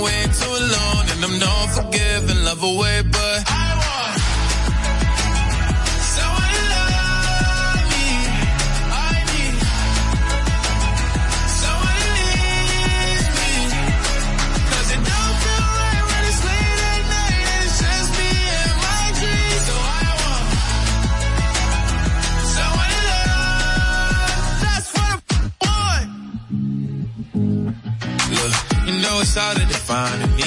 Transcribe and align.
wait 0.00 0.30
too 0.32 0.56
long, 0.76 1.04
and 1.12 1.20
I'm 1.26 1.38
not 1.38 1.66
forgiving, 1.76 2.40
love 2.44 2.62
away, 2.62 2.91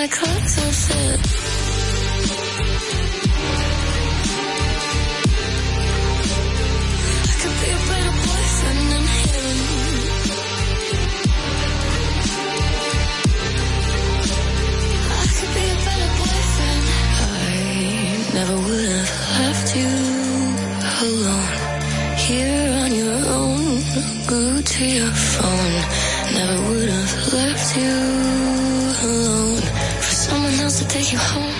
my 0.00 0.08
clothes 0.08 0.56
will 0.56 0.76
fit. 0.86 1.20
I 7.28 7.34
could 7.40 7.56
be 7.60 7.68
a 7.68 7.80
better 7.88 8.14
boyfriend 8.24 8.82
than 8.92 9.06
him. 9.16 9.58
I 15.20 15.26
could 15.36 15.52
be 15.56 15.64
a 15.68 15.78
better 15.86 16.10
boyfriend. 16.20 16.84
I 17.10 17.52
never 18.36 18.56
would 18.66 18.88
have 18.96 19.14
left 19.40 19.68
you 19.80 19.92
alone. 21.04 21.52
Here 22.26 22.70
on 22.84 22.90
your 23.02 23.18
own, 23.38 23.62
go 24.32 24.42
to 24.62 24.82
your 24.98 25.12
you 31.12 31.18
home. 31.18 31.54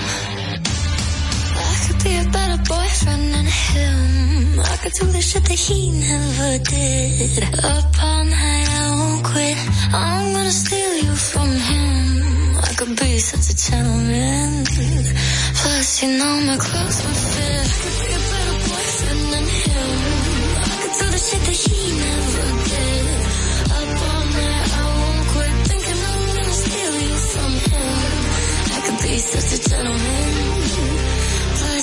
I 1.69 1.73
could 1.83 1.99
be 2.03 2.13
a 2.23 2.25
better 2.31 2.59
boyfriend 2.71 3.25
than 3.33 3.47
him. 3.63 4.59
I 4.59 4.75
could 4.81 4.93
do 4.93 5.05
the 5.07 5.21
shit 5.21 5.43
that 5.43 5.59
he 5.59 5.91
never 5.91 6.51
did. 6.75 7.43
Up 7.73 7.91
all 8.01 8.23
night, 8.23 8.67
I 8.81 8.87
won't 8.99 9.23
quit. 9.25 9.57
I'm 9.93 10.33
gonna 10.35 10.55
steal 10.63 10.93
you 11.05 11.13
from 11.15 11.49
him. 11.69 12.57
I 12.69 12.71
could 12.77 12.93
be 12.95 13.11
such 13.19 13.45
a 13.53 13.55
gentleman. 13.67 14.63
Plus, 15.59 16.03
you 16.03 16.09
know 16.19 16.33
my 16.49 16.57
clothes 16.65 16.99
would 17.03 17.21
fit. 17.33 17.67
I 17.71 17.77
could 17.81 17.97
be 18.01 18.07
a 18.19 18.21
better 18.31 18.57
boyfriend 18.69 19.23
than 19.33 19.47
him. 19.63 19.97
I 20.71 20.75
could 20.81 20.95
do 20.99 21.05
the 21.15 21.21
shit 21.27 21.41
that 21.47 21.57
he 21.63 21.79
never 22.01 22.30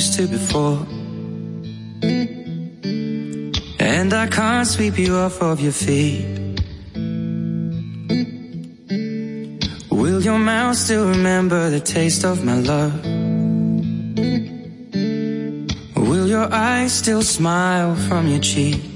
used 0.00 0.14
to 0.14 0.26
before. 0.26 0.78
And 3.78 4.10
I 4.14 4.26
can't 4.28 4.66
sweep 4.66 4.96
you 4.98 5.14
off 5.14 5.42
of 5.42 5.60
your 5.60 5.72
feet. 5.72 6.24
Will 9.90 10.22
your 10.22 10.38
mouth 10.38 10.76
still 10.76 11.06
remember 11.06 11.68
the 11.68 11.80
taste 11.80 12.24
of 12.24 12.42
my 12.42 12.58
love? 12.72 12.94
Will 16.08 16.28
your 16.28 16.48
eyes 16.50 16.92
still 16.94 17.22
smile 17.22 17.94
from 17.94 18.26
your 18.26 18.40
cheek? 18.40 18.89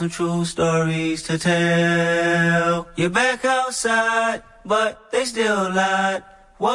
Some 0.00 0.08
true 0.08 0.44
stories 0.46 1.22
to 1.24 1.36
tell. 1.36 2.88
You're 2.96 3.10
back 3.10 3.44
outside, 3.44 4.42
but 4.64 5.10
they 5.12 5.26
still 5.26 5.70
lied. 5.74 6.22
Whoa, 6.56 6.72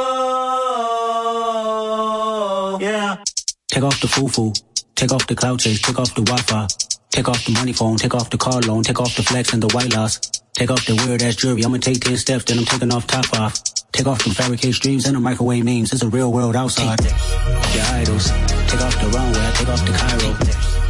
yeah. 2.80 3.24
Take 3.68 3.84
off 3.84 4.00
the 4.00 4.08
foo-foo. 4.08 4.54
Take 4.94 5.12
off 5.12 5.26
the 5.26 5.34
cloud 5.34 5.60
chase. 5.60 5.82
Take 5.82 5.98
off 5.98 6.14
the 6.14 6.22
Wi-Fi. 6.22 6.68
Take 7.10 7.28
off 7.28 7.44
the 7.46 7.54
money 7.54 7.74
phone. 7.74 7.98
Take 7.98 8.14
off 8.14 8.30
the 8.30 8.38
car 8.38 8.62
loan. 8.62 8.84
Take 8.84 9.02
off 9.02 9.16
the 9.16 9.24
flex 9.24 9.54
and 9.54 9.64
the 9.64 9.70
white 9.74 9.96
loss. 9.96 10.20
Take 10.54 10.70
off 10.70 10.86
the 10.86 10.94
weird 11.08 11.24
ass 11.24 11.36
jewelry. 11.36 11.66
I'ma 11.66 11.78
take 11.78 12.02
10 12.02 12.18
steps, 12.18 12.44
then 12.44 12.60
I'm 12.60 12.66
taking 12.66 12.94
off 12.94 13.08
top 13.08 13.34
off. 13.40 13.60
Take 13.92 14.06
off 14.06 14.24
the 14.24 14.30
fabricated 14.36 14.76
streams 14.76 15.08
and 15.08 15.16
the 15.16 15.20
microwave 15.20 15.66
memes. 15.66 15.92
It's 15.94 16.04
a 16.04 16.10
real 16.10 16.32
world 16.32 16.56
outside. 16.56 17.02
Your 17.02 17.86
idols. 17.86 18.30
Take 18.70 18.82
off 18.82 18.96
the 19.02 19.08
runway. 19.16 19.52
Take 19.56 19.70
off 19.70 19.84
the 19.84 19.94
Cairo. 19.94 20.85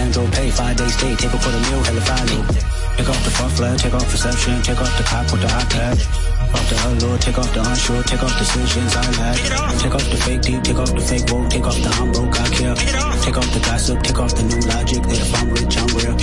Sandro 0.00 0.24
pay. 0.32 0.48
Five 0.50 0.76
days 0.78 0.94
stay. 0.96 1.14
Take 1.14 1.34
off 1.34 1.44
for 1.44 1.52
the 1.52 1.60
meal. 1.68 1.82
Hella 1.84 2.00
follow. 2.08 2.40
Take 2.96 3.08
off 3.12 3.20
the 3.20 3.32
fuck 3.36 3.52
flag. 3.52 3.78
Take 3.78 3.92
off 3.92 4.08
reception. 4.10 4.62
Take 4.62 4.80
off 4.80 4.92
the 4.96 5.04
cop 5.04 5.30
with 5.30 5.42
the 5.44 5.50
iPad. 5.62 5.96
Off 6.56 6.66
the 6.70 6.76
allure, 6.88 7.18
take 7.18 7.38
off 7.38 7.52
the 7.54 7.60
unsure, 7.62 8.02
take 8.02 8.22
off 8.24 8.32
the 8.34 8.42
decisions 8.42 8.96
I 8.96 9.04
had. 9.20 9.36
Take 9.78 9.94
off 9.94 10.02
the 10.10 10.16
fake 10.16 10.42
deep, 10.42 10.62
take 10.64 10.78
off 10.82 10.90
the 10.90 11.00
fake 11.00 11.30
woke, 11.30 11.48
take 11.48 11.62
off 11.62 11.78
the 11.78 11.90
I'm 11.94 12.10
broke, 12.10 12.40
I 12.40 12.48
care. 12.50 12.74
Take 13.22 13.38
off 13.38 13.50
the 13.54 13.60
gossip, 13.60 14.02
take 14.02 14.18
off 14.18 14.34
the 14.34 14.42
new 14.42 14.60
logic 14.66 15.02
that 15.04 15.20
if 15.20 15.30
I'm 15.38 15.48
rich, 15.54 15.78
I'm 15.78 15.90
real. 15.94 16.16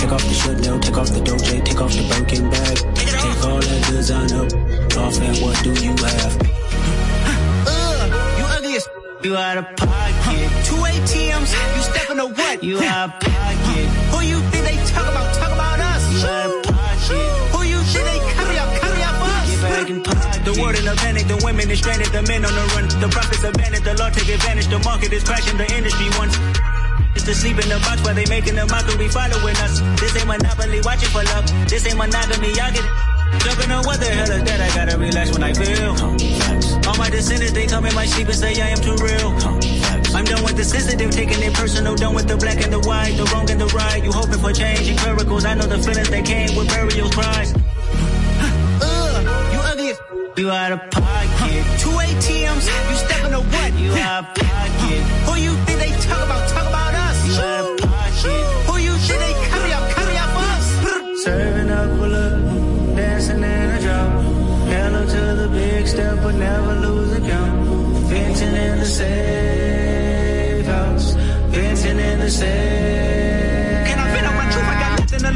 Take 0.00 0.12
off 0.16 0.24
the 0.24 0.34
Chanel, 0.40 0.80
take 0.80 0.96
off 0.96 1.10
the 1.12 1.20
Doja, 1.20 1.56
take 1.68 1.80
off 1.84 1.92
the 1.92 2.04
Birkin 2.08 2.48
bag. 2.48 2.76
Take 2.96 3.44
all 3.44 3.60
that 3.60 3.82
design 3.92 4.32
up, 4.32 4.48
off 4.96 5.20
and 5.20 5.36
what 5.44 5.56
do 5.60 5.72
you 5.84 5.92
have? 6.00 6.63
You 9.24 9.36
ugly 9.36 9.36
as 9.36 9.36
you 9.36 9.36
out 9.36 9.56
of 9.56 9.76
pocket. 9.76 10.50
Two 10.68 10.76
ATMs, 10.84 11.50
you 11.76 11.82
stepping 11.82 12.16
to 12.18 12.26
what? 12.26 12.62
You 12.62 12.76
out 12.76 13.08
of 13.08 13.20
pocket. 13.20 13.86
Who 14.12 14.20
you 14.20 14.38
think 14.52 14.64
they 14.68 14.76
talk 14.92 15.08
about? 15.08 15.34
Talk 15.34 15.52
about 15.52 15.80
us. 15.80 16.02
You 16.12 16.28
out 16.28 16.46
of 16.46 16.62
pocket. 16.68 17.24
Who 17.56 17.60
you 17.64 17.80
think 17.88 18.04
they 18.04 18.20
carry 18.36 18.58
up? 18.58 18.68
Carry 18.80 19.02
up 19.02 19.16
us. 19.24 19.48
Get 19.48 19.60
back 19.64 19.88
in 19.88 20.02
pocket. 20.02 20.44
The 20.44 20.60
world 20.60 20.76
in 20.76 20.86
a 20.86 20.94
panic, 20.96 21.26
the 21.26 21.40
women 21.40 21.70
is 21.70 21.78
stranded, 21.78 22.08
the 22.12 22.20
men 22.28 22.44
on 22.44 22.52
the 22.52 22.64
run. 22.76 22.84
The 23.00 23.08
profits 23.08 23.44
abandoned, 23.44 23.84
the 23.84 23.94
law 23.96 24.10
take 24.10 24.28
advantage, 24.28 24.68
the 24.68 24.78
market 24.84 25.12
is 25.12 25.24
crashing, 25.24 25.56
the 25.56 25.72
industry 25.72 26.08
wants. 26.20 26.36
It's 27.16 27.24
to 27.24 27.34
sleep 27.34 27.56
in 27.56 27.68
the 27.72 27.80
box 27.80 28.04
while 28.04 28.14
they 28.14 28.28
making 28.28 28.58
a 28.58 28.66
mockery 28.66 29.08
following 29.08 29.56
us. 29.64 29.80
This 30.04 30.12
ain't 30.20 30.28
monopoly, 30.28 30.84
watching 30.84 31.08
for 31.08 31.24
love. 31.24 31.48
This 31.64 31.86
ain't 31.88 31.96
monogamy, 31.96 32.52
y'all 32.52 32.68
get 32.76 32.84
Jumping 33.40 33.70
on 33.72 33.84
what 33.84 33.98
the 33.98 34.06
hell 34.06 34.30
is 34.30 34.44
that? 34.44 34.60
I 34.60 34.68
gotta 34.76 34.98
relax 34.98 35.32
when 35.32 35.42
I 35.42 35.52
feel. 35.54 36.73
All 36.86 36.96
my 36.96 37.08
descendants, 37.08 37.52
they 37.52 37.66
come 37.66 37.86
in 37.86 37.94
my 37.94 38.06
sheep 38.06 38.28
and 38.28 38.36
say 38.36 38.60
I 38.60 38.68
am 38.68 38.78
too 38.78 38.96
real. 39.00 39.30
I'm 40.14 40.24
done 40.24 40.44
with 40.44 40.56
the 40.56 40.64
sensitive, 40.64 41.10
taking 41.10 41.42
it 41.42 41.54
personal, 41.54 41.96
done 41.96 42.14
with 42.14 42.28
the 42.28 42.36
black 42.36 42.62
and 42.62 42.72
the 42.72 42.80
white, 42.80 43.16
the 43.16 43.24
wrong 43.32 43.50
and 43.50 43.60
the 43.60 43.66
right. 43.68 44.02
You 44.04 44.12
hoping 44.12 44.38
for 44.38 44.52
change 44.52 44.88
and 44.88 45.02
miracles. 45.02 45.44
I 45.44 45.54
know 45.54 45.66
the 45.66 45.78
feelings 45.78 46.10
that 46.10 46.24
came 46.24 46.54
with 46.56 46.68
burial 46.68 47.10
cries. 47.10 47.52
Ugh, 48.82 49.52
you 49.52 49.58
ugly 49.60 49.90
as 49.90 49.98
you 50.36 50.50
out 50.50 50.72
of 50.72 50.90
pocket. 50.90 51.64
Two 51.80 51.90
ATMs, 51.90 52.66
you 52.90 52.96
stepping 52.96 53.32
to 53.32 53.40
what? 53.40 53.72
You 53.74 53.90
out 53.92 54.28
of 54.28 54.34
pocket. 54.34 55.02
Who 55.26 55.34
you 55.40 55.52
think 55.64 55.78
they 55.80 55.90
talk 56.06 56.24
about? 56.24 56.48
Talk 56.50 56.68
about 56.68 56.94
us. 56.94 57.26
You 57.26 57.63
big 65.84 65.92
step, 65.92 66.16
but 66.22 66.34
never 66.34 66.74
lose 66.74 67.12
a 67.12 67.20
count. 67.20 67.66
Venting 68.08 68.54
in 68.54 68.78
the 68.78 68.86
safe 68.86 70.66
house. 70.66 71.12
Venting 71.52 71.98
in 71.98 72.18
the 72.20 72.30
safe. 72.30 73.23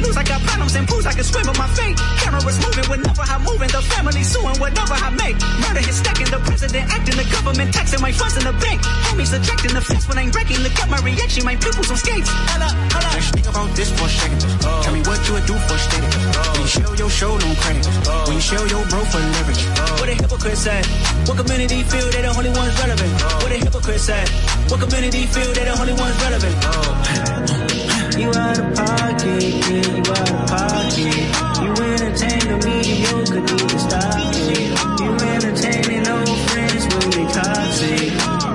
Lose. 0.03 0.17
I 0.17 0.25
got 0.25 0.41
problems 0.43 0.75
and 0.75 0.87
booze. 0.87 1.07
I 1.07 1.13
can 1.13 1.25
swim 1.25 1.47
with 1.47 1.59
my 1.59 1.69
fate. 1.75 1.97
Cameras 2.23 2.59
moving 2.63 2.87
whenever 2.91 3.23
I'm 3.23 3.43
moving. 3.45 3.71
The 3.71 3.83
family 3.83 4.23
suing 4.23 4.59
whatever 4.59 4.95
I 4.95 5.11
make. 5.11 5.37
Murder 5.63 5.85
is 5.85 5.97
stacking. 5.99 6.31
The 6.31 6.41
president 6.43 6.91
acting. 6.91 7.17
The 7.17 7.27
government 7.31 7.75
taxing 7.75 8.01
my 8.01 8.13
funds 8.13 8.37
in 8.37 8.45
the 8.45 8.55
bank. 8.63 8.83
Homies 9.11 9.33
ejecting 9.35 9.75
the 9.75 9.81
fence 9.81 10.07
when 10.09 10.19
I'm 10.19 10.31
wrecking. 10.31 10.61
Look 10.63 10.77
at 10.79 10.89
my 10.89 10.99
reaction. 11.03 11.45
My 11.45 11.57
pupils 11.57 11.91
on 11.91 11.97
skates. 11.97 12.31
Hold 12.31 12.63
up. 12.63 12.75
Let's 13.15 13.31
think 13.31 13.49
about 13.49 13.71
this 13.75 13.91
for 13.93 14.07
a 14.07 14.09
second. 14.09 14.41
Oh. 14.63 14.83
Tell 14.85 14.95
me 14.95 15.03
what 15.03 15.19
you 15.27 15.33
would 15.35 15.47
do 15.47 15.57
for 15.67 15.75
a 15.75 15.79
steady. 15.79 16.07
Oh. 16.07 16.53
When 16.53 16.63
you 16.63 16.69
show 16.69 16.93
your 16.95 17.11
show, 17.11 17.33
no 17.37 17.51
credit. 17.63 17.85
Oh. 18.07 18.25
When 18.27 18.37
you 18.37 18.45
show 18.45 18.63
your 18.67 18.85
bro 18.87 19.01
for 19.11 19.19
leverage. 19.19 19.63
What 19.99 20.09
a 20.09 20.15
hypocrite 20.15 20.59
said. 20.59 20.87
What 21.27 21.37
community 21.37 21.83
feel 21.83 22.09
they 22.11 22.23
the 22.23 22.31
only 22.37 22.51
ones 22.51 22.75
relevant? 22.79 23.13
What 23.43 23.53
a 23.53 23.59
hypocrite 23.59 24.01
said. 24.01 24.29
What 24.71 24.81
community 24.81 25.27
feel 25.27 25.53
they 25.53 25.65
the 25.65 25.75
only 25.81 25.95
ones 25.95 26.17
relevant? 26.23 27.88
You 28.19 28.31
out 28.31 28.59
of 28.59 28.75
pocket, 28.75 29.43
yeah, 29.45 29.95
you 29.95 30.03
out 30.03 30.31
of 30.31 30.47
pocket. 30.51 31.19
You 31.63 31.71
entertain 31.87 32.43
the 32.51 32.57
mediocre, 32.67 33.41
need 33.41 33.69
to 33.69 33.79
stop 33.79 34.35
it. 34.35 34.75
You 35.01 35.11
entertaining 35.35 36.09
old 36.09 36.39
friends, 36.51 36.83
really 36.95 37.27
toxic. 37.31 38.11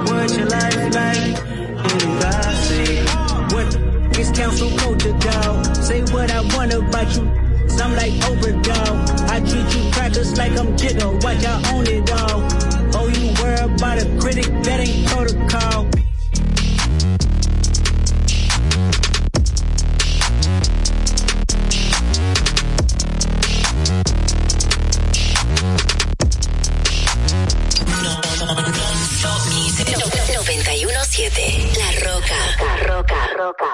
What 0.08 0.36
your 0.36 0.48
life 0.48 0.76
like? 1.00 1.36
Really 1.88 2.12
toxic. 2.20 2.94
What 3.54 4.20
is 4.20 4.32
council 4.32 4.70
culture, 4.78 5.18
dog? 5.20 5.76
Say 5.78 6.02
what 6.14 6.30
I 6.30 6.42
want 6.56 6.74
about 6.74 7.16
you. 7.16 7.44
I'm 7.84 7.96
like 7.96 8.14
overdog. 8.30 9.30
I 9.30 9.40
treat 9.40 9.76
you 9.76 9.92
crackers 9.92 10.38
like 10.38 10.58
I'm 10.58 10.78
jigger. 10.78 11.10
Watch 11.10 11.46
I 11.46 11.74
own 11.74 11.88
it 11.88 12.12
all. 12.12 12.44
Oh, 12.96 13.08
you 13.08 13.34
worry 13.42 13.60
about 13.60 13.98
a 13.98 14.06
critic 14.20 14.48
that 14.64 14.80
ain't 14.80 15.08
protocol. 15.08 15.90
917 30.64 31.72
La 31.78 31.92
Roca. 32.06 32.36
La 32.60 32.76
Roca. 32.88 33.16
Roca. 33.38 33.66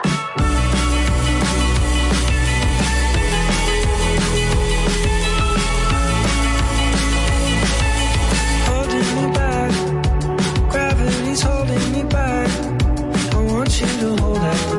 back. 9.34 9.72
Gravity's 10.70 11.42
holding 11.42 11.92
me 11.92 12.04
back. 12.04 12.50
I 13.34 13.38
want 13.42 13.82
you 13.82 13.88
to 13.88 14.16
hold 14.22 14.38
out 14.38 14.79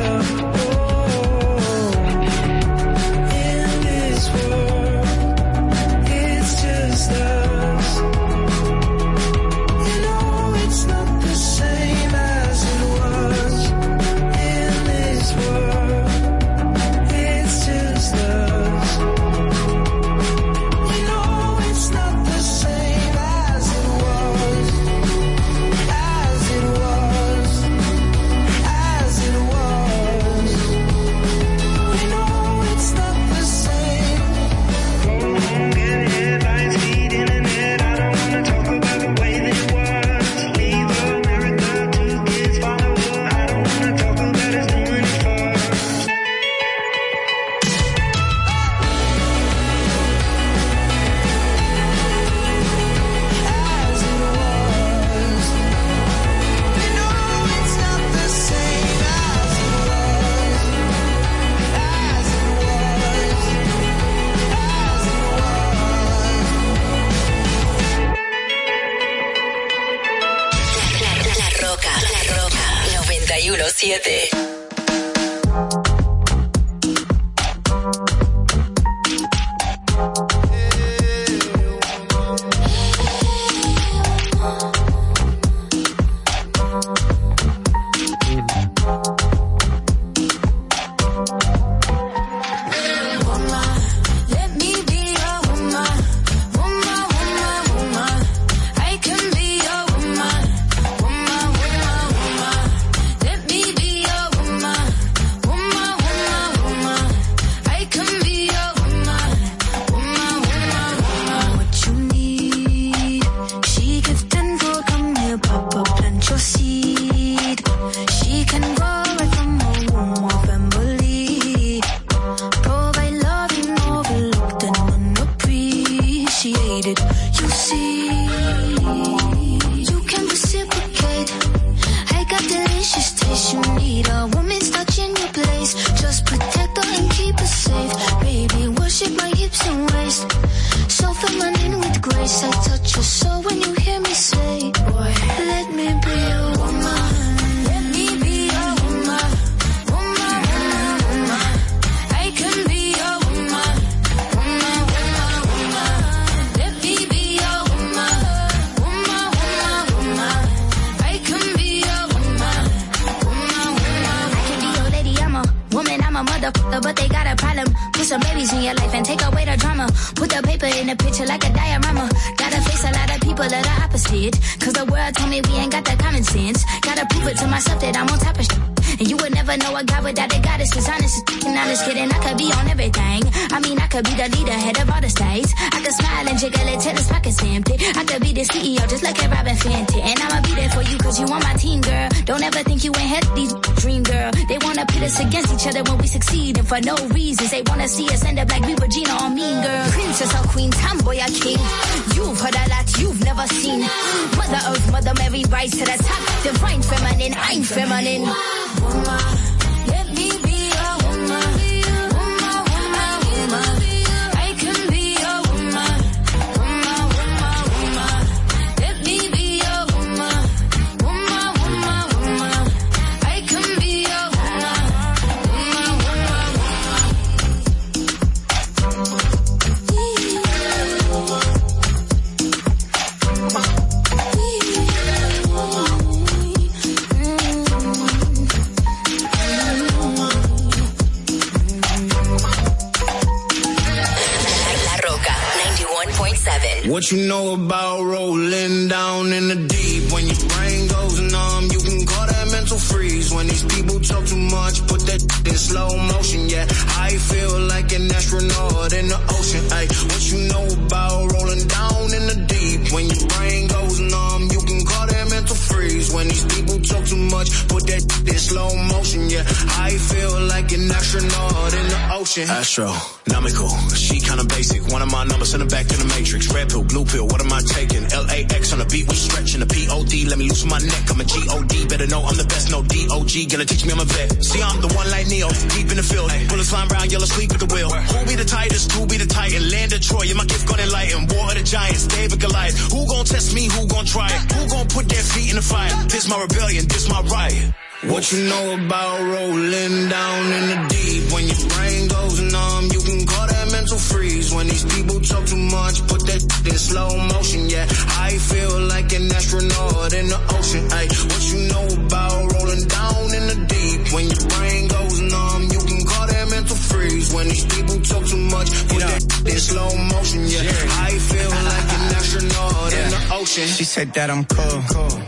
that 324.13 324.29
I'm 324.29 324.45
cool. 324.45 324.81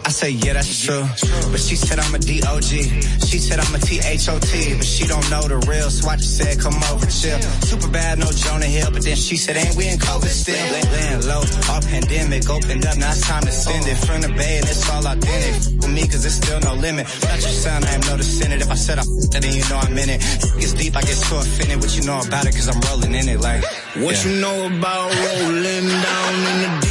I 0.05 0.09
say, 0.09 0.31
yeah, 0.31 0.53
that's 0.53 0.83
true. 0.83 1.03
But 1.51 1.59
she 1.59 1.75
said 1.75 1.99
I'm 1.99 2.13
a 2.13 2.19
D.O.G. 2.19 2.83
She 3.23 3.37
said 3.39 3.59
I'm 3.59 3.73
a 3.73 3.79
T-H-O-T. 3.79 4.77
But 4.77 4.85
she 4.85 5.05
don't 5.07 5.27
know 5.29 5.47
the 5.47 5.57
real, 5.69 5.89
so 5.89 6.09
I 6.09 6.15
just 6.17 6.37
said, 6.37 6.59
come 6.59 6.75
over, 6.91 7.05
chill. 7.05 7.39
Super 7.63 7.89
bad, 7.89 8.19
no 8.19 8.31
Jonah 8.31 8.65
Hill. 8.65 8.91
But 8.91 9.03
then 9.03 9.15
she 9.15 9.37
said, 9.37 9.57
ain't 9.57 9.75
we 9.75 9.87
in 9.87 9.97
COVID 9.99 10.31
still? 10.31 10.55
Lay- 10.55 10.83
Laying 10.93 11.25
low, 11.25 11.43
all 11.69 11.81
pandemic, 11.81 12.49
opened 12.49 12.85
up, 12.85 12.97
now 12.97 13.11
it's 13.11 13.25
time 13.27 13.43
to 13.43 13.51
send 13.51 13.87
it. 13.87 13.97
From 14.03 14.21
the 14.21 14.29
bay, 14.29 14.57
and 14.57 14.67
it's 14.67 14.89
all 14.89 15.05
authentic. 15.05 15.81
For 15.81 15.89
me, 15.89 16.01
cause 16.07 16.23
there's 16.23 16.35
still 16.35 16.59
no 16.61 16.73
limit. 16.75 17.07
Not 17.23 17.41
your 17.41 17.55
sound, 17.55 17.85
I 17.85 17.93
am 17.93 18.01
noticing 18.01 18.51
it. 18.51 18.61
If 18.61 18.69
I 18.69 18.75
said 18.75 18.99
I 18.99 19.03
then 19.31 19.53
you 19.55 19.63
know 19.69 19.77
I'm 19.77 19.97
in 19.97 20.09
it. 20.09 20.21
Gets 20.59 20.73
deep, 20.73 20.95
I 20.95 21.01
get 21.01 21.17
so 21.17 21.39
offended. 21.39 21.79
What 21.79 21.95
you 21.95 22.03
know 22.03 22.19
about 22.19 22.45
it, 22.45 22.53
cause 22.53 22.67
I'm 22.67 22.79
rolling 22.89 23.15
in 23.15 23.27
it 23.29 23.39
like. 23.39 23.63
What 24.01 24.17
yeah. 24.17 24.31
you 24.31 24.41
know 24.41 24.67
about 24.67 25.09
rolling 25.13 25.87
down 25.87 26.33
in 26.51 26.57
the 26.63 26.82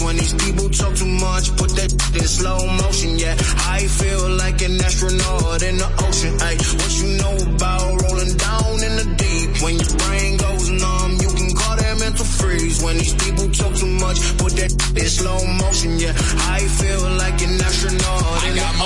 When 0.00 0.16
these 0.16 0.32
people 0.32 0.70
talk 0.70 0.94
too 0.96 1.06
much, 1.06 1.54
put 1.56 1.76
that 1.76 1.92
in 2.16 2.24
slow 2.24 2.56
motion. 2.80 3.18
Yeah, 3.18 3.36
I 3.68 3.84
feel 3.84 4.30
like 4.30 4.62
an 4.62 4.80
astronaut 4.80 5.62
in 5.62 5.76
the 5.76 5.88
ocean. 6.08 6.34
Ay, 6.40 6.56
what 6.56 6.92
you 6.96 7.08
know 7.20 7.36
about 7.52 8.00
rolling 8.08 8.34
down 8.36 8.74
in 8.80 8.92
the 8.96 9.06
deep? 9.20 9.62
When 9.62 9.76
your 9.76 9.92
brain 10.00 10.36
goes 10.38 10.70
numb, 10.70 11.12
you 11.20 11.28
can 11.28 11.52
call 11.54 11.76
that 11.76 11.98
mental 12.00 12.24
freeze. 12.24 12.82
When 12.82 12.96
these 12.96 13.12
people 13.12 13.50
talk 13.52 13.76
too 13.76 13.92
much, 14.00 14.18
put 14.40 14.52
that 14.56 14.72
in 14.96 15.04
slow 15.04 15.44
motion. 15.60 15.98
Yeah, 16.00 16.16
I 16.48 16.60
feel 16.64 17.04
like 17.20 17.38
an 17.44 17.59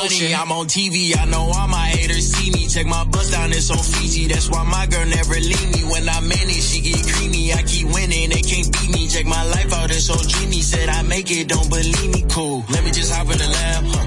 ocean. 0.05 0.35
I'm 0.35 0.53
on 0.53 0.67
TV. 0.67 1.17
I 1.17 1.25
know 1.27 1.51
all 1.55 1.69
my 1.69 1.87
haters 1.89 2.33
see 2.33 2.51
me. 2.51 2.69
Check 2.69 2.87
my 2.87 3.05
bust 3.05 3.33
down, 3.33 3.51
it's 3.53 3.71
on 3.71 3.79
Fiji. 3.79 4.27
That's 4.27 4.51
why 4.51 4.65
my 4.65 4.87
girl 4.87 5.07
never 5.07 5.35
leave 5.35 5.69
me. 5.73 5.83
When 5.91 6.09
I 6.09 6.21
manage, 6.21 6.63
she 6.63 6.81
get 6.81 7.01
creamy. 7.07 7.53
I 7.53 7.63
keep 7.63 7.87
winning, 7.93 8.31
they 8.31 8.43
can't 8.43 8.71
beat 8.73 8.91
me. 8.91 9.09
Check 9.09 9.27
my 9.27 9.45
life 9.45 9.73
out, 9.73 9.91
it's 9.91 10.07
so 10.07 10.17
dreamy. 10.17 10.61
Said 10.61 10.89
I 10.89 11.03
make 11.03 11.31
it, 11.31 11.49
don't 11.49 11.69
believe 11.69 12.11
me. 12.13 12.25
Cool. 12.31 12.65
Let 12.71 12.85
me 12.85 12.91
just 12.91 13.13
hop 13.13 13.31
in 13.31 13.39
the 13.39 13.49
lab, 13.49 13.85
huh? 13.87 14.07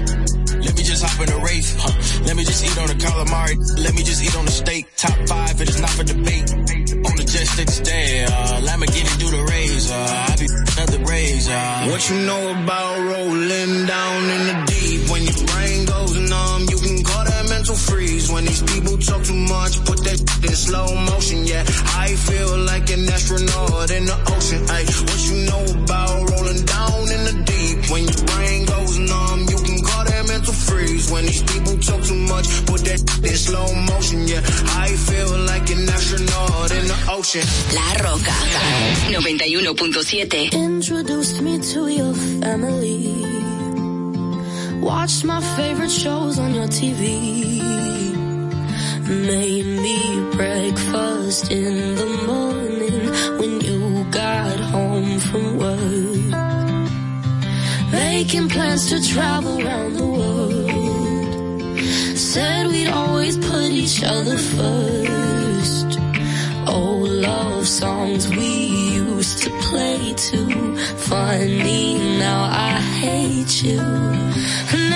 Let 0.58 0.74
me 0.76 0.82
just 0.82 1.04
hop 1.04 1.20
in 1.20 1.28
the 1.32 1.40
Wraith, 1.44 1.76
huh? 1.78 2.24
Let 2.26 2.36
me 2.36 2.44
just 2.44 2.64
eat 2.64 2.76
on 2.78 2.88
the 2.88 2.94
calamari. 2.94 3.56
Let 3.78 3.94
me 3.94 4.02
just 4.02 4.22
eat 4.22 4.36
on 4.36 4.44
the 4.44 4.50
steak. 4.50 4.86
Top 4.96 5.16
five, 5.28 5.60
it 5.60 5.68
is 5.68 5.80
not 5.80 5.90
for 5.90 6.04
debate. 6.04 6.50
Jet, 7.38 7.70
stick. 7.70 8.28
Uh, 8.28 8.60
Lamborghini 8.66 9.18
do 9.20 9.30
the 9.30 9.44
razor. 9.44 9.94
I 9.94 10.34
be 10.36 11.04
razor. 11.04 11.90
What 11.90 12.10
you 12.10 12.16
know 12.26 12.50
about 12.50 12.98
rolling 12.98 13.86
down 13.86 14.22
in 14.34 14.42
the 14.50 14.56
deep? 14.66 15.10
When 15.10 15.22
your 15.22 15.46
brain 15.46 15.86
goes 15.86 16.16
numb, 16.16 16.66
you 16.68 16.78
can 16.78 17.04
call 17.04 17.24
that 17.24 17.48
mental 17.48 17.76
freeze. 17.76 18.30
When 18.30 18.44
these 18.44 18.62
people 18.62 18.98
talk 18.98 19.22
too 19.22 19.34
much, 19.34 19.78
put 19.84 20.02
that 20.02 20.18
in 20.42 20.54
slow 20.54 20.86
motion. 20.94 21.44
Yeah, 21.46 21.62
I 21.94 22.08
feel 22.16 22.58
like 22.58 22.90
an 22.90 23.08
astronaut 23.08 23.90
in 23.90 24.06
the 24.06 24.18
ocean. 24.34 24.62
Ay, 24.70 24.84
what 25.06 25.20
you 25.30 25.36
know 25.46 25.64
about 25.82 26.30
rolling 26.30 26.62
down 26.64 27.02
in 27.06 27.22
the 27.28 27.34
deep? 27.46 27.90
When 27.90 28.02
your 28.02 28.22
brain 28.34 28.57
when 31.10 31.24
these 31.26 31.42
people 31.42 31.76
talk 31.78 32.02
too 32.04 32.14
much. 32.14 32.46
Put 32.66 32.80
that 32.88 33.00
in 33.24 33.36
slow 33.36 33.66
motion, 33.92 34.26
yeah. 34.26 34.40
I 34.84 34.88
feel 35.08 35.38
like 35.50 35.70
an 35.70 35.88
astronaut 35.88 36.70
in 36.70 36.86
the 36.86 36.98
ocean. 37.10 37.44
La 37.74 37.88
Roca 38.04 38.36
91.7 39.12 40.52
Introduced 40.52 41.40
me 41.42 41.58
to 41.72 41.88
your 41.88 42.14
family. 42.14 43.24
Watched 44.80 45.24
my 45.24 45.40
favorite 45.56 45.90
shows 45.90 46.38
on 46.38 46.54
your 46.54 46.68
TV. 46.68 47.60
Made 49.08 49.66
me 49.84 50.30
breakfast 50.36 51.50
in 51.50 51.94
the 51.94 52.06
morning 52.26 53.08
when 53.38 53.60
you 53.60 54.04
got 54.10 54.58
home 54.60 55.18
from 55.18 55.58
work 55.58 56.08
making 58.28 58.48
plans 58.48 58.88
to 58.90 59.00
travel 59.14 59.60
around 59.64 59.94
the 59.94 60.04
world. 60.04 60.57
Said 62.18 62.66
we'd 62.66 62.88
always 62.88 63.36
put 63.38 63.70
each 63.70 64.02
other 64.02 64.36
first. 64.36 65.98
Oh, 66.66 67.06
love 67.08 67.66
songs 67.68 68.28
we 68.28 68.66
used 68.94 69.44
to 69.44 69.50
play 69.60 70.14
too. 70.14 70.76
Funny, 70.96 71.94
now 72.18 72.42
I 72.50 72.80
hate 72.80 73.62
you. 73.62 74.87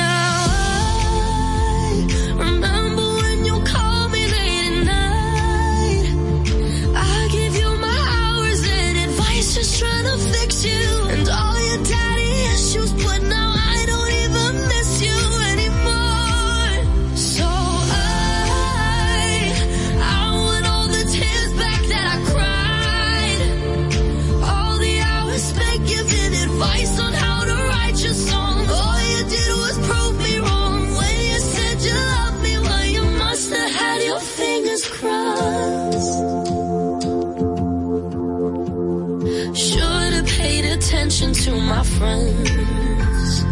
to 41.44 41.50
my 41.56 41.82
friends, 41.82 43.42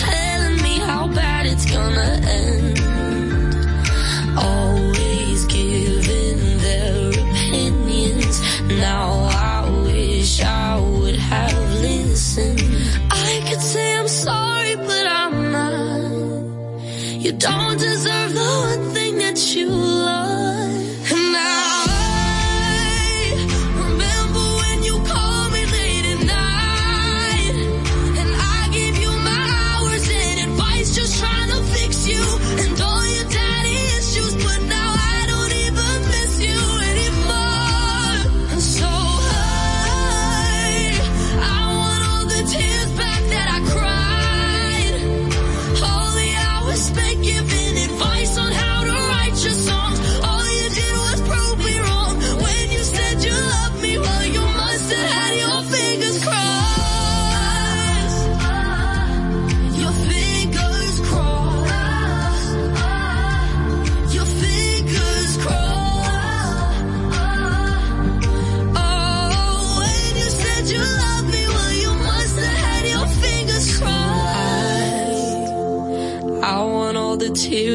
telling 0.00 0.56
me 0.62 0.78
how 0.78 1.06
bad 1.08 1.44
it's 1.44 1.70
gonna 1.70 2.10
end. 2.40 2.78
Always 4.38 5.44
giving 5.44 6.40
their 6.66 7.10
opinions. 7.10 8.40
Now 8.80 9.28
I 9.52 9.68
wish 9.84 10.40
I 10.40 10.80
would 10.80 11.16
have 11.16 11.74
listened. 11.82 12.62
I 13.10 13.44
could 13.46 13.60
say 13.60 13.98
I'm 13.98 14.08
sorry, 14.08 14.76
but 14.76 15.06
I'm 15.06 15.52
not. 15.52 16.80
You 17.24 17.32
don't 17.32 17.78
deserve 17.78 18.15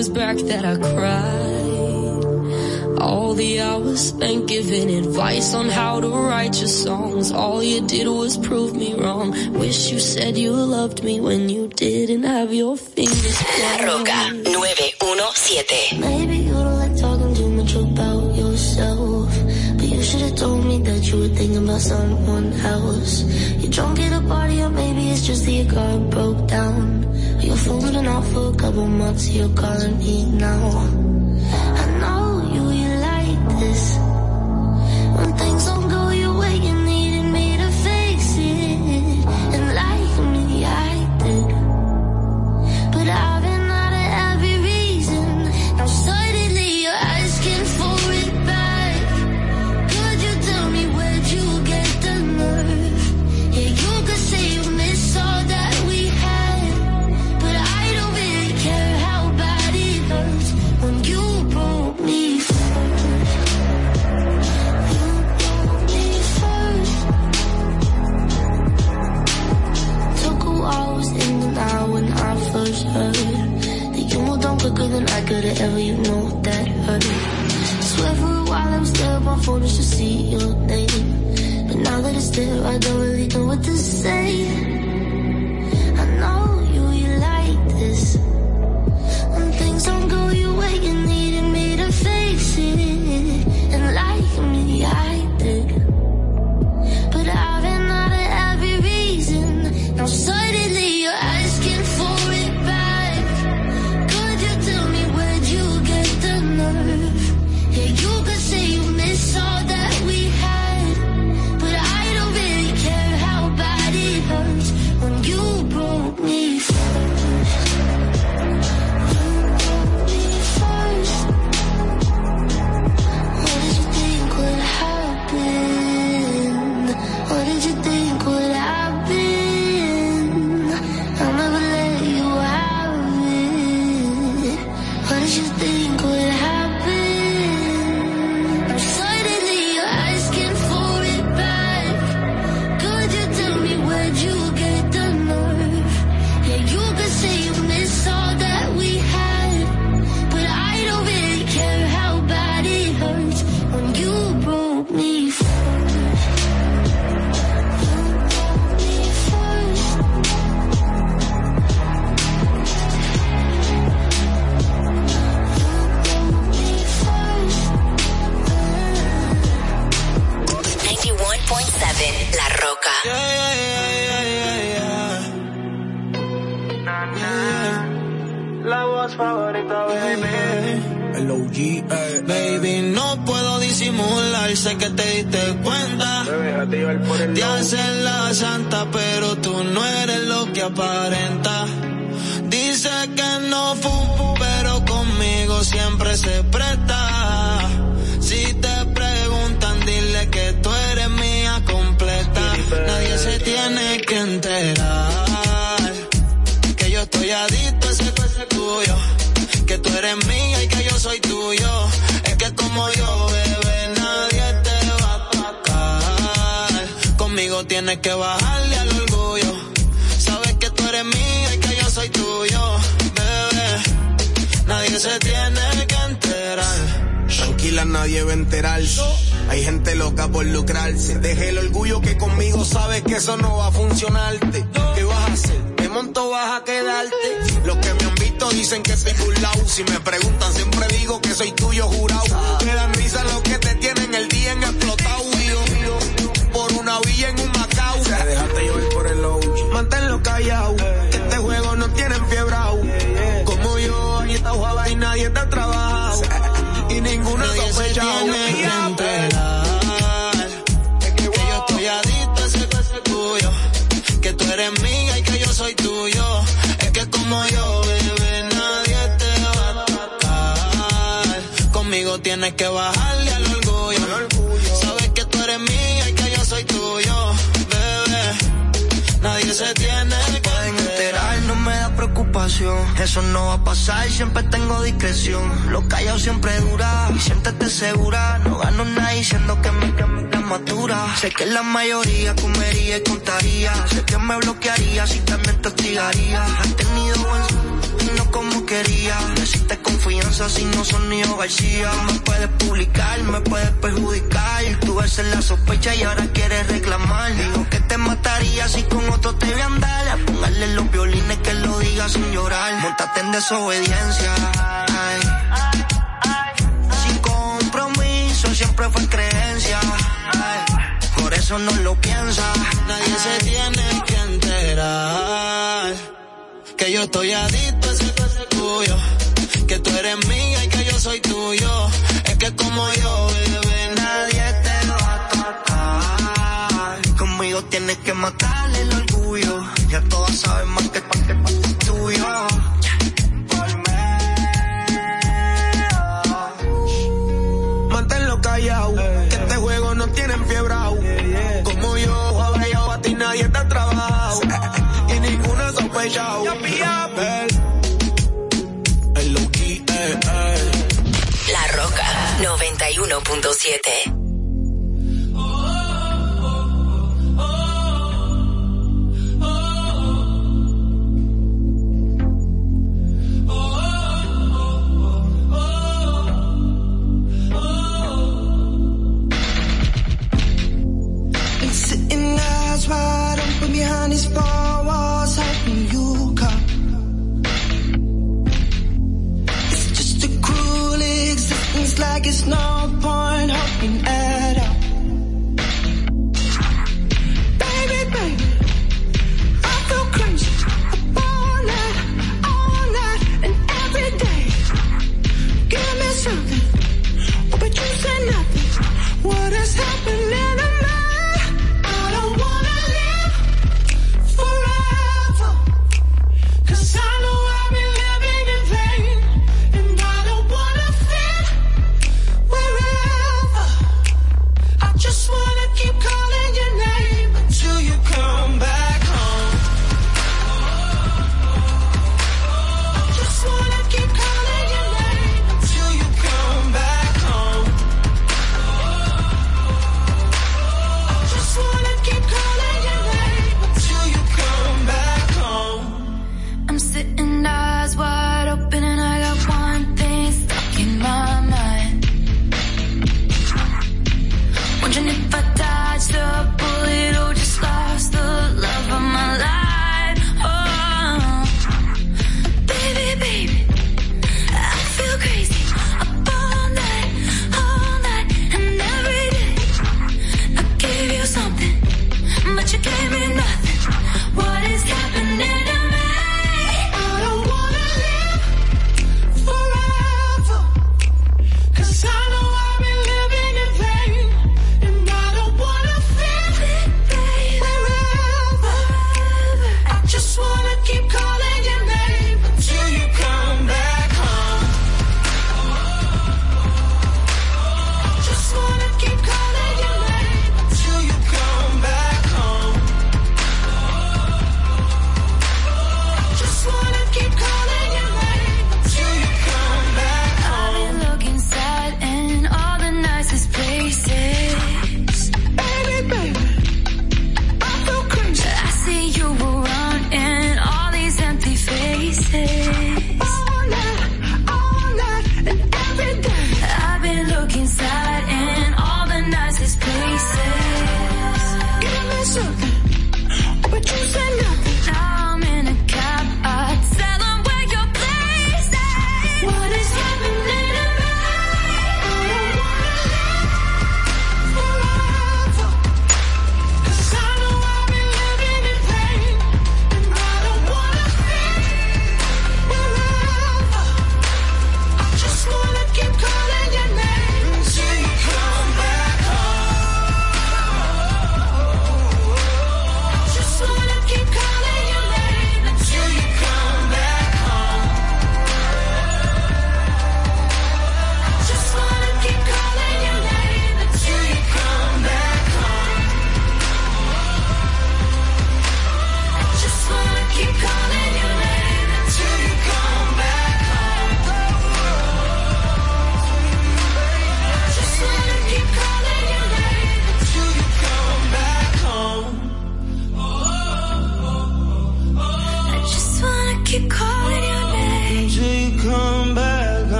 years 0.00 0.08
back 0.08 0.38
that 0.48 0.64
I 0.64 0.76
cried. 0.76 2.24
All 3.00 3.34
the 3.34 3.60
hours 3.60 4.00
spent 4.08 4.48
giving 4.48 4.88
advice 4.90 5.52
on 5.52 5.68
how 5.68 6.00
to 6.00 6.08
write 6.08 6.58
your 6.58 6.68
songs. 6.68 7.30
All 7.32 7.62
you 7.62 7.86
did 7.86 8.06
was 8.08 8.38
prove 8.38 8.74
me 8.74 8.94
wrong. 8.94 9.28
Wish 9.58 9.90
you 9.92 10.00
said 10.00 10.38
you 10.38 10.52
loved 10.52 11.04
me 11.04 11.20
when 11.20 11.50
you 11.50 11.68
didn't 11.68 12.22
have 12.22 12.54
your 12.54 12.78
fingers. 12.78 13.42
La 13.62 13.72
Roca 13.84 14.20
917. 14.48 16.00
Maybe 16.00 16.36
you 16.46 16.52
don't 16.52 16.78
like 16.78 16.96
talking 16.96 17.34
too 17.34 17.50
much 17.50 17.74
about 17.74 18.34
yourself. 18.34 19.28
But 19.76 19.88
you 19.94 20.02
should 20.02 20.22
have 20.22 20.36
told 20.36 20.64
me 20.64 20.78
that 20.88 21.02
you 21.10 21.18
were 21.20 21.34
thinking 21.38 21.62
about 21.64 21.82
someone 21.82 22.52
else. 22.74 23.22
You're 23.60 23.70
drunk 23.70 24.00
at 24.00 24.12
a 24.12 24.26
party, 24.26 24.62
or 24.62 24.70
maybe 24.70 25.10
it's 25.10 25.26
just 25.26 25.44
that 25.44 25.52
your 25.52 25.70
car 25.70 25.98
broke 25.98 26.46
down 26.48 27.19
holding 27.70 28.06
out 28.06 28.24
for 28.32 28.52
a 28.52 28.56
couple 28.56 28.86
months, 28.86 29.30
you're 29.30 29.54
calling 29.54 29.96
me 29.98 30.24
now. 30.24 30.88
good 75.30 75.44
at 75.44 75.60
ever, 75.60 75.78
you 75.78 75.96
know 75.96 76.22
that 76.42 76.66
hurt. 76.66 77.04
Swear 77.90 78.14
for 78.16 78.32
a 78.42 78.44
while 78.50 78.74
I 78.74 78.78
was 78.80 78.92
there, 78.92 79.20
my 79.20 79.38
phone 79.44 79.62
just 79.62 79.76
to 79.76 79.84
see 79.84 80.14
your 80.34 80.56
name. 80.72 81.02
But 81.68 81.76
now 81.88 82.00
that 82.00 82.16
it's 82.16 82.30
there, 82.30 82.66
I 82.66 82.78
don't 82.78 83.00
really 83.00 83.28
know 83.28 83.46
what 83.46 83.62
to 83.62 83.76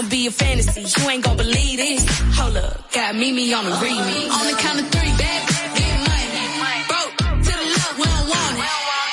I'ma 0.00 0.08
be 0.08 0.26
a 0.28 0.30
fantasy. 0.30 0.80
You 0.80 1.10
ain't 1.10 1.22
gon' 1.22 1.36
believe 1.36 1.76
this. 1.76 2.00
Hold 2.40 2.56
up, 2.56 2.90
got 2.90 3.14
Mimi 3.14 3.52
on 3.52 3.66
the 3.66 3.76
remix. 3.84 4.32
On 4.32 4.46
the 4.48 4.56
count 4.56 4.80
of 4.80 4.88
three, 4.88 5.12
bad, 5.20 5.40
get 5.76 5.96
money. 6.08 6.40
Broke 6.88 7.12
to 7.44 7.52
the 7.52 7.66
love, 7.68 7.94
we 8.00 8.04
don't 8.08 8.28
want 8.32 8.54
it. 8.56 8.70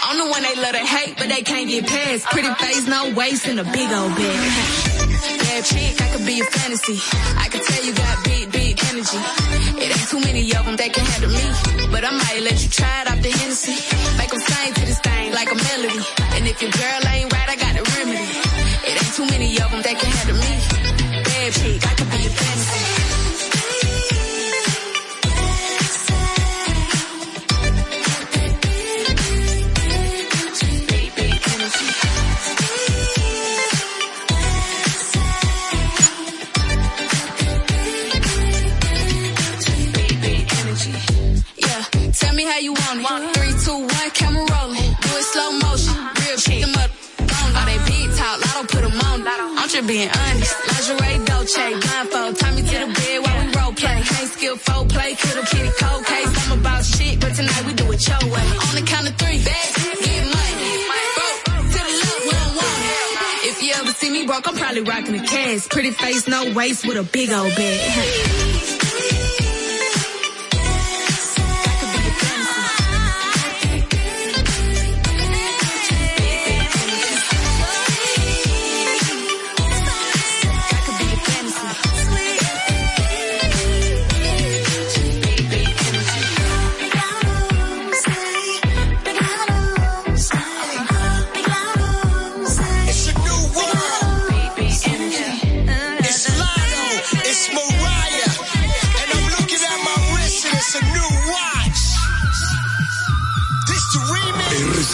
I'm 0.07 0.15
the 0.15 0.27
one 0.31 0.41
they 0.47 0.55
love 0.55 0.71
to 0.79 0.85
hate, 0.87 1.17
but 1.19 1.27
they 1.27 1.43
can't 1.43 1.67
get 1.67 1.87
past. 1.87 2.27
Pretty 2.31 2.47
face, 2.63 2.87
no 2.87 3.11
waist, 3.19 3.47
and 3.47 3.59
a 3.59 3.65
big 3.65 3.91
old 3.91 4.15
bag. 4.15 4.39
Bad 5.43 5.65
chick, 5.67 5.99
I 5.99 6.07
could 6.15 6.25
be 6.25 6.39
a 6.39 6.45
fantasy. 6.55 7.03
I 7.35 7.49
could 7.51 7.63
tell 7.67 7.83
you 7.83 7.91
got 7.91 8.23
big, 8.23 8.51
big 8.53 8.79
energy. 8.87 9.19
It 9.83 9.91
ain't 9.91 10.07
too 10.07 10.21
many 10.23 10.47
of 10.55 10.63
them 10.63 10.77
that 10.79 10.93
can 10.95 11.03
handle 11.03 11.35
me. 11.35 11.91
But 11.91 12.07
I 12.07 12.11
might 12.15 12.47
let 12.47 12.63
you 12.63 12.69
try 12.71 13.03
it 13.03 13.11
off 13.11 13.19
the 13.19 13.31
Hennessy. 13.35 13.75
Make 14.15 14.31
them 14.31 14.39
sing 14.39 14.71
to 14.71 14.81
this 14.87 14.99
thing 15.03 15.33
like 15.35 15.51
a 15.51 15.57
melody. 15.67 15.99
And 16.31 16.47
if 16.47 16.61
your 16.63 16.71
girl 16.71 16.99
ain't 17.11 17.27
right, 17.27 17.49
I 17.51 17.55
got 17.59 17.75
the 17.75 17.83
remedy. 17.83 18.46
Too 19.17 19.25
many 19.25 19.59
of 19.59 19.71
them 19.71 19.81
that 19.81 19.97
can 19.97 20.11
handle 20.11 20.37
me. 20.37 21.23
Bad 21.23 21.51
chick, 21.53 21.83
I 21.83 21.93
could 21.95 22.09
be 22.11 22.17
a 22.17 22.29
fantasy. 22.29 22.83
How 42.47 42.59
you 42.59 42.73
want 42.73 43.01
it. 43.01 43.35
Three, 43.35 43.53
two, 43.65 43.79
one, 43.79 44.09
camera 44.11 44.45
rolling. 44.49 44.86
I'm 49.67 49.73
just 49.73 49.87
being 49.87 50.07
honest. 50.07 50.55
Lingerie, 50.69 51.25
Dolce, 51.25 51.79
blindfold. 51.81 52.39
Tie 52.39 52.55
me 52.55 52.61
to 52.61 52.67
the 52.71 52.87
bed 52.87 53.19
while 53.19 53.45
we 53.45 53.51
role 53.51 53.73
play. 53.73 54.01
Play. 54.87 55.13
Kitty, 55.15 55.71
cold 55.77 56.05
case. 56.05 56.51
I'm 56.51 56.59
about 56.59 56.85
shit, 56.85 57.19
but 57.19 57.35
tonight 57.35 57.65
we 57.65 57.73
do 57.73 57.91
it 57.91 58.07
your 58.07 58.31
way. 58.31 58.47
On 58.63 58.75
the 58.75 58.83
count 58.85 59.09
of 59.09 59.15
three, 59.17 59.43
bad, 59.43 59.75
get 59.75 60.23
money. 60.23 60.87
Broke 61.17 61.67
to 61.67 61.79
the 61.83 61.93
left. 62.31 62.55
If 63.43 63.61
you 63.61 63.73
ever 63.73 63.91
see 63.91 64.09
me 64.09 64.25
broke, 64.25 64.47
I'm 64.47 64.55
probably 64.55 64.83
rocking 64.83 65.15
a 65.15 65.25
cash. 65.25 65.67
Pretty 65.67 65.91
face, 65.91 66.29
no 66.29 66.53
waist, 66.53 66.87
with 66.87 66.95
a 66.95 67.03
big 67.03 67.29
old 67.31 67.53
bag. 67.53 68.76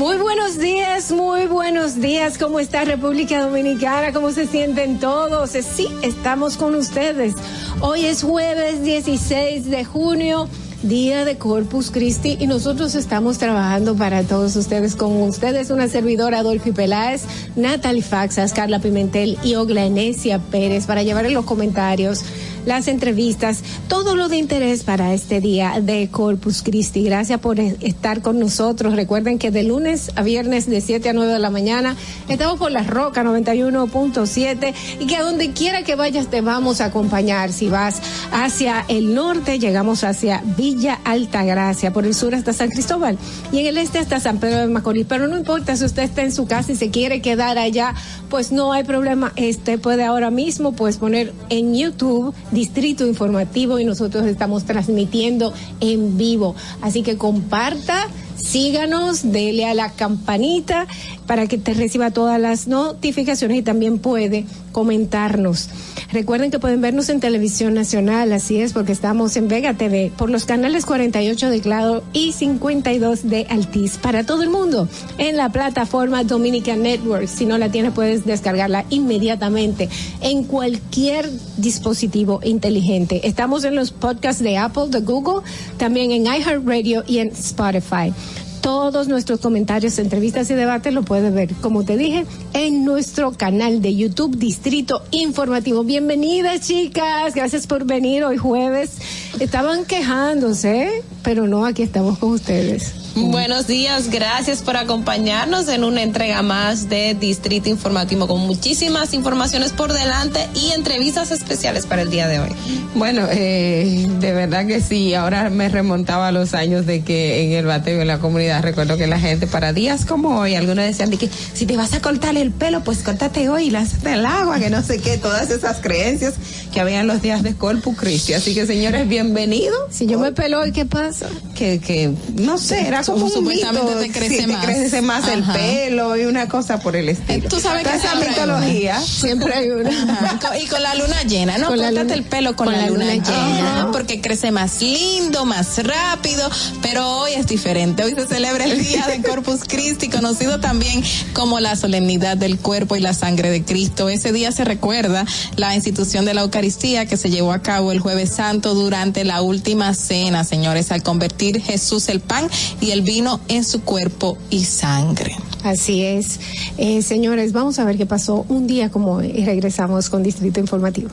Muy 0.00 0.16
buenos 0.16 0.58
días, 0.58 1.12
muy 1.12 1.44
buenos 1.46 2.00
días. 2.00 2.38
¿Cómo 2.38 2.58
está 2.58 2.86
República 2.86 3.42
Dominicana? 3.42 4.14
¿Cómo 4.14 4.30
se 4.30 4.46
sienten 4.46 4.98
todos? 4.98 5.54
Eh, 5.54 5.62
Sí, 5.62 5.88
estamos 6.00 6.56
con 6.56 6.74
ustedes. 6.74 7.34
Hoy 7.82 8.06
es 8.06 8.22
jueves 8.22 8.82
16 8.82 9.68
de 9.68 9.84
junio. 9.84 10.48
Día 10.82 11.26
de 11.26 11.36
Corpus 11.36 11.90
Christi 11.90 12.38
y 12.40 12.46
nosotros 12.46 12.94
estamos 12.94 13.36
trabajando 13.36 13.94
para 13.94 14.22
todos 14.22 14.56
ustedes, 14.56 14.96
con 14.96 15.14
ustedes 15.20 15.68
una 15.68 15.88
servidora 15.88 16.38
Adolfi 16.38 16.72
Peláez, 16.72 17.24
Natalie 17.54 18.00
Faxas, 18.00 18.54
Carla 18.54 18.78
Pimentel 18.78 19.36
y 19.44 19.56
Ogla 19.56 19.84
Enesia 19.84 20.38
Pérez 20.38 20.86
para 20.86 21.02
llevar 21.02 21.30
los 21.30 21.44
comentarios, 21.44 22.24
las 22.66 22.88
entrevistas, 22.88 23.62
todo 23.88 24.16
lo 24.16 24.28
de 24.28 24.36
interés 24.36 24.84
para 24.84 25.14
este 25.14 25.40
día 25.40 25.80
de 25.80 26.08
Corpus 26.10 26.62
Christi. 26.62 27.02
Gracias 27.02 27.40
por 27.40 27.58
estar 27.60 28.22
con 28.22 28.38
nosotros. 28.38 28.94
Recuerden 28.94 29.38
que 29.38 29.50
de 29.50 29.62
lunes 29.62 30.10
a 30.16 30.22
viernes 30.22 30.68
de 30.68 30.80
7 30.80 31.08
a 31.08 31.12
9 31.12 31.32
de 31.32 31.38
la 31.38 31.50
mañana 31.50 31.96
estamos 32.28 32.58
por 32.58 32.70
la 32.70 32.82
Roca 32.82 33.22
91.7 33.24 34.74
y 35.00 35.06
que 35.06 35.16
a 35.16 35.22
donde 35.22 35.52
quiera 35.52 35.82
que 35.82 35.94
vayas 35.94 36.28
te 36.28 36.40
vamos 36.40 36.80
a 36.80 36.86
acompañar. 36.86 37.52
Si 37.52 37.68
vas 37.68 38.00
hacia 38.32 38.84
el 38.88 39.14
norte, 39.14 39.58
llegamos 39.58 40.04
hacia 40.04 40.42
Villa 40.56 40.98
Altagracia, 41.04 41.92
por 41.92 42.06
el 42.06 42.14
sur 42.14 42.34
hasta 42.34 42.52
San 42.52 42.70
Cristóbal 42.70 43.18
y 43.52 43.60
en 43.60 43.66
el 43.66 43.78
este 43.78 43.98
hasta 43.98 44.20
San 44.20 44.38
Pedro 44.38 44.58
de 44.58 44.66
Macorís. 44.68 45.06
Pero 45.08 45.28
no 45.28 45.38
importa 45.38 45.76
si 45.76 45.84
usted 45.84 46.02
está 46.02 46.22
en 46.22 46.32
su 46.32 46.46
casa 46.46 46.72
y 46.72 46.76
se 46.76 46.90
quiere 46.90 47.22
quedar 47.22 47.58
allá, 47.58 47.94
pues 48.28 48.52
no 48.52 48.72
hay 48.72 48.84
problema. 48.84 49.32
Este 49.36 49.78
puede 49.78 50.04
ahora 50.04 50.30
mismo 50.30 50.72
pues 50.72 50.98
poner 50.98 51.32
en 51.48 51.74
YouTube 51.74 52.34
Distrito 52.52 53.06
Informativo 53.06 53.78
y 53.78 53.84
nosotros 53.84 54.26
estamos 54.26 54.64
transmitiendo 54.64 55.52
en 55.80 56.16
vivo. 56.16 56.54
Así 56.82 57.02
que 57.02 57.16
comparta 57.16 58.08
síganos, 58.42 59.32
dele 59.32 59.66
a 59.66 59.74
la 59.74 59.90
campanita 59.92 60.86
para 61.26 61.46
que 61.46 61.58
te 61.58 61.74
reciba 61.74 62.10
todas 62.10 62.40
las 62.40 62.66
notificaciones 62.66 63.58
y 63.58 63.62
también 63.62 63.98
puede 63.98 64.46
comentarnos. 64.72 65.68
Recuerden 66.12 66.50
que 66.50 66.58
pueden 66.58 66.80
vernos 66.80 67.08
en 67.08 67.20
televisión 67.20 67.74
nacional, 67.74 68.32
así 68.32 68.60
es, 68.60 68.72
porque 68.72 68.90
estamos 68.90 69.36
en 69.36 69.46
Vega 69.46 69.74
TV 69.74 70.10
por 70.16 70.28
los 70.28 70.44
canales 70.44 70.86
48 70.86 71.50
de 71.50 71.60
Claro 71.60 72.02
y 72.12 72.32
52 72.32 73.28
de 73.28 73.46
Altiz 73.48 73.96
para 73.96 74.24
todo 74.24 74.42
el 74.42 74.50
mundo 74.50 74.88
en 75.18 75.36
la 75.36 75.50
plataforma 75.50 76.24
Dominican 76.24 76.82
Network. 76.82 77.28
Si 77.28 77.46
no 77.46 77.58
la 77.58 77.70
tienes, 77.70 77.92
puedes 77.92 78.24
descargarla 78.24 78.84
inmediatamente 78.90 79.88
en 80.20 80.42
cualquier 80.44 81.30
dispositivo 81.58 82.40
inteligente. 82.42 83.26
Estamos 83.28 83.62
en 83.62 83.76
los 83.76 83.92
podcasts 83.92 84.42
de 84.42 84.58
Apple, 84.58 84.88
de 84.88 85.00
Google, 85.00 85.42
también 85.78 86.10
en 86.10 86.26
iHeartRadio 86.26 87.04
y 87.06 87.18
en 87.18 87.28
Spotify. 87.28 88.12
Todos 88.60 89.08
nuestros 89.08 89.40
comentarios, 89.40 89.98
entrevistas 89.98 90.50
y 90.50 90.54
debates 90.54 90.92
lo 90.92 91.02
puedes 91.02 91.32
ver, 91.32 91.54
como 91.62 91.84
te 91.84 91.96
dije, 91.96 92.26
en 92.52 92.84
nuestro 92.84 93.32
canal 93.32 93.80
de 93.80 93.96
YouTube 93.96 94.36
Distrito 94.36 95.02
Informativo. 95.10 95.82
Bienvenidas, 95.82 96.66
chicas. 96.66 97.34
Gracias 97.34 97.66
por 97.66 97.84
venir 97.84 98.22
hoy 98.24 98.36
jueves. 98.36 98.98
Estaban 99.40 99.86
quejándose, 99.86 101.02
pero 101.22 101.46
no, 101.46 101.64
aquí 101.64 101.82
estamos 101.82 102.18
con 102.18 102.32
ustedes. 102.32 102.99
Buenos 103.16 103.66
días, 103.66 104.08
gracias 104.08 104.62
por 104.62 104.76
acompañarnos 104.76 105.68
en 105.68 105.82
una 105.82 106.02
entrega 106.02 106.42
más 106.42 106.88
de 106.88 107.14
Distrito 107.14 107.68
Informativo 107.68 108.28
con 108.28 108.40
muchísimas 108.40 109.14
informaciones 109.14 109.72
por 109.72 109.92
delante 109.92 110.48
y 110.54 110.70
entrevistas 110.70 111.32
especiales 111.32 111.86
para 111.86 112.02
el 112.02 112.10
día 112.10 112.28
de 112.28 112.38
hoy. 112.38 112.50
Bueno, 112.94 113.26
eh, 113.30 114.06
de 114.20 114.32
verdad 114.32 114.66
que 114.66 114.80
sí. 114.80 115.14
Ahora 115.14 115.50
me 115.50 115.68
remontaba 115.68 116.28
a 116.28 116.32
los 116.32 116.54
años 116.54 116.86
de 116.86 117.02
que 117.02 117.42
en 117.42 117.52
el 117.52 117.66
bateo 117.66 118.00
en 118.00 118.06
la 118.06 118.18
comunidad 118.18 118.62
recuerdo 118.62 118.96
que 118.96 119.08
la 119.08 119.18
gente 119.18 119.48
para 119.48 119.72
días 119.72 120.04
como 120.04 120.38
hoy, 120.38 120.54
algunos 120.54 120.84
decían 120.84 121.10
de 121.10 121.16
que 121.16 121.28
si 121.52 121.66
te 121.66 121.76
vas 121.76 121.92
a 121.94 122.00
cortar 122.00 122.36
el 122.36 122.52
pelo, 122.52 122.84
pues 122.84 122.98
córtate 122.98 123.48
hoy 123.48 123.64
y 123.64 123.70
lánzate 123.70 124.12
el 124.12 124.24
agua, 124.24 124.60
que 124.60 124.70
no 124.70 124.82
sé 124.82 125.00
qué, 125.00 125.18
todas 125.18 125.50
esas 125.50 125.78
creencias 125.78 126.34
que 126.72 126.80
había 126.80 127.00
en 127.00 127.08
los 127.08 127.22
días 127.22 127.42
de 127.42 127.54
Corpus 127.54 127.96
Christi. 127.96 128.34
Así 128.34 128.54
que 128.54 128.66
señores, 128.66 129.08
bienvenidos. 129.08 129.78
Si 129.90 130.06
yo 130.06 130.18
me 130.20 130.30
pelo 130.30 130.60
hoy, 130.60 130.70
¿qué 130.70 130.86
pasa? 130.86 131.28
Que, 131.56 131.80
que, 131.80 132.12
no 132.36 132.58
sé, 132.58 132.86
era 132.86 132.99
como 133.04 133.28
Supuestamente 133.28 133.86
mito, 133.94 133.98
te 134.00 134.10
crece 134.10 134.40
sí, 134.40 134.46
más. 134.46 134.64
crece 134.64 135.02
más 135.02 135.28
el 135.28 135.42
pelo 135.42 136.16
y 136.16 136.24
una 136.24 136.48
cosa 136.48 136.78
por 136.80 136.96
el 136.96 137.08
estilo. 137.08 137.48
Tú 137.48 137.60
sabes 137.60 137.84
Toda 137.84 137.94
que 137.94 138.06
esa 138.06 138.12
hay 138.18 138.28
mitología. 138.28 139.00
Siempre 139.00 139.54
hay 139.54 139.70
una. 139.70 139.90
Ajá. 140.12 140.58
Y 140.58 140.66
con 140.66 140.82
la 140.82 140.94
luna 140.94 141.22
llena, 141.22 141.58
¿no? 141.58 141.68
Córtate 141.68 142.14
el 142.14 142.24
pelo 142.24 142.56
con, 142.56 142.66
con 142.66 142.74
la, 142.74 142.82
la 142.82 142.86
luna, 142.88 143.04
luna 143.04 143.24
llena, 143.24 143.56
llena. 143.56 143.88
porque 143.92 144.20
crece 144.20 144.50
más 144.50 144.80
lindo, 144.82 145.44
más 145.44 145.78
rápido, 145.84 146.48
pero 146.82 147.08
hoy 147.18 147.32
es 147.32 147.46
diferente. 147.46 148.04
Hoy 148.04 148.14
se 148.14 148.26
celebra 148.26 148.64
el 148.64 148.82
Día 148.84 149.06
de 149.06 149.22
Corpus 149.22 149.60
Christi, 149.66 150.08
conocido 150.08 150.60
también 150.60 151.02
como 151.32 151.60
la 151.60 151.76
solemnidad 151.76 152.36
del 152.36 152.58
cuerpo 152.58 152.96
y 152.96 153.00
la 153.00 153.14
sangre 153.14 153.50
de 153.50 153.64
Cristo. 153.64 154.08
Ese 154.08 154.32
día 154.32 154.52
se 154.52 154.64
recuerda 154.64 155.24
la 155.56 155.74
institución 155.74 156.24
de 156.24 156.34
la 156.34 156.42
Eucaristía 156.42 157.06
que 157.06 157.16
se 157.16 157.30
llevó 157.30 157.52
a 157.52 157.60
cabo 157.62 157.92
el 157.92 158.00
jueves 158.00 158.30
santo 158.30 158.74
durante 158.74 159.24
la 159.24 159.42
última 159.42 159.94
cena, 159.94 160.44
señores, 160.44 160.90
al 160.92 161.02
convertir 161.02 161.60
Jesús 161.62 162.08
el 162.08 162.20
pan 162.20 162.48
y 162.80 162.89
y 162.90 162.92
el 162.92 163.02
vino 163.02 163.40
en 163.46 163.64
su 163.64 163.82
cuerpo 163.82 164.36
y 164.50 164.64
sangre. 164.64 165.36
Así 165.62 166.02
es. 166.02 166.40
Eh, 166.76 167.02
señores, 167.02 167.52
vamos 167.52 167.78
a 167.78 167.84
ver 167.84 167.96
qué 167.96 168.04
pasó 168.04 168.44
un 168.48 168.66
día 168.66 168.90
como 168.90 169.12
hoy 169.12 169.32
y 169.32 169.44
regresamos 169.44 170.10
con 170.10 170.24
Distrito 170.24 170.58
Informativo. 170.58 171.10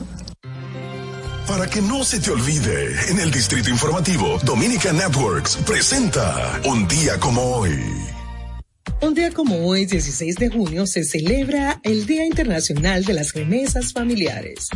Para 1.46 1.68
que 1.70 1.80
no 1.80 2.02
se 2.02 2.18
te 2.18 2.32
olvide, 2.32 3.10
en 3.10 3.20
el 3.20 3.30
Distrito 3.30 3.70
Informativo, 3.70 4.40
Dominica 4.42 4.92
Networks 4.92 5.56
presenta 5.64 6.60
Un 6.64 6.88
día 6.88 7.16
como 7.20 7.42
hoy. 7.42 7.78
Un 9.00 9.14
día 9.14 9.30
como 9.30 9.64
hoy, 9.64 9.86
16 9.86 10.34
de 10.34 10.50
junio, 10.50 10.84
se 10.84 11.04
celebra 11.04 11.80
el 11.84 12.06
Día 12.06 12.26
Internacional 12.26 13.04
de 13.04 13.12
las 13.12 13.32
Remesas 13.34 13.92
Familiares. 13.92 14.68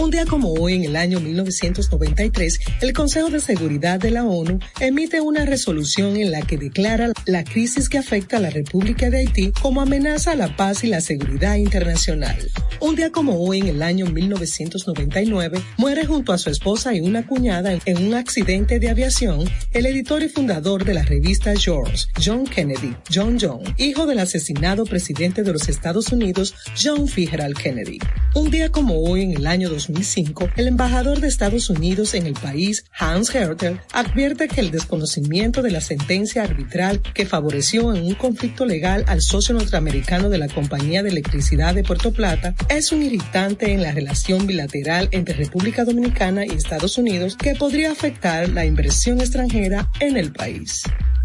Un 0.00 0.12
día 0.12 0.26
como 0.26 0.52
hoy, 0.52 0.74
en 0.74 0.84
el 0.84 0.94
año 0.94 1.18
1993, 1.18 2.60
el 2.82 2.92
Consejo 2.92 3.30
de 3.30 3.40
Seguridad 3.40 3.98
de 3.98 4.12
la 4.12 4.24
ONU 4.24 4.60
emite 4.78 5.20
una 5.20 5.44
resolución 5.44 6.16
en 6.16 6.30
la 6.30 6.40
que 6.42 6.56
declara 6.56 7.12
la 7.26 7.42
crisis 7.42 7.88
que 7.88 7.98
afecta 7.98 8.36
a 8.36 8.40
la 8.40 8.50
República 8.50 9.10
de 9.10 9.18
Haití 9.18 9.50
como 9.60 9.80
amenaza 9.80 10.32
a 10.32 10.36
la 10.36 10.56
paz 10.56 10.84
y 10.84 10.86
la 10.86 11.00
seguridad 11.00 11.56
internacional. 11.56 12.36
Un 12.80 12.94
día 12.94 13.10
como 13.10 13.42
hoy, 13.42 13.58
en 13.58 13.66
el 13.66 13.82
año 13.82 14.06
1999, 14.06 15.60
muere 15.78 16.06
junto 16.06 16.32
a 16.32 16.38
su 16.38 16.48
esposa 16.48 16.94
y 16.94 17.00
una 17.00 17.26
cuñada 17.26 17.76
en 17.84 18.06
un 18.06 18.14
accidente 18.14 18.78
de 18.78 18.90
aviación 18.90 19.50
el 19.72 19.84
editor 19.84 20.22
y 20.22 20.28
fundador 20.28 20.84
de 20.84 20.94
la 20.94 21.02
revista 21.02 21.56
George, 21.56 22.06
John 22.24 22.44
Kennedy, 22.44 22.94
John 23.12 23.36
John, 23.40 23.62
hijo 23.78 24.06
del 24.06 24.20
asesinado 24.20 24.84
presidente 24.84 25.42
de 25.42 25.52
los 25.52 25.68
Estados 25.68 26.12
Unidos, 26.12 26.54
John 26.80 27.08
Fitzgerald 27.08 27.56
Kennedy. 27.56 27.98
Un 28.36 28.52
día 28.52 28.70
como 28.70 29.02
hoy, 29.02 29.22
en 29.22 29.32
el 29.32 29.46
año 29.48 29.68
2005, 29.88 30.50
el 30.56 30.68
embajador 30.68 31.20
de 31.20 31.28
Estados 31.28 31.70
Unidos 31.70 32.14
en 32.14 32.26
el 32.26 32.34
país, 32.34 32.84
Hans 32.98 33.34
Hertel, 33.34 33.80
advierte 33.92 34.48
que 34.48 34.60
el 34.60 34.70
desconocimiento 34.70 35.62
de 35.62 35.70
la 35.70 35.80
sentencia 35.80 36.42
arbitral 36.42 37.00
que 37.14 37.26
favoreció 37.26 37.94
en 37.94 38.04
un 38.04 38.14
conflicto 38.14 38.66
legal 38.66 39.04
al 39.08 39.22
socio 39.22 39.54
norteamericano 39.54 40.28
de 40.28 40.38
la 40.38 40.48
Compañía 40.48 41.02
de 41.02 41.10
Electricidad 41.10 41.74
de 41.74 41.82
Puerto 41.82 42.12
Plata 42.12 42.54
es 42.68 42.92
un 42.92 43.02
irritante 43.02 43.72
en 43.72 43.82
la 43.82 43.92
relación 43.92 44.46
bilateral 44.46 45.08
entre 45.12 45.34
República 45.34 45.84
Dominicana 45.84 46.44
y 46.44 46.50
Estados 46.50 46.98
Unidos 46.98 47.36
que 47.36 47.54
podría 47.54 47.92
afectar 47.92 48.48
la 48.48 48.64
inversión 48.64 49.20
extranjera 49.20 49.90
en 50.00 50.16
el 50.16 50.32
país. 50.32 50.82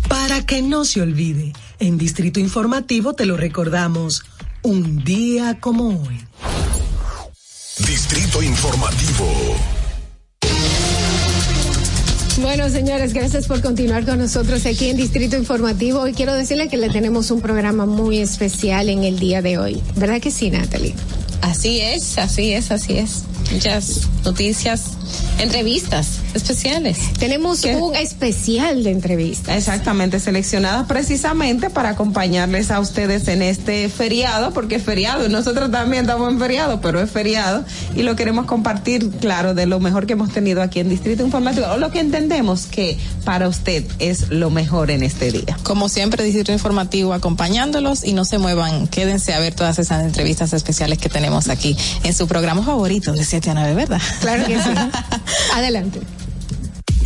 Para 0.07 0.45
que 0.45 0.61
no 0.61 0.85
se 0.85 1.01
olvide, 1.01 1.53
en 1.79 1.97
Distrito 1.97 2.39
Informativo 2.39 3.13
te 3.13 3.25
lo 3.25 3.37
recordamos, 3.37 4.23
un 4.61 5.03
día 5.03 5.57
como 5.59 6.01
hoy. 6.03 6.19
Distrito 7.79 8.43
Informativo. 8.43 9.25
Bueno, 12.39 12.69
señores, 12.69 13.13
gracias 13.13 13.47
por 13.47 13.61
continuar 13.61 14.05
con 14.05 14.19
nosotros 14.19 14.63
aquí 14.67 14.89
en 14.89 14.97
Distrito 14.97 15.37
Informativo. 15.37 16.07
Y 16.07 16.13
quiero 16.13 16.35
decirle 16.35 16.69
que 16.69 16.77
le 16.77 16.91
tenemos 16.91 17.31
un 17.31 17.41
programa 17.41 17.87
muy 17.87 18.19
especial 18.19 18.89
en 18.89 19.03
el 19.03 19.17
día 19.17 19.41
de 19.41 19.57
hoy. 19.57 19.81
¿Verdad 19.95 20.21
que 20.21 20.29
sí, 20.29 20.51
Natalie? 20.51 20.93
Así 21.43 21.81
es, 21.81 22.17
así 22.17 22.53
es, 22.53 22.71
así 22.71 22.97
es. 22.97 23.23
Muchas 23.51 24.07
noticias, 24.23 24.91
entrevistas 25.37 26.19
especiales. 26.33 26.97
Tenemos 27.19 27.65
un 27.65 27.93
especial 27.95 28.81
de 28.83 28.91
entrevistas. 28.91 29.57
Exactamente, 29.57 30.21
seleccionadas 30.21 30.87
precisamente 30.87 31.69
para 31.69 31.89
acompañarles 31.89 32.71
a 32.71 32.79
ustedes 32.79 33.27
en 33.27 33.41
este 33.41 33.89
feriado, 33.89 34.53
porque 34.53 34.75
es 34.75 34.83
feriado, 34.83 35.27
nosotros 35.27 35.69
también 35.69 36.03
estamos 36.05 36.31
en 36.31 36.39
feriado, 36.39 36.79
pero 36.79 37.01
es 37.01 37.11
feriado, 37.11 37.65
y 37.93 38.03
lo 38.03 38.15
queremos 38.15 38.45
compartir, 38.45 39.09
claro, 39.19 39.53
de 39.53 39.65
lo 39.65 39.81
mejor 39.81 40.07
que 40.07 40.13
hemos 40.13 40.31
tenido 40.31 40.61
aquí 40.61 40.79
en 40.79 40.87
Distrito 40.87 41.23
Informativo, 41.23 41.67
o 41.73 41.77
lo 41.77 41.91
que 41.91 41.99
entendemos 41.99 42.67
que 42.67 42.97
para 43.25 43.49
usted 43.49 43.83
es 43.99 44.29
lo 44.29 44.49
mejor 44.49 44.91
en 44.91 45.03
este 45.03 45.31
día. 45.33 45.57
Como 45.63 45.89
siempre, 45.89 46.23
Distrito 46.23 46.53
Informativo 46.53 47.13
acompañándolos 47.13 48.05
y 48.05 48.13
no 48.13 48.23
se 48.23 48.37
muevan, 48.37 48.87
quédense 48.87 49.33
a 49.33 49.39
ver 49.39 49.53
todas 49.53 49.77
esas 49.77 50.05
entrevistas 50.05 50.53
especiales 50.53 50.99
que 50.99 51.09
tenemos 51.09 51.32
aquí 51.49 51.75
en 52.03 52.13
su 52.13 52.27
programa 52.27 52.63
favorito 52.63 53.13
de 53.13 53.23
7 53.25 53.49
a 53.51 53.53
9, 53.53 53.75
¿verdad? 53.75 54.01
Claro 54.21 54.45
que 54.45 54.57
sí. 54.57 54.69
Adelante. 55.53 56.01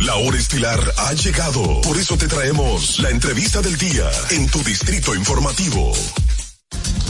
La 0.00 0.14
hora 0.14 0.38
estilar 0.38 0.80
ha 0.96 1.12
llegado. 1.12 1.80
Por 1.80 1.98
eso 1.98 2.16
te 2.16 2.28
traemos 2.28 3.00
la 3.00 3.10
entrevista 3.10 3.60
del 3.60 3.76
día 3.76 4.08
en 4.30 4.46
tu 4.48 4.62
Distrito 4.62 5.14
Informativo. 5.14 5.92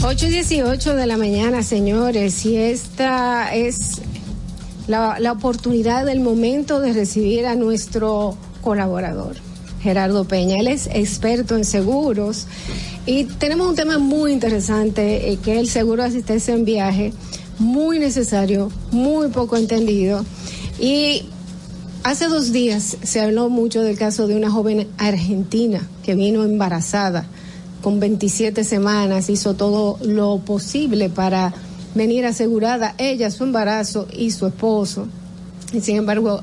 8 0.01 0.25
y 0.25 0.29
18 0.29 0.95
de 0.95 1.05
la 1.05 1.17
mañana, 1.17 1.61
señores, 1.61 2.45
y 2.45 2.55
esta 2.55 3.53
es 3.53 4.01
la, 4.87 5.19
la 5.19 5.33
oportunidad 5.33 6.05
del 6.05 6.19
momento 6.19 6.79
de 6.79 6.93
recibir 6.93 7.45
a 7.45 7.55
nuestro 7.55 8.37
colaborador, 8.61 9.35
Gerardo 9.81 10.25
Peña. 10.25 10.57
Él 10.57 10.67
es 10.67 10.87
experto 10.87 11.55
en 11.55 11.65
seguros 11.65 12.47
y 13.05 13.25
tenemos 13.25 13.67
un 13.67 13.75
tema 13.75 13.97
muy 13.97 14.31
interesante, 14.31 15.31
eh, 15.31 15.37
que 15.37 15.59
el 15.59 15.67
seguro 15.67 16.03
de 16.03 16.09
asistencia 16.09 16.53
en 16.53 16.65
viaje, 16.65 17.13
muy 17.57 17.99
necesario, 17.99 18.71
muy 18.91 19.29
poco 19.29 19.57
entendido. 19.57 20.25
Y 20.79 21.23
hace 22.03 22.27
dos 22.27 22.51
días 22.51 22.97
se 23.03 23.19
habló 23.19 23.49
mucho 23.49 23.81
del 23.81 23.97
caso 23.97 24.27
de 24.27 24.35
una 24.35 24.51
joven 24.51 24.87
argentina 24.97 25.87
que 26.03 26.15
vino 26.15 26.43
embarazada 26.43 27.25
con 27.81 27.99
27 27.99 28.63
semanas, 28.63 29.29
hizo 29.29 29.53
todo 29.53 29.97
lo 30.01 30.39
posible 30.39 31.09
para 31.09 31.53
venir 31.95 32.25
asegurada 32.25 32.93
ella, 32.97 33.31
su 33.31 33.43
embarazo 33.43 34.07
y 34.11 34.31
su 34.31 34.47
esposo. 34.47 35.07
Y 35.73 35.81
sin 35.81 35.97
embargo, 35.97 36.41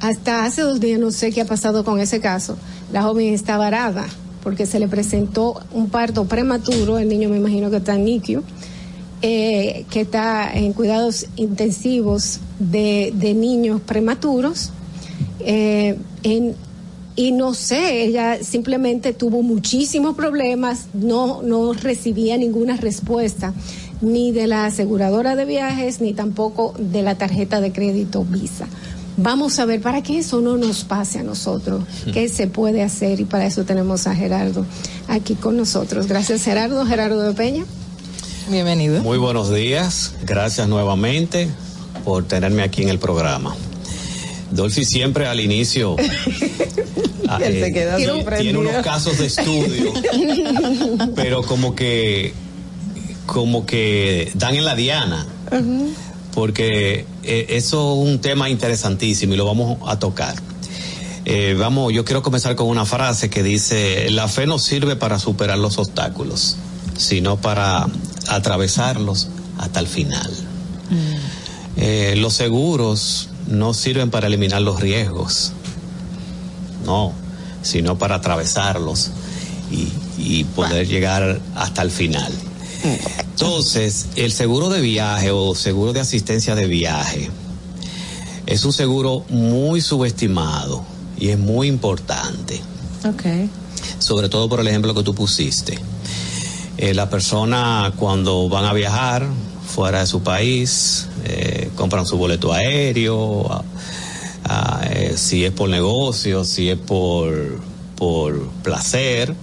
hasta 0.00 0.44
hace 0.44 0.62
dos 0.62 0.80
días 0.80 0.98
no 0.98 1.10
sé 1.10 1.30
qué 1.30 1.42
ha 1.42 1.46
pasado 1.46 1.84
con 1.84 2.00
ese 2.00 2.20
caso. 2.20 2.56
La 2.92 3.02
joven 3.02 3.32
está 3.32 3.56
varada 3.56 4.06
porque 4.42 4.66
se 4.66 4.80
le 4.80 4.88
presentó 4.88 5.60
un 5.72 5.90
parto 5.90 6.24
prematuro, 6.24 6.98
el 6.98 7.08
niño 7.08 7.28
me 7.28 7.36
imagino 7.36 7.70
que 7.70 7.76
está 7.76 7.94
en 7.94 8.04
NICU, 8.06 8.42
eh, 9.20 9.84
que 9.90 10.00
está 10.00 10.50
en 10.52 10.72
cuidados 10.72 11.26
intensivos 11.36 12.40
de, 12.58 13.12
niños 13.34 13.80
prematuros. 13.82 14.72
eh, 15.40 15.98
y 17.16 17.32
no 17.32 17.52
sé, 17.52 18.04
ella 18.04 18.42
simplemente 18.42 19.12
tuvo 19.12 19.42
muchísimos 19.42 20.16
problemas, 20.16 20.86
no, 20.94 21.42
no 21.42 21.74
recibía 21.74 22.38
ninguna 22.38 22.78
respuesta, 22.78 23.52
ni 24.00 24.32
de 24.32 24.46
la 24.46 24.64
aseguradora 24.64 25.36
de 25.36 25.44
viajes, 25.44 26.00
ni 26.00 26.14
tampoco 26.14 26.72
de 26.78 27.02
la 27.02 27.16
tarjeta 27.16 27.60
de 27.60 27.72
crédito 27.72 28.24
Visa. 28.24 28.66
Vamos 29.22 29.58
a 29.58 29.66
ver, 29.66 29.82
para 29.82 30.02
que 30.02 30.18
eso 30.18 30.40
no 30.40 30.56
nos 30.56 30.84
pase 30.84 31.18
a 31.18 31.22
nosotros, 31.22 31.84
qué 32.14 32.30
se 32.30 32.46
puede 32.46 32.82
hacer, 32.82 33.20
y 33.20 33.24
para 33.24 33.44
eso 33.44 33.64
tenemos 33.64 34.06
a 34.06 34.14
Gerardo 34.14 34.64
aquí 35.08 35.34
con 35.34 35.58
nosotros. 35.58 36.06
Gracias, 36.06 36.42
Gerardo. 36.42 36.86
Gerardo 36.86 37.20
de 37.20 37.34
Peña. 37.34 37.64
Bienvenido. 38.48 39.02
Muy 39.02 39.18
buenos 39.18 39.52
días, 39.52 40.14
gracias 40.24 40.68
nuevamente 40.68 41.50
por 42.04 42.24
tenerme 42.24 42.62
aquí 42.62 42.82
en 42.82 42.88
el 42.88 42.98
programa. 42.98 43.54
Dolphy 44.52 44.86
siempre 44.86 45.26
al 45.26 45.38
inicio 45.38 45.96
ah, 47.28 47.38
Él 47.40 47.52
se 47.52 47.66
eh, 47.66 47.72
queda 47.72 47.96
tiene 47.96 48.58
unos 48.58 48.82
casos 48.82 49.18
de 49.18 49.26
estudio, 49.26 49.92
pero 51.14 51.42
como 51.42 51.74
que 51.74 52.32
como 53.26 53.66
que 53.66 54.32
dan 54.34 54.56
en 54.56 54.64
la 54.64 54.74
diana, 54.74 55.26
porque 56.34 57.04
eh, 57.22 57.46
eso 57.50 58.02
es 58.02 58.08
un 58.10 58.20
tema 58.20 58.48
interesantísimo 58.48 59.34
y 59.34 59.36
lo 59.36 59.44
vamos 59.44 59.78
a 59.86 59.98
tocar. 59.98 60.34
Eh, 61.24 61.54
vamos, 61.58 61.92
yo 61.92 62.04
quiero 62.04 62.22
comenzar 62.22 62.56
con 62.56 62.68
una 62.68 62.84
frase 62.84 63.28
que 63.28 63.42
dice, 63.42 64.10
la 64.10 64.26
fe 64.26 64.46
no 64.46 64.58
sirve 64.58 64.96
para 64.96 65.18
superar 65.18 65.58
los 65.58 65.78
obstáculos, 65.78 66.56
sino 66.96 67.36
para 67.36 67.86
atravesarlos 68.28 69.28
hasta 69.58 69.80
el 69.80 69.86
final. 69.86 70.30
Eh, 71.76 72.14
los 72.16 72.34
seguros 72.34 73.28
no 73.46 73.74
sirven 73.74 74.10
para 74.10 74.26
eliminar 74.26 74.62
los 74.62 74.80
riesgos, 74.80 75.52
no, 76.84 77.12
sino 77.62 77.98
para 77.98 78.16
atravesarlos 78.16 79.10
y, 79.70 79.88
y 80.18 80.44
poder 80.44 80.88
llegar 80.88 81.40
hasta 81.54 81.82
el 81.82 81.90
final. 81.90 82.32
Entonces, 82.82 84.06
el 84.16 84.32
seguro 84.32 84.68
de 84.68 84.80
viaje 84.80 85.30
o 85.30 85.54
seguro 85.54 85.92
de 85.92 86.00
asistencia 86.00 86.54
de 86.54 86.66
viaje 86.66 87.30
es 88.46 88.64
un 88.64 88.72
seguro 88.72 89.24
muy 89.28 89.80
subestimado 89.80 90.84
y 91.18 91.28
es 91.28 91.38
muy 91.38 91.68
importante, 91.68 92.60
Ok. 93.06 93.22
sobre 93.98 94.28
todo 94.28 94.48
por 94.48 94.60
el 94.60 94.68
ejemplo 94.68 94.94
que 94.94 95.02
tú 95.02 95.14
pusiste. 95.14 95.78
Eh, 96.78 96.94
la 96.94 97.10
persona 97.10 97.92
cuando 97.96 98.48
van 98.48 98.64
a 98.64 98.72
viajar 98.72 99.26
fuera 99.66 100.00
de 100.00 100.06
su 100.06 100.22
país, 100.22 101.06
eh, 101.24 101.70
compran 101.76 102.06
su 102.06 102.16
boleto 102.16 102.52
aéreo, 102.52 103.52
a- 103.52 103.64
a, 104.44 104.86
eh, 104.90 105.12
si 105.16 105.44
es 105.44 105.52
por 105.52 105.68
negocio, 105.68 106.44
si 106.44 106.70
es 106.70 106.78
por, 106.78 107.60
por 107.96 108.48
placer, 108.62 109.34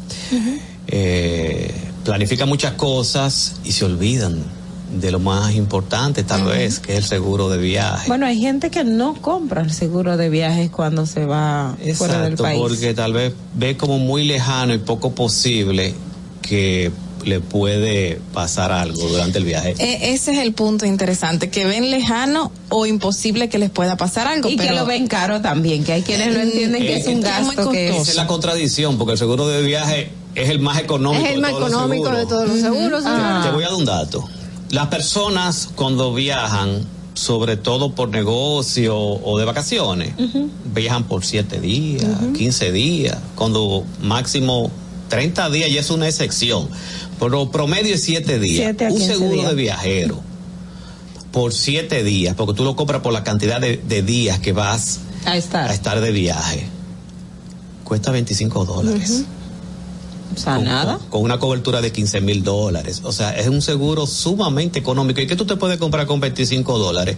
eh, 0.88 1.74
planifican 2.12 2.48
muchas 2.50 2.74
cosas 2.74 3.56
y 3.64 3.72
se 3.74 3.86
olvidan 3.86 4.42
de 5.00 5.12
lo 5.12 5.20
más 5.20 5.54
importante, 5.54 6.24
tal 6.24 6.46
vez, 6.46 6.80
que 6.80 6.94
es 6.94 7.00
el 7.00 7.04
seguro 7.04 7.50
de 7.50 7.58
viaje. 7.58 8.08
Bueno, 8.08 8.26
hay 8.26 8.40
gente 8.40 8.70
que 8.72 8.86
no 8.86 9.16
compra 9.22 9.62
el 9.62 9.72
seguro 9.74 10.16
de 10.16 10.30
viajes 10.30 10.70
cuando 10.72 11.06
se 11.06 11.26
va 11.26 11.76
fuera 11.96 12.22
del 12.22 12.34
Exacto, 12.34 12.44
país. 12.44 12.60
porque 12.62 12.94
tal 12.94 13.12
vez 13.12 13.34
ve 13.56 13.76
como 13.76 14.00
muy 14.00 14.24
lejano 14.24 14.74
y 14.74 14.78
poco 14.78 15.12
posible 15.14 15.94
que 16.42 16.92
le 17.26 17.42
puede 17.42 18.22
pasar 18.34 18.72
algo 18.72 19.06
durante 19.10 19.40
el 19.40 19.44
viaje. 19.44 19.76
E- 19.78 20.14
ese 20.14 20.32
es 20.32 20.38
el 20.38 20.54
punto 20.54 20.86
interesante, 20.86 21.50
que 21.50 21.66
ven 21.66 21.92
lejano 21.92 22.54
o 22.70 22.86
imposible 22.86 23.50
que 23.50 23.58
les 23.58 23.70
pueda 23.70 23.98
pasar 23.98 24.28
algo. 24.28 24.48
Y 24.48 24.56
que 24.56 24.64
pero- 24.64 24.76
lo 24.76 24.86
ven 24.86 25.08
caro 25.08 25.42
también, 25.42 25.84
que 25.84 25.92
hay 25.92 26.02
quienes 26.04 26.34
lo 26.34 26.40
entienden 26.40 26.82
que 26.82 26.96
es 26.96 27.08
un 27.08 27.20
gasto 27.20 27.70
que 27.72 27.90
es 27.98 28.16
la 28.16 28.26
contradicción, 28.28 28.98
porque 28.98 29.12
el 29.14 29.18
seguro 29.18 29.46
de 29.50 29.62
viaje 29.64 30.10
es 30.38 30.50
el 30.50 30.60
más 30.60 30.80
económico. 30.80 31.24
Es 31.24 31.30
el 31.32 31.36
de 31.38 31.42
más 31.42 31.52
todos 31.52 31.64
los 31.64 31.72
económico 31.72 32.10
de 32.12 32.26
todos 32.26 32.48
los 32.48 32.60
seguros. 32.60 33.04
señor. 33.04 33.44
Te 33.44 33.50
voy 33.52 33.64
a 33.64 33.68
dar 33.68 33.76
un 33.76 33.86
dato. 33.86 34.24
Las 34.70 34.88
personas 34.88 35.70
cuando 35.76 36.14
viajan, 36.14 36.86
sobre 37.14 37.58
todo 37.58 37.94
por 37.96 38.10
negocio 38.10 38.96
o 38.98 39.40
de 39.40 39.46
vacaciones, 39.46 40.14
viajan 40.74 41.06
por 41.06 41.26
7 41.26 41.60
días, 41.60 42.06
15 42.38 42.72
días, 42.72 43.18
cuando 43.36 43.84
máximo 44.02 44.70
30 45.10 45.50
días 45.50 45.72
ya 45.72 45.80
es 45.80 45.90
una 45.90 46.08
excepción. 46.08 46.70
Pero 47.20 47.50
promedio 47.50 47.96
es 47.96 48.04
7 48.04 48.40
días. 48.40 48.64
Siete 48.66 48.86
un 48.92 48.98
15 48.98 49.08
seguro 49.14 49.34
días. 49.34 49.50
de 49.50 49.56
viajero 49.56 50.20
por 51.32 51.54
7 51.54 52.04
días, 52.04 52.36
porque 52.36 52.54
tú 52.54 52.64
lo 52.64 52.76
compras 52.76 53.02
por 53.02 53.14
la 53.14 53.24
cantidad 53.24 53.60
de, 53.60 53.78
de 53.78 54.02
días 54.04 54.40
que 54.40 54.54
vas 54.54 55.00
a 55.26 55.36
estar. 55.38 55.70
a 55.70 55.74
estar 55.74 56.00
de 56.00 56.12
viaje, 56.12 56.68
cuesta 57.84 58.12
25 58.12 58.66
dólares. 58.66 59.24
O 60.36 60.40
sea, 60.40 60.56
con, 60.56 60.66
nada. 60.66 60.98
con- 60.98 61.08
con 61.10 61.22
una 61.24 61.40
cobertura 61.40 61.82
de 61.82 61.92
15 61.92 62.22
mil 62.22 62.44
dólares. 62.44 63.02
O 63.04 63.12
sea, 63.12 63.32
es 63.38 63.48
un 63.48 63.62
seguro 63.62 64.06
sumamente 64.08 64.80
económico. 64.80 65.22
¿Y 65.22 65.28
qué 65.28 65.36
tú 65.36 65.46
te 65.46 65.56
puedes 65.56 65.78
comprar 65.78 66.06
con 66.06 66.20
25 66.20 66.78
dólares? 66.78 67.18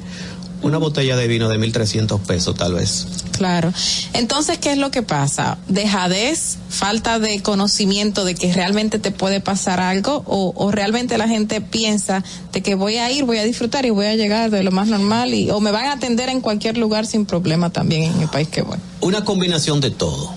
Una 0.62 0.78
botella 0.78 1.16
de 1.16 1.26
vino 1.30 1.48
de 1.48 1.58
1.300 1.58 2.20
pesos, 2.20 2.54
tal 2.58 2.74
vez. 2.74 3.08
Claro. 3.32 3.72
Entonces, 4.12 4.58
¿qué 4.58 4.74
es 4.74 4.78
lo 4.78 4.92
que 4.92 5.02
pasa? 5.04 5.58
Dejadez, 5.70 6.58
falta 6.68 7.18
de 7.18 7.42
conocimiento 7.42 8.26
de 8.26 8.36
que 8.36 8.52
realmente 8.54 9.00
te 9.00 9.12
puede 9.12 9.40
pasar 9.40 9.80
algo 9.80 10.22
o, 10.26 10.52
o 10.58 10.72
realmente 10.72 11.18
la 11.18 11.30
gente 11.30 11.62
piensa 11.62 12.26
de 12.52 12.62
que 12.62 12.76
voy 12.76 12.98
a 12.98 13.10
ir, 13.10 13.24
voy 13.24 13.38
a 13.38 13.46
disfrutar 13.46 13.86
y 13.86 13.90
voy 13.90 14.08
a 14.08 14.16
llegar 14.18 14.52
de 14.52 14.62
lo 14.64 14.72
más 14.72 14.90
normal 14.90 15.34
y 15.34 15.50
o 15.50 15.62
me 15.62 15.72
van 15.72 15.86
a 15.86 15.94
atender 15.94 16.28
en 16.28 16.42
cualquier 16.42 16.78
lugar 16.78 17.06
sin 17.06 17.26
problema 17.26 17.70
también 17.70 18.04
en 18.04 18.22
el 18.22 18.28
país 18.28 18.50
que 18.50 18.62
voy. 18.62 18.78
Una 19.00 19.24
combinación 19.24 19.80
de 19.80 19.92
todo. 19.92 20.34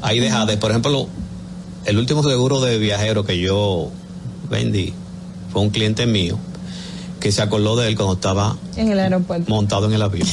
Ahí 0.00 0.18
deja 0.18 0.46
de, 0.46 0.56
por 0.56 0.70
ejemplo, 0.70 1.08
el 1.84 1.98
último 1.98 2.22
seguro 2.22 2.60
de 2.60 2.78
viajero 2.78 3.24
que 3.24 3.38
yo 3.38 3.90
vendí 4.50 4.92
fue 5.52 5.62
un 5.62 5.70
cliente 5.70 6.06
mío 6.06 6.38
que 7.20 7.32
se 7.32 7.42
acordó 7.42 7.76
de 7.76 7.88
él 7.88 7.96
cuando 7.96 8.14
estaba 8.14 8.56
En 8.76 8.90
el 8.90 8.98
aeropuerto. 8.98 9.50
montado 9.50 9.86
en 9.86 9.92
el 9.92 10.00
avión. 10.02 10.26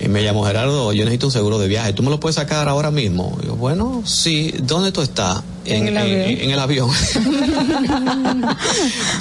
y 0.00 0.08
me 0.08 0.22
llamó 0.22 0.44
Gerardo, 0.44 0.92
yo 0.92 1.04
necesito 1.04 1.26
un 1.26 1.32
seguro 1.32 1.58
de 1.58 1.66
viaje. 1.68 1.92
¿Tú 1.92 2.02
me 2.02 2.10
lo 2.10 2.20
puedes 2.20 2.36
sacar 2.36 2.68
ahora 2.68 2.90
mismo? 2.90 3.36
Y 3.42 3.46
yo, 3.46 3.56
bueno, 3.56 4.02
sí. 4.04 4.54
¿Dónde 4.62 4.92
tú 4.92 5.00
estás? 5.02 5.42
En 5.64 5.88
el 5.88 5.96
avión. 5.96 6.20
en 6.20 6.50
el 6.50 6.58
avión. 6.58 6.90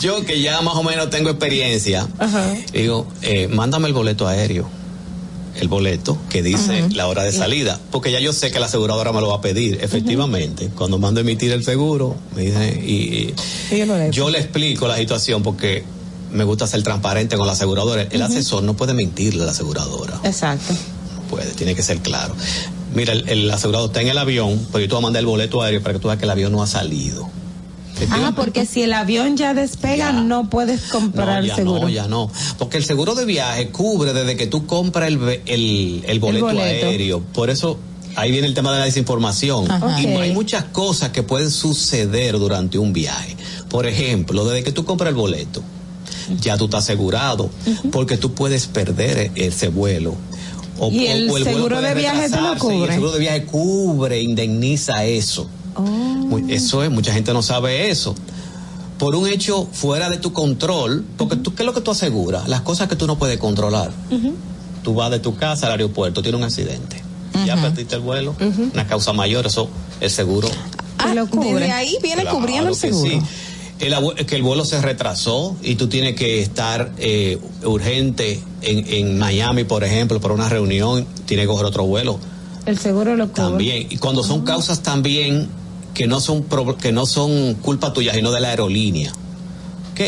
yo 0.01 0.25
que 0.25 0.41
ya 0.41 0.61
más 0.61 0.75
o 0.75 0.83
menos 0.83 1.09
tengo 1.09 1.29
experiencia, 1.29 2.07
digo, 2.73 3.07
eh, 3.21 3.47
mándame 3.47 3.87
el 3.87 3.93
boleto 3.93 4.27
aéreo. 4.27 4.67
El 5.59 5.67
boleto 5.67 6.17
que 6.29 6.41
dice 6.41 6.87
la 6.95 7.07
hora 7.07 7.23
de 7.23 7.31
salida, 7.31 7.79
porque 7.91 8.11
ya 8.11 8.19
yo 8.19 8.33
sé 8.33 8.49
que 8.51 8.59
la 8.59 8.65
aseguradora 8.65 9.11
me 9.13 9.21
lo 9.21 9.27
va 9.29 9.35
a 9.35 9.41
pedir, 9.41 9.77
efectivamente. 9.81 10.69
Cuando 10.75 10.97
mando 10.97 11.19
a 11.19 11.21
emitir 11.21 11.51
el 11.51 11.63
seguro, 11.63 12.15
me 12.35 12.41
dice, 12.43 12.81
y, 12.85 12.91
y- 12.93 13.33
yo 14.11 14.29
le 14.29 14.39
explico 14.39 14.87
la 14.87 14.97
situación 14.97 15.43
porque 15.43 15.83
me 16.31 16.43
gusta 16.43 16.65
ser 16.65 16.81
transparente 16.81 17.37
con 17.37 17.45
la 17.45 17.53
aseguradora. 17.53 18.01
El 18.09 18.21
asesor 18.23 18.63
no 18.63 18.75
puede 18.75 18.93
mentirle 18.95 19.43
a 19.43 19.45
la 19.45 19.51
aseguradora. 19.51 20.19
Exacto. 20.23 20.73
No 21.15 21.21
puede, 21.29 21.51
tiene 21.51 21.75
que 21.75 21.83
ser 21.83 21.99
claro. 21.99 22.35
Mira, 22.95 23.13
el, 23.13 23.29
el 23.29 23.51
asegurado 23.51 23.85
está 23.87 24.01
en 24.01 24.07
el 24.07 24.17
avión, 24.17 24.59
pero 24.71 24.79
yo 24.83 24.87
te 24.87 24.93
voy 24.95 25.01
a 25.01 25.05
mandar 25.05 25.19
el 25.21 25.27
boleto 25.27 25.61
aéreo 25.61 25.81
para 25.81 25.93
que 25.93 25.99
tú 25.99 26.07
veas 26.07 26.17
que 26.19 26.25
el 26.25 26.31
avión 26.31 26.51
no 26.51 26.63
ha 26.63 26.67
salido. 26.67 27.29
Ah, 28.09 28.33
porque 28.35 28.65
si 28.65 28.81
el 28.83 28.93
avión 28.93 29.37
ya 29.37 29.53
despega, 29.53 30.11
no 30.11 30.49
puedes 30.49 30.83
comprar 30.83 31.41
no, 31.41 31.47
ya 31.47 31.55
seguro. 31.55 31.81
no, 31.81 31.89
ya 31.89 32.07
no. 32.07 32.31
Porque 32.57 32.77
el 32.77 32.83
seguro 32.85 33.15
de 33.15 33.25
viaje 33.25 33.69
cubre 33.69 34.13
desde 34.13 34.35
que 34.35 34.47
tú 34.47 34.65
compras 34.65 35.07
el, 35.09 35.41
el, 35.45 36.03
el 36.07 36.19
boleto, 36.19 36.45
boleto. 36.47 36.87
aéreo. 36.87 37.21
Por 37.33 37.49
eso 37.49 37.77
ahí 38.15 38.31
viene 38.31 38.47
el 38.47 38.53
tema 38.53 38.71
de 38.73 38.79
la 38.79 38.85
desinformación. 38.85 39.67
Y 40.01 40.07
hay 40.07 40.31
muchas 40.33 40.65
cosas 40.65 41.09
que 41.09 41.23
pueden 41.23 41.51
suceder 41.51 42.37
durante 42.39 42.77
un 42.77 42.93
viaje. 42.93 43.35
Por 43.69 43.85
ejemplo, 43.87 44.45
desde 44.45 44.63
que 44.63 44.71
tú 44.71 44.85
compras 44.85 45.09
el 45.09 45.15
boleto, 45.15 45.63
ya 46.41 46.57
tú 46.57 46.65
estás 46.65 46.83
asegurado, 46.85 47.49
porque 47.91 48.17
tú 48.17 48.33
puedes 48.33 48.67
perder 48.67 49.31
ese 49.35 49.69
vuelo. 49.69 50.15
O, 50.79 50.89
¿Y 50.91 51.07
o- 51.07 51.11
el 51.11 51.27
o 51.27 51.31
vuelo 51.31 51.45
seguro 51.45 51.75
puede 51.77 51.89
de 51.89 51.95
viaje 51.95 52.29
te 52.29 52.41
lo 52.41 52.53
retrasarse, 52.53 52.75
y? 52.75 52.81
El 52.83 52.89
seguro 52.91 53.11
de 53.11 53.19
viaje 53.19 53.45
cubre, 53.45 54.21
indemniza 54.21 55.05
eso. 55.05 55.47
Muy- 55.79 56.51
Eso 56.53 56.83
es, 56.83 56.89
mucha 56.91 57.13
gente 57.13 57.33
no 57.33 57.41
sabe 57.41 57.89
eso. 57.89 58.15
Por 58.99 59.15
un 59.15 59.27
hecho 59.27 59.67
fuera 59.71 60.09
de 60.09 60.17
tu 60.17 60.31
control, 60.33 61.03
porque 61.17 61.35
tú, 61.35 61.53
¿qué 61.55 61.63
es 61.63 61.65
lo 61.65 61.73
que 61.73 61.81
tú 61.81 61.91
aseguras? 61.91 62.47
Las 62.47 62.61
cosas 62.61 62.87
que 62.87 62.95
tú 62.95 63.07
no 63.07 63.17
puedes 63.17 63.37
controlar. 63.37 63.91
Tú 64.83 64.93
vas 64.93 65.11
de 65.11 65.19
tu 65.19 65.35
casa 65.35 65.65
al 65.67 65.73
aeropuerto, 65.73 66.21
tiene 66.21 66.37
un 66.37 66.43
accidente. 66.43 67.01
Ya 67.45 67.55
perdiste 67.61 67.95
el 67.95 68.01
vuelo, 68.01 68.35
una 68.73 68.87
causa 68.87 69.11
mayor, 69.13 69.45
eso 69.47 69.67
el 69.99 70.09
seguro. 70.11 70.47
Ah, 70.99 71.13
desde 71.13 71.71
ahí 71.71 71.97
viene 72.01 72.21
Claro 72.21 72.37
cubriendo 72.37 72.69
el 72.69 72.75
que 72.75 72.87
seguro. 72.89 73.09
sí. 73.09 73.19
El 73.79 74.25
que 74.25 74.35
el 74.37 74.43
vuelo 74.43 74.63
se 74.63 74.79
retrasó 74.81 75.57
y 75.61 75.75
tú 75.75 75.87
tienes 75.89 76.15
que 76.15 76.41
estar 76.41 76.93
eh, 76.99 77.39
urgente 77.65 78.39
en, 78.61 78.87
en 78.87 79.17
Miami, 79.17 79.65
por 79.65 79.83
ejemplo, 79.83 80.21
para 80.21 80.33
una 80.33 80.47
reunión, 80.47 81.05
tienes 81.25 81.45
que 81.45 81.47
coger 81.47 81.65
otro 81.65 81.83
vuelo 81.85 82.17
El 82.65 82.77
seguro 82.77 83.15
lo 83.17 83.27
cubre. 83.27 83.41
también. 83.41 83.87
Y 83.89 83.97
cuando 83.97 84.23
son 84.23 84.45
causas 84.45 84.81
también 84.81 85.49
que 85.93 86.07
no 86.07 86.19
son 86.19 86.45
que 86.79 86.91
no 86.91 87.05
son 87.05 87.55
culpa 87.55 87.93
tuya, 87.93 88.13
sino 88.13 88.31
de 88.31 88.41
la 88.41 88.49
aerolínea. 88.49 89.11
Ok. 89.91 89.99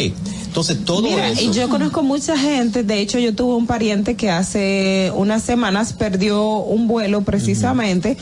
Entonces 0.45 0.85
todo 0.85 1.03
Mira, 1.03 1.29
eso. 1.29 1.41
y 1.41 1.51
yo 1.51 1.67
conozco 1.67 2.01
mucha 2.01 2.37
gente, 2.37 2.83
de 2.83 3.01
hecho 3.01 3.19
yo 3.19 3.35
tuve 3.35 3.55
un 3.55 3.67
pariente 3.67 4.15
que 4.15 4.29
hace 4.29 5.11
unas 5.13 5.43
semanas 5.43 5.91
perdió 5.91 6.43
un 6.59 6.87
vuelo 6.87 7.23
precisamente 7.23 8.17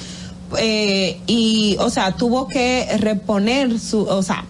eh, 0.57 1.19
y, 1.27 1.77
o 1.79 1.89
sea, 1.89 2.13
tuvo 2.13 2.47
que 2.47 2.87
reponer 2.99 3.79
su, 3.79 4.01
o 4.01 4.23
sea, 4.23 4.45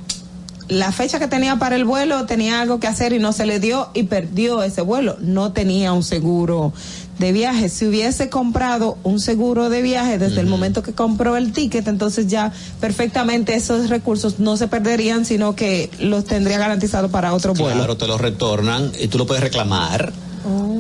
la 0.70 0.92
fecha 0.92 1.20
que 1.20 1.28
tenía 1.28 1.58
para 1.58 1.76
el 1.76 1.86
vuelo 1.86 2.26
tenía 2.26 2.62
algo 2.62 2.80
que 2.80 2.88
hacer 2.88 3.14
y 3.14 3.20
no 3.20 3.34
se 3.34 3.46
le 3.46 3.60
dio 3.60 3.90
y 3.94 4.04
perdió 4.04 4.64
ese 4.64 4.82
vuelo. 4.82 5.18
No 5.20 5.52
tenía 5.52 5.94
un 5.94 6.04
seguro 6.04 6.74
de 7.20 7.32
viaje. 7.32 7.70
Si 7.70 7.86
hubiese 7.86 8.30
comprado 8.30 8.98
un 9.04 9.20
seguro 9.20 9.70
de 9.70 9.82
viaje 9.82 10.18
desde 10.18 10.42
el 10.42 10.48
momento 10.48 10.82
que 10.84 10.94
compró 10.94 11.38
el 11.38 11.54
ticket, 11.54 11.88
entonces 11.88 12.28
ya 12.28 12.52
perfectamente 12.80 13.56
esos 13.56 13.90
recursos 13.90 14.40
no 14.40 14.58
se 14.58 14.68
perderían, 14.68 15.26
sino 15.26 15.56
que 15.56 15.90
los 16.00 16.26
tendría 16.26 16.58
garantizados 16.58 17.12
para 17.12 17.34
otro 17.34 17.54
vuelo. 17.54 17.76
Claro, 17.78 17.98
te 17.98 18.08
lo 18.08 18.18
retornan 18.18 18.92
y 19.00 19.08
tú 19.08 19.18
lo 19.18 19.26
puedes 19.26 19.44
reclamar. 19.44 20.12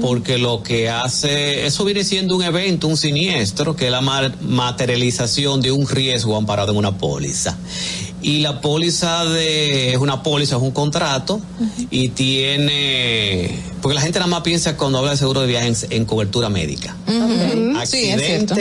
Porque 0.02 0.38
lo 0.38 0.62
que 0.64 0.90
hace, 0.90 1.66
eso 1.66 1.86
viene 1.86 2.04
siendo 2.04 2.36
un 2.36 2.44
evento, 2.44 2.90
un 2.90 2.98
siniestro, 2.98 3.78
que 3.78 3.86
es 3.86 3.92
la 3.92 4.02
ma- 4.02 4.34
materialización 4.42 5.62
de 5.62 5.72
un 5.72 5.88
riesgo 5.88 6.36
amparado 6.36 6.74
en 6.74 6.78
una 6.78 6.98
póliza. 6.98 7.58
Y 8.24 8.40
la 8.40 8.62
póliza 8.62 9.26
de, 9.26 9.92
es 9.92 9.98
una 9.98 10.24
póliza, 10.24 10.56
es 10.56 10.62
un 10.62 10.72
contrato, 10.72 11.42
y 11.92 12.10
tiene, 12.10 13.60
porque 13.82 13.94
la 13.96 14.02
gente 14.02 14.18
nada 14.18 14.32
más 14.32 14.42
piensa 14.42 14.78
cuando 14.78 14.98
habla 14.98 15.12
de 15.12 15.18
seguro 15.18 15.42
de 15.42 15.48
viaje 15.48 15.68
en, 15.68 15.76
en 15.90 16.06
cobertura 16.06 16.50
médica. 16.50 16.96
Ujú. 17.06 17.76
Sí, 17.86 18.10
es 18.10 18.22
cierto. 18.26 18.56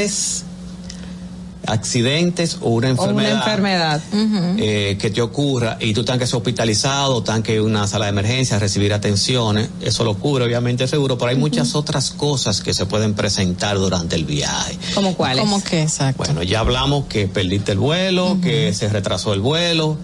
Accidentes, 1.66 2.58
o 2.60 2.70
una 2.70 2.88
O 2.92 3.04
una 3.04 3.28
enfermedad 3.28 4.00
enfermedad. 4.02 4.56
eh, 4.58 4.96
que 5.00 5.10
te 5.10 5.22
ocurra 5.22 5.76
y 5.80 5.94
tú 5.94 6.04
tengas 6.04 6.20
que 6.20 6.26
ser 6.26 6.36
hospitalizado, 6.36 7.22
tengas 7.22 7.42
que 7.42 7.54
ir 7.54 7.60
a 7.60 7.62
una 7.62 7.86
sala 7.86 8.06
de 8.06 8.10
emergencia, 8.10 8.58
recibir 8.58 8.92
atenciones, 8.92 9.68
eso 9.80 10.02
lo 10.04 10.14
cubre 10.18 10.44
obviamente 10.44 10.82
el 10.84 10.90
seguro, 10.90 11.16
pero 11.18 11.30
hay 11.30 11.36
muchas 11.36 11.74
otras 11.74 12.10
cosas 12.10 12.60
que 12.62 12.74
se 12.74 12.86
pueden 12.86 13.14
presentar 13.14 13.78
durante 13.78 14.16
el 14.16 14.24
viaje. 14.24 14.76
¿Como 14.94 15.14
cuáles? 15.14 15.44
Como 15.44 15.62
que 15.62 15.82
exacto. 15.82 16.24
Bueno, 16.24 16.42
ya 16.42 16.60
hablamos 16.60 17.06
que 17.06 17.28
perdiste 17.28 17.72
el 17.72 17.78
vuelo, 17.78 18.38
que 18.42 18.74
se 18.74 18.88
retrasó 18.88 19.32
el 19.32 19.40
vuelo, 19.40 19.96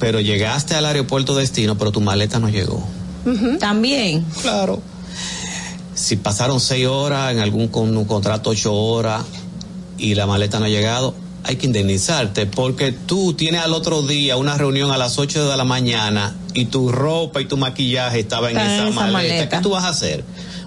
pero 0.00 0.20
llegaste 0.20 0.74
al 0.74 0.84
aeropuerto 0.84 1.36
destino, 1.36 1.78
pero 1.78 1.92
tu 1.92 2.00
maleta 2.00 2.38
no 2.40 2.48
llegó. 2.48 2.84
También. 3.60 4.24
Claro. 4.42 4.82
Si 5.94 6.16
pasaron 6.16 6.60
seis 6.60 6.86
horas 6.86 7.32
en 7.32 7.38
algún 7.38 7.68
con 7.68 7.96
un 7.96 8.04
contrato 8.04 8.50
ocho 8.50 8.74
horas 8.74 9.22
y 9.98 10.14
la 10.14 10.26
maleta 10.26 10.58
no 10.58 10.66
ha 10.66 10.68
llegado, 10.68 11.14
hay 11.44 11.56
que 11.56 11.66
indemnizarte 11.66 12.46
porque 12.46 12.92
tú 12.92 13.34
tienes 13.34 13.62
al 13.62 13.72
otro 13.72 14.02
día 14.02 14.36
una 14.36 14.58
reunión 14.58 14.90
a 14.90 14.98
las 14.98 15.18
8 15.18 15.48
de 15.48 15.56
la 15.56 15.64
mañana 15.64 16.34
y 16.54 16.66
tu 16.66 16.90
ropa 16.90 17.40
y 17.40 17.44
tu 17.44 17.56
maquillaje 17.56 18.18
estaba 18.20 18.50
en 18.50 18.56
esa, 18.56 18.82
en 18.82 18.88
esa 18.88 19.00
maleta. 19.00 19.12
maleta. 19.12 19.48
¿Qué 19.56 19.62
tú 19.62 19.70
vas 19.70 19.84
a 19.84 19.90
hacer? 19.90 20.24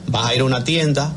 Vas 0.07 0.27
a 0.27 0.35
ir 0.35 0.41
a 0.41 0.45
una 0.45 0.63
tienda, 0.63 1.13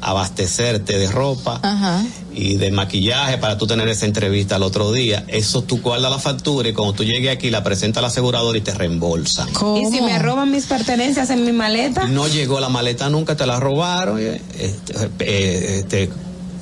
abastecerte 0.00 0.98
de 0.98 1.10
ropa 1.10 1.60
Ajá. 1.62 2.04
y 2.34 2.56
de 2.56 2.70
maquillaje 2.70 3.38
para 3.38 3.56
tú 3.58 3.66
tener 3.66 3.88
esa 3.88 4.06
entrevista 4.06 4.56
al 4.56 4.62
otro 4.62 4.92
día. 4.92 5.24
Eso 5.28 5.62
tú 5.62 5.80
guardas 5.80 6.10
la 6.10 6.18
factura 6.18 6.68
y 6.68 6.72
cuando 6.72 6.92
tú 6.94 7.04
llegues 7.04 7.30
aquí 7.30 7.50
la 7.50 7.62
presenta 7.62 8.00
al 8.00 8.06
asegurador 8.06 8.56
y 8.56 8.60
te 8.60 8.74
reembolsan. 8.74 9.48
¿Y 9.48 9.86
si 9.86 10.00
me 10.00 10.18
roban 10.18 10.50
mis 10.50 10.66
pertenencias 10.66 11.30
en 11.30 11.44
mi 11.44 11.52
maleta? 11.52 12.06
No 12.08 12.26
llegó 12.28 12.60
la 12.60 12.68
maleta 12.68 13.08
nunca, 13.08 13.36
te 13.36 13.46
la 13.46 13.60
robaron, 13.60 14.18
eh, 14.20 14.40
este, 14.58 15.10
eh, 15.20 15.84
te, 15.88 16.10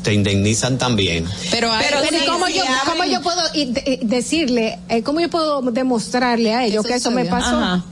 te 0.05 0.15
indemnizan 0.15 0.79
también. 0.79 1.25
Pero, 1.51 1.73
hay- 1.73 1.87
Pero 1.89 2.33
¿cómo, 2.33 2.47
yo, 2.49 2.63
cómo 2.87 3.05
yo 3.05 3.21
puedo 3.23 3.41
decirle, 4.03 4.79
eh, 4.89 5.03
cómo 5.03 5.21
yo 5.21 5.29
puedo 5.31 5.63
demostrarle 5.63 6.55
a 6.55 6.65
ellos 6.65 6.87
que 6.87 6.95
eso 6.95 7.11
me 7.11 7.25
pasó? 7.25 7.57
Ajá. 7.57 7.85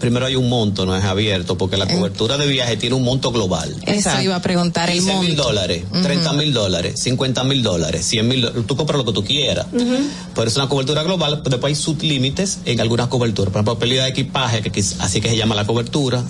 Primero 0.00 0.26
hay 0.26 0.34
un 0.34 0.48
monto, 0.48 0.84
no 0.84 0.96
es 0.96 1.04
abierto, 1.04 1.56
porque 1.56 1.76
la 1.76 1.86
cobertura 1.86 2.36
de 2.36 2.48
viaje 2.48 2.76
tiene 2.76 2.96
un 2.96 3.04
monto 3.04 3.30
global. 3.30 3.72
Eso 3.86 4.10
iba 4.20 4.34
a 4.34 4.42
preguntar 4.42 4.90
el 4.90 4.96
15 4.98 5.14
mil 5.20 5.28
monto. 5.28 5.42
dólares, 5.44 5.84
30 6.02 6.32
mil 6.32 6.52
dólares, 6.52 6.98
50 7.00 7.44
mil 7.44 7.62
dólares, 7.62 8.04
100 8.06 8.26
mil 8.26 8.40
dólares. 8.42 8.64
Tú 8.66 8.74
compras 8.74 8.98
lo 8.98 9.04
que 9.04 9.12
tú 9.12 9.22
quieras. 9.22 9.66
Pero 9.70 10.48
es 10.48 10.56
una 10.56 10.68
cobertura 10.68 11.04
global, 11.04 11.42
pero 11.44 11.50
después 11.56 11.70
hay 11.76 11.80
sublímites 11.80 12.58
en 12.64 12.80
algunas 12.80 13.06
coberturas. 13.08 13.52
Por 13.52 13.58
ejemplo, 13.60 13.78
pérdida 13.78 14.04
de 14.04 14.10
equipaje, 14.10 14.62
que 14.62 14.80
así 14.80 15.20
que 15.20 15.28
se 15.28 15.36
llama 15.36 15.54
la 15.54 15.66
cobertura, 15.66 16.24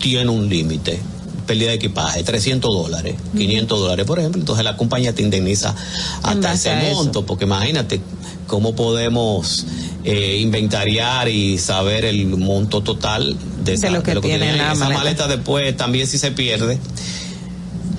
tiene 0.00 0.28
un 0.30 0.48
límite. 0.48 1.00
Pérdida 1.48 1.70
de 1.70 1.74
equipaje, 1.76 2.22
300 2.22 2.70
dólares, 2.72 3.14
500 3.36 3.80
dólares, 3.80 4.04
por 4.06 4.18
ejemplo. 4.20 4.38
Entonces 4.40 4.64
la 4.64 4.76
compañía 4.76 5.12
te 5.14 5.22
indemniza 5.22 5.74
hasta 6.22 6.52
ese 6.52 6.74
monto, 6.94 7.24
porque 7.26 7.44
imagínate 7.46 8.00
cómo 8.46 8.74
podemos 8.76 9.66
eh, 10.04 10.38
inventariar 10.40 11.28
y 11.28 11.58
saber 11.58 12.04
el 12.04 12.26
monto 12.26 12.82
total 12.82 13.36
de, 13.64 13.72
esa- 13.74 13.86
De 13.88 13.92
lo 13.94 14.02
que 14.02 14.14
tiene 14.16 14.54
esa 14.54 14.74
maleta. 14.74 14.98
maleta. 14.98 15.26
Después 15.26 15.76
también 15.76 16.06
si 16.06 16.18
se 16.18 16.30
pierde, 16.32 16.78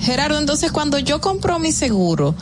Gerardo, 0.01 0.39
entonces 0.39 0.71
cuando 0.71 0.97
yo 0.99 1.19
compro 1.19 1.59
mi 1.59 1.71
seguro, 1.71 2.34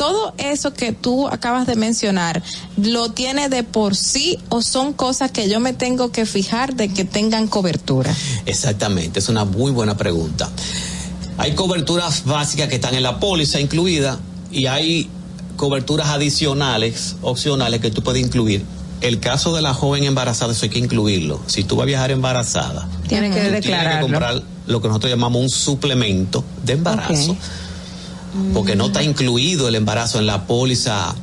todo 0.00 0.32
eso 0.38 0.72
que 0.72 0.92
tú 0.94 1.28
acabas 1.28 1.66
de 1.66 1.76
mencionar, 1.76 2.42
¿lo 2.78 3.10
tiene 3.10 3.50
de 3.50 3.64
por 3.64 3.94
sí 3.94 4.38
o 4.48 4.62
son 4.62 4.94
cosas 4.94 5.30
que 5.30 5.46
yo 5.50 5.60
me 5.60 5.74
tengo 5.74 6.10
que 6.10 6.24
fijar 6.24 6.74
de 6.74 6.88
que 6.88 7.04
tengan 7.04 7.48
cobertura? 7.48 8.10
Exactamente, 8.46 9.18
es 9.18 9.28
una 9.28 9.44
muy 9.44 9.72
buena 9.72 9.98
pregunta. 9.98 10.48
Hay 11.36 11.54
coberturas 11.54 12.24
básicas 12.24 12.70
que 12.70 12.76
están 12.76 12.94
en 12.94 13.02
la 13.02 13.20
póliza 13.20 13.60
incluida 13.60 14.18
y 14.50 14.64
hay 14.64 15.10
coberturas 15.56 16.08
adicionales, 16.08 17.16
opcionales 17.20 17.82
que 17.82 17.90
tú 17.90 18.02
puedes 18.02 18.24
incluir. 18.24 18.64
El 19.02 19.20
caso 19.20 19.54
de 19.54 19.60
la 19.60 19.74
joven 19.74 20.04
embarazada, 20.04 20.52
eso 20.52 20.64
hay 20.64 20.70
que 20.70 20.78
incluirlo. 20.78 21.42
Si 21.46 21.62
tú 21.62 21.76
vas 21.76 21.82
a 21.82 21.86
viajar 21.86 22.10
embarazada, 22.10 22.88
que 23.02 23.02
tú 23.02 23.08
tienes 23.08 23.36
que 23.36 23.50
declararlo. 23.50 24.00
comprar 24.00 24.42
lo 24.66 24.80
que 24.80 24.88
nosotros 24.88 25.10
llamamos 25.10 25.42
un 25.42 25.50
suplemento 25.50 26.42
de 26.64 26.72
embarazo, 26.72 27.36
porque 28.54 28.76
no 28.76 28.86
está 28.86 29.02
incluido 29.02 29.68
el 29.68 29.74
embarazo 29.74 30.18
en 30.18 30.26
la 30.26 30.46
póliza, 30.46 31.14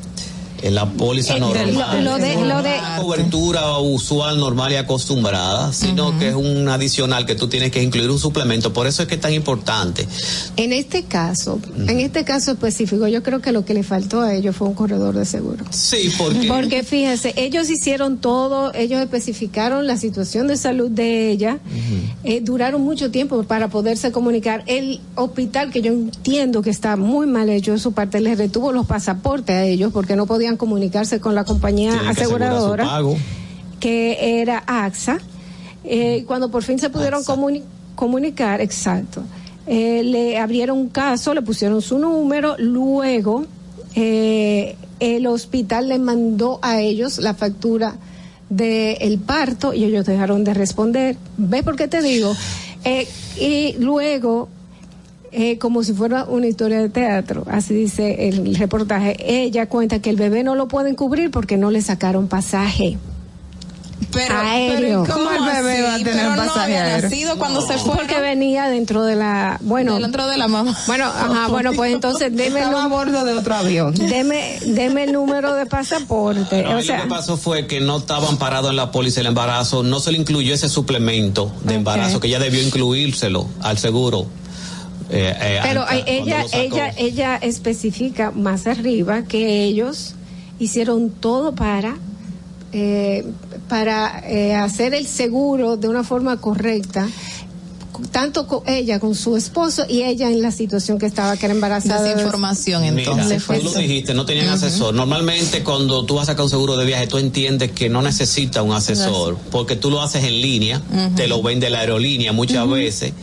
en 0.62 0.76
la 0.76 0.86
póliza 0.86 1.38
Eh, 1.38 1.40
normal. 1.40 1.74
lo- 2.04 2.12
lo 2.12 2.18
de- 2.18 2.36
lo 2.46 2.62
de- 2.64 2.78
Una 2.80 2.98
cobertura 3.02 3.78
usual, 3.80 4.40
normal 4.40 4.72
y 4.72 4.76
acostumbrada, 4.76 5.72
sino 5.74 6.18
que 6.20 6.30
es 6.30 6.36
un 6.36 6.68
adicional 6.70 7.26
que 7.26 7.36
tú 7.36 7.48
tienes 7.48 7.72
que 7.72 7.82
incluir 7.84 8.10
un 8.10 8.20
suplemento. 8.20 8.74
Por 8.74 8.88
eso 8.88 9.02
es 9.04 9.08
que 9.08 9.16
es 9.16 9.22
tan 9.22 9.34
importante. 9.34 10.08
En 10.56 10.74
este 10.74 11.04
caso, 11.04 11.60
en 11.88 12.00
este 12.00 12.24
caso 12.24 12.52
específico, 12.52 13.08
yo 13.08 13.24
creo 13.24 13.42
que 13.42 13.52
lo 13.52 13.66
que 13.66 13.74
le 13.74 13.84
faltó 13.84 14.22
a 14.22 14.34
ellos 14.34 14.56
fue 14.56 14.68
un 14.68 14.74
corredor 14.74 15.16
de 15.16 15.26
seguro. 15.26 15.66
Sí, 15.70 16.12
porque 16.18 16.48
Porque 16.48 16.84
fíjense, 16.84 17.34
ellos 17.38 17.70
hicieron 17.70 18.18
todo, 18.18 18.74
ellos 18.74 19.02
especificaron 19.02 19.86
la 19.88 19.98
situación 19.98 20.48
de 20.48 20.58
salud 20.58 20.90
de 20.90 21.30
ella, 21.32 21.60
eh, 22.24 22.42
duraron 22.42 22.82
mucho 22.84 23.12
tiempo 23.12 23.44
para 23.44 23.68
poderse 23.70 24.12
comunicar. 24.12 24.64
El 24.68 25.00
hospital, 25.16 25.72
que 25.72 25.82
yo 25.82 25.92
entiendo 25.92 26.62
que 26.62 26.70
está 26.70 26.96
muy 26.96 27.28
mal 27.28 27.50
hecho 27.50 27.74
de 27.74 27.80
su 27.80 27.92
parte, 27.92 28.20
les 28.22 28.38
retuvo 28.38 28.72
los 28.72 28.86
pasaportes 28.86 29.56
a 29.56 29.64
ellos 29.66 29.92
porque 29.94 30.16
no 30.16 30.26
podían 30.26 30.47
comunicarse 30.56 31.20
con 31.20 31.36
la 31.36 31.44
compañía 31.44 31.92
tienen 31.92 32.16
que 32.16 32.22
aseguradora 32.22 32.86
pago. 32.86 33.18
que 33.82 34.40
era 34.42 34.64
AXA. 34.66 35.18
Eh, 35.84 36.24
cuando 36.28 36.50
por 36.50 36.64
fin 36.64 36.80
se 36.80 36.90
pudieron 36.90 37.24
comuni- 37.26 37.64
comunicar, 37.96 38.62
exacto, 38.62 39.24
eh, 39.66 40.04
le 40.04 40.38
abrieron 40.38 40.78
un 40.78 40.90
caso, 40.90 41.34
le 41.34 41.42
pusieron 41.42 41.82
su 41.82 41.98
número, 41.98 42.56
luego 42.58 43.46
eh, 43.96 44.76
el 45.00 45.28
hospital 45.28 45.90
le 45.90 46.00
mandó 46.00 46.60
a 46.62 46.80
ellos 46.82 47.18
la 47.18 47.34
factura 47.34 47.96
del 48.50 49.18
parto 49.20 49.74
y 49.74 49.84
ellos 49.84 50.06
dejaron 50.06 50.44
de 50.44 50.54
responder. 50.54 51.18
¿Ves 51.38 51.64
por 51.64 51.76
qué 51.76 51.88
te 51.88 52.02
digo? 52.02 52.34
Eh, 52.84 53.08
y 53.40 53.74
luego 53.80 54.48
eh, 55.32 55.58
como 55.58 55.84
si 55.84 55.94
fuera 55.94 56.24
una 56.26 56.48
historia 56.48 56.80
de 56.80 56.90
teatro, 56.90 57.44
así 57.50 57.74
dice 57.74 58.28
el 58.30 58.56
reportaje. 58.56 59.16
Ella 59.20 59.68
cuenta 59.68 60.00
que 60.00 60.10
el 60.10 60.16
bebé 60.16 60.44
no 60.44 60.56
lo 60.56 60.68
pueden 60.68 60.96
cubrir 60.96 61.32
porque 61.32 61.58
no 61.58 61.72
le 61.72 61.82
sacaron 61.82 62.28
pasaje. 62.28 62.98
Pero, 64.14 64.36
aéreo. 64.38 65.04
pero 65.04 65.16
¿cómo 65.16 65.30
¿Cómo 65.30 65.38
el 65.48 65.54
bebé 65.54 65.74
así? 65.74 65.82
va 65.82 65.94
a 65.96 65.98
tener 65.98 66.14
Pero 66.14 66.30
no 66.30 66.36
pasaje 66.38 66.60
había 66.62 66.84
aéreo? 66.84 67.10
nacido 67.10 67.38
cuando 67.38 67.62
se 67.62 67.78
fue. 67.78 67.96
Porque 67.96 68.20
venía 68.22 68.68
dentro 68.70 69.04
de 69.04 69.16
la, 69.16 69.58
bueno, 69.62 70.00
Dentro 70.00 70.28
de 70.28 70.38
la 70.38 70.48
mamá. 70.48 70.76
bueno, 70.88 71.06
ajá, 71.06 71.48
bueno, 71.50 71.74
pues 71.74 71.94
entonces 71.94 72.32
deme 72.36 72.60
el, 72.60 72.66
Estaba 72.68 72.86
a 72.86 72.88
bordo 72.88 73.26
de 73.26 73.34
otro 73.34 73.56
avión. 73.56 73.94
deme, 73.96 74.60
deme 74.66 75.04
el 75.04 75.12
número 75.14 75.54
de 75.56 75.66
pasaporte. 75.66 76.64
No, 76.64 76.70
o 76.70 76.74
ahí 76.78 76.86
sea, 76.86 76.98
lo 76.98 77.04
que 77.04 77.10
pasó 77.10 77.38
fue 77.38 77.68
que 77.68 77.80
no 77.82 77.98
estaban 77.98 78.38
parados 78.38 78.70
en 78.70 78.78
la 78.78 78.92
póliza 78.92 79.20
del 79.20 79.28
embarazo, 79.28 79.84
no 79.84 80.00
se 80.00 80.12
le 80.12 80.20
incluyó 80.20 80.54
ese 80.54 80.70
suplemento 80.70 81.52
de 81.64 81.76
embarazo 81.76 82.20
que 82.20 82.28
ella 82.28 82.40
debió 82.40 82.62
incluírselo 82.62 83.48
al 83.62 83.78
seguro. 83.78 84.28
Eh, 85.10 85.36
eh, 85.40 85.60
pero 85.64 85.84
eh, 85.90 86.04
ella, 86.06 86.46
ella, 86.54 86.94
ella 86.98 87.36
especifica 87.38 88.32
más 88.32 88.68
arriba 88.68 89.24
que 89.24 89.64
ellos 89.64 90.16
hicieron 90.60 91.10
todo 91.10 91.56
para 91.56 91.96
eh, 92.74 93.26
para 93.70 94.24
eh, 94.28 94.56
hacer 94.56 94.94
el 94.94 95.08
seguro 95.08 95.78
de 95.78 95.88
una 95.88 96.04
forma 96.04 96.38
correcta 96.38 97.08
tanto 98.12 98.46
con 98.46 98.62
ella 98.68 99.00
con 99.00 99.16
su 99.16 99.36
esposo 99.36 99.86
y 99.88 100.04
ella 100.04 100.30
en 100.30 100.42
la 100.42 100.52
situación 100.52 101.00
que 101.00 101.06
estaba 101.06 101.38
que 101.38 101.46
era 101.46 101.56
embarazada 101.56 102.04
Desinformación 102.04 102.82
Mira, 102.94 103.12
entonces. 103.12 103.44
tú 103.46 103.64
lo 103.64 103.74
dijiste, 103.74 104.14
no 104.14 104.26
tenían 104.26 104.50
asesor. 104.50 104.94
Normalmente 104.94 105.64
cuando 105.64 106.06
tú 106.06 106.16
vas 106.16 106.24
a 106.24 106.34
sacar 106.34 106.44
un 106.44 106.50
seguro 106.50 106.78
de 106.78 106.86
viaje, 106.86 107.08
tú 107.08 107.18
entiendes 107.18 107.72
que 107.72 107.90
no 107.90 108.02
necesita 108.02 108.62
un 108.62 108.74
asesor, 108.74 109.38
porque 109.52 109.76
tú 109.76 109.90
lo 109.90 110.02
haces 110.02 110.24
en 110.24 110.42
línea, 110.42 110.82
te 111.16 111.28
lo 111.28 111.42
vende 111.42 111.70
la 111.70 111.80
aerolínea 111.80 112.34
muchas 112.34 112.70
veces. 112.70 113.14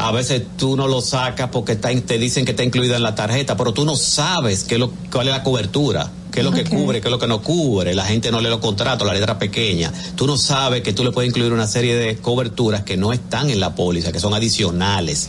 A 0.00 0.12
veces 0.12 0.42
tú 0.56 0.76
no 0.76 0.86
lo 0.86 1.00
sacas 1.00 1.50
porque 1.50 1.72
está, 1.72 1.90
te 2.00 2.18
dicen 2.18 2.44
que 2.44 2.52
está 2.52 2.62
incluido 2.62 2.94
en 2.94 3.02
la 3.02 3.16
tarjeta, 3.16 3.56
pero 3.56 3.72
tú 3.72 3.84
no 3.84 3.96
sabes 3.96 4.62
qué 4.62 4.76
es 4.76 4.80
lo, 4.80 4.92
cuál 5.10 5.26
es 5.26 5.34
la 5.34 5.42
cobertura, 5.42 6.08
qué 6.30 6.38
es 6.38 6.46
lo 6.46 6.52
que 6.52 6.62
cubre, 6.62 7.00
qué 7.00 7.08
es 7.08 7.10
lo 7.10 7.18
que 7.18 7.26
no 7.26 7.42
cubre. 7.42 7.96
La 7.96 8.04
gente 8.04 8.30
no 8.30 8.40
lee 8.40 8.48
los 8.48 8.60
contratos, 8.60 9.04
la 9.04 9.12
letra 9.12 9.40
pequeña. 9.40 9.92
Tú 10.14 10.28
no 10.28 10.36
sabes 10.36 10.82
que 10.82 10.92
tú 10.92 11.02
le 11.02 11.10
puedes 11.10 11.28
incluir 11.28 11.52
una 11.52 11.66
serie 11.66 11.96
de 11.96 12.16
coberturas 12.16 12.84
que 12.84 12.96
no 12.96 13.12
están 13.12 13.50
en 13.50 13.58
la 13.58 13.74
póliza, 13.74 14.12
que 14.12 14.20
son 14.20 14.34
adicionales. 14.34 15.28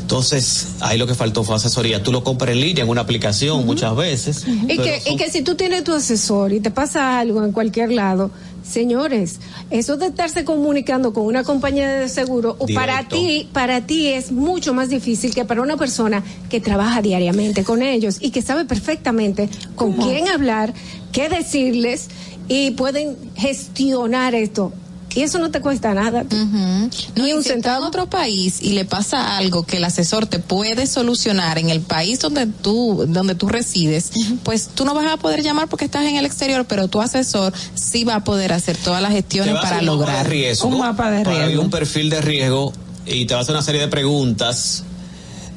Entonces, 0.00 0.66
ahí 0.80 0.98
lo 0.98 1.06
que 1.06 1.14
faltó 1.14 1.44
fue 1.44 1.54
asesoría. 1.54 2.02
Tú 2.02 2.10
lo 2.10 2.24
compras 2.24 2.50
en 2.50 2.60
línea 2.60 2.82
en 2.82 2.90
una 2.90 3.02
aplicación 3.02 3.64
muchas 3.64 3.94
veces. 3.94 4.44
Y 4.46 4.78
que, 4.78 5.00
y 5.06 5.16
que 5.16 5.30
si 5.30 5.42
tú 5.42 5.54
tienes 5.54 5.84
tu 5.84 5.94
asesor 5.94 6.52
y 6.52 6.58
te 6.58 6.72
pasa 6.72 7.20
algo 7.20 7.44
en 7.44 7.52
cualquier 7.52 7.92
lado, 7.92 8.32
señores, 8.72 9.38
eso 9.70 9.96
de 9.96 10.06
estarse 10.06 10.44
comunicando 10.44 11.12
con 11.12 11.26
una 11.26 11.44
compañía 11.44 11.88
de 11.88 12.08
seguro, 12.08 12.56
para 12.74 13.06
ti, 13.06 13.48
para 13.52 13.82
ti 13.86 14.08
es 14.08 14.32
mucho 14.32 14.74
más 14.74 14.88
difícil 14.88 15.34
que 15.34 15.44
para 15.44 15.60
una 15.62 15.76
persona 15.76 16.22
que 16.48 16.60
trabaja 16.60 17.02
diariamente 17.02 17.64
con 17.64 17.82
ellos 17.82 18.18
y 18.20 18.30
que 18.30 18.42
sabe 18.42 18.64
perfectamente 18.64 19.48
con 19.76 19.92
quién 19.92 20.28
hablar, 20.28 20.72
qué 21.12 21.28
decirles 21.28 22.08
y 22.48 22.72
pueden 22.72 23.16
gestionar 23.36 24.34
esto. 24.34 24.72
Y 25.14 25.22
eso 25.22 25.38
no 25.38 25.50
te 25.50 25.60
cuesta 25.60 25.94
nada. 25.94 26.24
No, 26.24 27.24
Ni 27.24 27.30
y 27.30 27.32
un 27.32 27.42
si 27.42 27.48
está 27.50 27.54
en 27.54 27.62
centavo. 27.62 27.86
otro 27.86 28.08
país 28.08 28.58
y 28.62 28.70
le 28.72 28.84
pasa 28.84 29.36
algo 29.36 29.64
que 29.64 29.76
el 29.78 29.84
asesor 29.84 30.26
te 30.26 30.38
puede 30.38 30.86
solucionar 30.86 31.58
en 31.58 31.70
el 31.70 31.80
país 31.80 32.20
donde 32.20 32.46
tú 32.46 33.04
donde 33.08 33.34
tú 33.34 33.48
resides, 33.48 34.10
pues 34.42 34.68
tú 34.74 34.84
no 34.84 34.94
vas 34.94 35.06
a 35.12 35.16
poder 35.16 35.42
llamar 35.42 35.68
porque 35.68 35.84
estás 35.84 36.04
en 36.06 36.16
el 36.16 36.24
exterior, 36.24 36.64
pero 36.68 36.88
tu 36.88 37.00
asesor 37.00 37.52
sí 37.74 38.04
va 38.04 38.16
a 38.16 38.24
poder 38.24 38.52
hacer 38.52 38.76
todas 38.76 39.02
las 39.02 39.12
gestiones 39.12 39.54
para 39.54 39.76
hacer 39.76 39.80
un 39.80 39.84
mapa 39.86 39.96
lograr 39.96 40.24
de 40.24 40.30
riesgo, 40.30 40.68
Un 40.68 40.78
mapa 40.78 41.10
de 41.10 41.24
para 41.24 41.46
riesgo. 41.46 41.62
un 41.62 41.70
perfil 41.70 42.10
de 42.10 42.20
riesgo 42.20 42.72
y 43.06 43.26
te 43.26 43.34
va 43.34 43.40
a 43.40 43.42
hacer 43.42 43.54
una 43.54 43.62
serie 43.64 43.80
de 43.80 43.88
preguntas 43.88 44.84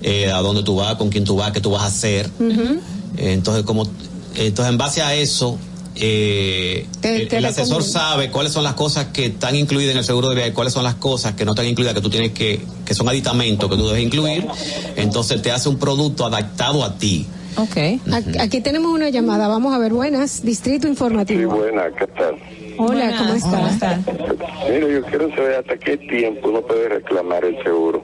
eh, 0.02 0.32
a 0.32 0.38
dónde 0.42 0.64
tú 0.64 0.76
vas, 0.76 0.96
con 0.96 1.10
quién 1.10 1.24
tú 1.24 1.36
vas, 1.38 1.52
qué 1.52 1.62
tú 1.62 1.72
vas 1.72 1.84
a 1.84 1.88
hacer. 1.88 2.30
Eh, 2.40 2.80
Entonces, 3.34 3.64
como 3.64 3.88
entonces 4.36 4.70
en 4.72 4.78
base 4.78 5.02
a 5.02 5.14
eso 5.16 5.58
eh, 5.96 6.86
Te- 7.02 7.16
el, 7.24 7.28
te 7.28 7.38
el 7.38 7.46
asesor 7.46 7.84
sabe 7.84 8.30
cuáles 8.32 8.52
son 8.52 8.64
las 8.64 8.74
cosas 8.74 9.08
que 9.14 9.28
están 9.28 9.56
incluidas 9.56 9.92
en 9.94 9.98
el 10.00 10.04
seguro 10.04 10.30
de 10.30 10.36
viaje, 10.36 10.54
cuáles 10.54 10.74
son 10.74 10.84
las 10.84 10.96
cosas 10.96 11.34
que 11.36 11.46
no 11.46 11.52
están 11.52 11.66
incluidas 11.68 11.94
que 11.94 12.02
tú 12.02 12.10
tienes 12.10 12.32
que 12.32 12.62
que 12.86 12.94
son 12.94 13.08
aditamentos 13.10 13.70
que 13.70 13.76
tú 13.78 13.88
debes 13.88 14.04
incluir. 14.04 14.46
Entonces 14.96 15.42
te 15.42 15.52
hace 15.52 15.70
un 15.70 15.78
producto 15.80 16.26
adaptado 16.26 16.84
a 16.84 16.98
ti. 16.98 17.26
Ok. 17.58 17.78
Aquí, 18.12 18.38
aquí 18.40 18.62
tenemos 18.62 18.92
una 18.92 19.10
llamada, 19.10 19.48
vamos 19.48 19.74
a 19.74 19.78
ver, 19.78 19.94
buenas, 19.94 20.44
Distrito 20.44 20.88
Sí, 20.88 20.92
Informativo. 20.92 21.56
buena, 21.56 21.84
¿qué 21.98 22.06
tal? 22.08 22.36
Hola, 22.78 23.16
¿cómo 23.18 23.34
estás? 23.68 24.00
Mira, 24.70 24.88
yo 24.88 25.02
quiero 25.04 25.30
saber 25.36 25.56
hasta 25.60 25.78
qué 25.78 25.98
tiempo 25.98 26.50
uno 26.50 26.62
puede 26.62 26.90
reclamar 26.90 27.44
el 27.46 27.62
seguro. 27.64 28.04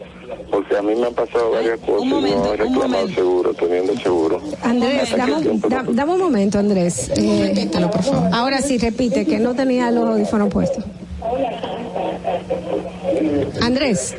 Por 0.49 0.68
que 0.68 0.77
a 0.77 0.81
mí 0.81 0.95
me 0.95 1.07
han 1.07 1.14
pasado 1.14 1.52
varias 1.52 1.80
cosas 1.80 2.07
y 2.07 2.10
no 2.10 2.53
he 2.53 2.57
reclamado 2.57 3.07
seguro, 3.10 3.53
teniendo 3.53 3.93
seguro. 3.99 4.41
Andrés, 4.64 5.15
dame, 5.15 5.34
un- 5.34 5.95
dame 5.95 6.15
momento, 6.18 6.60
Andrés. 6.60 7.10
Eh, 7.15 7.69
Ahora 8.31 8.61
sí, 8.61 8.77
repite, 8.77 9.26
que 9.26 9.39
no 9.39 9.53
tenía 9.53 9.91
los 9.91 10.10
audífonos 10.10 10.49
puestos. 10.49 10.84
Andrés. 13.61 14.15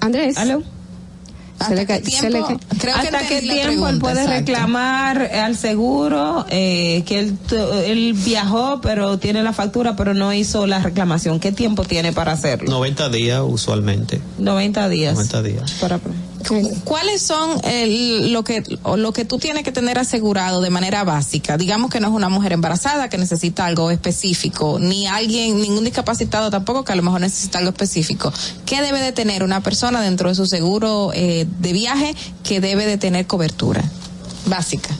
Andrés. 0.00 0.36
Se 1.66 1.74
le, 1.76 1.86
ca- 1.86 2.00
se 2.02 2.30
le 2.30 2.40
ca- 2.40 2.58
¿Hasta 2.94 3.18
qué 3.28 3.40
tiempo 3.40 3.88
él 3.88 3.98
puede 3.98 4.26
reclamar 4.26 5.22
al 5.22 5.56
seguro 5.56 6.46
eh, 6.48 7.02
que 7.06 7.18
él, 7.20 7.38
él 7.86 8.14
viajó, 8.14 8.80
pero 8.80 9.18
tiene 9.18 9.42
la 9.42 9.52
factura, 9.52 9.94
pero 9.96 10.14
no 10.14 10.32
hizo 10.32 10.66
la 10.66 10.80
reclamación? 10.80 11.38
¿Qué 11.40 11.52
tiempo 11.52 11.84
tiene 11.84 12.12
para 12.12 12.32
hacerlo? 12.32 12.70
90 12.70 13.08
días 13.10 13.42
usualmente. 13.46 14.20
90 14.38 14.88
días. 14.88 15.14
90 15.14 15.42
días. 15.42 15.70
Para, 15.80 15.98
¿Cuáles 16.84 17.22
son 17.22 17.60
el- 17.64 18.32
lo 18.32 18.42
que 18.44 18.62
lo 18.96 19.12
que 19.12 19.24
tú 19.24 19.38
tienes 19.38 19.62
que 19.62 19.72
tener 19.72 19.98
asegurado 19.98 20.60
de 20.60 20.70
manera 20.70 21.04
básica? 21.04 21.56
Digamos 21.56 21.90
que 21.90 22.00
no 22.00 22.08
es 22.08 22.14
una 22.14 22.28
mujer 22.28 22.52
embarazada 22.52 23.08
que 23.08 23.18
necesita 23.18 23.66
algo 23.66 23.90
específico, 23.90 24.78
ni 24.80 25.06
alguien, 25.06 25.60
ningún 25.60 25.84
discapacitado 25.84 26.50
tampoco 26.50 26.84
que 26.84 26.92
a 26.92 26.96
lo 26.96 27.02
mejor 27.02 27.20
necesita 27.20 27.58
algo 27.58 27.70
específico. 27.70 28.32
¿Qué 28.66 28.80
debe 28.82 29.00
de 29.00 29.12
tener 29.12 29.42
una 29.42 29.62
persona 29.62 30.00
dentro 30.00 30.28
de 30.28 30.34
su 30.34 30.46
seguro 30.46 31.12
eh, 31.14 31.46
de 31.60 31.72
viaje 31.72 32.14
que 32.42 32.60
debe 32.60 32.86
de 32.86 32.96
tener 32.98 33.26
cobertura 33.26 33.84
básica? 34.46 34.90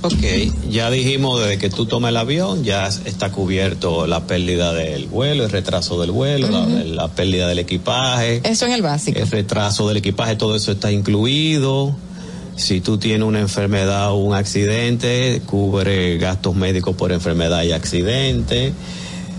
Ok, 0.00 0.14
ya 0.70 0.90
dijimos 0.92 1.40
desde 1.40 1.58
que 1.58 1.70
tú 1.70 1.86
tomas 1.86 2.10
el 2.10 2.16
avión, 2.18 2.62
ya 2.62 2.86
está 2.86 3.32
cubierto 3.32 4.06
la 4.06 4.26
pérdida 4.28 4.72
del 4.72 5.06
vuelo, 5.06 5.44
el 5.44 5.50
retraso 5.50 6.00
del 6.00 6.12
vuelo, 6.12 6.48
la- 6.84 7.08
pérdida 7.08 7.48
del 7.48 7.58
equipaje. 7.58 8.40
Eso 8.44 8.66
en 8.66 8.72
el 8.72 8.82
básico. 8.82 9.18
El 9.18 9.28
retraso 9.28 9.88
del 9.88 9.96
equipaje, 9.96 10.36
todo 10.36 10.54
eso 10.54 10.70
está 10.70 10.92
incluido. 10.92 11.96
Si 12.54 12.80
tú 12.80 12.98
tienes 12.98 13.26
una 13.26 13.40
enfermedad 13.40 14.12
o 14.12 14.16
un 14.16 14.34
accidente, 14.34 15.42
cubre 15.46 16.16
gastos 16.18 16.54
médicos 16.54 16.94
por 16.94 17.10
enfermedad 17.12 17.64
y 17.64 17.72
accidente. 17.72 18.72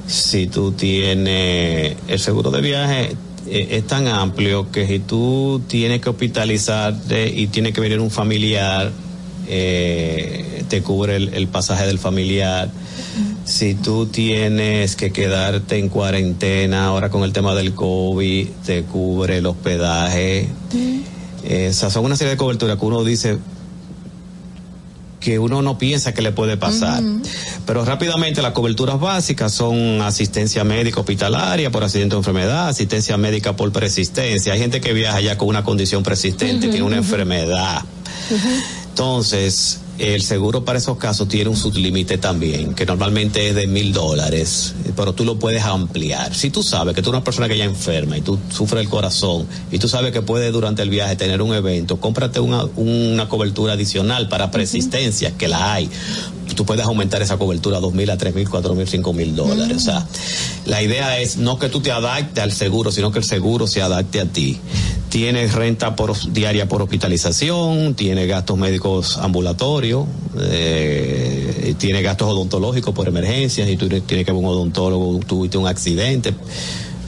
Si 0.08 0.48
tú 0.48 0.72
tienes 0.74 1.96
el 2.08 2.20
seguro 2.20 2.52
de 2.52 2.62
viaje, 2.62 3.16
eh, 3.48 3.68
es 3.72 3.88
tan 3.88 4.08
amplio 4.08 4.72
que 4.72 4.88
si 4.88 5.00
tú 5.00 5.62
tienes 5.68 6.02
que 6.02 6.10
hospitalizarte 6.10 7.30
y 7.34 7.48
tiene 7.48 7.72
que 7.72 7.80
venir 7.82 8.00
un 8.00 8.12
familiar, 8.12 8.92
eh, 9.50 10.64
te 10.70 10.82
cubre 10.82 11.16
el, 11.16 11.34
el 11.34 11.48
pasaje 11.48 11.86
del 11.86 12.00
familiar. 12.00 12.70
Si 13.46 13.74
tú 13.74 14.06
tienes 14.06 14.96
que 14.96 15.12
quedarte 15.12 15.78
en 15.78 15.90
cuarentena 15.90 16.86
ahora 16.86 17.10
con 17.10 17.24
el 17.24 17.34
tema 17.34 17.56
del 17.56 17.74
COVID, 17.74 18.48
te 18.66 18.84
cubre 18.84 19.38
el 19.38 19.46
hospedaje. 19.48 20.48
Esas 21.44 21.92
son 21.92 22.06
una 22.06 22.16
serie 22.16 22.32
de 22.32 22.38
coberturas 22.38 22.78
que 22.78 22.86
uno 22.86 23.04
dice 23.04 23.40
que 25.20 25.38
uno 25.40 25.62
no 25.62 25.78
piensa 25.78 26.14
que 26.14 26.22
le 26.22 26.32
puede 26.32 26.58
pasar. 26.58 27.04
Pero 27.66 27.84
rápidamente 27.86 28.42
las 28.42 28.54
coberturas 28.54 29.00
básicas 29.00 29.52
son 29.54 30.02
asistencia 30.02 30.64
médica 30.64 31.00
hospitalaria 31.02 31.72
por 31.72 31.84
accidente 31.84 32.16
o 32.16 32.20
enfermedad, 32.20 32.70
asistencia 32.70 33.18
médica 33.18 33.56
por 33.56 33.72
persistencia. 33.72 34.54
Hay 34.54 34.60
gente 34.60 34.80
que 34.82 34.94
viaja 34.94 35.20
ya 35.22 35.38
con 35.38 35.48
una 35.50 35.64
condición 35.64 36.04
persistente, 36.04 36.70
tiene 36.70 36.84
una 36.84 36.98
enfermedad. 36.98 37.84
Entonces, 38.90 39.80
el 40.00 40.22
seguro 40.22 40.64
para 40.64 40.80
esos 40.80 40.98
casos 40.98 41.28
tiene 41.28 41.50
un 41.50 41.58
sublímite 41.58 42.18
también, 42.18 42.74
que 42.74 42.86
normalmente 42.86 43.50
es 43.50 43.56
de 43.56 43.68
mil 43.68 43.92
dólares, 43.92 44.74
pero 44.96 45.14
tú 45.14 45.26
lo 45.26 45.38
puedes 45.38 45.64
ampliar. 45.64 46.34
Si 46.34 46.50
tú 46.50 46.64
sabes 46.64 46.96
que 46.96 47.02
tú 47.02 47.10
eres 47.10 47.18
una 47.18 47.24
persona 47.24 47.50
que 47.50 47.58
ya 47.58 47.66
enferma 47.66 48.18
y 48.18 48.22
tú 48.22 48.40
sufres 48.50 48.82
el 48.82 48.90
corazón 48.90 49.46
y 49.72 49.78
tú 49.78 49.90
sabes 49.90 50.14
que 50.14 50.22
puedes 50.22 50.54
durante 50.54 50.82
el 50.84 50.90
viaje 50.90 51.18
tener 51.18 51.42
un 51.42 51.54
evento, 51.54 52.00
cómprate 52.00 52.40
una, 52.40 52.64
una 52.78 53.28
cobertura 53.28 53.74
adicional 53.74 54.30
para 54.30 54.52
persistencia, 54.52 55.38
que 55.38 55.50
la 55.50 55.74
hay. 55.74 55.90
Tú 56.56 56.66
puedes 56.66 56.86
aumentar 56.86 57.22
esa 57.22 57.38
cobertura 57.38 57.78
a 57.78 57.80
dos 57.80 57.94
mil, 57.94 58.10
a 58.10 58.18
tres 58.18 58.36
mil, 58.36 58.50
cuatro 58.50 58.76
mil, 58.76 58.88
cinco 58.88 59.14
mil 59.14 59.36
dólares. 59.36 59.78
O 59.78 59.80
sea, 59.80 60.06
la 60.66 60.82
idea 60.82 61.20
es 61.20 61.38
no 61.38 61.58
que 61.58 61.70
tú 61.70 61.80
te 61.80 61.92
adaptes 61.92 62.44
al 62.44 62.52
seguro, 62.52 62.92
sino 62.92 63.12
que 63.12 63.20
el 63.20 63.26
seguro 63.26 63.68
se 63.68 63.82
adapte 63.82 64.20
a 64.20 64.26
ti. 64.26 64.60
Tienes 65.10 65.54
renta 65.54 65.96
por, 65.96 66.16
diaria 66.32 66.68
por 66.68 66.82
hospitalización, 66.84 67.96
tiene 67.96 68.28
gastos 68.28 68.58
médicos 68.58 69.18
ambulatorios, 69.18 70.06
eh, 70.40 71.74
tiene 71.80 72.04
gastos 72.04 72.28
odontológicos 72.30 72.94
por 72.94 73.08
emergencias, 73.08 73.68
y 73.70 73.76
tú 73.76 73.90
tienes 73.90 74.26
que 74.26 74.32
a 74.32 74.34
un 74.36 74.46
odontólogo, 74.46 75.20
tuviste 75.26 75.58
un 75.58 75.68
accidente. 75.68 76.36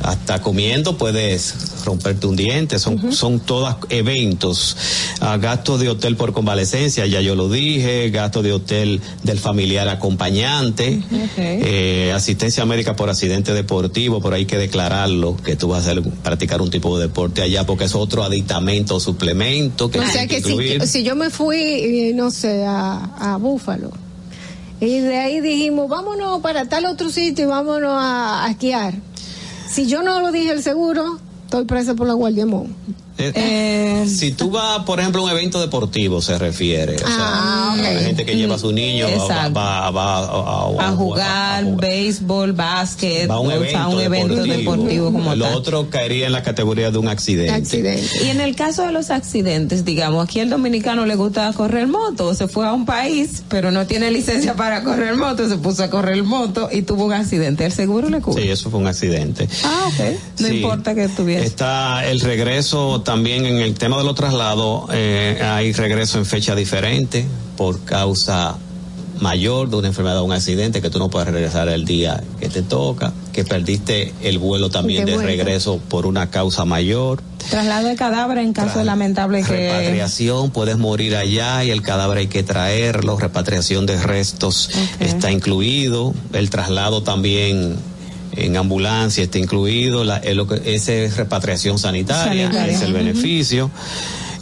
Hasta 0.04 0.42
comiendo 0.42 0.98
puedes 0.98 1.84
romperte 1.86 2.28
un 2.28 2.36
diente, 2.36 2.80
son, 2.80 3.12
son 3.12 3.40
todos 3.40 3.76
eventos. 3.90 4.78
Ah, 5.20 5.38
gastos 5.38 5.80
de 5.80 5.90
hotel 5.90 6.16
por 6.16 6.34
convalecencia, 6.34 7.06
ya 7.06 7.22
yo 7.22 7.36
lo 7.36 7.50
dije, 7.50 8.10
gastos 8.10 8.44
de 8.44 8.54
hotel 8.54 9.02
del 9.24 9.40
familiar 9.40 9.88
acompañante, 9.90 11.02
eh, 11.38 12.12
asistencia 12.16 12.66
médica 12.66 12.96
por 12.96 13.10
accidente 13.10 13.54
deportivo, 13.54 14.22
por 14.22 14.34
ahí 14.34 14.42
hay 14.42 14.46
que 14.46 14.58
declararlo, 14.58 15.38
que 15.38 15.56
tú 15.56 15.68
vas 15.68 15.88
a 15.88 15.92
hacer, 15.92 16.04
practicar 16.24 16.62
un 16.62 16.72
tipo 16.72 16.98
de 16.98 17.08
deporte 17.08 17.44
allá, 17.44 17.66
porque 17.66 17.84
es 17.84 17.94
otro 17.94 18.24
aditamento 18.24 18.96
o 18.96 19.00
suplemento 19.00 19.92
que 19.92 20.00
O 20.00 20.08
sea 20.08 20.26
que 20.28 20.42
si 20.42 21.04
yo 21.04 21.16
me 21.16 21.30
fui, 21.30 21.58
eh, 21.58 22.12
no 22.16 22.32
sé, 22.32 22.64
a, 22.66 23.34
a 23.34 23.38
Búfalo, 23.38 23.92
y 24.80 25.00
de 25.00 25.16
ahí 25.16 25.42
dijimos, 25.42 25.88
vámonos 25.88 26.42
para 26.42 26.66
tal 26.66 26.86
otro 26.86 27.12
sitio 27.12 27.46
y 27.46 27.48
vámonos 27.48 27.92
a, 27.94 28.46
a 28.46 28.50
esquiar. 28.50 28.96
Si 29.72 29.88
yo 29.88 30.04
no 30.04 30.20
lo 30.20 30.34
dije 30.34 30.52
el 30.52 30.62
seguro, 30.62 31.18
estoy 31.46 31.64
presa 31.64 31.96
por 31.96 32.06
la 32.06 32.14
Guardia 32.14 32.46
Mon. 32.46 32.76
Eh, 33.18 34.06
si 34.08 34.32
tú 34.32 34.50
vas, 34.50 34.80
por 34.84 35.00
ejemplo, 35.00 35.22
a 35.22 35.26
un 35.26 35.32
evento 35.32 35.60
deportivo, 35.62 36.22
se 36.22 36.38
refiere. 36.40 36.96
O 36.96 37.00
sea, 37.00 37.08
Ah, 37.20 37.76
ok. 37.78 37.86
hay 37.86 38.04
gente 38.06 38.26
que 38.26 38.36
lleva 38.36 38.56
a 38.56 38.60
su 38.60 38.72
niño, 38.72 39.08
va, 39.30 39.50
va, 39.50 39.92
va, 39.92 40.18
a, 40.18 40.88
a 40.90 40.92
jugar, 40.94 41.66
béisbol, 41.78 42.54
básquet, 42.54 43.30
va 43.30 43.36
a 43.36 43.40
un 43.40 43.48
o 43.48 43.60
sea, 43.60 43.60
evento, 43.60 43.90
un 43.90 44.02
evento 44.02 44.44
deportivo, 44.44 45.12
como 45.12 45.36
Lo 45.36 45.46
tal. 45.46 45.56
otro 45.56 45.90
caería 45.90 46.26
en 46.26 46.32
la 46.32 46.42
categoría 46.44 46.90
de 46.92 46.98
un 46.98 47.08
accidente. 47.08 48.02
Y 48.24 48.30
en 48.30 48.42
el 48.42 48.56
caso 48.56 48.84
de 48.86 48.92
los 48.92 49.10
accidentes, 49.12 49.86
digamos, 49.86 50.24
aquí 50.24 50.40
el 50.40 50.50
dominicano 50.50 51.06
le 51.06 51.16
gusta 51.16 51.52
correr 51.54 51.88
moto, 51.88 52.34
se 52.34 52.48
fue 52.48 52.66
a 52.68 52.74
un 52.74 52.86
país, 52.86 53.44
pero 53.50 53.72
no 53.72 53.86
tiene 53.86 54.10
licencia 54.12 54.56
para 54.56 54.84
correr 54.84 55.16
moto, 55.16 55.48
se 55.48 55.58
puso 55.58 55.84
a 55.84 55.90
correr 55.90 56.24
moto 56.24 56.70
y 56.72 56.82
tuvo 56.82 57.06
un 57.06 57.14
accidente. 57.14 57.66
¿El 57.66 57.72
seguro 57.72 58.10
le 58.10 58.20
cubre? 58.22 58.42
Sí, 58.44 58.50
eso 58.50 58.70
fue 58.72 58.80
un 58.80 58.88
accidente. 58.88 59.48
Ah, 59.64 59.84
ok. 59.88 60.18
No 60.40 60.48
Sí. 60.48 60.56
importa 60.56 60.96
que 60.96 61.08
tuviera. 61.10 61.44
Está 61.46 62.06
el 62.08 62.20
regreso 62.22 63.01
también 63.04 63.46
en 63.46 63.58
el 63.58 63.76
tema 63.76 63.98
de 63.98 64.04
los 64.04 64.16
traslados, 64.16 64.86
eh, 64.94 65.40
hay 65.44 65.74
regreso 65.74 66.18
en 66.18 66.26
fecha 66.26 66.56
diferente 66.56 67.26
por 67.58 67.84
causa 67.84 68.58
mayor 69.22 69.70
de 69.70 69.78
una 69.78 69.88
enfermedad 69.88 70.20
o 70.20 70.24
un 70.24 70.32
accidente 70.32 70.82
que 70.82 70.90
tú 70.90 71.00
no 71.00 71.10
puedes 71.10 71.30
regresar 71.30 71.70
el 71.70 71.86
día 71.86 72.24
que 72.40 72.50
te 72.50 72.64
toca, 72.64 73.14
que 73.32 73.44
perdiste 73.44 74.14
el 74.24 74.40
vuelo 74.40 74.70
también 74.70 75.06
de 75.06 75.18
regreso 75.18 75.80
por 75.90 76.06
una 76.06 76.30
causa 76.30 76.66
mayor. 76.66 77.22
Traslado 77.50 77.88
de 77.88 77.96
cadáver 77.96 78.40
en 78.40 78.54
caso 78.54 78.84
lamentable 78.84 79.44
que... 79.44 79.70
Repatriación, 79.70 80.52
puedes 80.52 80.78
morir 80.78 81.16
allá 81.16 81.64
y 81.64 81.70
el 81.70 81.82
cadáver 81.82 82.20
hay 82.20 82.28
que 82.28 82.44
traerlo, 82.44 83.18
repatriación 83.18 83.86
de 83.86 84.02
restos 84.02 84.70
está 85.00 85.32
incluido, 85.32 86.14
el 86.34 86.50
traslado 86.50 87.04
también 87.04 87.78
en 88.34 88.58
ambulancia 88.58 89.24
está 89.24 89.40
incluido, 89.40 90.04
la, 90.04 90.18
es 90.18 90.36
lo 90.36 90.48
que, 90.48 90.76
ese 90.76 91.06
es 91.06 91.18
repatriación 91.18 91.78
sanitaria, 91.78 92.48
Sanitaria. 92.48 92.74
es 92.74 92.82
el 92.82 92.94
beneficio. 92.94 93.72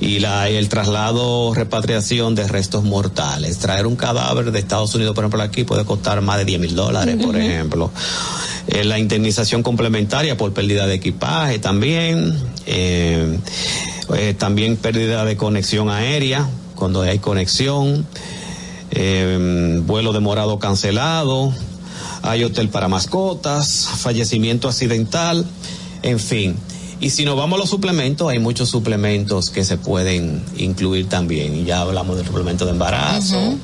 Y 0.01 0.19
la, 0.19 0.47
el 0.47 0.69
traslado, 0.69 1.53
repatriación 1.53 2.33
de 2.33 2.47
restos 2.47 2.85
mortales. 2.85 3.57
Traer 3.57 3.85
un 3.85 3.97
cadáver 3.97 4.49
de 4.49 4.57
Estados 4.59 4.95
Unidos, 4.95 5.13
por 5.13 5.25
ejemplo, 5.25 5.41
aquí 5.41 5.65
puede 5.65 5.83
costar 5.83 6.21
más 6.21 6.37
de 6.37 6.45
10 6.45 6.59
mil 6.61 6.75
dólares, 6.75 7.17
por 7.21 7.35
ejemplo. 7.35 7.91
Eh, 8.67 8.85
la 8.85 8.97
indemnización 8.97 9.61
complementaria 9.61 10.37
por 10.37 10.53
pérdida 10.53 10.87
de 10.87 10.95
equipaje 10.95 11.59
también. 11.59 12.33
Eh, 12.65 13.39
eh, 14.15 14.35
también 14.37 14.77
pérdida 14.77 15.25
de 15.25 15.35
conexión 15.35 15.89
aérea, 15.89 16.47
cuando 16.75 17.01
hay 17.01 17.19
conexión. 17.19 18.05
Vuelo 19.85 20.13
demorado 20.13 20.59
cancelado. 20.59 21.53
Hay 22.21 22.43
hotel 22.43 22.69
para 22.69 22.87
mascotas, 22.87 23.87
fallecimiento 23.97 24.67
accidental, 24.67 25.45
en 26.01 26.19
fin. 26.19 26.55
Y 27.01 27.11
si 27.11 27.23
nos 27.23 27.37
vamos 27.37 27.57
a 27.57 27.59
los 27.61 27.69
suplementos, 27.69 28.29
hay 28.29 28.39
muchos 28.39 28.69
suplementos 28.69 29.49
que 29.49 29.63
se 29.63 29.77
pueden 29.77 30.43
incluir 30.57 31.07
también. 31.07 31.55
Y 31.55 31.63
ya 31.63 31.81
hablamos 31.81 32.17
del 32.17 32.25
suplemento 32.25 32.65
de 32.65 32.71
embarazo. 32.71 33.55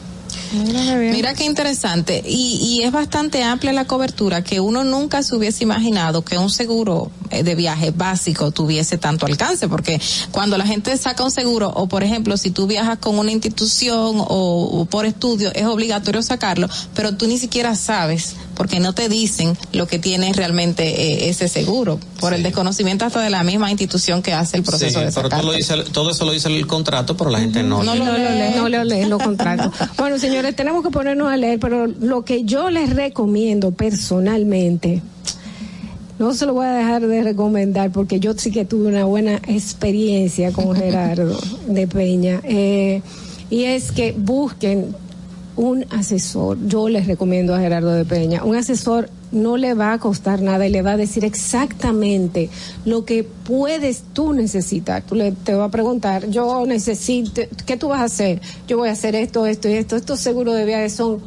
Mira 0.53 1.34
qué 1.34 1.44
interesante. 1.44 2.23
Y, 2.26 2.57
y 2.61 2.84
es 2.84 2.91
bastante 2.91 3.44
amplia 3.44 3.73
la 3.73 3.86
cobertura 3.86 4.44
que 4.44 4.60
uno 4.60 4.84
nunca 4.84 5.22
se 5.22 5.36
hubiese 5.36 5.64
imaginado 5.64 6.23
que 6.23 6.38
un 6.38 6.49
seguro 6.49 7.11
eh, 7.30 7.44
de 7.44 7.56
viaje 7.56 7.91
básico 7.91 8.52
tuviese 8.52 8.98
tanto 8.98 9.26
alcance, 9.26 9.68
porque 9.68 9.99
cuando 10.32 10.57
la 10.57 10.65
gente 10.65 10.95
saca 10.98 11.23
un 11.23 11.32
seguro, 11.32 11.69
o 11.76 11.88
por 11.88 12.03
ejemplo, 12.03 12.38
si 12.38 12.52
tú 12.52 12.68
viajas 12.68 12.99
con 12.99 13.18
una 13.19 13.32
institución 13.32 14.18
o, 14.19 14.69
o 14.80 14.86
por 14.86 15.06
estudio, 15.06 15.52
es 15.53 15.65
obligatorio 15.65 16.22
sacarlo, 16.22 16.69
pero 16.94 17.18
tú 17.18 17.27
ni 17.27 17.38
siquiera 17.38 17.76
sabes 17.76 18.36
porque 18.56 18.80
no 18.80 18.94
te 18.94 19.10
dicen 19.10 19.57
lo 19.73 19.88
que 19.88 19.99
tiene 19.99 20.34
realmente 20.34 20.84
eh, 21.26 21.30
ese 21.30 21.48
seguro, 21.48 21.99
por 22.19 22.34
el 22.34 22.44
desconocimiento 22.44 23.06
hasta 23.06 23.22
de 23.22 23.30
la 23.30 23.44
misma 23.44 23.69
institución 23.69 24.22
que 24.22 24.34
hace 24.34 24.57
el 24.57 24.64
proceso 24.64 24.99
Sí, 24.99 25.06
de 25.06 25.11
pero 25.11 25.30
todo, 25.30 25.44
lo 25.44 25.52
dice, 25.53 25.76
todo 25.91 26.10
eso 26.11 26.26
lo 26.26 26.32
dice 26.32 26.48
el 26.48 26.65
contrato, 26.68 27.15
pero 27.18 27.30
la 27.30 27.40
gente 27.40 27.64
no. 27.64 27.84
No, 27.84 27.95
lo 27.95 28.06
lee, 28.18 28.56
no 28.56 28.69
lo 28.69 28.84
lee 28.84 29.06
los 29.06 29.22
contratos. 29.22 29.72
Bueno, 29.98 30.18
señores, 30.19 30.56
tenemos 30.56 30.84
que 30.84 30.90
ponernos 30.90 31.27
a 31.32 31.38
leer, 31.38 31.60
pero 31.60 31.88
lo 31.88 32.23
que 32.26 32.44
yo 32.44 32.69
les 32.69 32.95
recomiendo 32.95 33.72
personalmente, 33.72 35.02
no 36.18 36.34
se 36.34 36.45
lo 36.45 36.53
voy 36.53 36.65
a 36.65 36.72
dejar 36.72 37.06
de 37.06 37.23
recomendar 37.23 37.91
porque 37.91 38.19
yo 38.19 38.34
sí 38.38 38.52
que 38.52 38.64
tuve 38.65 38.88
una 38.88 39.03
buena 39.06 39.36
experiencia 39.48 40.52
con 40.52 40.76
Gerardo 40.76 41.38
de 41.68 41.88
Peña. 41.88 42.41
eh, 42.44 43.02
y 43.49 43.65
es 43.65 43.91
que 43.91 44.11
busquen 44.18 44.95
un 45.56 45.86
asesor. 45.90 46.57
Yo 46.68 46.90
les 46.90 47.07
recomiendo 47.07 47.53
a 47.56 47.60
Gerardo 47.60 47.91
de 47.91 48.06
Peña. 48.06 48.44
Un 48.44 48.56
asesor 48.56 49.10
no 49.32 49.57
le 49.57 49.73
va 49.73 49.94
a 49.94 49.99
costar 49.99 50.41
nada 50.41 50.65
y 50.68 50.69
le 50.69 50.82
va 50.82 50.91
a 50.91 50.98
decir 50.98 51.26
exactamente 51.26 52.49
lo 52.86 53.06
que 53.06 53.23
puedes 53.23 54.03
tú 54.14 54.34
necesitar. 54.34 55.03
Tú 55.03 55.15
le, 55.15 55.32
te 55.32 55.53
va 55.53 55.65
a 55.65 55.72
preguntar, 55.72 56.30
yo 56.30 56.65
necesito, 56.65 57.41
¿qué 57.65 57.77
tú 57.77 57.90
vas 57.90 58.02
a 58.02 58.06
hacer? 58.06 58.41
Yo 58.68 58.77
voy 58.77 58.90
a 58.90 58.94
hacer 58.94 59.15
esto, 59.15 59.45
esto 59.45 59.69
y 59.69 59.73
esto. 59.73 59.95
Estos 59.95 60.19
seguros 60.19 60.56
de 60.56 60.65
viajes 60.65 60.94
son 60.94 61.19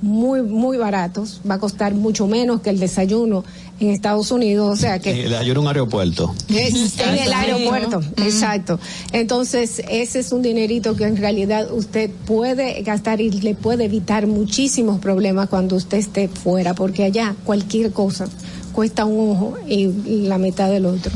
muy, 0.00 0.42
muy 0.42 0.76
baratos. 0.76 1.40
Va 1.48 1.54
a 1.54 1.58
costar 1.58 1.94
mucho 1.94 2.26
menos 2.26 2.60
que 2.60 2.70
el 2.70 2.78
desayuno 2.78 3.44
en 3.80 3.90
Estados 3.90 4.30
Unidos. 4.30 4.70
O 4.72 4.80
sea 4.80 4.98
que 4.98 5.10
Eh, 5.24 5.28
Le 5.28 5.36
ayuda 5.36 5.60
un 5.60 5.68
aeropuerto. 5.68 6.34
es 6.48 6.98
en 7.00 7.14
el 7.18 7.32
aeropuerto, 7.32 8.00
exacto. 8.18 8.78
Entonces, 9.12 9.82
ese 9.90 10.20
es 10.20 10.32
un 10.32 10.42
dinerito 10.42 10.96
que 10.96 11.04
en 11.04 11.16
realidad 11.16 11.70
usted 11.72 12.10
puede 12.26 12.82
gastar 12.82 13.20
y 13.20 13.30
le 13.30 13.54
puede 13.54 13.84
evitar 13.84 14.26
muchísimos 14.26 14.98
problemas 15.00 15.48
cuando 15.48 15.76
usted 15.76 15.98
esté 15.98 16.28
fuera, 16.28 16.74
porque 16.74 17.04
allá 17.04 17.34
cualquier 17.44 17.92
cosa 17.92 18.26
cuesta 18.72 19.06
un 19.06 19.30
ojo 19.30 19.54
y 19.66 19.86
la 20.26 20.36
mitad 20.36 20.70
del 20.70 20.84
otro. 20.86 21.10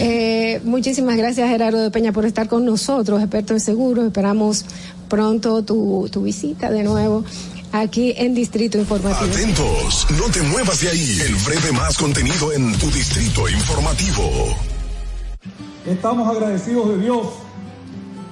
Eh, 0.00 0.60
muchísimas 0.64 1.16
gracias 1.16 1.48
Gerardo 1.48 1.78
de 1.80 1.90
Peña 1.90 2.12
por 2.12 2.24
estar 2.26 2.48
con 2.48 2.64
nosotros, 2.64 3.20
experto 3.20 3.52
en 3.54 3.60
seguros. 3.60 4.04
Esperamos 4.06 4.64
pronto 5.08 5.62
tu, 5.62 6.08
tu 6.10 6.22
visita 6.22 6.70
de 6.70 6.82
nuevo 6.82 7.24
aquí 7.72 8.14
en 8.16 8.34
Distrito 8.34 8.78
Informativo. 8.78 9.32
Atentos, 9.32 10.06
no 10.18 10.32
te 10.32 10.42
muevas 10.42 10.80
de 10.80 10.88
ahí. 10.88 11.20
El 11.20 11.34
breve 11.36 11.72
más 11.72 11.96
contenido 11.96 12.52
en 12.52 12.76
tu 12.78 12.90
distrito 12.90 13.48
informativo. 13.48 14.22
Estamos 15.86 16.28
agradecidos 16.28 16.88
de 16.90 16.98
Dios 16.98 17.26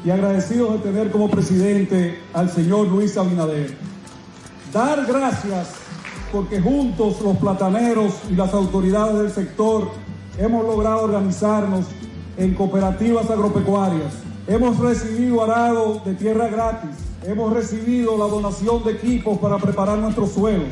y 0.05 0.11
agradecidos 0.11 0.75
de 0.75 0.91
tener 0.91 1.11
como 1.11 1.31
presidente 1.31 2.21
al 2.35 2.53
señor 2.53 2.89
Luis 2.89 3.17
Abinader. 3.17 3.77
Dar 4.73 5.07
gracias 5.07 5.69
porque 6.33 6.61
juntos 6.61 7.21
los 7.23 7.37
plataneros 7.39 8.15
y 8.31 8.35
las 8.35 8.53
autoridades 8.53 9.19
del 9.19 9.33
sector 9.33 9.91
hemos 10.39 10.65
logrado 10.65 11.03
organizarnos 11.03 11.87
en 12.37 12.55
cooperativas 12.55 13.31
agropecuarias. 13.31 14.13
Hemos 14.47 14.79
recibido 14.79 15.43
arado 15.43 16.03
de 16.05 16.15
tierra 16.15 16.49
gratis. 16.49 17.06
Hemos 17.27 17.53
recibido 17.53 18.17
la 18.17 18.27
donación 18.27 18.85
de 18.85 18.93
equipos 18.93 19.37
para 19.39 19.59
preparar 19.59 19.99
nuestros 19.99 20.31
suelos. 20.31 20.69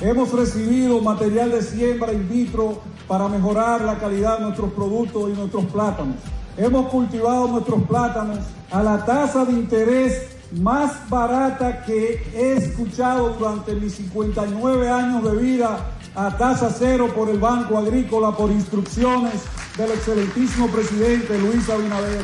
Hemos 0.00 0.32
recibido 0.32 0.98
material 1.02 1.50
de 1.50 1.60
siembra 1.60 2.10
in 2.10 2.26
vitro 2.26 2.80
para 3.06 3.28
mejorar 3.28 3.82
la 3.82 3.98
calidad 3.98 4.38
de 4.38 4.44
nuestros 4.44 4.72
productos 4.72 5.28
y 5.28 5.36
nuestros 5.36 5.66
plátanos. 5.66 6.16
Hemos 6.56 6.88
cultivado 6.88 7.48
nuestros 7.48 7.82
plátanos 7.82 8.38
a 8.70 8.82
la 8.82 9.04
tasa 9.04 9.44
de 9.44 9.52
interés 9.52 10.28
más 10.58 11.06
barata 11.10 11.82
que 11.82 12.22
he 12.34 12.54
escuchado 12.54 13.34
durante 13.38 13.74
mis 13.74 13.92
59 13.96 14.88
años 14.88 15.22
de 15.22 15.36
vida 15.36 15.98
a 16.14 16.34
tasa 16.34 16.70
cero 16.70 17.08
por 17.14 17.28
el 17.28 17.38
Banco 17.38 17.76
Agrícola 17.76 18.34
por 18.34 18.50
instrucciones 18.50 19.42
del 19.76 19.90
excelentísimo 19.90 20.68
presidente 20.68 21.38
Luis 21.38 21.68
Abinader. 21.68 22.22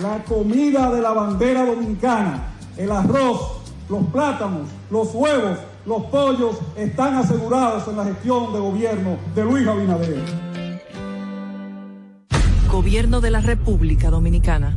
La 0.00 0.22
comida 0.22 0.92
de 0.92 1.00
la 1.00 1.12
bandera 1.12 1.64
dominicana, 1.64 2.52
el 2.76 2.90
arroz, 2.90 3.60
los 3.88 4.04
plátanos, 4.06 4.68
los 4.90 5.14
huevos, 5.14 5.58
los 5.86 6.02
pollos 6.04 6.58
están 6.76 7.14
asegurados 7.14 7.86
en 7.88 7.96
la 7.96 8.04
gestión 8.04 8.52
de 8.52 8.58
gobierno 8.58 9.16
de 9.34 9.44
Luis 9.44 9.66
Abinader. 9.66 10.20
Gobierno 12.70 13.20
de 13.20 13.30
la 13.30 13.40
República 13.40 14.10
Dominicana. 14.10 14.76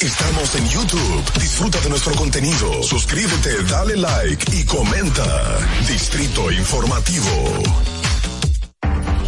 Estamos 0.00 0.54
en 0.54 0.68
YouTube. 0.68 1.40
Disfruta 1.40 1.80
de 1.80 1.90
nuestro 1.90 2.14
contenido. 2.14 2.82
Suscríbete, 2.82 3.64
dale 3.70 3.96
like 3.96 4.44
y 4.56 4.64
comenta. 4.64 5.24
Distrito 5.86 6.50
Informativo. 6.50 7.26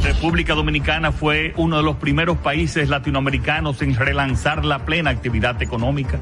República 0.03 0.55
Dominicana 0.55 1.13
fue 1.13 1.53
uno 1.57 1.77
de 1.77 1.83
los 1.83 1.97
primeros 1.97 2.39
países 2.39 2.89
latinoamericanos 2.89 3.83
en 3.83 3.95
relanzar 3.95 4.65
la 4.65 4.87
plena 4.87 5.11
actividad 5.11 5.61
económica, 5.61 6.19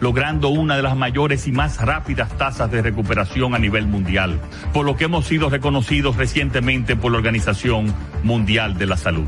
logrando 0.00 0.48
una 0.48 0.76
de 0.76 0.82
las 0.82 0.96
mayores 0.96 1.48
y 1.48 1.52
más 1.52 1.80
rápidas 1.80 2.36
tasas 2.38 2.70
de 2.70 2.82
recuperación 2.82 3.54
a 3.54 3.58
nivel 3.58 3.86
mundial, 3.88 4.40
por 4.72 4.86
lo 4.86 4.96
que 4.96 5.04
hemos 5.04 5.26
sido 5.26 5.50
reconocidos 5.50 6.16
recientemente 6.16 6.94
por 6.94 7.10
la 7.10 7.18
Organización 7.18 7.92
Mundial 8.22 8.78
de 8.78 8.86
la 8.86 8.96
Salud. 8.96 9.26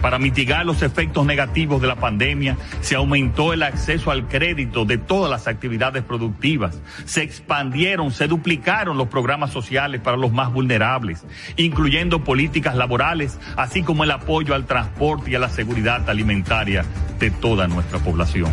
Para 0.00 0.18
mitigar 0.18 0.64
los 0.64 0.82
efectos 0.82 1.26
negativos 1.26 1.80
de 1.80 1.88
la 1.88 1.96
pandemia, 1.96 2.56
se 2.80 2.94
aumentó 2.94 3.52
el 3.52 3.62
acceso 3.62 4.10
al 4.10 4.28
crédito 4.28 4.84
de 4.84 4.96
todas 4.96 5.30
las 5.30 5.48
actividades 5.48 6.04
productivas, 6.04 6.80
se 7.04 7.22
expandieron, 7.22 8.12
se 8.12 8.28
duplicaron 8.28 8.96
los 8.96 9.08
programas 9.08 9.50
sociales 9.50 10.00
para 10.00 10.16
los 10.16 10.32
más 10.32 10.52
vulnerables, 10.52 11.24
incluyendo 11.56 12.22
políticas 12.22 12.76
laborales, 12.76 13.38
así 13.56 13.82
como 13.82 14.04
el 14.04 14.10
apoyo 14.12 14.54
al 14.54 14.66
transporte 14.66 15.32
y 15.32 15.34
a 15.34 15.40
la 15.40 15.48
seguridad 15.48 16.08
alimentaria 16.08 16.84
de 17.18 17.30
toda 17.30 17.66
nuestra 17.66 17.98
población. 17.98 18.52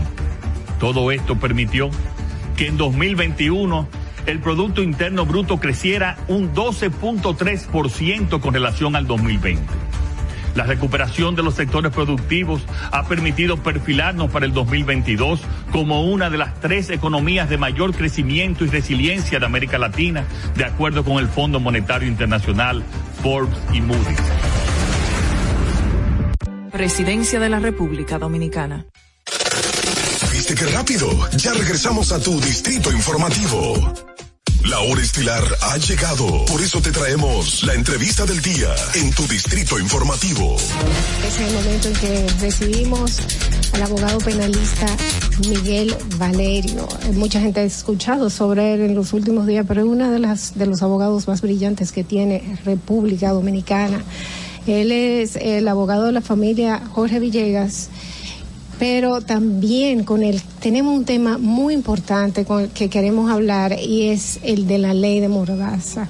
Todo 0.80 1.12
esto 1.12 1.38
permitió 1.38 1.90
que 2.58 2.68
en 2.68 2.78
2021 2.78 3.88
el 4.26 4.40
Producto 4.40 4.82
Interno 4.82 5.26
Bruto 5.26 5.60
creciera 5.60 6.18
un 6.28 6.54
12.3% 6.54 8.40
con 8.40 8.54
relación 8.54 8.96
al 8.96 9.06
2020. 9.06 9.85
La 10.56 10.64
recuperación 10.64 11.36
de 11.36 11.44
los 11.44 11.56
sectores 11.56 11.92
productivos 11.92 12.62
ha 12.92 13.08
permitido 13.08 13.58
perfilarnos 13.58 14.32
para 14.32 14.46
el 14.46 14.54
2022 14.54 15.42
como 15.72 16.06
una 16.06 16.30
de 16.30 16.38
las 16.38 16.60
tres 16.62 16.90
economías 16.90 17.50
de 17.50 17.58
mayor 17.58 17.94
crecimiento 17.94 18.64
y 18.64 18.70
resiliencia 18.70 19.38
de 19.38 19.46
América 19.46 19.78
Latina, 19.78 20.26
de 20.56 20.64
acuerdo 20.64 21.04
con 21.04 21.18
el 21.18 21.28
Fondo 21.28 21.60
Monetario 21.60 22.08
Internacional, 22.08 22.84
Forbes 23.22 23.58
y 23.74 23.82
Moody's. 23.82 24.20
Presidencia 26.72 27.40
de 27.40 27.50
la 27.50 27.60
República 27.60 28.18
Dominicana. 28.18 28.86
¿Viste 30.32 30.56
qué 30.56 30.66
rápido? 30.68 31.10
Ya 31.38 31.54
regresamos 31.54 32.12
a 32.12 32.20
tu 32.22 32.40
distrito 32.40 32.92
informativo. 32.92 33.94
La 34.70 34.80
hora 34.80 35.00
estilar 35.00 35.44
ha 35.62 35.78
llegado. 35.78 36.44
Por 36.46 36.60
eso 36.60 36.82
te 36.82 36.92
traemos 36.92 37.62
la 37.64 37.76
entrevista 37.76 38.26
del 38.26 38.42
día 38.42 38.74
en 38.96 39.12
tu 39.12 39.22
distrito 39.28 39.78
informativo. 39.78 40.56
Es 40.56 41.40
el 41.40 41.54
momento 41.54 41.88
en 41.90 41.94
que 41.94 42.28
recibimos 42.42 43.20
al 43.74 43.84
abogado 43.84 44.18
penalista 44.18 44.88
Miguel 45.48 45.96
Valerio. 46.18 46.88
Mucha 47.14 47.40
gente 47.40 47.60
ha 47.60 47.64
escuchado 47.64 48.32
sobre 48.32 48.74
él 48.74 48.82
en 48.82 48.96
los 48.96 49.14
últimos 49.14 49.46
días, 49.46 49.66
pero 49.68 49.82
es 49.82 49.88
uno 49.88 50.10
de, 50.10 50.20
de 50.20 50.66
los 50.66 50.82
abogados 50.82 51.28
más 51.28 51.42
brillantes 51.42 51.92
que 51.92 52.04
tiene 52.04 52.58
República 52.66 53.30
Dominicana. 53.30 54.04
Él 54.66 54.92
es 54.92 55.36
el 55.36 55.68
abogado 55.68 56.06
de 56.06 56.12
la 56.12 56.22
familia 56.22 56.82
Jorge 56.92 57.20
Villegas, 57.20 57.90
pero 58.80 59.22
también 59.22 60.04
con 60.04 60.24
el 60.24 60.42
tenemos 60.60 60.98
un 60.98 61.06
tema 61.06 61.38
muy 61.38 61.74
importante 61.74 62.46
con 62.46 62.64
el 62.64 62.70
que 62.70 62.90
queremos 62.90 63.32
hablar 63.32 63.78
y 63.80 64.10
es 64.10 64.40
el 64.44 64.68
de 64.68 64.78
la 64.78 64.94
ley 64.94 65.20
de 65.20 65.30
Mordaza. 65.30 66.08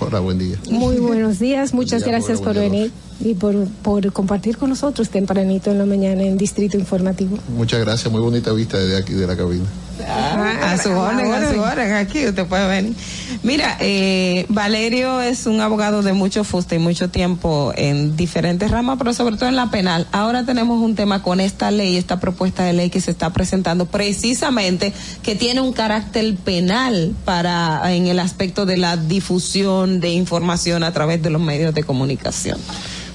Hola, 0.00 0.20
buen 0.20 0.38
día. 0.38 0.58
Muy 0.70 0.96
buenos 0.96 1.38
días, 1.38 1.74
muchas 1.74 2.04
día, 2.04 2.12
gracias 2.12 2.40
por 2.40 2.54
día, 2.54 2.62
venir 2.62 2.92
y 3.20 3.34
por, 3.34 3.66
por 3.82 4.12
compartir 4.12 4.56
con 4.56 4.70
nosotros 4.70 5.08
tempranito 5.10 5.70
en 5.70 5.78
la 5.78 5.86
mañana 5.86 6.22
en 6.22 6.36
Distrito 6.36 6.76
Informativo. 6.76 7.38
Muchas 7.56 7.80
gracias, 7.80 8.10
muy 8.10 8.20
bonita 8.20 8.52
vista 8.52 8.78
desde 8.78 8.96
aquí 8.96 9.12
de 9.12 9.26
la 9.26 9.36
cabina. 9.36 9.64
Ah, 10.08 10.72
a 10.72 10.78
su 10.78 10.90
orden, 10.90 11.32
a 11.32 11.52
su 11.52 11.60
orden, 11.60 11.92
aquí 11.92 12.26
usted 12.26 12.46
puede 12.46 12.66
venir. 12.66 12.94
Mira, 13.42 13.76
eh, 13.80 14.44
Valerio 14.48 15.20
es 15.20 15.46
un 15.46 15.60
abogado 15.60 16.02
de 16.02 16.12
mucho 16.12 16.42
fuste 16.42 16.76
y 16.76 16.78
mucho 16.78 17.10
tiempo 17.10 17.72
en 17.76 18.16
diferentes 18.16 18.70
ramas, 18.70 18.96
pero 18.98 19.14
sobre 19.14 19.36
todo 19.36 19.48
en 19.48 19.56
la 19.56 19.70
penal. 19.70 20.08
Ahora 20.10 20.44
tenemos 20.44 20.80
un 20.80 20.96
tema 20.96 21.22
con 21.22 21.38
esta 21.40 21.70
ley, 21.70 21.96
esta 21.96 22.18
propuesta 22.18 22.64
de 22.64 22.72
ley 22.72 22.90
que 22.90 23.00
se 23.00 23.12
está 23.12 23.32
presentando 23.32 23.86
precisamente 23.86 24.92
que 25.22 25.36
tiene 25.36 25.60
un 25.60 25.72
carácter 25.72 26.34
penal 26.36 27.14
para 27.24 27.80
en 27.94 28.06
el 28.06 28.18
aspecto 28.18 28.66
de 28.66 28.76
la 28.78 28.96
difusión 28.96 30.00
de 30.00 30.10
información 30.10 30.82
a 30.82 30.92
través 30.92 31.22
de 31.22 31.30
los 31.30 31.40
medios 31.40 31.72
de 31.72 31.84
comunicación. 31.84 32.58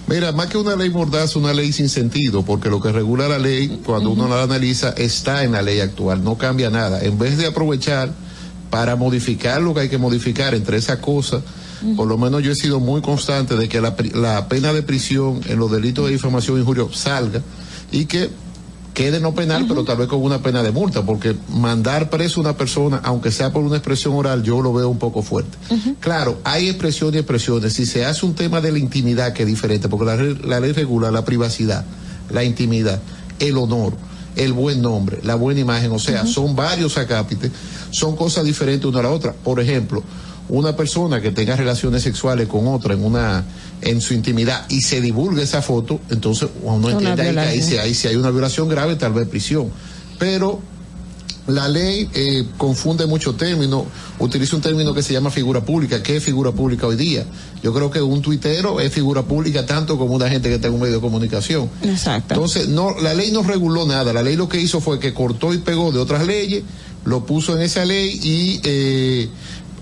Mira, 0.10 0.32
más 0.32 0.48
que 0.48 0.58
una 0.58 0.76
ley 0.76 0.90
mordaz, 0.90 1.36
una 1.36 1.54
ley 1.54 1.72
sin 1.72 1.88
sentido, 1.88 2.44
porque 2.44 2.70
lo 2.70 2.82
que 2.82 2.92
regula 2.92 3.28
la 3.28 3.38
ley, 3.38 3.80
cuando 3.86 4.10
uno 4.10 4.28
la 4.28 4.42
analiza, 4.42 4.90
está 4.98 5.44
en 5.44 5.52
la 5.52 5.62
ley 5.62 5.82
actual, 5.82 6.24
no 6.24 6.36
cambia 6.36 6.72
nada. 6.72 7.04
En 7.04 7.20
vez 7.20 7.38
de 7.38 7.46
aprovechar 7.46 8.12
para 8.72 8.96
modificar 8.96 9.62
lo 9.62 9.74
que 9.76 9.82
hay 9.82 9.90
que 9.90 10.00
modificar 10.00 10.56
entre 10.56 10.78
esas 10.78 10.98
cosas, 10.98 11.44
por 11.96 12.08
lo 12.08 12.18
menos 12.18 12.44
yo 12.44 12.52
he 12.52 12.56
sido 12.56 12.80
muy 12.80 13.02
constante 13.02 13.56
de 13.56 13.70
que 13.70 13.82
la, 13.82 13.96
la 14.16 14.50
pena 14.50 14.74
de 14.74 14.82
prisión 14.82 15.42
en 15.48 15.60
los 15.60 15.72
delitos 15.72 16.08
de 16.08 16.14
difamación 16.14 16.58
e 16.58 16.62
injuria 16.62 16.86
salga 16.92 17.42
y 17.92 18.06
que 18.06 18.30
quede 18.94 19.20
no 19.20 19.34
penal, 19.34 19.66
pero 19.68 19.84
tal 19.84 19.98
vez 19.98 20.08
con 20.08 20.22
una 20.22 20.42
pena 20.42 20.64
de 20.64 20.72
multa, 20.72 21.04
porque 21.04 21.36
mandar 21.50 22.10
preso 22.10 22.40
a 22.40 22.44
una 22.44 22.58
persona, 22.58 23.00
aunque 23.04 23.32
sea 23.32 23.52
por 23.52 23.64
una 23.64 23.78
expresión 23.78 24.14
oral, 24.16 24.44
yo 24.44 24.62
lo 24.62 24.74
veo 24.74 24.90
un 24.90 25.00
poco 25.00 25.22
fuerte. 25.22 25.58
Claro, 26.00 26.40
hay 26.44 26.70
expresiones 26.70 27.16
y 27.16 27.20
expresiones. 27.20 27.74
Si 27.74 27.86
se 27.86 28.06
hace 28.06 28.26
un 28.26 28.36
tema 28.36 28.62
de 28.62 28.72
la 28.72 28.80
intimidad, 28.80 29.34
que 29.34 29.44
es 29.44 29.48
diferente, 29.48 29.90
porque 29.90 30.06
la, 30.46 30.60
ley 30.60 30.72
regula 30.72 31.12
la 31.12 31.24
privacidad, 31.24 31.86
la 32.30 32.44
intimidad, 32.44 33.00
el 33.40 33.58
honor, 33.58 33.94
el 34.36 34.54
buen 34.54 34.82
nombre, 34.82 35.20
la 35.24 35.36
buena 35.36 35.60
imagen, 35.60 35.92
o 35.92 36.00
sea, 36.00 36.26
son 36.26 36.56
varios 36.56 36.98
acápites, 36.98 37.52
son 37.92 38.16
cosas 38.16 38.46
diferentes 38.46 38.86
una 38.86 39.00
a 39.00 39.04
la 39.04 39.10
otra. 39.10 39.34
Por 39.34 39.60
ejemplo, 39.60 40.04
una 40.50 40.76
persona 40.76 41.22
que 41.22 41.32
tenga 41.32 41.56
relaciones 41.56 42.04
sexuales 42.04 42.48
con 42.48 42.68
otra 42.68 42.94
en 42.94 43.04
una 43.04 43.44
en 43.82 44.02
su 44.02 44.14
intimidad 44.14 44.66
y 44.70 44.82
se 44.82 45.02
divulga 45.02 45.42
esa 45.42 45.62
foto, 45.62 46.00
entonces 46.10 46.50
uno 46.64 46.90
entiende 46.90 47.22
ahí 47.22 47.34
que 47.34 47.40
ahí 47.40 47.62
si 47.62 47.78
hay, 47.78 47.94
si 47.94 48.08
hay 48.08 48.16
una 48.16 48.32
violación 48.32 48.68
grave, 48.68 48.96
tal 48.96 49.14
vez 49.14 49.28
prisión. 49.28 49.70
Pero 50.18 50.60
la 51.50 51.68
ley 51.68 52.08
eh, 52.14 52.46
confunde 52.58 53.06
mucho 53.06 53.34
términos, 53.36 53.86
utiliza 54.20 54.56
un 54.56 54.62
término 54.62 54.94
que 54.94 55.02
se 55.02 55.14
llama 55.14 55.32
figura 55.32 55.62
pública. 55.62 56.02
¿Qué 56.04 56.18
es 56.18 56.24
figura 56.24 56.52
pública 56.52 56.88
hoy 56.88 56.96
día? 56.96 57.26
Yo 57.64 57.74
creo 57.74 57.90
que 57.90 58.02
un 58.02 58.22
tuitero 58.22 58.80
es 58.80 58.94
figura 58.94 59.24
pública 59.24 59.66
tanto 59.66 59.98
como 59.98 60.14
una 60.14 60.30
gente 60.30 60.50
que 60.50 60.60
tenga 60.60 60.76
un 60.76 60.82
medio 60.82 60.96
de 60.96 61.02
comunicación. 61.02 61.70
Exacto. 61.84 62.36
Entonces, 62.36 62.68
no, 62.68 63.00
la 63.00 63.14
ley 63.14 63.32
no 63.32 63.44
reguló 63.44 63.86
nada. 63.86 64.14
La 64.14 64.22
ley 64.22 64.36
lo 64.36 64.48
que 64.48 64.60
hizo 64.60 64.80
fue 64.80 65.00
que 65.00 65.14
cortó 65.14 65.54
y 65.54 65.58
pegó 65.58 65.92
de 65.92 66.00
otras 66.00 66.26
leyes, 66.26 66.64
lo 67.06 67.26
puso 67.26 67.56
en 67.56 67.64
esa 67.64 67.86
ley 67.86 68.20
y, 68.22 68.62
eh, 68.64 69.30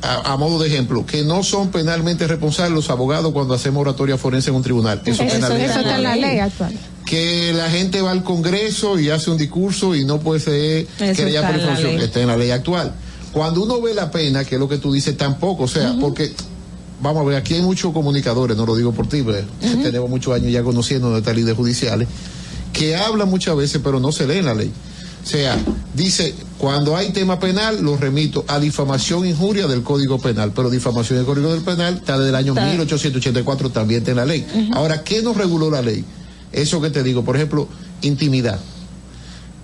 a, 0.02 0.34
a 0.34 0.38
modo 0.38 0.60
de 0.60 0.68
ejemplo, 0.68 1.06
que 1.06 1.24
no 1.24 1.44
son 1.44 1.70
penalmente 1.70 2.28
responsables 2.28 2.74
los 2.74 2.90
abogados 2.90 3.32
cuando 3.34 3.54
hacemos 3.54 3.82
oratoria 3.82 4.18
forense 4.18 4.50
en 4.50 4.56
un 4.56 4.64
tribunal. 4.64 5.02
Eso, 5.06 5.24
está 5.24 5.36
en 5.36 5.42
la 5.42 5.50
ley 5.50 5.64
eso 5.64 5.80
está 5.80 5.96
en 5.96 6.04
la 6.04 6.12
actual. 6.12 6.22
ley 6.22 6.40
actual. 6.40 6.74
Que 7.06 7.54
la 7.54 7.70
gente 7.70 8.02
va 8.02 8.12
al 8.12 8.24
Congreso 8.24 9.00
y 9.00 9.10
hace 9.10 9.32
un 9.32 9.38
discurso 9.38 9.96
y 9.96 10.06
no 10.06 10.20
puede 10.20 10.40
ser 10.40 10.88
querella 10.98 11.42
está 11.42 11.52
por 11.52 11.80
en 11.80 11.98
ley. 11.98 12.06
Está 12.06 12.22
en 12.22 12.28
la 12.28 12.38
ley 12.38 12.52
actual. 12.52 12.94
Cuando 13.32 13.64
uno 13.64 13.82
ve 13.82 13.94
la 13.94 14.12
pena, 14.12 14.44
que 14.46 14.56
es 14.56 14.60
lo 14.60 14.68
que 14.68 14.78
tú 14.78 14.92
dices, 14.92 15.16
tampoco, 15.16 15.64
o 15.64 15.68
sea, 15.68 15.96
porque 16.00 16.34
vamos 17.02 17.22
a 17.22 17.26
ver, 17.26 17.38
aquí 17.38 17.54
hay 17.54 17.62
muchos 17.62 17.94
comunicadores, 17.94 18.58
no 18.58 18.66
lo 18.66 18.76
digo 18.76 18.92
por 18.92 19.08
ti, 19.08 19.24
pero 19.24 19.46
tenemos 19.60 20.10
muchos 20.10 20.34
años 20.34 20.52
ya 20.52 20.64
conociendo 20.64 21.10
nuestras 21.10 21.36
leyes 21.36 21.56
judiciales, 21.56 22.08
que 22.74 22.96
hablan 22.96 23.30
muchas 23.30 23.56
veces, 23.56 23.82
pero 23.84 24.00
no 24.00 24.12
se 24.12 24.28
leen 24.28 24.46
la 24.46 24.54
ley. 24.54 24.72
O 25.24 25.30
sea, 25.30 25.58
dice, 25.94 26.34
cuando 26.58 26.96
hay 26.96 27.12
tema 27.12 27.40
penal, 27.40 27.82
lo 27.84 27.98
remito 27.98 28.46
a 28.48 28.60
difamación 28.60 29.26
e 29.26 29.30
injuria 29.30 29.68
del 29.68 29.84
Código 29.84 30.20
Penal, 30.20 30.54
pero 30.56 30.70
difamación 30.70 31.20
del 31.20 31.26
Código 31.26 31.52
del 31.52 31.64
Penal 31.64 31.96
está 31.96 32.18
desde 32.18 32.30
el 32.30 32.36
año 32.36 32.54
Está. 32.54 32.66
1884, 32.66 33.70
también 33.72 34.00
está 34.00 34.12
en 34.12 34.18
la 34.18 34.26
ley. 34.26 34.46
Ahora, 34.74 35.04
¿qué 35.04 35.22
nos 35.22 35.36
reguló 35.36 35.70
la 35.70 35.82
ley? 35.82 36.06
Eso 36.54 36.80
que 36.82 36.90
te 36.90 37.04
digo, 37.04 37.26
por 37.26 37.36
ejemplo, 37.36 37.68
intimidad. 38.02 38.60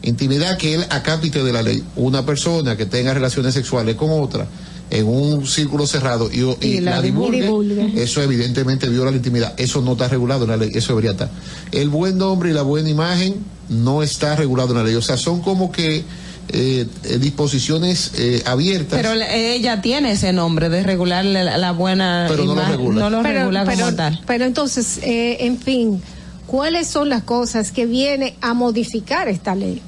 Intimidad 0.02 0.58
que 0.58 0.74
el 0.74 0.84
acápite 0.90 1.44
de 1.44 1.54
la 1.54 1.62
ley. 1.64 1.82
Una 1.96 2.26
persona 2.26 2.76
que 2.76 2.86
tenga 2.86 3.14
relaciones 3.14 3.54
sexuales 3.54 3.96
con 3.96 4.10
otra 4.12 4.46
en 4.90 5.08
un 5.08 5.48
círculo 5.48 5.88
cerrado 5.88 6.30
y, 6.32 6.42
y 6.66 6.78
Y 6.78 6.80
la 6.82 6.98
la 6.98 7.02
divulgue, 7.02 7.42
divulgue. 7.44 8.04
eso 8.04 8.22
evidentemente 8.22 8.90
viola 8.90 9.12
la 9.12 9.18
intimidad. 9.18 9.54
Eso 9.58 9.82
no 9.82 9.94
está 9.94 10.10
regulado 10.10 10.44
en 10.44 10.52
la 10.52 10.58
ley, 10.58 10.72
eso 10.74 10.90
debería 10.90 11.12
estar. 11.12 11.32
El 11.72 11.88
buen 11.90 12.18
nombre 12.18 12.50
y 12.50 12.54
la 12.54 12.64
buena 12.64 12.90
imagen 12.90 13.36
no 13.70 14.04
está 14.04 14.36
regulado 14.36 14.72
en 14.72 14.78
la 14.78 14.84
ley. 14.84 14.96
O 14.96 15.02
sea, 15.02 15.18
son 15.18 15.42
como 15.42 15.72
que 15.72 16.04
eh, 16.50 16.86
disposiciones 17.20 18.12
eh, 18.18 18.44
abiertas. 18.46 19.00
Pero 19.02 19.14
ella 19.14 19.82
tiene 19.82 20.12
ese 20.12 20.34
nombre 20.34 20.70
de 20.70 20.84
regular 20.84 21.24
la, 21.26 21.58
la 21.58 21.72
buena 21.72 22.26
Pero 22.30 22.46
no 22.46 22.56
lo 22.56 22.66
regula. 22.66 23.00
No 23.02 23.10
lo 23.10 23.24
pero, 23.24 23.40
regula 23.40 23.66
como 23.66 23.76
pero- 23.78 23.96
tal. 23.96 24.22
pero 24.28 24.46
entonces, 24.46 25.00
eh, 25.04 25.38
en 25.42 25.58
fin, 25.58 26.02
¿cuáles 26.48 26.88
son 26.88 27.10
las 27.10 27.24
cosas 27.24 27.72
que 27.72 27.86
viene 27.86 28.36
a 28.42 28.54
modificar 28.54 29.28
esta 29.28 29.56
ley? 29.56 29.82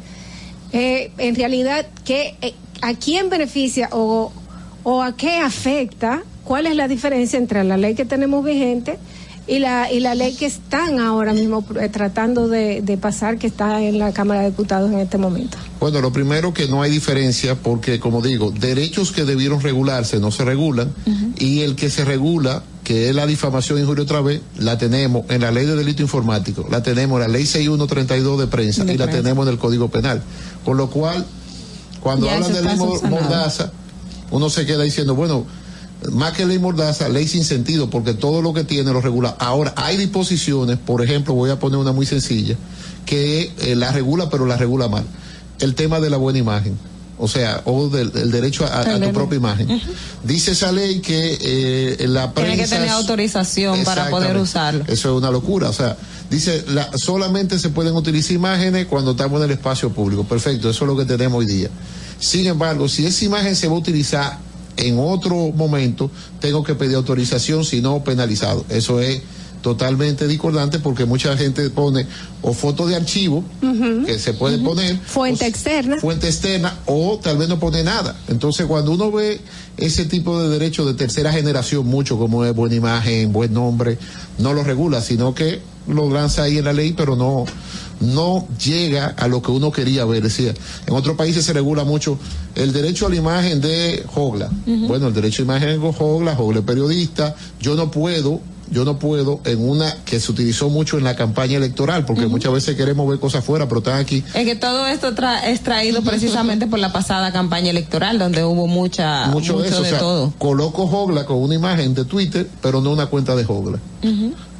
Eh, 0.72 1.12
en 1.18 1.36
realidad, 1.36 1.86
¿qué, 2.04 2.36
eh, 2.42 2.54
¿a 2.82 2.94
quién 2.96 3.30
beneficia 3.30 3.90
o, 3.92 4.32
o 4.84 5.02
a 5.04 5.16
qué 5.16 5.38
afecta? 5.38 6.24
¿Cuál 6.44 6.66
es 6.68 6.76
la 6.76 6.88
diferencia 6.88 7.38
entre 7.38 7.64
la 7.64 7.76
ley 7.78 7.96
que 7.96 8.06
tenemos 8.06 8.44
vigente 8.46 8.98
y 9.48 9.60
la, 9.60 9.92
y 9.92 10.00
la 10.00 10.16
ley 10.16 10.34
que 10.34 10.46
están 10.46 11.00
ahora 11.00 11.34
mismo 11.34 11.64
eh, 11.80 11.90
tratando 11.90 12.48
de, 12.48 12.82
de 12.82 12.98
pasar, 12.98 13.38
que 13.38 13.48
está 13.48 13.82
en 13.82 14.00
la 14.00 14.12
Cámara 14.12 14.42
de 14.42 14.50
Diputados 14.50 14.92
en 14.92 15.00
este 15.00 15.18
momento? 15.18 15.58
Bueno, 15.80 16.02
lo 16.02 16.12
primero 16.12 16.54
que 16.54 16.68
no 16.68 16.82
hay 16.82 16.90
diferencia 16.90 17.56
porque, 17.56 18.00
como 18.00 18.22
digo, 18.22 18.52
derechos 18.52 19.12
que 19.12 19.24
debieron 19.24 19.62
regularse 19.62 20.20
no 20.20 20.32
se 20.32 20.44
regulan 20.46 20.92
y 21.38 21.62
el 21.62 21.76
que 21.76 21.90
se 21.90 22.06
regula, 22.06 22.64
que 22.84 23.10
es 23.10 23.16
la 23.16 23.28
difamación 23.28 23.80
injuria 23.80 24.04
otra 24.04 24.22
vez, 24.22 24.42
la 24.58 24.78
tenemos 24.78 25.26
en 25.30 25.42
la 25.42 25.52
ley 25.52 25.66
de 25.66 25.76
delito 25.76 26.02
informático, 26.02 26.66
la 26.72 26.82
tenemos 26.82 27.22
en 27.22 27.28
la 27.28 27.38
ley 27.38 27.46
6132 27.46 28.40
de 28.40 28.48
prensa 28.48 28.84
De 28.84 28.94
y 28.94 28.98
la 28.98 29.10
tenemos 29.10 29.46
en 29.46 29.54
el 29.54 29.60
Código 29.60 29.90
Penal. 29.90 30.24
Con 30.64 30.78
lo 30.78 30.90
cual, 30.90 31.26
cuando 32.02 32.26
Ya 32.26 32.36
hablan 32.36 32.54
de 32.54 32.62
ley 32.64 32.78
mordaza, 32.78 33.72
uno 34.32 34.50
se 34.50 34.66
queda 34.66 34.84
diciendo, 34.84 35.14
bueno, 35.14 35.46
más 36.12 36.34
que 36.34 36.46
ley 36.46 36.60
mordaza, 36.60 37.10
ley 37.10 37.28
sin 37.28 37.44
sentido, 37.44 37.90
porque 37.90 38.14
todo 38.14 38.42
lo 38.42 38.54
que 38.54 38.64
tiene 38.64 38.92
lo 38.92 39.02
regula. 39.02 39.36
Ahora, 39.40 39.74
hay 39.78 39.98
disposiciones, 39.98 40.78
por 40.78 41.04
ejemplo, 41.04 41.34
voy 41.34 41.50
a 41.50 41.60
poner 41.60 41.78
una 41.78 41.92
muy 41.92 42.06
sencilla, 42.06 42.56
que 43.06 43.52
eh, 43.62 43.76
la 43.76 43.92
regula, 43.92 44.30
pero 44.30 44.46
la 44.46 44.58
regula 44.58 44.88
mal. 44.88 45.06
El 45.60 45.76
tema 45.76 46.00
de 46.00 46.10
la 46.10 46.18
buena 46.18 46.40
imagen, 46.40 46.78
o 47.18 47.28
sea, 47.28 47.62
o 47.66 47.88
del, 47.88 48.12
del 48.12 48.32
derecho 48.32 48.66
a, 48.66 48.84
tu 49.00 49.14
propia 49.14 49.38
imagen. 49.38 49.82
Dice 50.24 50.52
esa 50.52 50.72
ley 50.72 51.00
que 51.00 51.38
eh, 51.42 52.08
la 52.08 52.34
prensa... 52.34 52.52
Tiene 52.52 52.64
que 52.64 52.70
tener 52.70 52.90
autorización 52.90 53.84
para 53.84 54.10
poder 54.10 54.36
usarlo. 54.38 54.84
Eso 54.88 55.12
es 55.12 55.18
una 55.18 55.32
locura. 55.32 55.70
O 55.70 55.74
sea, 55.74 55.96
dice, 56.30 56.66
la, 56.68 56.98
solamente 56.98 57.58
se 57.58 57.70
pueden 57.70 57.96
utilizar 57.96 58.34
imágenes 58.34 58.88
cuando 58.88 59.12
estamos 59.12 59.40
en 59.40 59.46
el 59.46 59.52
espacio 59.52 59.92
público. 59.92 60.26
Perfecto, 60.26 60.70
eso 60.70 60.84
es 60.84 60.88
lo 60.88 60.98
que 60.98 61.06
tenemos 61.06 61.40
hoy 61.40 61.46
día. 61.46 61.70
Sin 62.20 62.48
embargo, 62.48 62.90
si 62.90 63.06
esa 63.06 63.24
imagen 63.24 63.56
se 63.56 63.68
va 63.68 63.76
a 63.76 63.80
utilizar 63.80 64.40
en 64.78 65.00
otro 65.00 65.52
momento, 65.52 66.12
tengo 66.40 66.64
que 66.64 66.76
pedir 66.76 66.96
autorización, 66.96 67.64
si 67.66 67.82
no, 67.82 68.04
penalizado. 68.04 68.66
Eso 68.70 69.00
es 69.00 69.22
totalmente 69.66 70.28
discordante 70.28 70.78
porque 70.78 71.06
mucha 71.06 71.36
gente 71.36 71.68
pone 71.72 72.06
o 72.44 72.54
fotos 72.54 72.88
de 72.88 72.98
archivo 72.98 73.44
que 74.06 74.20
se 74.20 74.34
puede 74.34 74.60
poner 74.60 74.96
Fuente 75.08 75.48
externa. 75.48 75.98
fuente 75.98 76.28
externa 76.28 76.78
o 76.86 77.20
tal 77.20 77.38
vez 77.40 77.50
no 77.50 77.60
pone 77.60 77.82
nada. 77.82 78.16
Entonces, 78.28 78.68
cuando 78.68 78.92
uno 78.92 79.12
ve 79.12 79.42
ese 79.78 80.06
tipo 80.06 80.40
de 80.40 80.50
derechos 80.50 80.86
de 80.86 80.94
tercera 80.94 81.34
generación, 81.34 81.88
mucho 81.88 82.20
como 82.20 82.46
es 82.46 82.54
buena 82.54 82.76
imagen, 82.76 83.34
buen 83.34 83.56
nombre, 83.56 83.98
no 84.38 84.54
lo 84.54 84.64
regula, 84.64 85.02
sino 85.02 85.34
que 85.34 85.62
lo 85.88 86.12
lanza 86.12 86.44
ahí 86.44 86.60
en 86.60 86.66
la 86.66 86.74
ley, 86.74 86.94
pero 86.94 87.16
no 87.16 87.46
no 88.00 88.48
llega 88.64 89.08
a 89.18 89.28
lo 89.28 89.42
que 89.42 89.52
uno 89.52 89.72
quería 89.72 90.06
ver. 90.06 90.24
Decía, 90.24 90.54
en 90.88 90.94
otros 90.94 91.16
países 91.16 91.46
se 91.46 91.54
regula 91.54 91.84
mucho 91.84 92.18
el 92.56 92.74
derecho 92.74 93.08
a 93.08 93.10
la 93.10 93.16
imagen 93.16 93.62
de 93.62 94.04
Jogla. 94.08 94.50
Bueno, 94.66 95.08
el 95.08 95.14
derecho 95.14 95.42
a 95.42 95.46
imagen 95.46 95.82
de 95.82 95.94
Jogla, 95.94 96.36
Jogla 96.36 96.60
es 96.60 96.66
periodista, 96.66 97.36
yo 97.60 97.76
no 97.76 97.92
puedo 97.92 98.42
yo 98.68 98.84
no 98.84 98.98
puedo 98.98 99.42
en 99.46 99.62
una 99.62 99.96
que 100.06 100.20
se 100.20 100.32
utilizó 100.32 100.70
mucho 100.72 100.98
en 100.98 101.04
la 101.04 101.16
campaña 101.16 101.56
electoral, 101.58 102.04
porque 102.04 102.26
muchas 102.26 102.52
veces 102.52 102.76
queremos 102.76 103.08
ver 103.08 103.20
cosas 103.20 103.46
fuera, 103.46 103.68
pero 103.68 103.78
están 103.78 104.00
aquí 104.00 104.24
Es 104.34 104.44
que 104.44 104.56
todo 104.56 104.88
esto 104.88 105.14
tra- 105.14 105.44
es 105.46 105.62
traído 105.62 106.02
precisamente 106.02 106.66
por 106.66 106.80
la 106.80 106.92
pasada 106.92 107.32
campaña 107.32 107.70
electoral, 107.70 108.18
donde 108.18 108.44
hubo 108.44 108.66
mucha, 108.66 109.28
mucho, 109.28 109.54
mucho, 109.54 109.62
de 109.62 109.68
eso. 109.70 109.82
de 109.84 109.88
o 109.88 109.90
sea, 109.92 110.00
todo. 110.00 110.34
coloco 110.40 110.88
Jogla 110.88 111.28
con 111.28 111.38
una 111.38 111.54
imagen 111.54 111.94
de 111.94 112.06
Twitter, 112.06 112.50
pero 112.64 112.82
no 112.82 112.90
una 112.92 113.06
cuenta 113.06 113.36
de 113.36 113.44
Jogla. 113.44 113.78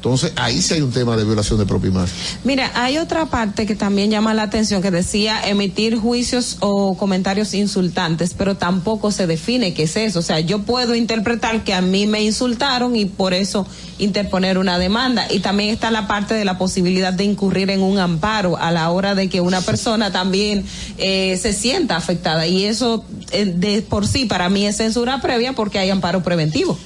Entonces, 0.06 0.32
ahí 0.36 0.62
sí 0.62 0.74
hay 0.74 0.82
un 0.82 0.92
tema 0.92 1.16
de 1.16 1.24
violación 1.24 1.58
de 1.58 1.66
propia 1.66 1.90
imagen. 1.90 2.14
Mira, 2.44 2.70
hay 2.76 2.98
otra 2.98 3.26
parte 3.26 3.66
que 3.66 3.74
también 3.74 4.08
llama 4.08 4.34
la 4.34 4.44
atención 4.44 4.80
que 4.80 4.92
decía 4.92 5.40
emitir 5.48 5.96
juicios 5.98 6.58
o 6.60 6.96
comentarios 6.96 7.54
insultantes, 7.54 8.32
pero 8.32 8.56
tampoco 8.56 9.10
se 9.10 9.26
define 9.26 9.74
qué 9.74 9.82
es 9.82 9.96
eso. 9.96 10.20
O 10.20 10.22
sea, 10.22 10.38
yo 10.38 10.60
puedo 10.60 10.94
interpretar 10.94 11.64
que 11.64 11.74
a 11.74 11.80
mí 11.80 12.06
me 12.06 12.22
insultaron 12.22 12.94
y 12.94 13.06
por 13.06 13.34
eso 13.34 13.66
interponer 13.98 14.58
una 14.58 14.78
demanda. 14.78 15.26
Y 15.28 15.40
también 15.40 15.70
está 15.70 15.90
la 15.90 16.06
parte 16.06 16.34
de 16.34 16.44
la 16.44 16.56
posibilidad 16.56 17.12
de 17.12 17.24
incurrir 17.24 17.70
en 17.70 17.82
un 17.82 17.98
amparo 17.98 18.56
a 18.58 18.70
la 18.70 18.88
hora 18.90 19.16
de 19.16 19.28
que 19.28 19.40
una 19.40 19.60
persona 19.60 20.12
también 20.12 20.64
eh, 20.98 21.36
se 21.42 21.52
sienta 21.52 21.96
afectada. 21.96 22.46
Y 22.46 22.64
eso 22.64 23.04
eh, 23.32 23.44
de 23.44 23.82
por 23.82 24.06
sí 24.06 24.26
para 24.26 24.48
mí 24.50 24.66
es 24.66 24.76
censura 24.76 25.20
previa 25.20 25.52
porque 25.54 25.80
hay 25.80 25.90
amparo 25.90 26.22
preventivo. 26.22 26.78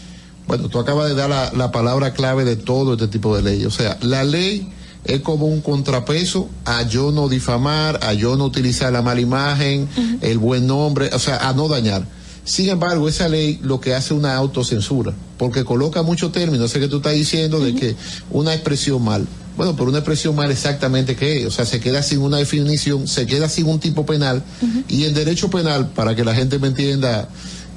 Bueno, 0.51 0.69
tú 0.69 0.81
acabas 0.81 1.09
de 1.09 1.15
dar 1.15 1.31
la, 1.31 1.53
la 1.53 1.71
palabra 1.71 2.13
clave 2.13 2.45
de 2.45 2.57
todo 2.57 2.95
este 2.95 3.07
tipo 3.07 3.37
de 3.37 3.41
ley. 3.41 3.65
O 3.67 3.71
sea, 3.71 3.97
la 4.01 4.25
ley 4.25 4.69
es 5.05 5.21
como 5.21 5.47
un 5.47 5.61
contrapeso 5.61 6.49
a 6.65 6.83
yo 6.83 7.13
no 7.13 7.29
difamar, 7.29 8.01
a 8.03 8.15
yo 8.15 8.35
no 8.35 8.47
utilizar 8.47 8.93
la 8.93 9.01
mala 9.01 9.21
imagen, 9.21 9.89
el 10.23 10.39
buen 10.39 10.67
nombre, 10.67 11.09
o 11.13 11.21
sea, 11.21 11.49
a 11.49 11.53
no 11.53 11.69
dañar. 11.69 12.05
Sin 12.43 12.69
embargo, 12.69 13.09
esa 13.09 13.29
ley 13.29 13.61
lo 13.63 13.81
que 13.81 13.95
hace 13.95 14.13
es 14.13 14.19
una 14.19 14.35
autocensura, 14.35 15.13
porque 15.39 15.63
coloca 15.63 16.03
muchos 16.03 16.33
términos, 16.33 16.73
sé 16.73 16.81
que 16.81 16.89
tú 16.89 16.97
estás 16.97 17.15
diciendo 17.15 17.61
de 17.61 17.77
que 17.77 17.95
una 18.33 18.53
expresión 18.53 19.05
mal. 19.05 19.29
Bueno, 19.57 19.77
pero 19.77 19.89
una 19.89 19.99
expresión 19.99 20.35
mal 20.35 20.51
exactamente 20.51 21.15
qué 21.15 21.43
es, 21.43 21.47
o 21.47 21.53
sea, 21.53 21.65
se 21.65 21.79
queda 21.79 22.03
sin 22.03 22.23
una 22.23 22.39
definición, 22.39 23.07
se 23.07 23.25
queda 23.25 23.49
sin 23.49 23.69
un 23.69 23.79
tipo 23.79 24.05
penal, 24.05 24.43
y 24.89 25.05
en 25.05 25.15
derecho 25.15 25.49
penal, 25.49 25.91
para 25.91 26.17
que 26.17 26.25
la 26.25 26.35
gente 26.35 26.59
me 26.59 26.67
entienda 26.67 27.29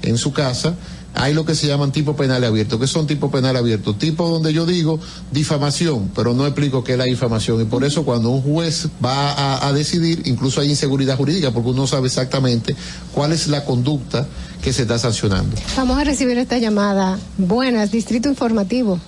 en 0.02 0.18
su 0.18 0.34
casa, 0.34 0.76
hay 1.15 1.34
lo 1.34 1.45
que 1.45 1.56
se 1.56 1.68
llaman 1.68 1.91
tipos 1.91 2.15
penales 2.15 2.49
abiertos. 2.49 2.80
¿Qué 2.80 2.88
son 2.88 3.07
tipos 3.07 3.31
penales 3.31 3.61
abiertos? 3.61 3.98
Tipos 3.98 4.30
donde 4.30 4.53
yo 4.53 4.65
digo 4.65 4.99
difamación, 5.31 6.11
pero 6.15 6.34
no 6.34 6.45
explico 6.45 6.84
qué 6.84 6.94
es 6.94 6.98
la 6.98 7.06
difamación. 7.06 7.61
Y 7.61 7.65
por 7.65 7.84
eso 7.84 8.03
cuando 8.03 8.30
un 8.30 8.41
juez 8.41 8.90
va 9.03 9.31
a, 9.31 9.68
a 9.68 9.73
decidir, 9.73 10.23
incluso 10.26 10.61
hay 10.61 10.69
inseguridad 10.69 11.18
jurídica, 11.18 11.52
porque 11.52 11.69
uno 11.69 11.88
sabe 11.88 12.07
exactamente 12.07 12.76
cuál 13.14 13.31
es 13.31 13.48
la 13.48 13.65
conducta 13.65 14.27
que 14.61 14.73
se 14.73 14.84
está 14.84 14.98
sancionando. 14.98 15.56
Vamos 15.76 15.98
a 15.98 16.03
recibir 16.03 16.38
esta 16.38 16.57
llamada. 16.57 17.19
Buenas, 17.38 17.91
Distrito 17.91 18.30
Informativo. 18.30 18.99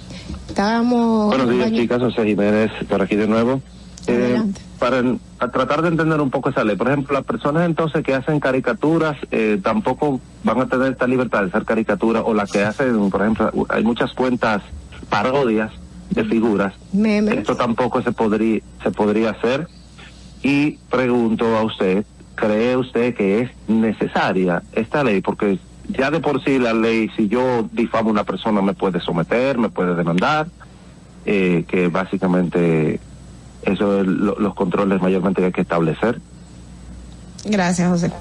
Estábamos. 0.47 1.27
Buenos 1.27 1.49
días, 1.49 1.71
chicas. 1.71 1.99
José 1.99 2.23
Jiménez, 2.25 2.71
por 2.87 3.01
aquí 3.01 3.15
de 3.15 3.27
nuevo. 3.27 3.61
Eh, 4.07 4.41
para 4.85 4.99
en- 4.99 5.19
a 5.39 5.47
tratar 5.47 5.81
de 5.81 5.87
entender 5.87 6.21
un 6.21 6.29
poco 6.29 6.49
esa 6.51 6.63
ley. 6.63 6.75
Por 6.75 6.87
ejemplo, 6.89 7.15
las 7.15 7.25
personas 7.25 7.65
entonces 7.65 8.03
que 8.03 8.13
hacen 8.13 8.39
caricaturas 8.39 9.17
eh, 9.31 9.59
tampoco 9.63 10.21
van 10.43 10.61
a 10.61 10.67
tener 10.67 10.91
esta 10.91 11.07
libertad 11.07 11.41
de 11.41 11.47
hacer 11.47 11.65
caricaturas 11.65 12.21
o 12.23 12.35
las 12.35 12.51
que 12.51 12.61
hacen, 12.63 13.09
por 13.09 13.21
ejemplo, 13.21 13.51
hay 13.69 13.83
muchas 13.83 14.13
cuentas 14.13 14.61
parodias 15.09 15.71
de 16.11 16.23
figuras. 16.25 16.75
Memes. 16.93 17.35
Esto 17.35 17.55
tampoco 17.55 18.03
se 18.03 18.11
podría 18.11 18.61
se 18.83 18.91
podría 18.91 19.31
hacer. 19.31 19.67
Y 20.43 20.73
pregunto 20.91 21.57
a 21.57 21.63
usted, 21.63 22.05
¿cree 22.35 22.77
usted 22.77 23.15
que 23.15 23.41
es 23.41 23.49
necesaria 23.67 24.61
esta 24.73 25.03
ley? 25.03 25.21
Porque 25.21 25.57
ya 25.97 26.11
de 26.11 26.19
por 26.19 26.43
sí 26.43 26.59
la 26.59 26.75
ley, 26.75 27.09
si 27.17 27.27
yo 27.27 27.67
difamo 27.71 28.09
a 28.09 28.11
una 28.11 28.23
persona, 28.23 28.61
me 28.61 28.75
puede 28.75 28.99
someter, 28.99 29.57
me 29.57 29.69
puede 29.69 29.95
demandar, 29.95 30.45
eh, 31.25 31.65
que 31.67 31.87
básicamente 31.87 32.99
eso 33.65 33.99
es 34.01 34.07
lo- 34.07 34.39
los 34.39 34.53
controles 34.55 35.01
mayormente 35.01 35.41
que 35.41 35.47
hay 35.47 35.53
que 35.53 35.61
establecer. 35.61 36.19
Gracias, 37.45 37.89
José. 37.89 38.11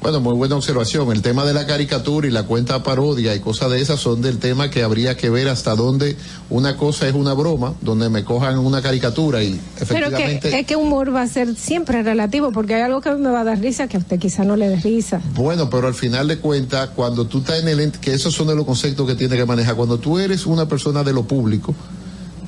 Bueno, 0.00 0.18
muy 0.20 0.34
buena 0.34 0.56
observación. 0.56 1.12
El 1.12 1.22
tema 1.22 1.44
de 1.44 1.54
la 1.54 1.64
caricatura 1.64 2.26
y 2.26 2.30
la 2.32 2.42
cuenta 2.42 2.82
parodia 2.82 3.36
y 3.36 3.38
cosas 3.40 3.70
de 3.70 3.80
esas 3.80 4.00
son 4.00 4.20
del 4.20 4.38
tema 4.38 4.68
que 4.68 4.82
habría 4.82 5.16
que 5.16 5.30
ver 5.30 5.48
hasta 5.48 5.76
dónde 5.76 6.16
una 6.50 6.76
cosa 6.76 7.06
es 7.06 7.14
una 7.14 7.34
broma, 7.34 7.74
donde 7.82 8.08
me 8.08 8.24
cojan 8.24 8.58
una 8.58 8.82
caricatura 8.82 9.44
y 9.44 9.60
Pero 9.78 9.86
que, 9.86 9.94
efectivamente... 10.16 10.58
es 10.58 10.66
que 10.66 10.74
humor 10.74 11.14
va 11.14 11.22
a 11.22 11.28
ser 11.28 11.54
siempre 11.54 12.02
relativo, 12.02 12.50
porque 12.50 12.74
hay 12.74 12.82
algo 12.82 13.00
que 13.00 13.10
a 13.10 13.14
mí 13.14 13.20
me 13.22 13.30
va 13.30 13.42
a 13.42 13.44
dar 13.44 13.60
risa 13.60 13.86
que 13.86 13.96
a 13.96 14.00
usted 14.00 14.18
quizá 14.18 14.42
no 14.42 14.56
le 14.56 14.68
dé 14.70 14.76
risa. 14.80 15.20
Bueno, 15.36 15.70
pero 15.70 15.86
al 15.86 15.94
final 15.94 16.26
de 16.26 16.38
cuentas, 16.38 16.88
cuando 16.96 17.26
tú 17.28 17.38
estás 17.38 17.60
en 17.62 17.68
el 17.68 17.78
ente, 17.78 18.00
que 18.00 18.12
esos 18.12 18.34
son 18.34 18.48
de 18.48 18.56
los 18.56 18.66
conceptos 18.66 19.06
que 19.06 19.14
tiene 19.14 19.36
que 19.36 19.46
manejar, 19.46 19.76
cuando 19.76 19.98
tú 19.98 20.18
eres 20.18 20.46
una 20.46 20.66
persona 20.66 21.04
de 21.04 21.12
lo 21.12 21.22
público, 21.22 21.76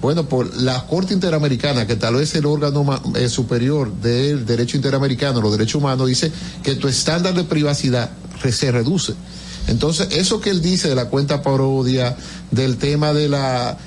bueno, 0.05 0.29
por 0.29 0.55
la 0.61 0.87
Corte 0.87 1.15
Interamericana, 1.15 1.87
que 1.87 1.97
tal 1.97 2.17
vez 2.17 2.29
es 2.29 2.35
el 2.35 2.45
órgano 2.45 3.01
eh, 3.17 3.31
superior 3.31 3.91
del 3.91 4.45
derecho 4.45 4.77
interamericano, 4.77 5.41
los 5.41 5.53
derechos 5.53 5.77
humanos, 5.77 6.07
dice 6.07 6.31
que 6.63 6.75
tu 6.75 6.89
estándar 6.89 7.33
de 7.33 7.45
privacidad 7.45 8.11
se 8.51 8.71
reduce. 8.71 9.15
Entonces, 9.67 10.09
eso 10.11 10.43
que 10.43 10.51
él 10.51 10.61
dice 10.61 10.91
de 10.91 10.95
la 10.95 11.07
cuenta 11.07 11.41
parodia, 11.41 12.19
del 12.51 12.77
tema 12.77 13.15
de 13.15 13.31
la 13.31 13.79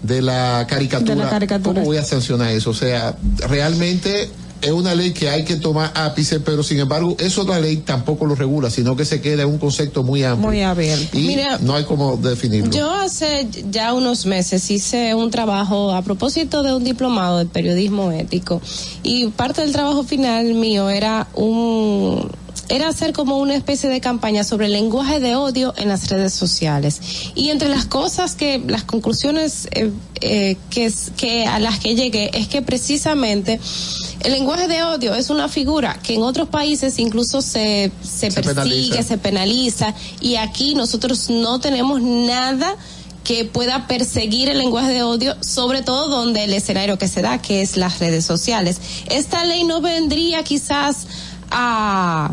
de 0.00 0.22
la 0.22 0.64
caricatura, 0.68 1.16
De 1.16 1.24
la 1.24 1.30
caricatura. 1.30 1.74
¿cómo 1.74 1.86
voy 1.86 1.96
a 1.96 2.04
sancionar 2.04 2.50
eso? 2.50 2.70
O 2.70 2.74
sea, 2.74 3.16
realmente 3.48 4.30
es 4.62 4.70
una 4.70 4.94
ley 4.94 5.12
que 5.12 5.28
hay 5.28 5.44
que 5.44 5.56
tomar 5.56 5.92
ápice, 5.94 6.40
pero 6.40 6.62
sin 6.62 6.78
embargo, 6.80 7.16
eso 7.18 7.44
la 7.44 7.60
ley 7.60 7.78
tampoco 7.78 8.26
lo 8.26 8.34
regula, 8.34 8.70
sino 8.70 8.96
que 8.96 9.04
se 9.04 9.20
queda 9.20 9.42
en 9.42 9.48
un 9.50 9.58
concepto 9.58 10.02
muy 10.02 10.22
amplio. 10.24 10.48
Muy 10.48 10.62
abierto. 10.62 11.18
Y 11.18 11.22
Mira, 11.26 11.58
no 11.58 11.74
hay 11.74 11.84
como 11.84 12.16
definirlo. 12.16 12.70
Yo 12.72 12.90
hace 12.92 13.46
ya 13.70 13.92
unos 13.92 14.26
meses 14.26 14.70
hice 14.70 15.14
un 15.14 15.30
trabajo 15.30 15.92
a 15.92 16.02
propósito 16.02 16.62
de 16.62 16.74
un 16.74 16.82
diplomado 16.84 17.38
de 17.38 17.46
periodismo 17.46 18.10
ético 18.12 18.60
y 19.02 19.26
parte 19.28 19.60
del 19.60 19.72
trabajo 19.72 20.02
final 20.04 20.54
mío 20.54 20.88
era 20.90 21.28
un 21.34 22.30
era 22.70 22.88
hacer 22.88 23.12
como 23.12 23.38
una 23.40 23.54
especie 23.54 23.90
de 23.90 24.00
campaña 24.00 24.42
sobre 24.42 24.66
el 24.66 24.72
lenguaje 24.72 25.20
de 25.20 25.36
odio 25.36 25.74
en 25.76 25.88
las 25.88 26.08
redes 26.08 26.32
sociales 26.32 26.98
y 27.34 27.50
entre 27.50 27.68
las 27.68 27.84
cosas 27.84 28.34
que 28.36 28.58
las 28.66 28.84
conclusiones 28.84 29.68
eh, 29.72 29.90
eh, 30.22 30.56
que 30.70 30.86
es- 30.86 31.12
que 31.14 31.44
a 31.46 31.58
las 31.58 31.78
que 31.78 31.94
llegué 31.94 32.30
es 32.32 32.48
que 32.48 32.62
precisamente 32.62 33.60
el 34.24 34.32
lenguaje 34.32 34.68
de 34.68 34.82
odio 34.82 35.14
es 35.14 35.30
una 35.30 35.48
figura 35.48 35.98
que 36.02 36.14
en 36.14 36.22
otros 36.22 36.48
países 36.48 36.98
incluso 36.98 37.42
se, 37.42 37.92
se, 38.02 38.30
Se 38.30 38.42
persigue, 38.42 38.54
penaliza. 38.54 39.02
se 39.02 39.18
penaliza 39.18 39.94
y 40.20 40.36
aquí 40.36 40.74
nosotros 40.74 41.28
no 41.30 41.60
tenemos 41.60 42.00
nada 42.00 42.74
que 43.22 43.44
pueda 43.44 43.86
perseguir 43.86 44.48
el 44.48 44.58
lenguaje 44.58 44.92
de 44.92 45.02
odio, 45.02 45.36
sobre 45.42 45.82
todo 45.82 46.08
donde 46.08 46.44
el 46.44 46.52
escenario 46.52 46.98
que 46.98 47.08
se 47.08 47.22
da, 47.22 47.40
que 47.40 47.62
es 47.62 47.76
las 47.76 47.98
redes 47.98 48.24
sociales. 48.24 48.80
Esta 49.10 49.44
ley 49.44 49.64
no 49.64 49.80
vendría 49.80 50.42
quizás 50.42 51.06
a, 51.50 52.32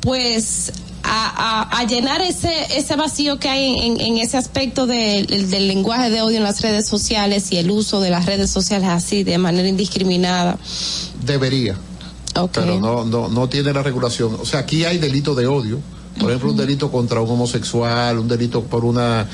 pues, 0.00 0.72
a, 1.06 1.62
a- 1.62 1.78
a 1.78 1.84
llenar 1.86 2.20
ese, 2.20 2.76
ese 2.76 2.96
vacío 2.96 3.38
que 3.38 3.48
hay 3.48 3.78
en, 3.86 4.00
en 4.00 4.18
ese 4.18 4.36
aspecto 4.36 4.86
del- 4.86 5.26
del 5.50 5.68
lenguaje 5.68 6.10
de 6.10 6.20
odio 6.22 6.38
en 6.38 6.42
las 6.44 6.60
redes 6.62 6.86
sociales 6.88 7.52
y 7.52 7.56
el 7.58 7.70
uso 7.70 8.00
de 8.00 8.10
las 8.10 8.26
redes 8.26 8.50
sociales 8.50 8.88
así 8.88 9.22
de 9.22 9.38
manera 9.38 9.68
indiscriminada. 9.68 10.58
Debería. 11.24 11.76
Pero 12.52 12.78
no, 12.80 13.04
no, 13.04 13.28
no 13.28 13.48
tiene 13.48 13.72
la 13.72 13.82
regulación. 13.82 14.36
O 14.40 14.44
sea, 14.44 14.60
aquí 14.60 14.84
hay 14.84 14.98
delito 14.98 15.34
de 15.34 15.46
odio. 15.46 15.78
Por 16.18 16.30
ejemplo, 16.30 16.50
un 16.50 16.56
delito 16.56 16.90
contra 16.90 17.20
un 17.20 17.30
homosexual, 17.30 18.18
un 18.18 18.26
delito 18.28 18.62
por 18.64 18.84
una, 18.84 19.26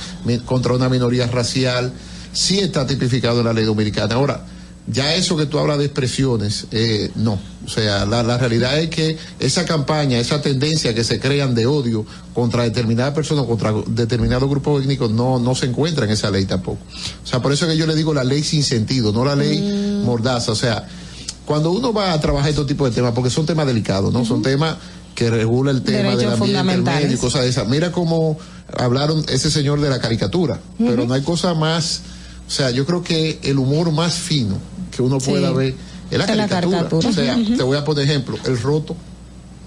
contra 0.45 0.73
una 0.75 0.89
minoría 0.89 1.27
racial. 1.27 1.93
Sí 2.33 2.59
está 2.61 2.87
tipificado 2.87 3.41
en 3.41 3.47
la 3.47 3.53
ley 3.53 3.65
dominicana. 3.65 4.15
Ahora, 4.17 4.45
ya 4.87 5.15
eso 5.15 5.37
que 5.37 5.47
tú 5.47 5.59
hablas 5.59 5.79
de 5.79 5.85
expresiones, 5.85 6.67
eh, 6.73 7.11
no. 7.15 7.39
O 7.65 7.69
sea, 7.69 8.05
la, 8.05 8.23
la 8.25 8.37
realidad 8.39 8.79
es 8.81 8.91
que 8.91 9.17
esa 9.39 9.65
campaña, 9.65 10.19
esa 10.19 10.43
tendencia 10.43 10.95
que 10.95 11.05
se 11.05 11.21
crean 11.21 11.55
de 11.55 11.67
odio 11.67 12.05
contra 12.35 12.65
determinadas 12.65 13.15
personas, 13.15 13.47
contra 13.47 13.73
determinados 13.87 14.51
grupos 14.51 14.83
étnicos, 14.83 15.13
no, 15.13 15.39
no 15.39 15.55
se 15.55 15.67
encuentra 15.67 16.05
en 16.05 16.11
esa 16.11 16.31
ley 16.31 16.45
tampoco. 16.45 16.81
O 17.23 17.27
sea, 17.27 17.41
por 17.41 17.53
eso 17.53 17.67
es 17.67 17.73
que 17.73 17.79
yo 17.79 17.87
le 17.87 17.95
digo 17.95 18.13
la 18.13 18.25
ley 18.25 18.43
sin 18.43 18.65
sentido, 18.65 19.13
no 19.13 19.25
la 19.25 19.37
ley 19.37 20.03
mordaza. 20.05 20.51
O 20.51 20.57
sea, 20.57 20.89
cuando 21.45 21.71
uno 21.71 21.93
va 21.93 22.13
a 22.13 22.21
trabajar 22.21 22.51
estos 22.51 22.67
tipos 22.67 22.91
de 22.91 22.95
temas, 22.95 23.13
porque 23.13 23.31
son 23.31 23.47
temas 23.47 23.67
delicados, 23.67 24.13
¿no? 24.13 24.25
Son 24.25 24.43
temas 24.43 24.77
que 25.15 25.31
regula 25.31 25.71
el 25.71 25.83
tema 25.83 26.17
Derechos 26.17 26.19
del 26.19 26.29
ambiente, 26.33 26.45
el 26.45 26.57
fundamentales. 26.57 27.03
medio 27.05 27.17
y 27.17 27.21
cosas 27.21 27.43
de 27.43 27.49
esas. 27.49 27.69
Mira 27.69 27.93
cómo 27.93 28.37
hablaron 28.77 29.25
ese 29.29 29.51
señor 29.51 29.81
de 29.81 29.91
la 29.91 30.01
caricatura, 30.01 30.59
pero 30.79 31.07
no 31.07 31.15
hay 31.15 31.23
cosa 31.23 31.55
más, 31.55 32.01
o 32.49 32.51
sea, 32.51 32.71
yo 32.71 32.85
creo 32.87 33.05
que 33.05 33.39
el 33.45 33.59
humor 33.59 33.93
más 33.93 34.15
fino 34.15 34.72
que 34.95 35.03
uno 35.03 35.19
pueda 35.19 35.49
Sí. 35.51 35.55
ver 35.57 35.75
es 36.11 36.19
la 36.19 36.27
caricatura. 36.27 36.89
O 36.93 37.13
sea, 37.13 37.35
te 37.57 37.63
voy 37.63 37.77
a 37.77 37.85
poner 37.85 38.05
ejemplo, 38.05 38.39
el 38.45 38.61
roto 38.61 38.95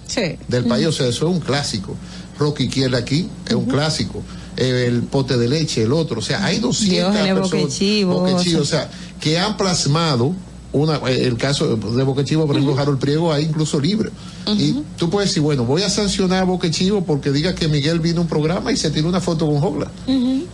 Sí. 0.08 0.38
del 0.48 0.66
país, 0.66 0.86
o 0.88 0.92
sea, 0.92 1.08
eso 1.08 1.28
es 1.28 1.34
un 1.34 1.40
clásico. 1.42 1.96
Rocky 2.40 2.70
quiere 2.70 2.96
aquí 2.98 3.28
es 3.48 3.54
un 3.56 3.66
clásico. 3.66 4.22
Eh, 4.58 4.86
El 4.88 5.02
pote 5.04 5.36
de 5.38 5.50
leche, 5.50 5.84
el 5.84 5.92
otro, 5.92 6.20
o 6.20 6.22
sea, 6.22 6.46
hay 6.46 6.60
200 6.60 6.90
Diógenes 7.14 7.34
personas, 7.34 7.52
Boquechivo, 7.64 8.20
Boquechivo, 8.22 8.62
o 8.62 8.66
sea, 8.66 8.90
que 9.20 9.38
han 9.38 9.58
plasmado 9.58 10.34
una, 10.76 10.98
eh, 11.10 11.26
el 11.26 11.38
caso 11.38 11.76
de 11.76 12.04
Boquechivo, 12.04 12.46
por 12.46 12.56
ejemplo, 12.56 12.78
Harold 12.78 13.00
Priego, 13.00 13.32
hay 13.32 13.46
incluso 13.46 13.80
libre. 13.80 14.10
Y 14.48 14.74
tú 14.98 15.10
puedes 15.10 15.30
decir, 15.30 15.42
bueno, 15.42 15.64
voy 15.64 15.82
a 15.82 15.90
sancionar 15.90 16.44
a 16.44 16.46
Boquechivo 16.46 17.04
porque 17.04 17.32
diga 17.32 17.56
que 17.56 17.68
Miguel 17.68 18.00
vino 18.00 18.20
a 18.20 18.22
un 18.24 18.28
programa 18.28 18.72
y 18.72 18.78
se 18.78 18.92
tiró 18.92 19.08
una 19.08 19.22
foto 19.22 19.48
con 19.48 19.60
Jogla. 19.60 19.90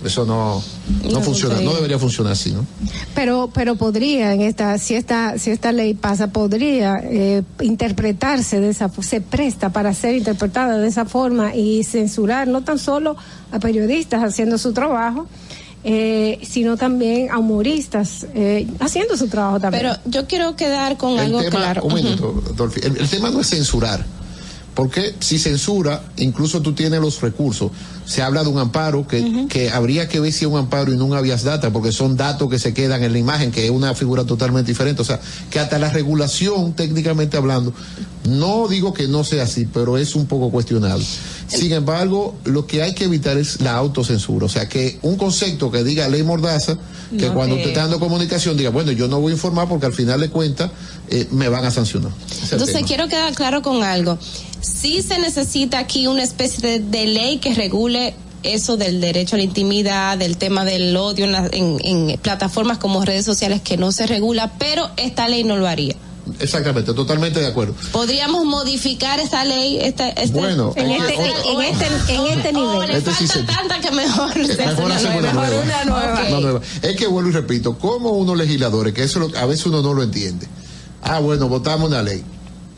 Eso 0.05 0.25
no, 0.25 0.63
no, 1.03 1.11
No 1.11 1.21
funciona, 1.21 1.59
no 1.59 1.73
debería 1.73 1.99
funcionar 1.99 2.33
así, 2.33 2.51
¿no? 2.51 2.65
Pero, 3.15 3.49
pero 3.53 3.75
podría 3.75 4.33
en 4.33 4.41
esta, 4.41 4.77
si 4.77 4.95
esta, 4.95 5.37
si 5.37 5.51
esta 5.51 5.71
ley 5.71 5.93
pasa, 5.93 6.31
podría 6.31 7.01
eh, 7.03 7.43
interpretarse 7.59 8.61
de 8.61 8.69
esa, 8.69 8.89
se 9.01 9.21
presta 9.21 9.73
para 9.73 9.93
ser 9.93 10.15
interpretada 10.15 10.77
de 10.77 10.87
esa 10.87 11.05
forma 11.05 11.55
y 11.55 11.83
censurar 11.83 12.47
no 12.47 12.63
tan 12.63 12.79
solo 12.79 13.17
a 13.51 13.59
periodistas 13.59 14.23
haciendo 14.23 14.57
su 14.57 14.71
trabajo, 14.71 15.27
eh, 15.83 16.39
sino 16.43 16.77
también 16.77 17.31
a 17.31 17.39
humoristas 17.39 18.27
eh, 18.35 18.67
haciendo 18.79 19.17
su 19.17 19.27
trabajo 19.27 19.59
también. 19.59 19.83
Pero 19.83 19.99
yo 20.05 20.27
quiero 20.27 20.55
quedar 20.55 20.97
con 20.97 21.13
el 21.13 21.19
algo 21.19 21.39
tema, 21.39 21.49
claro. 21.51 21.83
un 21.83 21.93
minuto, 21.93 22.43
Dolphy. 22.55 22.81
El, 22.83 22.97
el 22.97 23.09
tema 23.09 23.29
no 23.29 23.41
es 23.41 23.49
censurar. 23.49 24.03
Porque 24.73 25.13
si 25.19 25.37
censura, 25.37 26.01
incluso 26.17 26.61
tú 26.61 26.73
tienes 26.73 27.01
los 27.01 27.19
recursos. 27.21 27.71
Se 28.05 28.21
habla 28.21 28.43
de 28.43 28.49
un 28.49 28.57
amparo 28.57 29.05
que, 29.07 29.45
que 29.47 29.69
habría 29.69 30.07
que 30.09 30.19
ver 30.19 30.31
si 30.33 30.45
es 30.45 30.51
un 30.51 30.57
amparo 30.57 30.91
y 30.93 30.97
no 30.97 31.05
un 31.05 31.13
habeas 31.15 31.43
data, 31.43 31.71
porque 31.71 31.91
son 31.91 32.17
datos 32.17 32.49
que 32.49 32.57
se 32.57 32.73
quedan 32.73 33.03
en 33.03 33.11
la 33.13 33.19
imagen, 33.19 33.51
que 33.51 33.65
es 33.65 33.71
una 33.71 33.93
figura 33.95 34.23
totalmente 34.25 34.71
diferente. 34.71 35.01
O 35.01 35.05
sea, 35.05 35.19
que 35.49 35.59
hasta 35.59 35.77
la 35.77 35.89
regulación, 35.89 36.73
técnicamente 36.73 37.37
hablando, 37.37 37.73
no 38.25 38.67
digo 38.67 38.93
que 38.93 39.07
no 39.07 39.23
sea 39.23 39.43
así, 39.43 39.65
pero 39.71 39.97
es 39.97 40.15
un 40.15 40.25
poco 40.25 40.49
cuestionable. 40.51 41.05
Sin 41.47 41.71
embargo, 41.73 42.35
lo 42.45 42.65
que 42.65 42.81
hay 42.81 42.93
que 42.93 43.05
evitar 43.05 43.37
es 43.37 43.59
la 43.61 43.73
autocensura. 43.75 44.45
O 44.45 44.49
sea, 44.49 44.67
que 44.69 44.99
un 45.01 45.15
concepto 45.17 45.69
que 45.71 45.83
diga 45.83 46.07
ley 46.07 46.23
mordaza, 46.23 46.77
que 47.17 47.27
No 47.27 47.33
cuando 47.33 47.55
te- 47.55 47.61
usted 47.61 47.69
está 47.71 47.81
dando 47.81 47.99
comunicación 47.99 48.55
diga, 48.57 48.69
bueno, 48.69 48.91
yo 48.93 49.07
no 49.09 49.19
voy 49.19 49.31
a 49.33 49.35
informar 49.35 49.67
porque 49.67 49.85
al 49.85 49.93
final 49.93 50.19
de 50.21 50.29
cuentas 50.29 50.71
eh, 51.09 51.27
me 51.31 51.49
van 51.49 51.65
a 51.65 51.71
sancionar. 51.71 52.11
Entonces 52.51 52.83
quiero 52.85 53.07
quedar 53.09 53.33
claro 53.35 53.61
con 53.61 53.83
algo. 53.83 54.17
Sí 54.61 55.01
se 55.01 55.17
necesita 55.19 55.79
aquí 55.79 56.07
una 56.07 56.23
especie 56.23 56.67
de, 56.67 56.79
de 56.79 57.07
ley 57.07 57.37
que 57.39 57.53
regule 57.53 58.13
eso 58.43 58.77
del 58.77 59.01
derecho 59.01 59.35
a 59.35 59.37
la 59.37 59.43
intimidad, 59.43 60.17
del 60.17 60.37
tema 60.37 60.65
del 60.65 60.95
odio 60.97 61.25
en, 61.25 61.31
la- 61.31 61.49
en- 61.51 61.77
en 61.83 62.17
plataformas 62.19 62.77
como 62.79 63.03
redes 63.05 63.25
sociales 63.25 63.61
que 63.61 63.77
no 63.77 63.91
se 63.91 64.07
regula, 64.07 64.53
pero 64.57 64.89
esta 64.97 65.27
ley 65.27 65.43
no 65.43 65.57
lo 65.57 65.67
haría. 65.67 65.95
Exactamente, 66.39 66.93
totalmente 66.93 67.39
de 67.39 67.47
acuerdo. 67.47 67.73
Podríamos 67.91 68.45
modificar 68.45 69.19
esta 69.19 69.43
ley, 69.43 69.79
esta, 69.81 70.09
este- 70.09 70.39
Bueno, 70.39 70.71
en, 70.75 70.91
es 70.91 71.01
este, 71.01 71.15
en, 71.15 71.61
este, 71.61 72.13
en 72.15 72.25
este 72.37 72.53
nivel. 72.53 72.87
le 72.87 72.97
Este 72.97 73.11
falta 73.11 73.33
se- 73.33 73.43
tanta 73.43 73.79
que 73.79 73.91
mejor. 73.91 74.35
Mejor 74.37 74.91
hacemos 74.91 75.17
una 75.19 75.33
Mejor 75.33 75.33
nueva. 75.49 75.63
una 75.63 75.85
nueva. 75.85 76.21
Una 76.29 76.39
nueva. 76.39 76.61
Es 76.83 76.95
que 76.95 77.07
vuelvo 77.07 77.29
y 77.29 77.33
repito, 77.33 77.77
como 77.77 78.11
unos 78.11 78.37
legisladores, 78.37 78.93
que 78.93 79.03
eso 79.03 79.19
lo- 79.19 79.37
a 79.37 79.45
veces 79.45 79.65
uno 79.65 79.81
no 79.81 79.93
lo 79.93 80.03
entiende. 80.03 80.47
Ah, 81.03 81.19
bueno, 81.19 81.47
votamos 81.49 81.89
una 81.89 82.01
ley. 82.03 82.23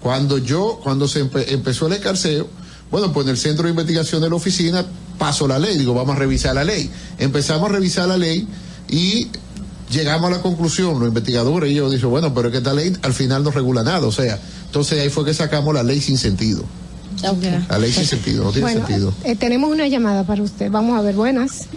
Cuando 0.04 0.38
yo, 0.38 0.80
cuando 0.84 1.08
se 1.08 1.24
empe- 1.26 1.46
empezó 1.48 1.88
el 1.88 1.94
escarceo, 1.94 2.48
bueno, 2.92 3.12
pues 3.14 3.26
en 3.26 3.32
el 3.32 3.38
centro 3.38 3.64
de 3.64 3.70
investigación 3.72 4.22
de 4.22 4.30
la 4.30 4.36
oficina 4.36 4.86
pasó 5.18 5.48
la 5.48 5.58
ley, 5.58 5.78
digo, 5.78 5.94
vamos 5.94 6.16
a 6.16 6.20
revisar 6.20 6.54
la 6.54 6.64
ley. 6.66 6.92
Empezamos 7.18 7.70
a 7.70 7.74
revisar 7.74 8.08
la 8.08 8.18
ley 8.18 8.46
y 8.90 9.30
llegamos 9.90 10.28
a 10.32 10.36
la 10.38 10.42
conclusión, 10.42 11.00
los 11.00 11.08
investigadores 11.08 11.72
y 11.72 11.76
yo 11.76 11.90
dicen, 11.90 12.10
bueno, 12.10 12.34
pero 12.34 12.50
es 12.50 12.52
que 12.52 12.58
esta 12.58 12.74
ley 12.74 12.96
al 13.02 13.14
final 13.14 13.44
no 13.44 13.52
regula 13.52 13.82
nada, 13.82 14.06
o 14.06 14.12
sea, 14.12 14.40
entonces 14.66 15.00
ahí 15.02 15.10
fue 15.10 15.24
que 15.24 15.34
sacamos 15.34 15.74
la 15.74 15.84
ley 15.84 16.02
sin 16.02 16.18
sentido. 16.18 16.64
La 17.70 17.78
ley 17.78 17.92
sin 17.92 18.06
sentido, 18.06 18.44
no 18.44 18.52
tiene 18.52 18.66
Bueno, 18.72 18.88
sentido. 18.88 19.14
eh, 19.24 19.36
tenemos 19.36 19.70
una 19.70 19.88
llamada 19.88 20.24
para 20.24 20.42
usted. 20.42 20.70
Vamos 20.72 20.98
a 20.98 21.02
ver, 21.02 21.16
buenas. 21.16 21.70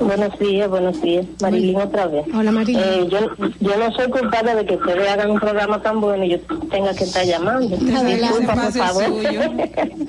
Buenos 0.00 0.38
días, 0.38 0.68
buenos 0.68 1.00
días. 1.00 1.24
Marilyn 1.40 1.76
otra 1.76 2.06
vez. 2.06 2.24
Hola, 2.34 2.50
Marilyn. 2.50 2.80
Eh, 2.82 3.08
yo, 3.08 3.18
yo 3.60 3.76
no 3.76 3.92
soy 3.92 4.10
culpable 4.10 4.54
de 4.56 4.66
que 4.66 4.74
ustedes 4.74 5.08
hagan 5.08 5.30
un 5.30 5.40
programa 5.40 5.80
tan 5.80 6.00
bueno 6.00 6.24
y 6.24 6.30
yo 6.30 6.38
tenga 6.70 6.92
que 6.94 7.04
estar 7.04 7.24
llamando. 7.24 7.76
Disculpa, 7.76 8.54
por 8.54 8.72
favor. 8.72 9.04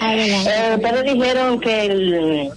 Eh, 0.06 0.76
ustedes 0.76 1.14
dijeron 1.14 1.60
que 1.60 1.86
el 1.86 2.52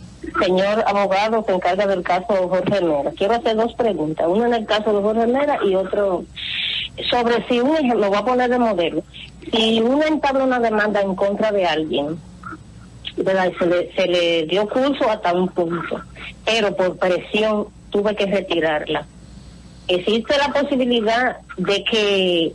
señor 0.45 0.85
abogado 0.87 1.45
se 1.47 1.53
encarga 1.53 1.87
del 1.87 2.03
caso 2.03 2.49
Jorge 2.49 2.81
Mera. 2.81 3.11
Quiero 3.17 3.35
hacer 3.35 3.57
dos 3.57 3.75
preguntas. 3.75 4.27
Una 4.29 4.47
en 4.47 4.55
el 4.55 4.67
caso 4.67 4.93
de 4.97 5.03
Jorge 5.03 5.27
Mera 5.27 5.59
y 5.65 5.75
otro 5.75 6.25
sobre 7.11 7.47
si 7.49 7.61
un 7.61 7.77
ejemplo, 7.77 7.99
lo 8.01 8.09
voy 8.09 8.19
a 8.19 8.25
poner 8.25 8.51
de 8.51 8.59
modelo. 8.59 9.03
Si 9.53 9.81
uno 9.81 10.05
entabla 10.05 10.45
una 10.45 10.59
demanda 10.59 11.01
en 11.01 11.15
contra 11.15 11.53
de 11.53 11.67
alguien, 11.67 12.19
¿verdad? 13.17 13.53
Se 13.59 13.67
le, 13.67 13.93
se 13.95 14.07
le 14.07 14.47
dio 14.47 14.69
curso 14.69 15.09
hasta 15.11 15.33
un 15.33 15.49
punto, 15.49 16.01
pero 16.45 16.75
por 16.77 16.97
presión 16.99 17.67
tuve 17.91 18.15
que 18.17 18.27
retirarla. 18.27 19.07
Existe 19.89 20.37
la 20.37 20.53
posibilidad 20.53 21.39
de 21.57 21.85
que 21.85 22.55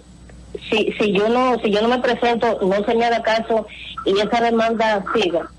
si, 0.70 0.92
si 1.00 1.14
yo 1.14 1.30
no 1.30 1.58
si 1.60 1.72
yo 1.72 1.82
no 1.82 1.88
me 1.88 2.00
presento 2.00 2.60
no 2.62 2.86
se 2.86 2.94
me 2.94 3.06
haga 3.06 3.24
caso 3.24 3.66
y 4.06 4.20
esa 4.20 4.42
demanda 4.42 5.04
siga, 5.14 5.50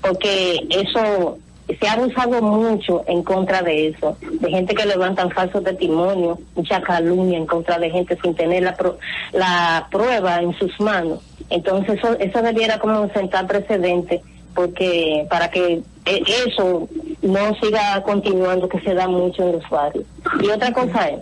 porque 0.00 0.66
eso 0.70 1.38
se 1.76 1.86
ha 1.86 1.92
abusado 1.92 2.40
mucho 2.40 3.04
en 3.06 3.22
contra 3.22 3.60
de 3.62 3.88
eso, 3.88 4.16
de 4.22 4.50
gente 4.50 4.74
que 4.74 4.86
levantan 4.86 5.30
falsos 5.30 5.62
testimonios, 5.64 6.38
mucha 6.54 6.80
calumnia 6.80 7.36
en 7.38 7.46
contra 7.46 7.78
de 7.78 7.90
gente 7.90 8.16
sin 8.22 8.34
tener 8.34 8.62
la, 8.62 8.74
pro- 8.74 8.98
la 9.32 9.86
prueba 9.90 10.40
en 10.40 10.52
sus 10.58 10.78
manos. 10.80 11.20
Entonces 11.50 11.98
eso, 11.98 12.18
eso 12.18 12.42
debiera 12.42 12.78
como 12.78 13.08
sentar 13.12 13.46
precedente 13.46 14.22
porque 14.54 15.26
para 15.30 15.50
que 15.50 15.82
eh, 16.06 16.22
eso 16.46 16.88
no 17.22 17.54
siga 17.60 18.02
continuando 18.02 18.68
que 18.68 18.80
se 18.80 18.94
da 18.94 19.06
mucho 19.06 19.42
en 19.42 19.52
los 19.52 19.68
barrios. 19.70 20.04
Y 20.42 20.48
otra 20.48 20.72
cosa 20.72 21.08
es, 21.10 21.20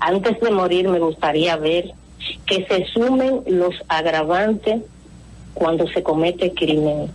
antes 0.00 0.40
de 0.40 0.50
morir 0.50 0.88
me 0.88 0.98
gustaría 0.98 1.56
ver 1.56 1.92
que 2.46 2.66
se 2.66 2.84
sumen 2.86 3.42
los 3.46 3.74
agravantes 3.88 4.82
cuando 5.54 5.86
se 5.88 6.02
comete 6.02 6.52
crimen 6.54 7.10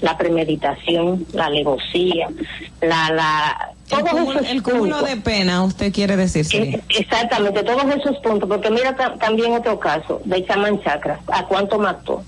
la 0.00 0.16
premeditación, 0.18 1.26
la 1.32 1.46
alevosía, 1.46 2.28
la, 2.80 3.10
la, 3.10 3.70
El 3.90 3.98
todos 3.98 4.10
cúmulo, 4.10 4.40
esos 4.40 4.50
el 4.52 4.62
cúmulo 4.62 4.96
puntos. 4.96 5.08
de 5.08 5.16
pena, 5.18 5.64
usted 5.64 5.92
quiere 5.92 6.16
decir, 6.16 6.44
sí. 6.44 6.56
Eh, 6.58 6.80
Exactamente, 6.98 7.62
todos 7.62 7.84
esos 7.94 8.16
puntos, 8.18 8.48
porque 8.48 8.70
mira 8.70 8.94
ta- 8.96 9.14
también 9.16 9.52
otro 9.52 9.78
caso 9.78 10.20
de 10.24 10.44
Chaman 10.44 10.80
Chakra, 10.82 11.20
¿a 11.32 11.44
cuánto 11.46 11.78
mató? 11.78 12.22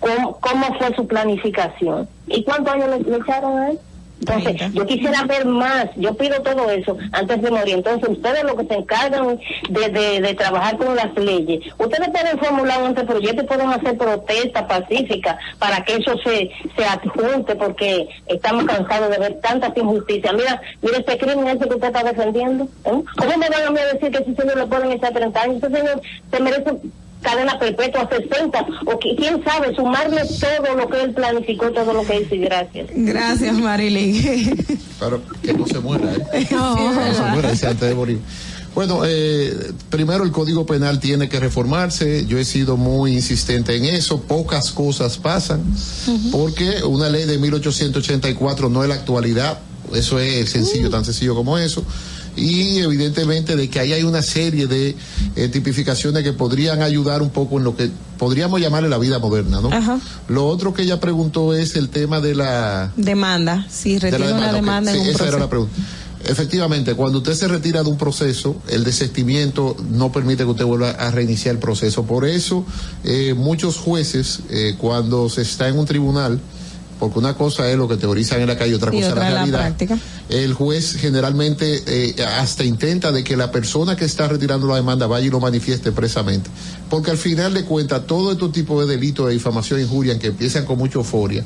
¿Cómo, 0.00 0.38
cómo 0.38 0.66
fue 0.78 0.94
su 0.94 1.06
planificación? 1.08 2.08
¿Y 2.28 2.44
cuántos 2.44 2.74
años 2.74 2.88
le, 2.90 3.00
le 3.10 3.16
echaron 3.16 3.58
a 3.58 3.70
él? 3.70 3.78
Entonces, 4.20 4.72
yo 4.72 4.86
quisiera 4.86 5.24
ver 5.24 5.46
más, 5.46 5.86
yo 5.96 6.14
pido 6.14 6.40
todo 6.42 6.70
eso 6.70 6.96
antes 7.12 7.40
de 7.40 7.50
morir. 7.50 7.74
Entonces, 7.74 8.08
ustedes 8.08 8.44
lo 8.44 8.56
que 8.56 8.66
se 8.66 8.74
encargan 8.74 9.38
de, 9.68 9.88
de, 9.88 10.20
de 10.20 10.34
trabajar 10.34 10.76
con 10.76 10.96
las 10.96 11.14
leyes, 11.16 11.64
ustedes 11.78 12.08
pueden 12.08 12.38
formular 12.38 12.80
un 12.80 12.88
anteproyecto 12.88 13.42
y 13.42 13.46
pueden 13.46 13.68
hacer 13.68 13.96
protesta 13.96 14.66
pacífica 14.66 15.38
para 15.58 15.84
que 15.84 15.96
eso 15.96 16.16
se, 16.24 16.50
se 16.76 16.84
adjunte, 16.84 17.54
porque 17.56 18.08
estamos 18.26 18.64
cansados 18.64 19.10
de 19.10 19.18
ver 19.18 19.40
tantas 19.40 19.76
injusticias. 19.76 20.32
Mira, 20.34 20.60
mira 20.82 20.98
este 20.98 21.18
crimen 21.18 21.48
ese 21.48 21.68
que 21.68 21.74
usted 21.74 21.88
está 21.88 22.02
defendiendo. 22.02 22.64
¿eh? 22.84 23.02
¿Cómo 23.16 23.36
me 23.38 23.48
van 23.48 23.78
a 23.78 23.92
decir 23.92 24.10
que 24.10 24.18
ese 24.18 24.34
señor 24.34 24.56
le 24.58 24.66
pueden 24.66 24.92
echar 24.92 25.12
30 25.12 25.40
años? 25.40 25.62
Ese 25.62 25.76
señor 25.76 26.02
se 26.30 26.40
merece 26.40 26.72
cadena 27.22 27.58
perpetua, 27.58 28.08
60, 28.08 28.66
o 28.86 28.98
que, 28.98 29.14
quién 29.16 29.42
sabe, 29.44 29.74
sumarle 29.74 30.22
todo 30.40 30.74
lo 30.76 30.88
que 30.88 31.02
él 31.02 31.14
planificó, 31.14 31.70
todo 31.72 31.92
lo 31.92 32.04
que 32.04 32.20
hizo, 32.20 32.34
y 32.34 32.38
gracias. 32.38 32.88
Gracias, 32.94 33.58
Marilyn. 33.58 34.66
Pero 35.00 35.22
que 35.42 35.52
no 35.52 35.66
se 35.66 35.80
muera, 35.80 36.12
¿eh? 36.32 36.46
No 36.50 37.14
se 37.14 37.22
muera, 37.22 37.50
dice 37.50 37.66
antes 37.66 37.88
de 37.88 37.94
morir. 37.94 38.18
Bueno, 38.74 39.00
eh, 39.04 39.72
primero 39.90 40.22
el 40.22 40.30
Código 40.30 40.64
Penal 40.64 41.00
tiene 41.00 41.28
que 41.28 41.40
reformarse. 41.40 42.26
Yo 42.26 42.38
he 42.38 42.44
sido 42.44 42.76
muy 42.76 43.14
insistente 43.14 43.74
en 43.74 43.86
eso. 43.86 44.20
Pocas 44.20 44.70
cosas 44.70 45.18
pasan 45.18 45.64
porque 46.30 46.84
una 46.84 47.08
ley 47.08 47.24
de 47.24 47.38
1884 47.38 48.68
no 48.68 48.82
es 48.84 48.88
la 48.88 48.94
actualidad. 48.94 49.58
Eso 49.92 50.20
es 50.20 50.50
sencillo, 50.50 50.90
tan 50.90 51.04
sencillo 51.04 51.34
como 51.34 51.58
eso. 51.58 51.82
Y 52.36 52.78
evidentemente 52.78 53.56
de 53.56 53.68
que 53.68 53.80
ahí 53.80 53.92
hay 53.92 54.02
una 54.02 54.22
serie 54.22 54.66
de 54.66 54.94
eh, 55.36 55.48
tipificaciones 55.48 56.22
que 56.22 56.32
podrían 56.32 56.82
ayudar 56.82 57.22
un 57.22 57.30
poco 57.30 57.58
en 57.58 57.64
lo 57.64 57.76
que 57.76 57.90
podríamos 58.18 58.60
llamarle 58.60 58.88
la 58.88 58.98
vida 58.98 59.18
moderna, 59.18 59.60
¿no? 59.60 59.72
Ajá. 59.72 59.98
Lo 60.28 60.46
otro 60.46 60.74
que 60.74 60.82
ella 60.82 61.00
preguntó 61.00 61.54
es 61.54 61.76
el 61.76 61.88
tema 61.88 62.20
de 62.20 62.34
la 62.34 62.92
Demanda, 62.96 63.66
si 63.70 63.94
de 63.94 64.10
retira 64.10 64.34
una 64.34 64.48
ok. 64.48 64.52
demanda 64.54 64.92
en 64.92 65.00
un 65.00 65.06
esa 65.06 65.18
proceso. 65.18 65.36
era 65.36 65.44
la 65.44 65.50
pregunta. 65.50 65.74
Efectivamente, 66.24 66.94
cuando 66.94 67.18
usted 67.18 67.34
se 67.34 67.46
retira 67.48 67.82
de 67.84 67.88
un 67.90 67.96
proceso, 67.96 68.56
el 68.68 68.82
desestimiento 68.82 69.76
no 69.90 70.10
permite 70.10 70.42
que 70.42 70.50
usted 70.50 70.64
vuelva 70.64 70.90
a 70.90 71.10
reiniciar 71.12 71.54
el 71.54 71.60
proceso. 71.60 72.04
Por 72.04 72.26
eso, 72.26 72.66
eh, 73.04 73.34
muchos 73.34 73.76
jueces, 73.76 74.40
eh, 74.50 74.74
cuando 74.78 75.28
se 75.28 75.42
está 75.42 75.68
en 75.68 75.78
un 75.78 75.86
tribunal, 75.86 76.40
porque 76.98 77.18
una 77.18 77.34
cosa 77.34 77.70
es 77.70 77.76
lo 77.76 77.86
que 77.88 77.96
teorizan 77.96 78.40
en 78.40 78.48
la 78.48 78.56
calle, 78.58 78.74
otra 78.74 78.90
Y 78.92 78.96
cosa 78.96 79.06
es 79.06 79.12
otra 79.12 79.22
la 79.24 79.28
es 79.28 79.34
la 79.34 79.38
realidad. 79.40 79.58
práctica. 79.60 79.98
El 80.28 80.52
juez 80.54 80.96
generalmente 80.98 81.82
eh, 81.86 82.14
hasta 82.38 82.64
intenta 82.64 83.12
de 83.12 83.24
que 83.24 83.36
la 83.36 83.50
persona 83.50 83.96
que 83.96 84.04
está 84.04 84.28
retirando 84.28 84.66
la 84.66 84.76
demanda 84.76 85.06
vaya 85.06 85.26
y 85.26 85.30
lo 85.30 85.40
manifieste 85.40 85.90
expresamente. 85.90 86.50
Porque 86.90 87.10
al 87.10 87.18
final 87.18 87.54
de 87.54 87.64
cuentas, 87.64 88.06
todo 88.06 88.32
este 88.32 88.48
tipo 88.48 88.80
de 88.84 88.86
delitos 88.96 89.26
de 89.26 89.32
difamación 89.34 89.78
e 89.80 89.82
injuria 89.82 90.18
que 90.18 90.28
empiezan 90.28 90.64
con 90.64 90.78
mucha 90.78 90.98
euforia, 90.98 91.44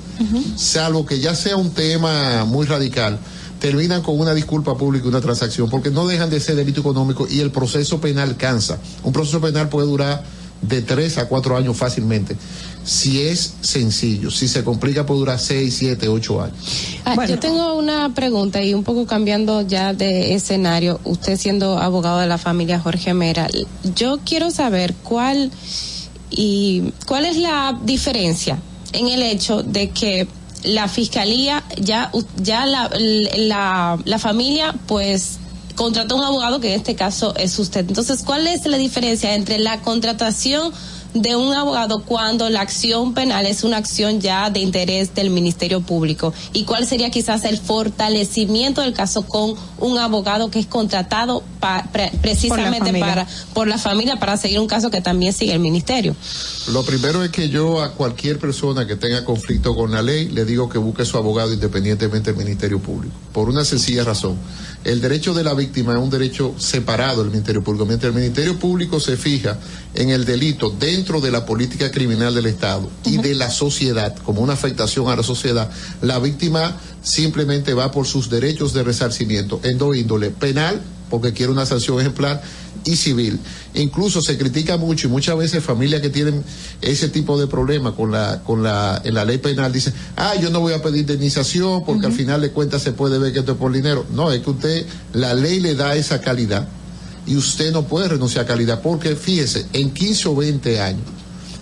salvo 0.57 1.05
que 1.07 1.21
ya 1.21 1.35
sea 1.35 1.57
un 1.57 1.71
tema 1.71 2.45
muy 2.45 2.67
radical, 2.67 3.19
terminan 3.61 4.03
con 4.03 4.19
una 4.19 4.35
disculpa 4.35 4.77
pública 4.77 5.05
y 5.07 5.09
una 5.09 5.21
transacción, 5.21 5.71
porque 5.71 5.91
no 5.91 6.07
dejan 6.07 6.31
de 6.31 6.41
ser 6.41 6.57
delito 6.57 6.81
económico 6.81 7.27
y 7.31 7.41
el 7.41 7.51
proceso 7.51 8.01
penal 8.01 8.37
cansa. 8.37 8.79
Un 9.05 9.13
proceso 9.13 9.41
penal 9.41 9.69
puede 9.69 9.87
durar 9.87 10.25
de 10.63 10.81
tres 10.83 11.19
a 11.19 11.27
cuatro 11.29 11.57
años 11.57 11.77
fácilmente. 11.77 12.37
Si 12.85 13.21
es 13.21 13.55
sencillo, 13.61 14.31
si 14.31 14.49
se 14.49 14.65
complica 14.65 15.07
puede 15.07 15.21
durar 15.21 15.39
seis, 15.39 15.77
siete, 15.79 16.09
ocho 16.09 16.43
años. 16.43 16.57
Ah, 17.05 17.17
Yo 17.27 17.39
tengo 17.39 17.75
una 17.75 18.13
pregunta 18.15 18.63
y 18.63 18.75
un 18.75 18.83
poco 18.83 19.07
cambiando 19.07 19.63
ya 19.63 19.93
de 19.93 20.35
escenario, 20.35 21.01
usted 21.05 21.39
siendo 21.39 21.79
abogado 21.79 22.19
de 22.19 22.27
la 22.27 22.39
familia 22.39 22.81
Jorge 22.81 23.15
Mera, 23.15 23.49
yo 23.95 24.19
quiero 24.25 24.51
saber 24.51 24.95
cuál 25.03 25.51
y 26.31 26.93
cuál 27.07 27.25
es 27.27 27.37
la 27.37 27.79
diferencia 27.85 28.59
en 28.93 29.09
el 29.09 29.23
hecho 29.23 29.63
de 29.63 29.91
que 29.91 30.27
la 30.65 30.89
fiscalía, 30.89 31.63
ya, 31.81 32.11
ya 32.37 32.67
la, 32.67 32.91
la, 33.37 33.99
la 34.05 34.19
familia, 34.19 34.75
pues 34.87 35.39
contrató 35.75 36.17
un 36.17 36.25
abogado 36.25 36.61
que 36.61 36.73
en 36.73 36.79
este 36.81 36.95
caso 36.95 37.35
es 37.37 37.59
usted. 37.59 37.87
Entonces, 37.89 38.23
¿cuál 38.23 38.47
es 38.47 38.67
la 38.67 38.77
diferencia 38.77 39.35
entre 39.35 39.59
la 39.59 39.81
contratación 39.81 40.73
de 41.15 41.37
un 41.37 41.53
abogado 41.53 42.03
cuando 42.05 42.49
la 42.49 42.61
acción 42.63 43.13
penal 43.15 43.47
es 43.47 43.65
una 43.65 43.77
acción 43.77 44.21
ya 44.21 44.49
de 44.51 44.61
interés 44.61 45.15
del 45.15 45.31
Ministerio 45.31 45.81
Público? 45.83 46.33
¿Y 46.53 46.65
cuál 46.65 46.87
sería 46.87 47.11
quizás 47.11 47.45
el 47.45 47.59
fortalecimiento 47.59 48.81
del 48.81 48.93
caso 48.95 49.23
con 49.27 49.55
un 49.79 49.99
abogado 49.99 50.51
que 50.51 50.59
es 50.59 50.67
contratado 50.67 51.43
pa- 51.61 51.85
pre- 51.93 52.11
precisamente 52.23 52.87
familia. 52.87 53.07
para 53.07 53.27
por 53.55 53.69
la 53.69 53.79
familia 53.79 54.17
para 54.17 54.37
seguir 54.37 54.59
un 54.61 54.67
caso 54.67 54.91
que 54.91 55.01
también 55.01 55.33
sigue 55.33 55.53
el 55.53 55.61
Ministerio? 55.61 56.17
Lo 56.73 56.83
primero 56.85 57.23
es 57.23 57.31
que 57.31 57.49
yo 57.49 57.83
a 57.83 57.93
cualquier 57.93 58.39
persona 58.39 58.87
que 58.87 58.97
tenga 58.97 59.25
conflicto 59.25 59.75
con 59.75 59.91
la 59.93 60.01
ley 60.03 60.29
le 60.29 60.45
digo 60.45 60.69
que 60.69 60.79
busque 60.79 61.05
su 61.05 61.17
abogado 61.19 61.53
independientemente 61.53 62.33
del 62.33 62.43
Ministerio 62.43 62.79
Público. 62.81 63.15
Por 63.33 63.49
una 63.49 63.65
sencilla 63.65 64.05
razón. 64.05 64.37
El 64.85 65.01
derecho 65.01 65.33
de 65.33 65.45
la 65.45 65.55
víctima 65.55 65.93
es 65.93 65.99
un 65.99 66.11
derecho 66.11 66.55
separado 66.59 67.23
del 67.23 67.31
Ministerio 67.31 67.63
Público. 67.63 67.87
Mientras 67.87 68.13
el 68.13 68.21
Ministerio 68.21 68.59
Público 68.59 68.99
se 68.99 69.17
fija 69.17 69.59
en 69.95 70.11
el 70.11 70.25
delito 70.25 70.71
dentro 70.71 71.21
de 71.21 71.31
la 71.31 71.47
política 71.47 71.91
criminal 71.91 72.35
del 72.35 72.47
Estado 72.47 72.91
y 73.05 73.19
de 73.19 73.35
la 73.37 73.51
sociedad, 73.51 74.17
como 74.25 74.41
una 74.41 74.55
afectación 74.55 75.09
a 75.09 75.17
la 75.17 75.23
sociedad, 75.23 75.71
la 76.01 76.19
víctima 76.19 76.77
simplemente 77.03 77.75
va 77.75 77.93
por 77.93 78.07
sus 78.07 78.29
derechos 78.29 78.73
de 78.73 78.83
resarcimiento 78.83 79.61
en 79.63 79.79
dos 79.79 79.97
índole, 79.97 80.31
penal, 80.31 80.83
porque 81.13 81.35
quiere 81.35 81.53
una 81.53 81.67
sanción 81.67 82.01
ejemplar, 82.01 82.43
y 82.85 82.97
civil. 82.97 83.39
Incluso 83.75 84.23
se 84.23 84.37
critica 84.39 84.79
mucho 84.79 85.07
y 85.07 85.11
muchas 85.11 85.37
veces 85.37 85.63
familias 85.63 86.01
que 86.01 86.09
tienen 86.09 86.43
ese 86.81 87.09
tipo 87.11 87.39
de 87.39 87.47
problema 87.47 87.95
con 87.95 88.11
la, 88.11 88.43
con 88.43 88.63
la, 88.63 89.01
en 89.05 89.15
la 89.15 89.25
ley 89.25 89.39
penal 89.39 89.73
dicen, 89.73 89.93
ah, 90.17 90.35
yo 90.41 90.51
no 90.51 90.61
voy 90.61 90.73
a 90.73 90.83
pedir 90.83 91.01
indemnización 91.01 91.85
porque 91.85 92.07
al 92.07 92.13
final 92.13 92.41
de 92.41 92.51
cuentas 92.51 92.83
se 92.83 92.93
puede 92.93 93.19
ver 93.19 93.33
que 93.33 93.41
esto 93.41 93.53
es 93.53 93.59
por 93.59 93.73
dinero. 93.73 94.07
No, 94.13 94.33
es 94.33 94.43
que 94.43 94.51
usted, 94.51 94.87
la 95.13 95.35
ley 95.35 95.61
le 95.61 95.75
da 95.75 95.95
esa 95.95 96.21
calidad 96.23 96.67
y 97.27 97.37
usted 97.37 97.73
no 97.73 97.85
puede 97.85 98.09
renunciar 98.09 98.47
a 98.47 98.49
calidad 98.49 98.81
porque 98.83 99.15
fíjese, 99.17 99.67
en 99.75 99.91
15 99.91 100.29
o 100.31 100.37
20 100.37 100.81
años, 100.81 101.07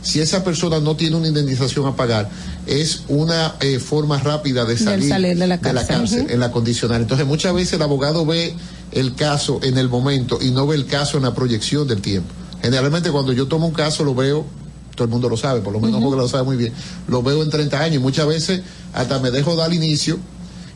si 0.02 0.20
esa 0.20 0.42
persona 0.42 0.80
no 0.80 0.96
tiene 0.96 1.16
una 1.16 1.28
indemnización 1.28 1.86
a 1.86 1.96
pagar, 1.96 2.28
es 2.66 3.02
una 3.08 3.56
eh, 3.60 3.78
forma 3.78 4.18
rápida 4.18 4.64
de 4.64 4.76
salir, 4.76 5.08
salir 5.08 5.36
de 5.36 5.46
la 5.46 5.58
cárcel. 5.58 6.26
En 6.30 6.40
la 6.40 6.50
condicional. 6.50 7.02
Entonces, 7.02 7.26
muchas 7.26 7.54
veces 7.54 7.74
el 7.74 7.82
abogado 7.82 8.24
ve 8.24 8.54
el 8.92 9.14
caso 9.14 9.60
en 9.62 9.78
el 9.78 9.88
momento 9.88 10.38
y 10.40 10.50
no 10.50 10.66
ve 10.66 10.76
el 10.76 10.86
caso 10.86 11.16
en 11.16 11.24
la 11.24 11.34
proyección 11.34 11.86
del 11.86 12.00
tiempo. 12.00 12.32
Generalmente, 12.62 13.10
cuando 13.10 13.32
yo 13.32 13.46
tomo 13.48 13.66
un 13.66 13.74
caso, 13.74 14.04
lo 14.04 14.14
veo, 14.14 14.46
todo 14.94 15.04
el 15.04 15.10
mundo 15.10 15.28
lo 15.28 15.36
sabe, 15.36 15.60
por 15.60 15.72
lo 15.72 15.80
menos 15.80 16.02
porque 16.02 16.16
lo 16.16 16.28
sabe 16.28 16.44
muy 16.44 16.56
bien, 16.56 16.72
lo 17.08 17.22
veo 17.22 17.42
en 17.42 17.50
30 17.50 17.80
años 17.80 17.96
y 17.96 17.98
muchas 17.98 18.26
veces 18.26 18.62
hasta 18.92 19.18
me 19.18 19.30
dejo 19.30 19.56
dar 19.56 19.72
inicio 19.72 20.18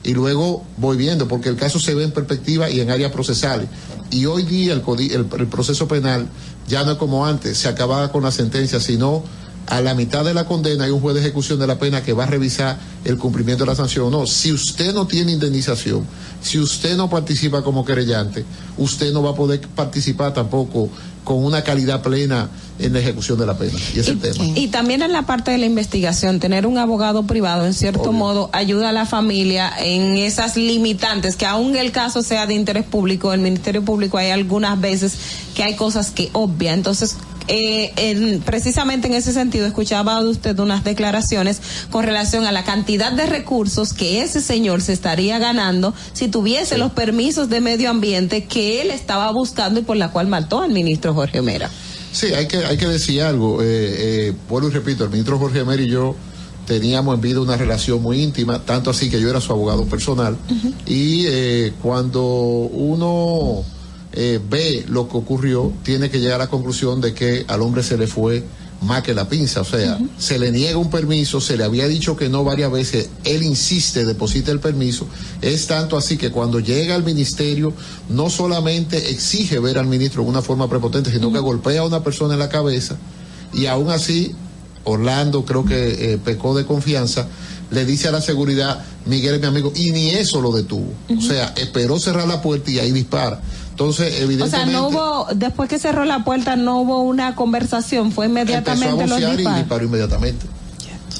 y 0.05 0.13
luego 0.13 0.63
voy 0.77 0.97
viendo, 0.97 1.27
porque 1.27 1.49
el 1.49 1.57
caso 1.57 1.79
se 1.81 1.95
ve 1.95 2.05
en 2.05 2.13
perspectiva 2.13 2.69
y 2.71 2.81
en 2.81 2.91
áreas 2.91 3.11
procesales. 3.11 3.69
Y 4.11 4.27
hoy 4.27 4.43
día 4.45 4.75
el, 4.75 4.83
el- 5.11 5.47
proceso 5.47 5.89
penal 5.89 6.29
ya 6.69 6.85
no 6.85 6.93
es 6.93 6.99
como 6.99 7.27
antes, 7.27 7.59
se 7.59 7.69
acababa 7.69 8.13
con 8.13 8.23
la 8.23 8.31
sentencia, 8.31 8.79
sino 8.81 9.25
a 9.67 9.81
la 9.81 9.95
mitad 9.95 10.25
de 10.25 10.35
la 10.35 10.45
condena 10.45 10.85
hay 10.85 10.91
un 10.91 11.01
juez 11.01 11.15
de 11.15 11.23
ejecución 11.23 11.59
de 11.59 11.67
la 11.67 11.79
pena 11.79 12.03
que 12.03 12.13
va 12.13 12.25
a 12.25 12.27
revisar 12.27 12.79
el 13.07 13.17
cumplimiento 13.17 13.65
de 13.65 13.71
la 13.71 13.75
sanción. 13.77 14.11
No, 14.11 14.27
si 14.27 14.53
usted 14.53 14.93
no 14.93 15.07
tiene 15.07 15.33
indemnización, 15.33 16.07
si 16.43 16.59
usted 16.59 16.97
no 16.99 17.09
participa 17.09 17.63
como 17.63 17.83
querellante, 17.85 18.45
usted 18.77 19.11
no 19.13 19.23
va 19.23 19.31
a 19.31 19.35
poder 19.35 19.61
participar 19.75 20.35
tampoco 20.35 20.91
con 21.25 21.43
una 21.43 21.63
calidad 21.65 22.03
plena 22.03 22.51
en 22.79 22.93
la 22.93 22.99
ejecución 22.99 23.39
de 23.39 23.47
la 23.47 23.57
pena. 23.57 23.73
Y 23.95 23.99
ese 23.99 24.01
es 24.01 24.09
el 24.09 24.19
tema. 24.21 24.45
Y 24.57 24.69
también 24.69 25.03
en 25.03 25.13
la 25.13 25.23
parte 25.23 25.51
de 25.51 25.59
la 25.59 25.67
investigación, 25.67 26.41
tener 26.41 26.67
un 26.67 26.79
abogado 26.79 27.25
privado, 27.27 27.67
en 27.67 27.75
cierto 27.75 28.13
modo, 28.13 28.51
ayuda 28.53 28.89
a 28.89 28.93
la 28.93 29.07
familia 29.07 29.73
en 29.79 30.17
esas 30.17 30.57
limitantes, 30.57 31.37
que 31.37 31.47
aun 31.47 31.77
el 31.77 31.93
caso 31.93 32.23
sea 32.23 32.47
de 32.47 32.55
interés 32.55 32.85
público, 32.85 33.33
el 33.33 33.41
Ministerio 33.41 33.85
Público 33.85 34.19
hay 34.19 34.31
algunas 34.31 34.81
veces 34.81 35.15
que 35.55 35.63
hay 35.63 35.77
cosas 35.77 36.11
que 36.11 36.31
obvia. 36.33 36.73
Entonces, 36.73 37.17
eh, 37.47 37.93
en- 37.97 38.41
precisamente 38.41 39.07
en 39.07 39.13
ese 39.15 39.33
sentido, 39.33 39.67
escuchaba 39.67 40.21
de 40.23 40.31
usted 40.31 40.59
unas 40.59 40.83
declaraciones 40.83 41.61
con 41.91 42.03
relación 42.05 42.47
a 42.47 42.53
la 42.53 42.65
cantidad 42.65 43.13
de 43.13 43.27
recursos 43.27 43.93
que 43.93 44.23
ese 44.23 44.41
señor 44.41 44.81
se 44.81 44.95
estaría 44.95 45.39
ganando 45.39 45.93
si 46.15 46.29
tuviese 46.29 46.79
los 46.79 46.93
permisos 46.93 47.51
de 47.51 47.61
medio 47.61 47.91
ambiente 47.91 48.45
que 48.45 48.81
él 48.81 48.91
estaba 48.91 49.31
buscando 49.31 49.79
y 49.81 49.83
por 49.83 49.97
la 49.99 50.09
cual 50.11 50.27
mató 50.27 50.63
al 50.63 50.73
ministro 50.73 51.13
Jorge 51.15 51.43
Mera. 51.43 51.71
Sí, 52.15 52.27
hay 52.33 52.47
que, 52.47 52.59
hay 52.59 52.77
que 52.77 52.87
decir 52.87 53.23
algo. 53.23 53.61
Eh, 53.61 53.67
eh, 53.67 54.33
vuelvo 54.49 54.69
y 54.69 54.71
repito, 54.71 55.03
el 55.03 55.11
ministro 55.11 55.37
Jorge 55.37 55.65
Mer 55.65 55.81
y 55.81 55.89
yo 55.89 56.15
teníamos 56.65 57.17
en 57.17 57.21
vida 57.21 57.41
una 57.41 57.57
relación 57.57 58.01
muy 58.01 58.23
íntima, 58.23 58.61
tanto 58.65 58.91
así 58.91 59.11
que 59.11 59.21
yo 59.21 59.29
era 59.29 59.41
su 59.41 59.53
abogado 59.53 59.85
personal. 59.85 60.37
Y 60.87 61.25
eh, 61.27 61.73
cuando 61.83 62.23
uno 62.23 63.65
eh, 64.13 64.39
ve 64.49 64.85
lo 64.89 65.09
que 65.09 65.17
ocurrió, 65.17 65.73
tiene 65.83 66.09
que 66.09 66.21
llegar 66.21 66.37
a 66.37 66.45
la 66.45 66.51
conclusión 66.51 67.01
de 67.01 67.15
que 67.15 67.45
al 67.49 67.63
hombre 67.63 67.83
se 67.83 67.99
le 67.99 68.07
fue 68.07 68.45
más 68.85 69.03
que 69.03 69.15
la 69.15 69.29
pinza, 69.29 69.63
o 69.63 69.65
sea, 69.65 69.99
se 70.19 70.39
le 70.39 70.53
niega 70.53 70.79
un 70.79 70.91
permiso, 70.91 71.41
se 71.41 71.57
le 71.57 71.65
había 71.65 71.89
dicho 71.89 72.17
que 72.17 72.29
no 72.29 72.45
varias 72.45 72.71
veces, 72.71 73.09
él 73.25 73.43
insiste, 73.43 74.05
deposita 74.05 74.53
el 74.53 74.61
permiso, 74.61 75.07
es 75.43 75.67
tanto 75.67 75.97
así 75.97 76.17
que 76.17 76.31
cuando 76.31 76.61
llega 76.61 76.95
al 76.95 77.05
ministerio 77.05 77.73
no 78.09 78.31
solamente 78.31 79.11
exige 79.11 79.59
ver 79.59 79.79
al 79.79 79.87
ministro 79.87 80.23
de 80.23 80.29
una 80.29 80.43
forma 80.43 80.69
prepotente, 80.69 81.11
sino 81.11 81.33
que 81.33 81.39
golpea 81.39 81.81
a 81.81 81.85
una 81.85 82.03
persona 82.03 82.35
en 82.35 82.41
la 82.41 82.49
cabeza 82.49 82.97
y 83.53 83.67
aún 83.67 83.91
así 83.91 84.35
Orlando 84.85 85.45
creo 85.45 85.65
que 85.65 86.13
eh, 86.15 86.19
pecó 86.19 86.57
de 86.57 86.65
confianza, 86.65 87.27
le 87.71 87.85
dice 87.85 88.09
a 88.09 88.13
la 88.13 88.21
seguridad, 88.21 88.85
Miguel 89.07 89.35
es 89.35 89.41
mi 89.41 89.47
amigo, 89.47 89.73
y 89.75 89.91
ni 89.93 90.11
eso 90.11 90.41
lo 90.41 90.53
detuvo. 90.53 90.93
O 91.17 91.21
sea, 91.21 91.55
esperó 91.57 91.99
cerrar 91.99 92.29
la 92.29 92.43
puerta 92.43 92.71
y 92.71 92.79
ahí 92.79 92.93
dispara. 92.93 93.41
Entonces, 93.75 94.13
O 94.21 94.23
evidentemente... 94.23 94.57
sea, 94.57 94.67
no 94.67 94.87
hubo, 94.89 95.27
después 95.35 95.69
que 95.69 95.81
cerró 95.81 96.05
la 96.05 96.23
puerta, 96.25 96.55
no 96.55 96.81
hubo 96.81 97.01
una 97.03 97.35
conversación, 97.35 98.13
fue 98.13 98.27
empezó 98.27 98.39
a 98.39 98.43
inmediatamente 98.45 99.07
los 99.09 99.21
y 99.21 99.47
disparó 99.59 99.85
inmediatamente. 99.85 100.47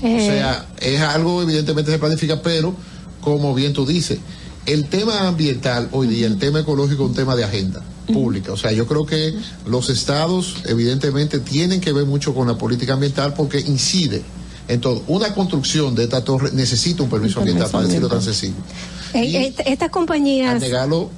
O 0.03 0.07
Eh, 0.07 0.27
sea, 0.27 0.65
es 0.81 1.01
algo 1.01 1.43
evidentemente 1.43 1.91
se 1.91 1.99
planifica, 1.99 2.43
pero 2.43 2.75
como 3.21 3.55
bien 3.55 3.73
tú 3.73 3.85
dices, 3.87 4.19
el 4.67 4.87
tema 4.87 5.27
ambiental 5.27 5.89
hoy 5.93 6.07
día, 6.07 6.27
el 6.29 6.39
tema 6.39 6.61
ecológico 6.61 7.03
es 7.05 7.09
un 7.11 7.15
tema 7.17 7.35
de 7.35 7.43
agenda 7.45 7.83
pública. 8.13 8.53
O 8.53 8.57
sea, 8.57 8.71
yo 8.71 8.87
creo 8.87 9.05
que 9.05 9.35
los 9.67 9.89
estados 9.91 10.57
evidentemente 10.67 11.41
tienen 11.41 11.81
que 11.81 11.93
ver 11.93 12.05
mucho 12.07 12.35
con 12.35 12.47
la 12.47 12.57
política 12.57 12.93
ambiental 12.95 13.35
porque 13.35 13.59
incide 13.61 14.23
en 14.69 14.81
todo. 14.81 15.03
Una 15.09 15.35
construcción 15.35 15.95
de 15.95 16.05
esta 16.05 16.23
torre 16.23 16.51
necesita 16.53 17.03
un 17.03 17.09
permiso 17.11 17.41
Un 17.41 17.47
permiso 17.47 17.67
ambiental, 17.67 17.71
para 17.71 17.85
decirlo 17.87 18.09
tan 18.09 18.19
ambiental. 18.19 18.35
sencillo. 18.35 18.63
Eh, 19.15 19.47
eh, 19.47 19.55
estas 19.67 19.87
Al 19.87 19.91
compañías, 19.91 20.61
negarlo, 20.61 21.11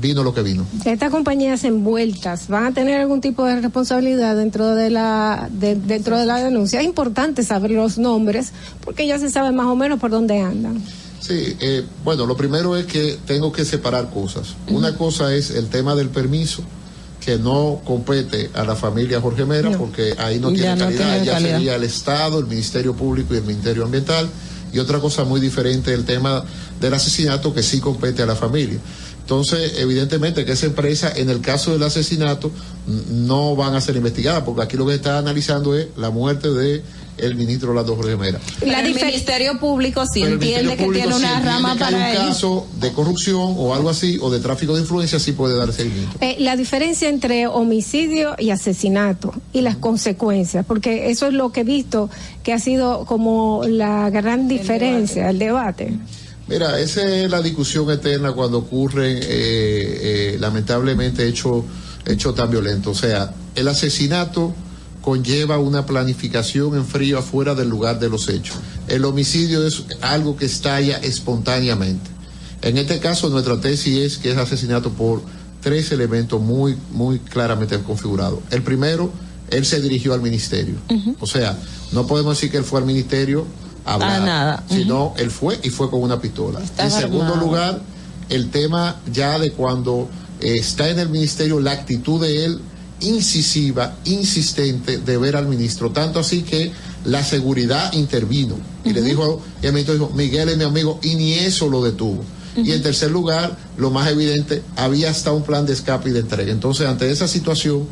vino 0.00 0.22
lo 0.22 0.32
que 0.32 0.42
vino. 0.42 0.64
estas 0.84 1.10
compañías 1.10 1.64
envueltas, 1.64 2.48
van 2.48 2.66
a 2.66 2.72
tener 2.72 3.00
algún 3.00 3.20
tipo 3.20 3.44
de 3.44 3.60
responsabilidad 3.60 4.36
dentro 4.36 4.74
de 4.74 4.90
la 4.90 5.48
de- 5.50 5.74
dentro 5.76 6.18
de 6.18 6.24
la 6.26 6.36
denuncia. 6.42 6.80
Es 6.80 6.86
importante 6.86 7.42
saber 7.42 7.70
los 7.72 7.98
nombres 7.98 8.52
porque 8.84 9.06
ya 9.06 9.18
se 9.18 9.28
sabe 9.30 9.50
más 9.52 9.66
o 9.66 9.76
menos 9.76 9.98
por 9.98 10.10
dónde 10.10 10.40
andan. 10.40 10.82
Sí, 11.20 11.56
eh, 11.60 11.84
bueno, 12.04 12.26
lo 12.26 12.36
primero 12.36 12.76
es 12.76 12.86
que 12.86 13.18
tengo 13.26 13.50
que 13.52 13.64
separar 13.64 14.08
cosas. 14.10 14.54
Una 14.68 14.96
cosa 14.96 15.34
es 15.34 15.50
el 15.50 15.66
tema 15.68 15.94
del 15.96 16.08
permiso, 16.10 16.62
que 17.20 17.36
no 17.38 17.80
compete 17.84 18.50
a 18.54 18.62
la 18.64 18.76
familia 18.76 19.20
Jorge 19.20 19.44
Mera, 19.44 19.70
No. 19.70 19.78
porque 19.78 20.14
ahí 20.18 20.38
no 20.38 20.50
Ya 20.52 20.56
tiene 20.56 20.76
no 20.76 20.84
calidad, 20.84 21.04
tiene 21.12 21.24
ya 21.26 21.32
calidad. 21.32 21.50
sería 21.56 21.74
el 21.74 21.82
Estado, 21.84 22.38
el 22.38 22.46
Ministerio 22.46 22.94
Público 22.94 23.34
y 23.34 23.38
el 23.38 23.44
Ministerio 23.44 23.84
Ambiental. 23.84 24.28
Y 24.72 24.78
otra 24.78 25.00
cosa 25.00 25.24
muy 25.24 25.40
diferente, 25.40 25.92
el 25.92 26.04
tema 26.04 26.44
del 26.80 26.94
asesinato, 26.94 27.52
que 27.52 27.62
sí 27.62 27.80
compete 27.80 28.22
a 28.22 28.26
la 28.26 28.36
familia. 28.36 28.78
Entonces, 29.28 29.74
evidentemente 29.76 30.46
que 30.46 30.52
esa 30.52 30.64
empresa, 30.64 31.12
en 31.14 31.28
el 31.28 31.42
caso 31.42 31.72
del 31.72 31.82
asesinato, 31.82 32.50
no 33.10 33.56
van 33.56 33.74
a 33.74 33.80
ser 33.82 33.94
investigadas, 33.96 34.42
porque 34.42 34.62
aquí 34.62 34.78
lo 34.78 34.86
que 34.86 34.94
está 34.94 35.18
analizando 35.18 35.76
es 35.76 35.88
la 35.98 36.08
muerte 36.08 36.48
de 36.48 36.82
el 37.18 37.34
ministro 37.34 37.70
Orlando 37.70 37.94
Jorge 37.94 38.16
Mera. 38.16 38.40
Pero 38.58 38.78
el 38.78 38.94
Ministerio 38.94 39.58
Público 39.58 40.04
Pero 40.14 40.26
el 40.28 40.32
entiende 40.34 40.76
que 40.76 40.88
tiene 40.88 41.14
una 41.14 41.40
rama 41.40 41.76
que 41.76 41.84
hay 41.84 41.92
para 41.92 41.96
un 41.98 42.10
ello. 42.10 42.28
caso 42.28 42.66
de 42.80 42.92
corrupción 42.92 43.54
o 43.58 43.74
algo 43.74 43.90
así, 43.90 44.16
o 44.18 44.30
de 44.30 44.40
tráfico 44.40 44.74
de 44.74 44.80
influencia, 44.80 45.18
sí 45.18 45.32
puede 45.32 45.58
dar 45.58 45.74
seguimiento. 45.74 46.16
Eh, 46.22 46.36
la 46.38 46.56
diferencia 46.56 47.10
entre 47.10 47.48
homicidio 47.48 48.34
y 48.38 48.48
asesinato 48.48 49.34
y 49.52 49.60
las 49.60 49.76
consecuencias, 49.76 50.64
porque 50.64 51.10
eso 51.10 51.26
es 51.26 51.34
lo 51.34 51.52
que 51.52 51.60
he 51.60 51.64
visto 51.64 52.08
que 52.42 52.54
ha 52.54 52.58
sido 52.58 53.04
como 53.04 53.62
la 53.66 54.08
gran 54.08 54.48
diferencia, 54.48 55.28
el 55.28 55.38
debate. 55.38 55.98
Mira, 56.48 56.80
esa 56.80 57.02
es 57.02 57.30
la 57.30 57.42
discusión 57.42 57.90
eterna 57.90 58.32
cuando 58.32 58.58
ocurren, 58.58 59.18
eh, 59.18 59.22
eh, 59.22 60.36
lamentablemente, 60.40 61.26
hechos 61.28 61.64
hechos 62.08 62.34
tan 62.34 62.50
violentos. 62.50 62.96
O 62.96 63.00
sea, 63.00 63.34
el 63.54 63.68
asesinato 63.68 64.54
conlleva 65.02 65.58
una 65.58 65.86
planificación 65.86 66.76
en 66.76 66.84
frío 66.84 67.18
afuera 67.18 67.54
del 67.54 67.68
lugar 67.68 67.98
de 68.00 68.08
los 68.08 68.28
hechos. 68.28 68.56
El 68.88 69.04
homicidio 69.04 69.66
es 69.66 69.84
algo 70.00 70.36
que 70.36 70.46
estalla 70.46 70.98
espontáneamente. 70.98 72.10
En 72.62 72.76
este 72.76 72.98
caso, 72.98 73.28
nuestra 73.28 73.60
tesis 73.60 73.98
es 73.98 74.18
que 74.18 74.32
es 74.32 74.36
asesinato 74.36 74.90
por 74.90 75.22
tres 75.60 75.92
elementos 75.92 76.40
muy, 76.40 76.76
muy 76.92 77.20
claramente 77.20 77.78
configurados. 77.80 78.40
El 78.50 78.62
primero, 78.62 79.12
él 79.50 79.64
se 79.64 79.80
dirigió 79.80 80.12
al 80.12 80.20
ministerio. 80.20 80.74
O 81.20 81.26
sea, 81.26 81.56
no 81.92 82.06
podemos 82.06 82.36
decir 82.36 82.50
que 82.50 82.58
él 82.58 82.64
fue 82.64 82.80
al 82.80 82.86
ministerio 82.86 83.46
hablar. 83.94 84.22
Ah, 84.22 84.24
nada. 84.24 84.64
Sino 84.68 85.14
él 85.16 85.30
fue 85.30 85.58
y 85.62 85.70
fue 85.70 85.90
con 85.90 86.02
una 86.02 86.20
pistola. 86.20 86.60
Estaba 86.62 86.88
en 86.88 86.94
segundo 86.94 87.34
armado. 87.34 87.46
lugar, 87.46 87.80
el 88.28 88.50
tema 88.50 88.96
ya 89.12 89.38
de 89.38 89.52
cuando 89.52 90.08
eh, 90.40 90.56
está 90.58 90.88
en 90.88 90.98
el 90.98 91.08
ministerio, 91.08 91.60
la 91.60 91.72
actitud 91.72 92.20
de 92.20 92.44
él 92.44 92.60
incisiva, 93.00 93.96
insistente 94.04 94.98
de 94.98 95.16
ver 95.16 95.36
al 95.36 95.46
ministro, 95.46 95.90
tanto 95.90 96.18
así 96.18 96.42
que 96.42 96.72
la 97.04 97.22
seguridad 97.22 97.92
intervino 97.92 98.56
y 98.84 98.92
le 98.92 99.02
dijo, 99.02 99.40
y 99.62 99.66
el 99.66 99.72
ministro 99.72 99.94
dijo, 99.94 100.10
Miguel 100.14 100.48
es 100.48 100.56
mi 100.56 100.64
amigo, 100.64 100.98
y 101.02 101.14
ni 101.14 101.34
eso 101.34 101.68
lo 101.68 101.82
detuvo. 101.82 102.24
Y 102.56 102.72
en 102.72 102.82
tercer 102.82 103.12
lugar, 103.12 103.56
lo 103.76 103.92
más 103.92 104.10
evidente, 104.10 104.62
había 104.74 105.10
hasta 105.10 105.32
un 105.32 105.44
plan 105.44 105.64
de 105.64 105.74
escape 105.74 106.08
y 106.08 106.12
de 106.12 106.20
entrega. 106.20 106.50
Entonces, 106.50 106.88
ante 106.88 107.08
esa 107.08 107.28
situación, 107.28 107.86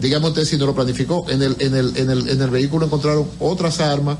digamos 0.00 0.30
usted 0.30 0.44
si 0.44 0.56
no 0.56 0.66
lo 0.66 0.74
planificó, 0.74 1.28
en 1.28 1.42
el, 1.42 1.56
en 1.58 1.74
el, 1.74 1.96
en 1.96 2.10
el, 2.10 2.28
en 2.28 2.40
el 2.40 2.50
vehículo 2.50 2.86
encontraron 2.86 3.26
otras 3.40 3.80
armas. 3.80 4.18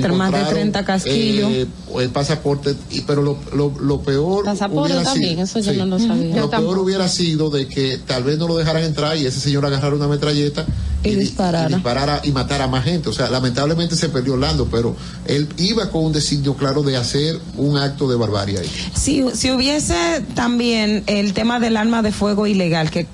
Más 0.00 0.30
de 0.32 0.38
encontraron, 0.38 0.50
30 0.54 0.84
casquillos. 0.84 1.50
eh, 1.52 1.66
el 1.98 2.10
pasaporte, 2.10 2.74
y- 2.90 3.00
pero 3.02 3.22
lo, 3.22 3.36
lo, 3.54 3.72
lo 3.80 4.00
peor 4.00 4.44
Pasaporte 4.44 4.92
hubiera 4.94 5.02
también, 5.10 5.32
sido- 5.32 5.44
eso 5.44 5.58
yo 5.60 5.72
sí. 5.72 5.78
no 5.78 5.86
lo 5.86 5.98
sabía. 5.98 6.36
Lo 6.36 6.50
peor 6.50 6.78
hubiera 6.78 7.08
sido 7.08 7.50
de 7.50 7.66
que 7.68 7.98
tal 8.06 8.24
vez 8.24 8.38
no 8.38 8.48
lo 8.48 8.56
dejaran 8.56 8.82
entrar 8.84 9.16
y 9.16 9.26
ese 9.26 9.40
señor 9.40 9.64
agarrara 9.66 9.94
una 9.96 10.08
metralleta 10.08 10.64
Y 11.02 11.10
di- 11.10 11.16
disparara. 11.16 11.70
y 11.70 11.74
disparara 11.74 12.20
y 12.24 12.32
matara 12.32 12.64
a 12.64 12.68
más 12.68 12.84
gente. 12.84 13.08
O 13.08 13.12
sea, 13.12 13.28
lamentablemente 13.30 13.96
se 13.96 14.08
perdió 14.08 14.34
Orlando, 14.34 14.66
pero 14.70 14.96
él 15.26 15.48
iba 15.56 15.90
con 15.90 16.04
un 16.04 16.12
designio 16.12 16.54
claro 16.54 16.82
de 16.82 16.96
hacer 16.96 17.38
un 17.56 17.76
acto 17.78 18.08
de 18.08 18.16
barbarie 18.16 18.58
ahí. 18.58 18.70
Si, 18.94 19.24
si 19.34 19.50
hubiese 19.50 20.22
también 20.34 21.04
el 21.06 21.32
tema 21.32 21.60
del 21.60 21.76
arma 21.76 22.02
de 22.02 22.12
fuego 22.12 22.46
ilegal, 22.46 22.90
que 22.90 23.06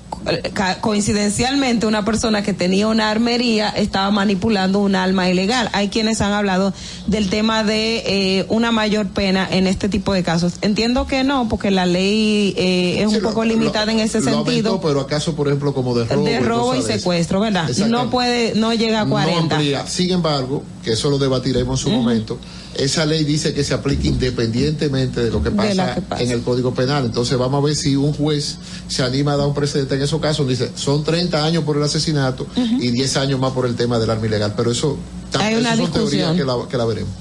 coincidencialmente 0.81 1.85
una 1.85 2.05
persona 2.05 2.43
que 2.43 2.53
tenía 2.53 2.87
una 2.87 3.09
armería 3.09 3.69
estaba 3.69 4.09
manipulando 4.11 4.79
un 4.79 4.95
arma 4.95 5.29
ilegal. 5.29 5.69
Hay 5.73 5.89
quienes 5.89 6.21
han 6.21 6.31
hablado 6.33 6.72
del 7.07 7.29
tema 7.29 7.63
de 7.63 8.03
eh, 8.39 8.45
una 8.49 8.71
mayor 8.71 9.07
pena 9.07 9.47
en 9.51 9.67
este 9.67 9.89
tipo 9.89 10.13
de 10.13 10.23
casos. 10.23 10.53
Entiendo 10.61 11.07
que 11.07 11.23
no, 11.23 11.47
porque 11.49 11.71
la 11.71 11.85
ley 11.85 12.53
eh, 12.57 13.01
es 13.03 13.09
Sí, 13.09 13.17
un 13.17 13.23
lo- 13.23 13.29
poco 13.29 13.43
limitada 13.45 13.91
en 13.91 13.99
ese 13.99 14.21
sentido. 14.21 14.79
pero 14.81 14.99
acaso, 15.01 15.35
por 15.35 15.47
ejemplo, 15.47 15.73
como 15.73 15.95
de 15.95 16.05
robo. 16.05 16.25
de 16.25 16.39
robo 16.39 16.75
y 16.75 16.81
secuestro, 16.81 17.39
¿verdad? 17.39 17.69
No 17.87 18.09
puede, 18.09 18.53
no 18.55 18.73
llega 18.73 19.01
a 19.01 19.05
No 19.05 19.11
40. 19.11 19.55
amplía. 19.55 19.85
Sin 19.87 20.11
embargo, 20.11 20.63
que 20.83 20.93
eso 20.93 21.09
lo 21.09 21.17
debatiremos 21.17 21.79
en 21.79 21.83
su 21.83 21.89
momento, 21.91 22.37
esa 22.75 23.05
ley 23.05 23.23
dice 23.23 23.53
que 23.53 23.63
se 23.63 23.73
aplica 23.73 24.07
independientemente 24.07 25.23
de 25.23 25.29
lo 25.31 25.41
que 25.43 25.51
pasa, 25.51 25.87
lo 25.89 25.95
que 25.95 26.01
pasa. 26.01 26.23
en 26.23 26.31
el 26.31 26.41
Código 26.41 26.73
Penal. 26.73 27.05
Entonces 27.05 27.37
vamos 27.37 27.61
a 27.61 27.65
ver 27.67 27.75
si 27.75 27.95
un 27.95 28.13
juez 28.13 28.57
se 28.87 29.03
anima 29.03 29.33
a 29.33 29.37
dar 29.37 29.47
un 29.47 29.53
precedente 29.53 29.95
en 29.95 30.01
esos 30.01 30.19
casos. 30.19 30.47
Dice, 30.47 30.71
son 30.75 31.03
30 31.03 31.45
años 31.45 31.63
por 31.63 31.77
el 31.77 31.83
asesinato 31.83 32.47
y 32.55 32.89
10 32.89 33.17
años 33.17 33.39
más 33.39 33.51
por 33.53 33.65
el 33.65 33.75
tema 33.75 33.99
del 33.99 34.09
arma 34.09 34.25
ilegal. 34.25 34.53
Pero 34.57 34.71
eso, 34.71 34.97
Hay 35.39 35.55
una 35.55 35.75
discusión. 35.75 36.35
que 36.35 36.43
la, 36.43 36.53
que 36.69 36.77
la 36.77 36.85
veremos. 36.85 37.11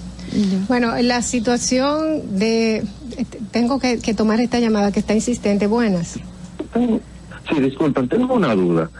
Bueno, 0.68 0.94
la 1.02 1.22
situación 1.22 2.38
de... 2.38 2.84
Tengo 3.50 3.78
que, 3.78 3.98
que 3.98 4.14
tomar 4.14 4.40
esta 4.40 4.58
llamada 4.60 4.90
que 4.92 5.00
está 5.00 5.14
insistente. 5.14 5.66
Buenas. 5.66 6.18
Sí, 6.74 7.60
disculpen, 7.60 8.08
tengo 8.08 8.34
una 8.34 8.54
duda. 8.54 8.90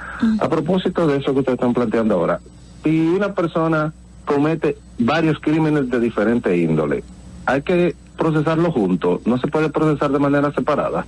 A 0.41 0.49
propósito 0.49 1.07
de 1.07 1.19
eso 1.19 1.33
que 1.33 1.41
ustedes 1.41 1.57
están 1.57 1.73
planteando 1.73 2.15
ahora, 2.15 2.41
si 2.85 3.01
una 3.01 3.35
persona 3.35 3.93
comete 4.25 4.77
varios 4.99 5.39
crímenes 5.41 5.91
de 5.91 6.01
diferente 6.01 6.57
índole, 6.57 7.03
hay 7.47 7.63
que 7.63 7.97
procesarlo 8.17 8.71
juntos, 8.71 9.21
no 9.25 9.39
se 9.39 9.49
puede 9.49 9.71
procesar 9.71 10.13
de 10.13 10.19
manera 10.19 10.53
separada. 10.53 11.07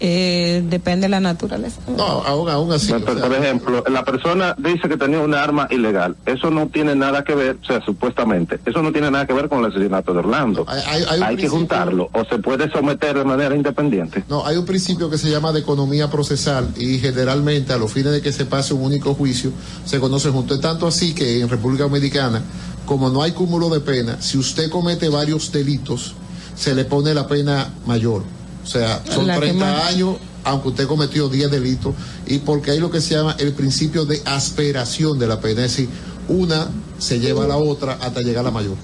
Eh, 0.00 0.62
depende 0.68 1.06
de 1.06 1.10
la 1.10 1.20
naturaleza. 1.20 1.80
No, 1.88 2.04
aún, 2.04 2.48
aún 2.48 2.72
así. 2.72 2.92
Por, 2.92 3.20
por 3.20 3.32
ejemplo, 3.34 3.84
la 3.90 4.04
persona 4.04 4.54
dice 4.58 4.88
que 4.88 4.96
tenía 4.96 5.20
una 5.20 5.42
arma 5.42 5.66
ilegal. 5.70 6.16
Eso 6.24 6.50
no 6.50 6.68
tiene 6.68 6.94
nada 6.94 7.24
que 7.24 7.34
ver, 7.34 7.58
o 7.62 7.66
sea, 7.66 7.84
supuestamente, 7.84 8.60
eso 8.64 8.82
no 8.82 8.92
tiene 8.92 9.10
nada 9.10 9.26
que 9.26 9.32
ver 9.32 9.48
con 9.48 9.60
el 9.60 9.70
asesinato 9.70 10.12
de 10.12 10.20
Orlando. 10.20 10.64
Hay, 10.68 11.04
hay 11.22 11.36
que 11.36 11.48
juntarlo 11.48 12.10
o 12.12 12.24
se 12.24 12.38
puede 12.38 12.70
someter 12.70 13.18
de 13.18 13.24
manera 13.24 13.54
independiente. 13.54 14.24
No, 14.28 14.46
hay 14.46 14.56
un 14.56 14.66
principio 14.66 15.10
que 15.10 15.18
se 15.18 15.30
llama 15.30 15.52
de 15.52 15.60
economía 15.60 16.10
procesal 16.10 16.68
y 16.76 16.98
generalmente 16.98 17.72
a 17.72 17.78
los 17.78 17.92
fines 17.92 18.12
de 18.12 18.22
que 18.22 18.32
se 18.32 18.46
pase 18.46 18.74
un 18.74 18.82
único 18.82 19.14
juicio 19.14 19.52
se 19.84 20.00
conoce 20.00 20.30
junto. 20.30 20.54
Es 20.54 20.60
tanto 20.60 20.86
así 20.86 21.14
que 21.14 21.40
en 21.40 21.48
República 21.48 21.84
Dominicana, 21.84 22.42
como 22.86 23.10
no 23.10 23.22
hay 23.22 23.32
cúmulo 23.32 23.68
de 23.68 23.80
pena, 23.80 24.20
si 24.20 24.38
usted 24.38 24.70
comete 24.70 25.08
varios 25.08 25.50
delitos, 25.52 26.14
se 26.54 26.74
le 26.74 26.84
pone 26.84 27.14
la 27.14 27.26
pena 27.26 27.72
mayor. 27.86 28.22
O 28.68 28.70
sea, 28.70 29.02
son 29.10 29.26
La 29.26 29.34
que 29.36 29.40
30 29.46 29.64
más- 29.64 29.84
años, 29.86 30.16
aunque 30.44 30.68
usted 30.68 30.86
cometió 30.86 31.30
10 31.30 31.50
delitos, 31.50 31.94
y 32.26 32.38
porque 32.40 32.72
hay 32.72 32.78
lo 32.80 32.90
que 32.90 33.00
se 33.00 33.14
llama 33.14 33.34
el 33.38 33.54
principio 33.54 34.04
de 34.04 34.20
asperación 34.26 35.18
de 35.18 35.26
la 35.26 35.40
pena, 35.40 35.64
es 35.64 35.70
decir, 35.72 35.88
una 36.28 36.68
se 36.98 37.18
lleva 37.18 37.44
a 37.44 37.48
la 37.48 37.56
otra 37.56 37.94
hasta 38.02 38.20
llegar 38.20 38.40
a 38.40 38.42
la 38.44 38.50
mayor. 38.50 38.76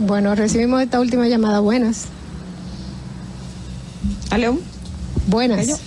Bueno, 0.00 0.34
recibimos 0.34 0.82
esta 0.82 1.00
última 1.00 1.26
llamada. 1.26 1.60
Buenas. 1.60 2.02
¿Aló? 4.28 4.58
Buenas. 5.26 5.80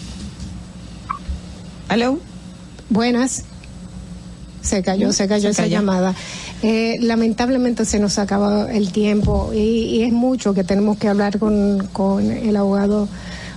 ¿Aló? 1.87 2.19
Buenas. 2.89 3.43
Se 4.63 4.81
cayó, 4.81 5.13
se 5.13 5.27
cayó 5.27 5.43
Se 5.43 5.49
esa 5.51 5.63
cayó. 5.63 5.77
llamada. 5.77 6.15
Eh, 6.63 6.99
lamentablemente 7.01 7.85
se 7.85 7.99
nos 7.99 8.19
acaba 8.19 8.71
el 8.71 8.91
tiempo 8.91 9.51
y, 9.51 9.57
y 9.57 10.03
es 10.03 10.13
mucho 10.13 10.53
que 10.53 10.63
tenemos 10.63 10.97
que 10.99 11.07
hablar 11.07 11.39
con, 11.39 11.81
el 12.31 12.55
abogado, 12.55 13.07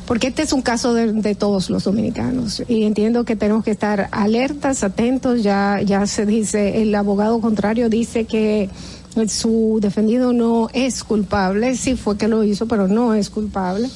porque 0.07 0.29
este 0.29 0.43
es 0.43 0.55
un 0.55 0.63
caso 0.63 0.95
de, 0.95 1.35
todos 1.35 1.69
los 1.69 1.85
dominicanos 1.85 2.63
y 2.67 2.85
entiendo 2.85 3.25
que 3.25 3.37
tenemos 3.37 3.63
que 3.63 3.73
estar 3.73 4.09
alertas, 4.11 4.85
atentos. 4.85 5.43
Ya, 5.43 5.83
ya 5.85 6.07
se 6.07 6.25
dice, 6.25 6.81
el 6.81 6.95
abogado 6.95 7.41
contrario 7.41 7.91
dice 7.91 8.25
que 8.25 8.71
su 9.29 9.79
defendido 9.83 10.33
no 10.33 10.69
es 10.73 11.05
culpable, 11.05 11.77
sí 11.77 11.97
fue 11.97 12.17
que 12.17 12.29
lo 12.29 12.43
hizo, 12.43 12.67
pero 12.67 12.89
no 12.89 13.13
es 13.13 13.29
culpable. 13.29 13.91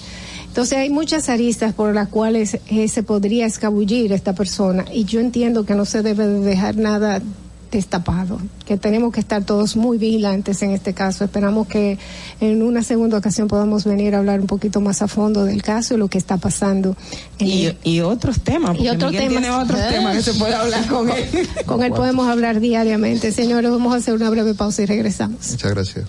Entonces 0.48 0.78
hay 0.78 0.90
muchas 0.90 1.30
aristas 1.30 1.72
por 1.72 1.94
las 1.94 2.08
cuales 2.08 2.58
eh, 2.68 2.88
se 2.88 3.02
podría 3.02 3.46
escabullir 3.46 4.12
esta 4.12 4.34
persona 4.34 4.84
y 4.92 5.04
yo 5.04 5.20
entiendo 5.20 5.64
que 5.64 5.74
no 5.74 5.84
se 5.86 6.02
debe 6.02 6.26
de 6.26 6.40
dejar 6.40 6.76
nada 6.76 7.22
destapado, 7.70 8.40
que 8.66 8.76
tenemos 8.76 9.12
que 9.12 9.20
estar 9.20 9.44
todos 9.44 9.76
muy 9.76 9.98
vigilantes 9.98 10.62
en 10.62 10.70
este 10.70 10.94
caso. 10.94 11.24
Esperamos 11.24 11.66
que 11.68 11.98
en 12.40 12.62
una 12.62 12.82
segunda 12.82 13.18
ocasión 13.18 13.48
podamos 13.48 13.84
venir 13.84 14.14
a 14.14 14.18
hablar 14.18 14.40
un 14.40 14.46
poquito 14.46 14.80
más 14.80 15.02
a 15.02 15.08
fondo 15.08 15.44
del 15.44 15.62
caso 15.62 15.94
y 15.94 15.96
lo 15.98 16.08
que 16.08 16.18
está 16.18 16.36
pasando. 16.38 16.96
en 17.38 17.46
Y, 17.46 17.66
el- 17.66 17.76
y 17.84 18.00
otros 18.00 18.40
temas. 18.40 18.70
y 18.78 18.84
porque 18.88 18.92
Miguel 18.96 18.98
temas. 18.98 19.28
tiene 19.28 19.50
otros 19.50 19.80
temas 19.88 20.16
que 20.16 20.22
se 20.22 20.34
puede 20.38 20.54
hablar 20.54 20.86
con 20.86 21.10
él. 21.10 21.48
Con 21.66 21.82
él 21.82 21.92
podemos 21.92 22.28
hablar 22.28 22.60
diariamente. 22.60 23.32
Señores, 23.32 23.70
vamos 23.70 23.92
a 23.94 23.96
hacer 23.98 24.14
una 24.14 24.30
breve 24.30 24.54
pausa 24.54 24.82
y 24.82 24.86
regresamos. 24.86 25.50
Muchas 25.50 25.70
gracias. 25.72 26.04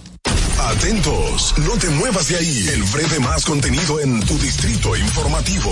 Atentos, 0.61 1.53
no 1.59 1.71
te 1.79 1.89
muevas 1.89 2.27
de 2.27 2.35
ahí. 2.35 2.67
El 2.73 2.83
breve 2.83 3.19
más 3.19 3.45
contenido 3.45 3.99
en 4.01 4.19
tu 4.21 4.37
distrito 4.37 4.95
informativo. 4.95 5.71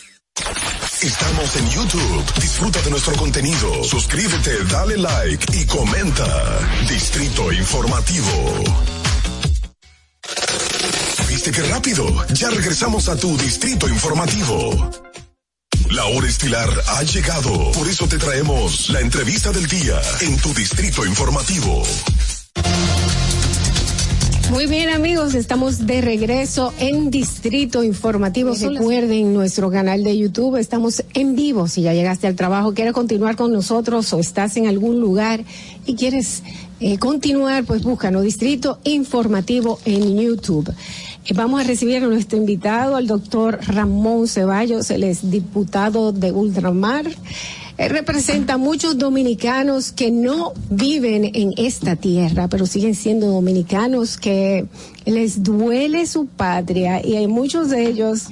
Estamos 1.01 1.55
en 1.55 1.69
YouTube. 1.69 2.33
Disfruta 2.39 2.81
de 2.81 2.91
nuestro 2.91 3.13
contenido. 3.15 3.83
Suscríbete, 3.83 4.63
dale 4.65 4.97
like 4.97 5.57
y 5.57 5.65
comenta. 5.65 6.59
Distrito 6.87 7.51
Informativo. 7.51 8.63
¿Viste 11.27 11.51
qué 11.51 11.63
rápido? 11.63 12.05
Ya 12.33 12.49
regresamos 12.51 13.09
a 13.09 13.15
tu 13.15 13.35
Distrito 13.37 13.87
Informativo. 13.89 14.91
La 15.89 16.05
hora 16.05 16.27
estilar 16.27 16.69
ha 16.87 17.03
llegado. 17.03 17.71
Por 17.71 17.87
eso 17.87 18.07
te 18.07 18.17
traemos 18.17 18.89
la 18.89 19.01
entrevista 19.01 19.51
del 19.51 19.67
día 19.67 19.99
en 20.21 20.37
tu 20.37 20.53
Distrito 20.53 21.05
Informativo. 21.05 21.83
Muy 24.51 24.65
bien 24.67 24.89
amigos, 24.89 25.33
estamos 25.33 25.87
de 25.87 26.01
regreso 26.01 26.73
en 26.77 27.09
Distrito 27.09 27.85
Informativo. 27.85 28.53
Recuerden 28.53 29.33
nuestro 29.33 29.71
canal 29.71 30.03
de 30.03 30.17
YouTube, 30.17 30.57
estamos 30.57 31.05
en 31.13 31.37
vivo. 31.37 31.69
Si 31.69 31.83
ya 31.83 31.93
llegaste 31.93 32.27
al 32.27 32.35
trabajo, 32.35 32.73
quieres 32.73 32.91
continuar 32.91 33.37
con 33.37 33.53
nosotros 33.53 34.11
o 34.11 34.19
estás 34.19 34.57
en 34.57 34.67
algún 34.67 34.99
lugar 34.99 35.45
y 35.85 35.95
quieres 35.95 36.43
eh, 36.81 36.97
continuar, 36.97 37.63
pues 37.63 37.83
búscanos 37.83 38.23
Distrito 38.23 38.79
Informativo 38.83 39.79
en 39.85 40.19
YouTube. 40.19 40.69
Eh, 41.25 41.33
Vamos 41.33 41.61
a 41.61 41.63
recibir 41.63 42.03
a 42.03 42.07
nuestro 42.07 42.37
invitado, 42.37 42.97
al 42.97 43.07
doctor 43.07 43.57
Ramón 43.65 44.27
Ceballos, 44.27 44.91
él 44.91 45.05
es 45.05 45.31
diputado 45.31 46.11
de 46.11 46.33
Ultramar. 46.33 47.05
Representa 47.89 48.53
a 48.53 48.57
muchos 48.57 48.97
dominicanos 48.97 49.91
que 49.91 50.11
no 50.11 50.53
viven 50.69 51.31
en 51.33 51.53
esta 51.57 51.95
tierra, 51.95 52.47
pero 52.47 52.67
siguen 52.67 52.93
siendo 52.93 53.27
dominicanos 53.27 54.17
que 54.17 54.65
les 55.05 55.41
duele 55.41 56.05
su 56.05 56.27
patria 56.27 57.05
y 57.05 57.15
hay 57.15 57.27
muchos 57.27 57.69
de 57.69 57.87
ellos 57.87 58.27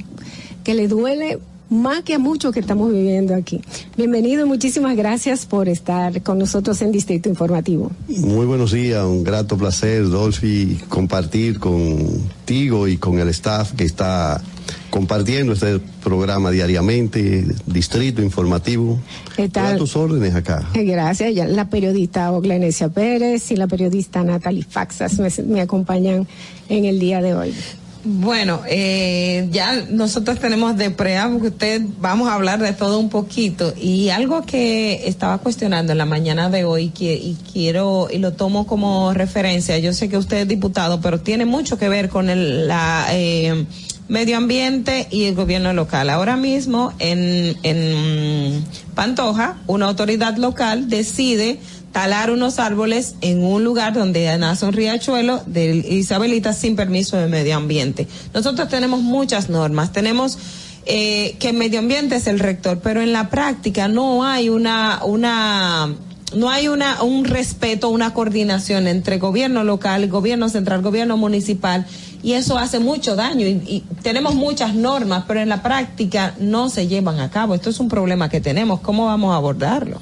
que 0.63 0.75
les 0.75 0.89
duele 0.89 1.39
más 1.69 2.03
que 2.03 2.15
a 2.15 2.19
muchos 2.19 2.53
que 2.53 2.59
estamos 2.59 2.91
viviendo 2.91 3.35
aquí. 3.35 3.61
Bienvenido 3.95 4.45
muchísimas 4.47 4.95
gracias 4.95 5.45
por 5.45 5.69
estar 5.69 6.21
con 6.23 6.39
nosotros 6.39 6.81
en 6.81 6.91
Distrito 6.91 7.29
Informativo. 7.29 7.91
Muy 8.07 8.45
buenos 8.45 8.71
días, 8.71 9.03
un 9.05 9.23
grato 9.23 9.57
placer, 9.57 10.09
Dolphy, 10.09 10.79
compartir 10.89 11.59
contigo 11.59 12.87
y 12.87 12.97
con 12.97 13.19
el 13.19 13.29
staff 13.29 13.73
que 13.73 13.83
está 13.83 14.41
compartiendo 14.89 15.53
este 15.53 15.79
programa 16.03 16.51
diariamente, 16.51 17.45
Distrito 17.65 18.21
Informativo. 18.21 18.99
¿Qué 19.35 19.49
A 19.55 19.75
tus 19.75 19.95
órdenes 19.95 20.35
acá. 20.35 20.67
Eh, 20.73 20.83
Gracias. 20.83 21.33
Ya 21.33 21.45
la 21.45 21.69
periodista 21.69 22.31
Oglenecia 22.31 22.89
Pérez 22.89 23.51
y 23.51 23.55
la 23.55 23.67
periodista 23.67 24.23
Natalie 24.23 24.65
Faxas 24.67 25.19
me, 25.19 25.29
me 25.45 25.61
acompañan 25.61 26.27
en 26.69 26.85
el 26.85 26.99
día 26.99 27.21
de 27.21 27.35
hoy. 27.35 27.53
Bueno, 28.03 28.61
eh, 28.65 29.49
ya 29.51 29.83
nosotros 29.89 30.39
tenemos 30.39 30.77
de 30.77 30.89
preámbulo 30.89 31.41
que 31.41 31.47
usted 31.49 31.81
vamos 31.99 32.29
a 32.29 32.35
hablar 32.35 32.59
de 32.61 32.71
todo 32.71 32.97
un 32.97 33.09
poquito 33.09 33.73
y 33.75 34.09
algo 34.09 34.45
que 34.45 35.07
estaba 35.07 35.39
cuestionando 35.39 35.91
en 35.91 35.97
la 35.97 36.05
mañana 36.05 36.49
de 36.49 36.63
hoy 36.63 36.89
que, 36.89 37.13
y 37.15 37.37
quiero 37.51 38.07
y 38.09 38.19
lo 38.19 38.31
tomo 38.31 38.65
como 38.65 39.13
referencia. 39.13 39.77
Yo 39.79 39.91
sé 39.91 40.07
que 40.07 40.17
usted 40.17 40.37
es 40.37 40.47
diputado, 40.47 41.01
pero 41.01 41.19
tiene 41.19 41.45
mucho 41.45 41.77
que 41.77 41.89
ver 41.89 42.07
con 42.07 42.29
el 42.29 42.69
la, 42.69 43.07
eh, 43.11 43.65
medio 44.07 44.37
ambiente 44.37 45.07
y 45.11 45.25
el 45.25 45.35
gobierno 45.35 45.73
local. 45.73 46.09
Ahora 46.09 46.37
mismo 46.37 46.93
en, 46.99 47.55
en 47.63 48.63
Pantoja, 48.95 49.57
una 49.67 49.87
autoridad 49.87 50.37
local 50.37 50.89
decide 50.89 51.59
talar 51.91 52.31
unos 52.31 52.59
árboles 52.59 53.15
en 53.21 53.43
un 53.43 53.63
lugar 53.63 53.93
donde 53.93 54.37
nace 54.37 54.65
un 54.65 54.73
riachuelo 54.73 55.41
de 55.45 55.75
Isabelita 55.89 56.53
sin 56.53 56.75
permiso 56.75 57.17
de 57.17 57.27
medio 57.27 57.57
ambiente. 57.57 58.07
Nosotros 58.33 58.69
tenemos 58.69 59.01
muchas 59.01 59.49
normas, 59.49 59.91
tenemos 59.91 60.37
eh, 60.85 61.35
que 61.39 61.53
medio 61.53 61.79
ambiente 61.79 62.15
es 62.15 62.27
el 62.27 62.39
rector, 62.39 62.79
pero 62.79 63.01
en 63.01 63.11
la 63.11 63.29
práctica 63.29 63.87
no 63.87 64.23
hay 64.23 64.49
una, 64.49 65.01
una, 65.03 65.93
no 66.35 66.49
hay 66.49 66.67
una, 66.67 67.01
un 67.03 67.25
respeto, 67.25 67.89
una 67.89 68.13
coordinación 68.13 68.87
entre 68.87 69.17
gobierno 69.17 69.63
local, 69.63 70.07
gobierno 70.07 70.49
central, 70.49 70.81
gobierno 70.81 71.17
municipal, 71.17 71.85
y 72.21 72.33
eso 72.33 72.57
hace 72.57 72.79
mucho 72.79 73.15
daño. 73.15 73.47
Y, 73.47 73.61
y 73.65 73.83
tenemos 74.03 74.35
muchas 74.35 74.75
normas, 74.75 75.23
pero 75.27 75.39
en 75.39 75.49
la 75.49 75.63
práctica 75.63 76.35
no 76.39 76.69
se 76.69 76.87
llevan 76.87 77.19
a 77.19 77.29
cabo. 77.29 77.55
Esto 77.55 77.69
es 77.69 77.79
un 77.79 77.87
problema 77.87 78.29
que 78.29 78.41
tenemos. 78.41 78.79
¿Cómo 78.81 79.05
vamos 79.05 79.33
a 79.33 79.37
abordarlo? 79.37 80.01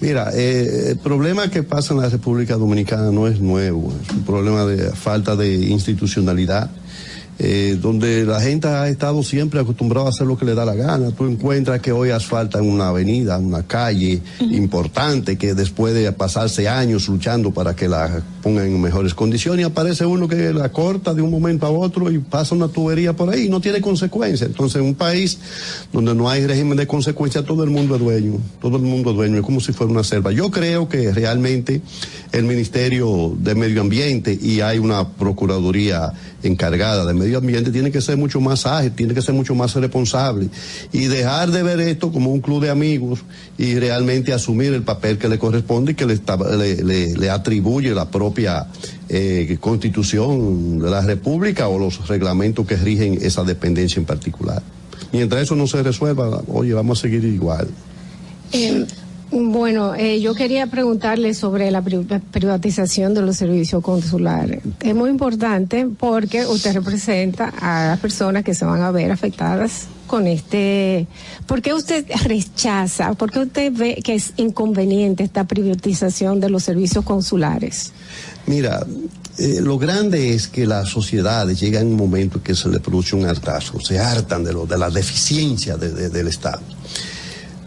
Mira, 0.00 0.30
eh, 0.32 0.90
el 0.90 0.98
problema 0.98 1.50
que 1.50 1.64
pasa 1.64 1.92
en 1.92 2.00
la 2.00 2.08
República 2.08 2.54
Dominicana 2.56 3.10
no 3.10 3.26
es 3.26 3.40
nuevo, 3.40 3.92
es 4.00 4.10
un 4.14 4.22
problema 4.22 4.64
de 4.64 4.92
falta 4.92 5.34
de 5.34 5.52
institucionalidad. 5.54 6.70
Eh, 7.40 7.78
donde 7.80 8.24
la 8.24 8.40
gente 8.40 8.66
ha 8.66 8.88
estado 8.88 9.22
siempre 9.22 9.60
acostumbrada 9.60 10.06
a 10.06 10.10
hacer 10.10 10.26
lo 10.26 10.36
que 10.36 10.44
le 10.44 10.54
da 10.54 10.64
la 10.64 10.74
gana. 10.74 11.12
Tú 11.12 11.26
encuentras 11.26 11.80
que 11.80 11.92
hoy 11.92 12.10
asfaltan 12.10 12.68
una 12.68 12.88
avenida, 12.88 13.38
una 13.38 13.62
calle 13.62 14.20
importante, 14.40 15.38
que 15.38 15.54
después 15.54 15.94
de 15.94 16.10
pasarse 16.10 16.68
años 16.68 17.08
luchando 17.08 17.52
para 17.52 17.76
que 17.76 17.86
la 17.86 18.22
pongan 18.42 18.66
en 18.66 18.80
mejores 18.80 19.14
condiciones, 19.14 19.66
aparece 19.66 20.04
uno 20.04 20.26
que 20.26 20.52
la 20.52 20.70
corta 20.70 21.14
de 21.14 21.22
un 21.22 21.30
momento 21.30 21.66
a 21.66 21.70
otro 21.70 22.10
y 22.10 22.18
pasa 22.18 22.56
una 22.56 22.68
tubería 22.68 23.12
por 23.14 23.30
ahí 23.30 23.46
y 23.46 23.48
no 23.48 23.60
tiene 23.60 23.80
consecuencias. 23.80 24.50
Entonces, 24.50 24.80
en 24.80 24.88
un 24.88 24.94
país 24.94 25.38
donde 25.92 26.14
no 26.14 26.28
hay 26.28 26.44
régimen 26.44 26.76
de 26.76 26.86
consecuencias, 26.86 27.44
todo 27.44 27.62
el 27.62 27.70
mundo 27.70 27.94
es 27.94 28.00
dueño, 28.00 28.38
todo 28.60 28.78
el 28.78 28.82
mundo 28.82 29.10
es 29.10 29.16
dueño, 29.16 29.36
es 29.36 29.42
como 29.42 29.60
si 29.60 29.72
fuera 29.72 29.92
una 29.92 30.02
selva. 30.02 30.32
Yo 30.32 30.50
creo 30.50 30.88
que 30.88 31.12
realmente 31.12 31.82
el 32.32 32.44
Ministerio 32.44 33.34
de 33.38 33.54
Medio 33.54 33.80
Ambiente 33.80 34.36
y 34.40 34.60
hay 34.60 34.78
una 34.78 35.08
Procuraduría 35.08 36.12
encargada 36.42 37.04
de 37.04 37.14
medio 37.14 37.38
ambiente 37.38 37.70
tiene 37.72 37.90
que 37.90 38.00
ser 38.00 38.16
mucho 38.16 38.40
más 38.40 38.64
ágil, 38.66 38.92
tiene 38.92 39.12
que 39.14 39.22
ser 39.22 39.34
mucho 39.34 39.54
más 39.54 39.74
responsable 39.74 40.48
y 40.92 41.06
dejar 41.06 41.50
de 41.50 41.62
ver 41.64 41.80
esto 41.80 42.12
como 42.12 42.30
un 42.32 42.40
club 42.40 42.62
de 42.62 42.70
amigos 42.70 43.20
y 43.58 43.74
realmente 43.74 44.32
asumir 44.32 44.72
el 44.72 44.82
papel 44.82 45.18
que 45.18 45.28
le 45.28 45.38
corresponde 45.38 45.92
y 45.92 45.94
que 45.96 46.06
le, 46.06 46.20
le- 46.84 47.16
le 47.16 47.30
atribuye 47.30 47.90
la 47.94 48.08
propia 48.10 48.66
eh, 49.08 49.56
constitución 49.60 50.78
de 50.78 50.90
la 50.90 51.00
República 51.00 51.68
o 51.68 51.78
los 51.78 52.06
reglamentos 52.08 52.66
que 52.66 52.76
rigen 52.76 53.18
esa 53.20 53.42
dependencia 53.44 53.98
en 53.98 54.06
particular. 54.06 54.62
Mientras 55.12 55.42
eso 55.42 55.56
no 55.56 55.66
se 55.66 55.82
resuelva, 55.82 56.42
oye, 56.48 56.72
vamos 56.74 56.98
a 56.98 57.02
seguir 57.02 57.24
igual. 57.24 57.66
Eh, 58.52 58.86
bueno, 59.30 59.94
eh, 59.94 60.20
yo 60.20 60.34
quería 60.34 60.66
preguntarle 60.68 61.34
sobre 61.34 61.70
la 61.70 61.82
pri- 61.82 62.04
privatización 62.30 63.14
de 63.14 63.22
los 63.22 63.36
servicios 63.36 63.82
consulares. 63.82 64.62
Es 64.80 64.94
muy 64.94 65.10
importante 65.10 65.86
porque 65.98 66.46
usted 66.46 66.74
representa 66.74 67.52
a 67.60 67.88
las 67.88 68.00
personas 68.00 68.44
que 68.44 68.54
se 68.54 68.64
van 68.64 68.80
a 68.82 68.90
ver 68.90 69.10
afectadas 69.12 69.86
con 70.06 70.26
este. 70.26 71.06
¿Por 71.46 71.60
qué 71.60 71.74
usted 71.74 72.06
rechaza? 72.24 73.12
¿Por 73.14 73.30
qué 73.30 73.40
usted 73.40 73.72
ve 73.74 74.00
que 74.02 74.14
es 74.14 74.32
inconveniente 74.38 75.22
esta 75.24 75.44
privatización 75.44 76.40
de 76.40 76.48
los 76.48 76.64
servicios 76.64 77.04
consulares? 77.04 77.92
Mira, 78.46 78.86
eh, 79.36 79.60
lo 79.60 79.76
grande 79.78 80.32
es 80.34 80.48
que 80.48 80.66
las 80.66 80.88
sociedades 80.88 81.60
llegan 81.60 81.82
a 81.82 81.86
un 81.86 81.96
momento 81.96 82.42
que 82.42 82.54
se 82.54 82.70
le 82.70 82.80
produce 82.80 83.14
un 83.14 83.26
hartazgo, 83.26 83.78
se 83.80 83.98
hartan 83.98 84.42
de, 84.42 84.54
lo, 84.54 84.64
de 84.64 84.78
la 84.78 84.88
deficiencia 84.88 85.76
de- 85.76 85.90
de- 85.90 86.08
del 86.08 86.28
Estado. 86.28 86.62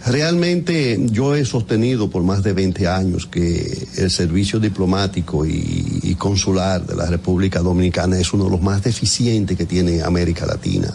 Realmente 0.06 1.00
yo 1.12 1.36
he 1.36 1.46
sostenido 1.46 2.10
por 2.10 2.24
más 2.24 2.42
de 2.42 2.54
20 2.54 2.88
años 2.88 3.28
que 3.28 3.88
el 3.98 4.10
servicio 4.10 4.60
diplomático 4.60 5.46
y, 5.46 6.16
consular 6.18 6.86
de 6.86 6.96
la 6.96 7.08
República 7.08 7.62
Dominicana 7.62 8.20
es 8.20 8.32
uno 8.32 8.44
de 8.44 8.52
los 8.52 8.62
más 8.62 8.84
deficientes 8.84 9.58
que 9.58 9.66
tiene 9.66 10.04
América 10.04 10.46
Latina. 10.46 10.94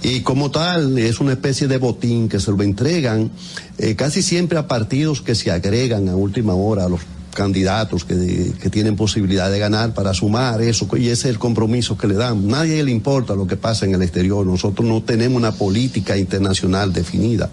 Y 0.00 0.20
como 0.20 0.52
tal, 0.52 0.96
es 0.96 1.18
una 1.18 1.32
especie 1.32 1.66
de 1.66 1.78
botín 1.78 2.28
que 2.28 2.38
se 2.38 2.52
lo 2.52 2.62
entregan 2.62 3.32
eh, 3.78 3.96
casi 3.96 4.22
siempre 4.22 4.56
a 4.58 4.68
partidos 4.68 5.22
que 5.22 5.34
se 5.34 5.50
agregan 5.50 6.08
a 6.08 6.14
última 6.14 6.54
hora 6.54 6.84
a 6.84 6.88
los 6.88 7.00
candidatos 7.34 8.04
que, 8.04 8.52
que 8.60 8.70
tienen 8.70 8.94
posibilidad 8.94 9.50
de 9.50 9.58
ganar 9.58 9.94
para 9.94 10.14
sumar 10.14 10.60
eso, 10.60 10.88
y 10.96 11.08
ese 11.08 11.12
es 11.12 11.24
el 11.34 11.38
compromiso 11.38 11.96
que 11.96 12.06
le 12.06 12.14
dan. 12.14 12.46
Nadie 12.46 12.82
le 12.84 12.92
importa 12.92 13.34
lo 13.34 13.46
que 13.46 13.56
pasa 13.56 13.86
en 13.86 13.94
el 13.94 14.02
exterior, 14.02 14.46
nosotros 14.46 14.86
no 14.86 15.02
tenemos 15.02 15.36
una 15.36 15.52
política 15.52 16.16
internacional 16.16 16.92
definida. 16.92 17.50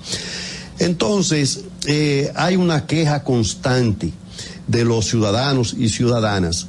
Entonces, 0.79 1.65
eh, 1.87 2.31
hay 2.35 2.55
una 2.55 2.85
queja 2.85 3.23
constante 3.23 4.11
de 4.67 4.85
los 4.85 5.05
ciudadanos 5.05 5.75
y 5.77 5.89
ciudadanas 5.89 6.67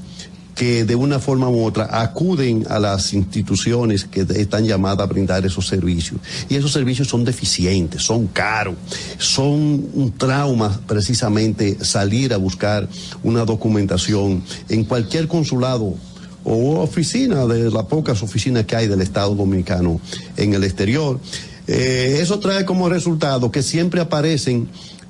que 0.56 0.86
de 0.86 0.94
una 0.94 1.20
forma 1.20 1.50
u 1.50 1.62
otra 1.62 2.00
acuden 2.00 2.66
a 2.70 2.80
las 2.80 3.12
instituciones 3.12 4.04
que 4.04 4.26
están 4.36 4.64
llamadas 4.64 5.00
a 5.00 5.06
brindar 5.06 5.44
esos 5.44 5.66
servicios. 5.68 6.18
Y 6.48 6.56
esos 6.56 6.72
servicios 6.72 7.08
son 7.08 7.24
deficientes, 7.24 8.02
son 8.02 8.26
caros, 8.28 8.74
son 9.18 9.86
un 9.92 10.14
trauma 10.16 10.80
precisamente 10.86 11.84
salir 11.84 12.32
a 12.32 12.38
buscar 12.38 12.88
una 13.22 13.44
documentación 13.44 14.42
en 14.70 14.84
cualquier 14.84 15.28
consulado 15.28 15.94
o 16.42 16.80
oficina 16.80 17.44
de 17.44 17.70
las 17.70 17.84
pocas 17.84 18.22
oficinas 18.22 18.64
que 18.64 18.76
hay 18.76 18.86
del 18.86 19.02
Estado 19.02 19.34
Dominicano 19.34 20.00
en 20.38 20.54
el 20.54 20.64
exterior. 20.64 21.20
Eh, 21.68 22.18
eso 22.20 22.38
trae 22.38 22.64
como 22.64 22.88
resultado 22.88 23.51
que 23.51 23.62
siempre 23.62 24.01
aparecen 24.01 24.68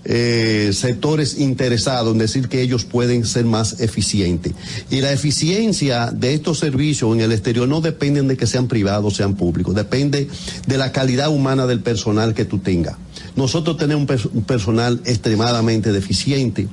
eh, 0.08 0.70
sectores 0.72 1.38
interesados 1.38 2.12
en 2.12 2.18
decir 2.18 2.48
que 2.48 2.62
ellos 2.62 2.84
pueden 2.84 3.26
ser 3.26 3.44
más 3.44 3.80
eficientes. 3.80 4.52
Y 4.90 5.00
la 5.00 5.12
eficiencia 5.12 6.12
de 6.12 6.32
estos 6.34 6.60
servicios 6.60 7.12
en 7.12 7.20
el 7.20 7.32
exterior 7.32 7.66
no 7.66 7.80
dependen 7.80 8.28
de 8.28 8.36
que 8.36 8.46
sean 8.46 8.68
privados 8.68 9.12
o 9.12 9.16
sean 9.16 9.34
públicos, 9.34 9.74
depende 9.74 10.28
de 10.66 10.78
la 10.78 10.92
calidad 10.92 11.30
humana 11.30 11.66
del 11.66 11.80
personal 11.80 12.34
que 12.34 12.44
tú 12.44 12.58
tengas. 12.58 12.96
Nosotros 13.34 13.76
tenemos 13.76 14.02
un, 14.02 14.08
pers- 14.08 14.30
un 14.32 14.44
personal 14.44 15.00
extremadamente 15.04 15.92
deficiente. 15.92 16.68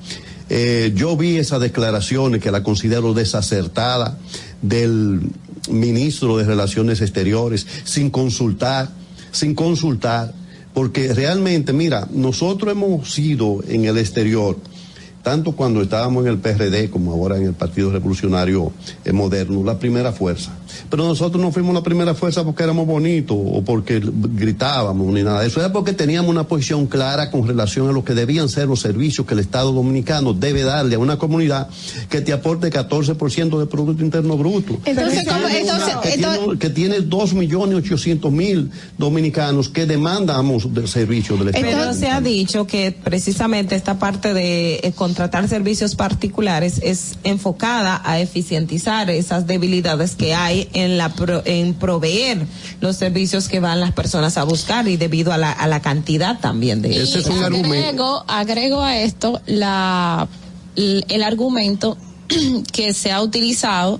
Eh, 0.49 0.91
yo 0.95 1.17
vi 1.17 1.37
esas 1.37 1.59
declaraciones 1.59 2.39
que 2.41 2.51
la 2.51 2.61
considero 2.61 3.13
desacertada 3.13 4.19
del 4.61 5.21
ministro 5.69 6.37
de 6.37 6.43
Relaciones 6.43 7.01
Exteriores 7.01 7.65
sin 7.83 8.11
consultar, 8.11 8.91
sin 9.33 9.53
consultar, 9.55 10.33
porque 10.73 11.13
realmente, 11.13 11.73
mira, 11.73 12.07
nosotros 12.11 12.71
hemos 12.71 13.11
sido 13.11 13.59
en 13.67 13.83
el 13.83 13.97
exterior, 13.97 14.57
tanto 15.21 15.51
cuando 15.51 15.81
estábamos 15.81 16.25
en 16.25 16.31
el 16.31 16.37
PRD 16.37 16.89
como 16.89 17.11
ahora 17.11 17.37
en 17.37 17.43
el 17.43 17.53
Partido 17.53 17.91
Revolucionario 17.91 18.71
Moderno, 19.11 19.63
la 19.63 19.77
primera 19.77 20.13
fuerza. 20.13 20.53
Pero 20.89 21.05
nosotros 21.05 21.41
no 21.41 21.51
fuimos 21.51 21.73
la 21.73 21.83
primera 21.83 22.13
fuerza 22.13 22.43
porque 22.43 22.63
éramos 22.63 22.85
bonitos 22.87 23.37
o 23.39 23.61
porque 23.63 24.01
gritábamos 24.01 25.13
ni 25.13 25.23
nada 25.23 25.41
de 25.41 25.47
eso. 25.47 25.59
Era 25.59 25.71
porque 25.71 25.93
teníamos 25.93 26.29
una 26.31 26.47
posición 26.47 26.85
clara 26.87 27.31
con 27.31 27.47
relación 27.47 27.89
a 27.89 27.91
lo 27.91 28.03
que 28.03 28.13
debían 28.13 28.49
ser 28.49 28.67
los 28.67 28.79
servicios 28.81 29.25
que 29.27 29.33
el 29.33 29.39
Estado 29.39 29.71
Dominicano 29.71 30.33
debe 30.33 30.63
darle 30.63 30.95
a 30.95 30.99
una 30.99 31.17
comunidad 31.17 31.67
que 32.09 32.21
te 32.21 32.33
aporte 32.33 32.69
14% 32.71 33.59
de 33.59 33.65
Producto 33.65 34.03
Interno 34.03 34.37
Bruto. 34.37 34.77
Entonces, 34.85 35.19
que, 35.21 35.25
¿cómo- 35.25 35.39
tiene 35.47 35.59
entonces- 35.61 35.93
una- 35.93 36.01
que, 36.01 36.13
entonces- 36.13 36.39
tiene, 36.43 36.59
que 36.59 36.69
tiene 36.69 36.99
2 37.01 37.33
millones 37.33 37.77
800 37.77 38.31
mil 38.31 38.71
dominicanos 38.97 39.69
que 39.69 39.85
demandamos 39.85 40.73
del 40.73 40.87
servicio 40.87 41.37
del 41.37 41.49
Estado. 41.49 41.65
Pero 41.65 41.93
se 41.93 42.07
ha 42.09 42.21
dicho 42.21 42.67
que 42.67 42.91
precisamente 43.03 43.75
esta 43.75 43.99
parte 43.99 44.33
de 44.33 44.75
eh, 44.83 44.91
contratar 44.95 45.47
servicios 45.47 45.95
particulares 45.95 46.79
es 46.83 47.15
enfocada 47.23 48.01
a 48.03 48.19
eficientizar 48.19 49.09
esas 49.09 49.47
debilidades 49.47 50.15
que 50.15 50.33
hay 50.33 50.62
en 50.73 50.97
la 50.97 51.09
pro- 51.09 51.41
en 51.45 51.73
proveer 51.73 52.45
los 52.81 52.95
servicios 52.97 53.47
que 53.47 53.59
van 53.59 53.79
las 53.79 53.91
personas 53.91 54.37
a 54.37 54.43
buscar 54.43 54.87
y 54.87 54.97
debido 54.97 55.31
a 55.33 55.37
la, 55.37 55.51
a 55.51 55.67
la 55.67 55.81
cantidad 55.81 56.39
también 56.39 56.81
de 56.81 57.01
Ese 57.03 57.19
es 57.19 57.25
un 57.27 57.39
Y 57.41 57.43
argumento. 57.43 58.23
agrego, 58.27 58.81
a 58.81 58.97
esto 58.97 59.41
la, 59.45 60.27
el 60.75 61.23
argumento 61.23 61.97
que 62.71 62.93
se 62.93 63.11
ha 63.11 63.21
utilizado 63.21 63.99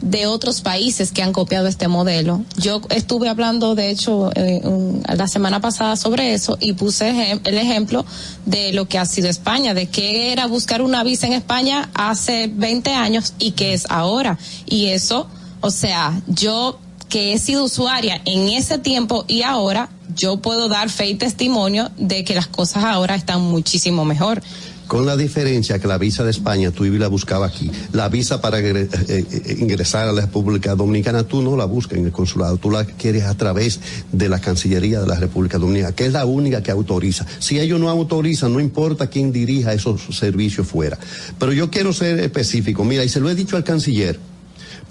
de 0.00 0.26
otros 0.26 0.62
países 0.62 1.12
que 1.12 1.22
han 1.22 1.32
copiado 1.32 1.68
este 1.68 1.86
modelo. 1.86 2.44
Yo 2.56 2.80
estuve 2.90 3.28
hablando, 3.28 3.76
de 3.76 3.88
hecho, 3.90 4.32
eh, 4.34 4.60
un- 4.64 5.00
la 5.06 5.28
semana 5.28 5.60
pasada 5.60 5.94
sobre 5.94 6.34
eso 6.34 6.58
y 6.60 6.72
puse 6.72 7.12
ejem- 7.12 7.40
el 7.44 7.56
ejemplo 7.56 8.04
de 8.44 8.72
lo 8.72 8.88
que 8.88 8.98
ha 8.98 9.06
sido 9.06 9.28
España, 9.28 9.74
de 9.74 9.86
que 9.86 10.32
era 10.32 10.46
buscar 10.48 10.82
una 10.82 11.04
visa 11.04 11.28
en 11.28 11.34
España 11.34 11.88
hace 11.94 12.50
20 12.52 12.90
años 12.94 13.34
y 13.38 13.52
que 13.52 13.74
es 13.74 13.86
ahora. 13.90 14.38
Y 14.66 14.86
eso, 14.86 15.28
o 15.62 15.70
sea, 15.70 16.20
yo 16.26 16.78
que 17.08 17.32
he 17.32 17.38
sido 17.38 17.64
usuaria 17.64 18.20
en 18.24 18.48
ese 18.48 18.78
tiempo 18.78 19.24
y 19.28 19.42
ahora, 19.42 19.88
yo 20.16 20.38
puedo 20.38 20.68
dar 20.68 20.90
fe 20.90 21.08
y 21.08 21.14
testimonio 21.14 21.90
de 21.98 22.24
que 22.24 22.34
las 22.34 22.46
cosas 22.46 22.84
ahora 22.84 23.14
están 23.14 23.40
muchísimo 23.40 24.04
mejor. 24.04 24.42
Con 24.86 25.06
la 25.06 25.16
diferencia 25.16 25.78
que 25.78 25.86
la 25.88 25.96
visa 25.96 26.22
de 26.22 26.30
España 26.30 26.70
tú 26.70 26.84
la 26.84 27.08
buscabas 27.08 27.52
aquí. 27.54 27.70
La 27.92 28.08
visa 28.10 28.42
para 28.42 28.60
ingre- 28.60 28.88
eh, 29.08 29.24
eh, 29.30 29.56
ingresar 29.60 30.08
a 30.08 30.12
la 30.12 30.22
República 30.22 30.74
Dominicana 30.74 31.22
tú 31.24 31.40
no 31.40 31.56
la 31.56 31.64
buscas 31.64 31.98
en 31.98 32.06
el 32.06 32.12
consulado, 32.12 32.58
tú 32.58 32.70
la 32.70 32.84
quieres 32.84 33.24
a 33.24 33.34
través 33.34 33.80
de 34.10 34.28
la 34.28 34.38
Cancillería 34.38 35.00
de 35.00 35.06
la 35.06 35.14
República 35.16 35.56
Dominicana, 35.58 35.94
que 35.94 36.04
es 36.06 36.12
la 36.12 36.26
única 36.26 36.62
que 36.62 36.70
autoriza. 36.72 37.24
Si 37.38 37.58
ellos 37.58 37.80
no 37.80 37.88
autorizan, 37.88 38.52
no 38.52 38.60
importa 38.60 39.06
quién 39.08 39.32
dirija 39.32 39.72
esos 39.72 40.00
servicios 40.10 40.66
fuera. 40.66 40.98
Pero 41.38 41.52
yo 41.54 41.70
quiero 41.70 41.92
ser 41.94 42.20
específico, 42.20 42.84
mira, 42.84 43.02
y 43.04 43.08
se 43.08 43.20
lo 43.20 43.30
he 43.30 43.34
dicho 43.34 43.56
al 43.56 43.64
canciller, 43.64 44.18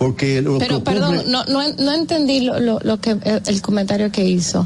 porque 0.01 0.41
lo 0.41 0.57
que 0.57 0.65
Pero, 0.65 0.77
ocurre- 0.79 0.83
perdón, 0.83 1.21
no, 1.27 1.45
no, 1.45 1.61
no 1.77 1.93
entendí 1.93 2.39
lo, 2.39 2.59
lo, 2.59 2.79
lo 2.81 2.99
que 2.99 3.11
el, 3.11 3.41
el 3.45 3.61
comentario 3.61 4.11
que 4.11 4.25
hizo. 4.25 4.65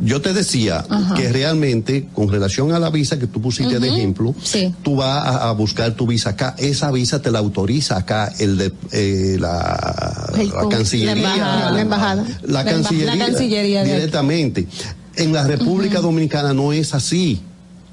Yo 0.00 0.20
te 0.20 0.32
decía 0.32 0.84
Ajá. 0.88 1.14
que 1.14 1.32
realmente, 1.32 2.08
con 2.14 2.28
relación 2.28 2.70
a 2.72 2.78
la 2.78 2.88
visa 2.90 3.18
que 3.18 3.26
tú 3.26 3.40
pusiste 3.40 3.80
de 3.80 3.88
ejemplo, 3.88 4.32
sí. 4.40 4.72
tú 4.84 4.94
vas 4.96 5.26
a, 5.26 5.48
a 5.48 5.52
buscar 5.52 5.92
tu 5.94 6.06
visa 6.06 6.30
acá. 6.30 6.54
Esa 6.56 6.92
visa 6.92 7.20
te 7.20 7.32
la 7.32 7.40
autoriza 7.40 7.96
acá 7.96 8.32
el 8.38 8.58
de 8.58 8.72
eh, 8.92 9.36
la, 9.40 10.30
El- 10.38 10.48
la 10.50 10.68
Cancillería. 10.68 11.14
la 11.16 11.30
embajada. 11.34 11.70
La 11.72 11.80
embajada. 11.80 12.24
La 12.42 12.62
La 12.64 12.70
emba- 12.70 13.18
Cancillería. 13.26 13.82
directamente. 13.84 14.68
En 15.16 15.32
la 15.32 15.44
República 15.44 16.00
Dominicana 16.00 16.52
no 16.54 16.72
es 16.72 16.94
así. 16.94 17.40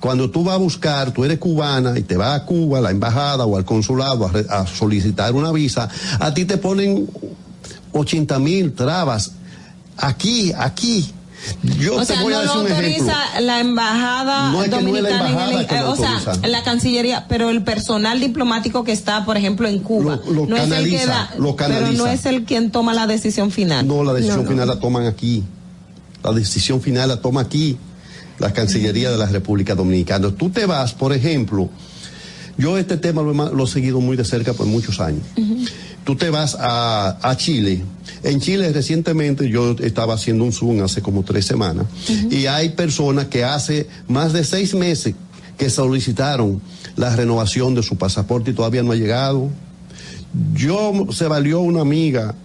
Cuando 0.05 0.29
tú 0.29 0.43
vas 0.43 0.53
a 0.53 0.57
buscar, 0.59 1.11
tú 1.11 1.25
eres 1.25 1.39
cubana 1.39 1.97
y 1.97 2.03
te 2.03 2.15
vas 2.15 2.39
a 2.41 2.45
Cuba, 2.45 2.77
a 2.77 2.81
la 2.81 2.91
embajada 2.91 3.43
o 3.45 3.57
al 3.57 3.65
consulado 3.65 4.27
a, 4.27 4.31
re- 4.31 4.45
a 4.51 4.67
solicitar 4.67 5.33
una 5.33 5.51
visa, 5.51 5.89
a 6.19 6.31
ti 6.31 6.45
te 6.45 6.57
ponen 6.57 7.09
80 7.91 8.37
mil 8.37 8.73
trabas. 8.73 9.31
Aquí, 9.97 10.53
aquí. 10.55 11.11
Yo 11.79 11.95
o 11.95 11.99
te 11.99 12.05
sea, 12.05 12.21
voy 12.21 12.33
no 12.33 12.39
a 12.39 12.43
lo 12.43 12.53
decir 12.63 12.75
un 12.77 12.83
ejemplo. 12.83 13.11
autoriza 13.13 13.41
la 13.41 13.59
embajada 13.59 14.51
No 14.51 14.63
es 14.63 14.69
que 14.69 14.81
no 14.81 14.95
es 14.95 15.03
la 15.03 15.09
dominicana 15.09 15.29
embajada 15.29 15.51
en 15.53 15.59
el, 15.59 15.67
que 15.67 15.75
lo 15.75 15.81
eh, 15.81 15.87
o 15.87 15.95
sea, 15.95 16.47
la 16.49 16.63
cancillería, 16.63 17.25
pero 17.27 17.49
el 17.49 17.63
personal 17.63 18.19
diplomático 18.19 18.83
que 18.83 18.91
está, 18.91 19.25
por 19.25 19.37
ejemplo, 19.37 19.67
en 19.67 19.79
Cuba, 19.79 20.19
Lo- 20.27 20.33
lo 20.33 20.45
no 20.47 20.55
es 20.57 20.63
el 20.63 20.69
que 20.69 20.75
canaliza, 20.97 21.05
da, 21.07 21.33
lo 21.39 21.55
pero 21.55 21.69
no 21.69 21.79
canaliza. 21.79 22.13
es 22.13 22.25
el 22.27 22.43
quien 22.45 22.69
toma 22.71 22.93
la 22.93 23.07
decisión 23.07 23.49
final. 23.51 23.87
No, 23.87 24.03
la 24.03 24.13
decisión 24.13 24.37
No, 24.37 24.43
no. 24.43 24.49
final 24.49 24.67
la 24.67 24.79
toman 24.79 25.05
aquí. 25.07 25.43
La 26.23 26.31
decisión 26.31 26.79
final 26.81 27.09
la 27.09 27.17
toma 27.21 27.41
aquí, 27.41 27.77
la 28.39 28.53
Cancillería 28.53 29.11
de 29.11 29.17
la 29.17 29.27
República 29.27 29.75
Dominicana. 29.75 30.31
Tú 30.31 30.49
te 30.49 30.65
vas, 30.65 30.93
por 30.93 31.13
ejemplo, 31.13 31.69
yo 32.57 32.77
este 32.77 32.97
tema 32.97 33.21
lo 33.21 33.33
lo 33.33 33.63
he 33.63 33.67
seguido 33.67 33.99
muy 33.99 34.17
de 34.17 34.25
cerca 34.25 34.53
por 34.53 34.65
muchos 34.65 34.99
años. 34.99 35.23
Tú 36.03 36.15
te 36.15 36.29
vas 36.29 36.55
a, 36.59 37.17
a 37.21 37.35
Chile. 37.35 37.83
En 38.23 38.39
Chile 38.39 38.71
recientemente 38.71 39.49
yo 39.49 39.75
estaba 39.79 40.13
haciendo 40.13 40.43
un 40.43 40.53
Zoom 40.53 40.83
hace 40.83 41.01
como 41.01 41.23
tres 41.23 41.45
semanas 41.45 41.85
y 42.29 42.45
hay 42.45 42.69
personas 42.69 43.25
que 43.25 43.43
hace 43.43 43.87
más 44.07 44.33
de 44.33 44.43
seis 44.43 44.73
meses 44.73 45.15
que 45.57 45.69
solicitaron 45.69 46.61
la 46.95 47.15
renovación 47.15 47.75
de 47.75 47.83
su 47.83 47.97
pasaporte 47.97 48.51
y 48.51 48.53
todavía 48.53 48.83
no 48.83 48.91
ha 48.91 48.95
llegado. 48.95 49.49
Yo 50.53 51.07
se 51.11 51.27
valió 51.27 51.61
una 51.61 51.81
amiga 51.81 52.35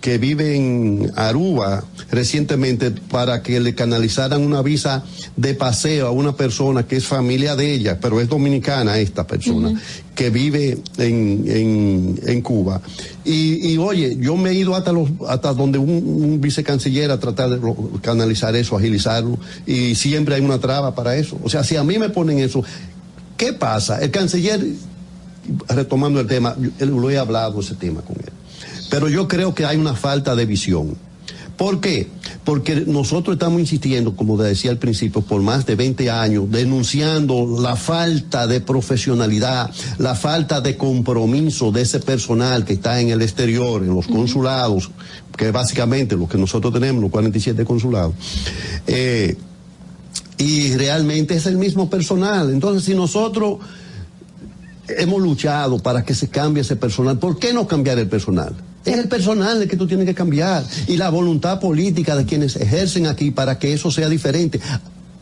que 0.00 0.18
vive 0.18 0.56
en 0.56 1.12
Aruba 1.16 1.84
recientemente 2.10 2.90
para 2.90 3.42
que 3.42 3.60
le 3.60 3.74
canalizaran 3.74 4.42
una 4.42 4.62
visa 4.62 5.04
de 5.40 5.54
paseo 5.54 6.06
a 6.06 6.10
una 6.10 6.36
persona 6.36 6.82
que 6.86 6.96
es 6.96 7.06
familia 7.06 7.56
de 7.56 7.72
ella, 7.72 7.98
pero 7.98 8.20
es 8.20 8.28
dominicana 8.28 8.98
esta 8.98 9.26
persona, 9.26 9.80
que 10.14 10.28
vive 10.28 10.78
en, 10.98 11.44
en, 11.46 12.20
en 12.26 12.42
Cuba. 12.42 12.82
Y, 13.24 13.72
y, 13.72 13.78
oye, 13.78 14.18
yo 14.20 14.36
me 14.36 14.50
he 14.50 14.54
ido 14.54 14.74
hasta, 14.74 14.92
los, 14.92 15.08
hasta 15.26 15.54
donde 15.54 15.78
un, 15.78 15.88
un 15.88 16.40
vicecanciller 16.42 17.10
a 17.10 17.18
tratar 17.18 17.48
de 17.48 17.58
canalizar 18.02 18.54
eso, 18.54 18.76
agilizarlo, 18.76 19.38
y 19.66 19.94
siempre 19.94 20.34
hay 20.34 20.42
una 20.42 20.58
traba 20.58 20.94
para 20.94 21.16
eso. 21.16 21.38
O 21.42 21.48
sea, 21.48 21.64
si 21.64 21.76
a 21.76 21.84
mí 21.84 21.98
me 21.98 22.10
ponen 22.10 22.38
eso, 22.38 22.62
¿qué 23.38 23.54
pasa? 23.54 23.98
El 24.02 24.10
canciller 24.10 24.62
retomando 25.68 26.20
el 26.20 26.26
tema, 26.26 26.54
yo 26.78 26.86
lo 26.86 27.10
he 27.10 27.16
hablado 27.16 27.60
ese 27.60 27.76
tema 27.76 28.02
con 28.02 28.16
él. 28.16 28.32
Pero 28.90 29.08
yo 29.08 29.26
creo 29.26 29.54
que 29.54 29.64
hay 29.64 29.78
una 29.78 29.94
falta 29.94 30.36
de 30.36 30.44
visión. 30.44 30.96
¿Por 31.60 31.78
qué? 31.78 32.08
Porque 32.42 32.74
nosotros 32.86 33.34
estamos 33.34 33.60
insistiendo, 33.60 34.16
como 34.16 34.38
decía 34.38 34.70
al 34.70 34.78
principio, 34.78 35.20
por 35.20 35.42
más 35.42 35.66
de 35.66 35.74
20 35.74 36.10
años, 36.10 36.50
denunciando 36.50 37.58
la 37.60 37.76
falta 37.76 38.46
de 38.46 38.62
profesionalidad, 38.62 39.70
la 39.98 40.14
falta 40.14 40.62
de 40.62 40.78
compromiso 40.78 41.70
de 41.70 41.82
ese 41.82 42.00
personal 42.00 42.64
que 42.64 42.72
está 42.72 42.98
en 42.98 43.10
el 43.10 43.20
exterior, 43.20 43.82
en 43.82 43.94
los 43.94 44.06
consulados, 44.06 44.90
que 45.36 45.48
es 45.48 45.52
básicamente 45.52 46.16
lo 46.16 46.26
que 46.26 46.38
nosotros 46.38 46.72
tenemos, 46.72 47.02
los 47.02 47.10
47 47.10 47.62
consulados. 47.66 48.14
Eh, 48.86 49.36
y 50.38 50.74
realmente 50.76 51.34
es 51.34 51.44
el 51.44 51.58
mismo 51.58 51.90
personal. 51.90 52.50
Entonces, 52.50 52.84
si 52.84 52.94
nosotros 52.94 53.58
hemos 54.88 55.20
luchado 55.20 55.78
para 55.78 56.06
que 56.06 56.14
se 56.14 56.30
cambie 56.30 56.62
ese 56.62 56.76
personal, 56.76 57.18
¿por 57.18 57.38
qué 57.38 57.52
no 57.52 57.66
cambiar 57.66 57.98
el 57.98 58.08
personal? 58.08 58.54
Es 58.84 58.96
el 58.98 59.08
personal 59.08 59.60
el 59.62 59.68
que 59.68 59.76
tú 59.76 59.86
tienes 59.86 60.06
que 60.06 60.14
cambiar 60.14 60.64
y 60.88 60.96
la 60.96 61.10
voluntad 61.10 61.60
política 61.60 62.16
de 62.16 62.24
quienes 62.24 62.56
ejercen 62.56 63.06
aquí 63.06 63.30
para 63.30 63.58
que 63.58 63.72
eso 63.74 63.90
sea 63.90 64.08
diferente. 64.08 64.60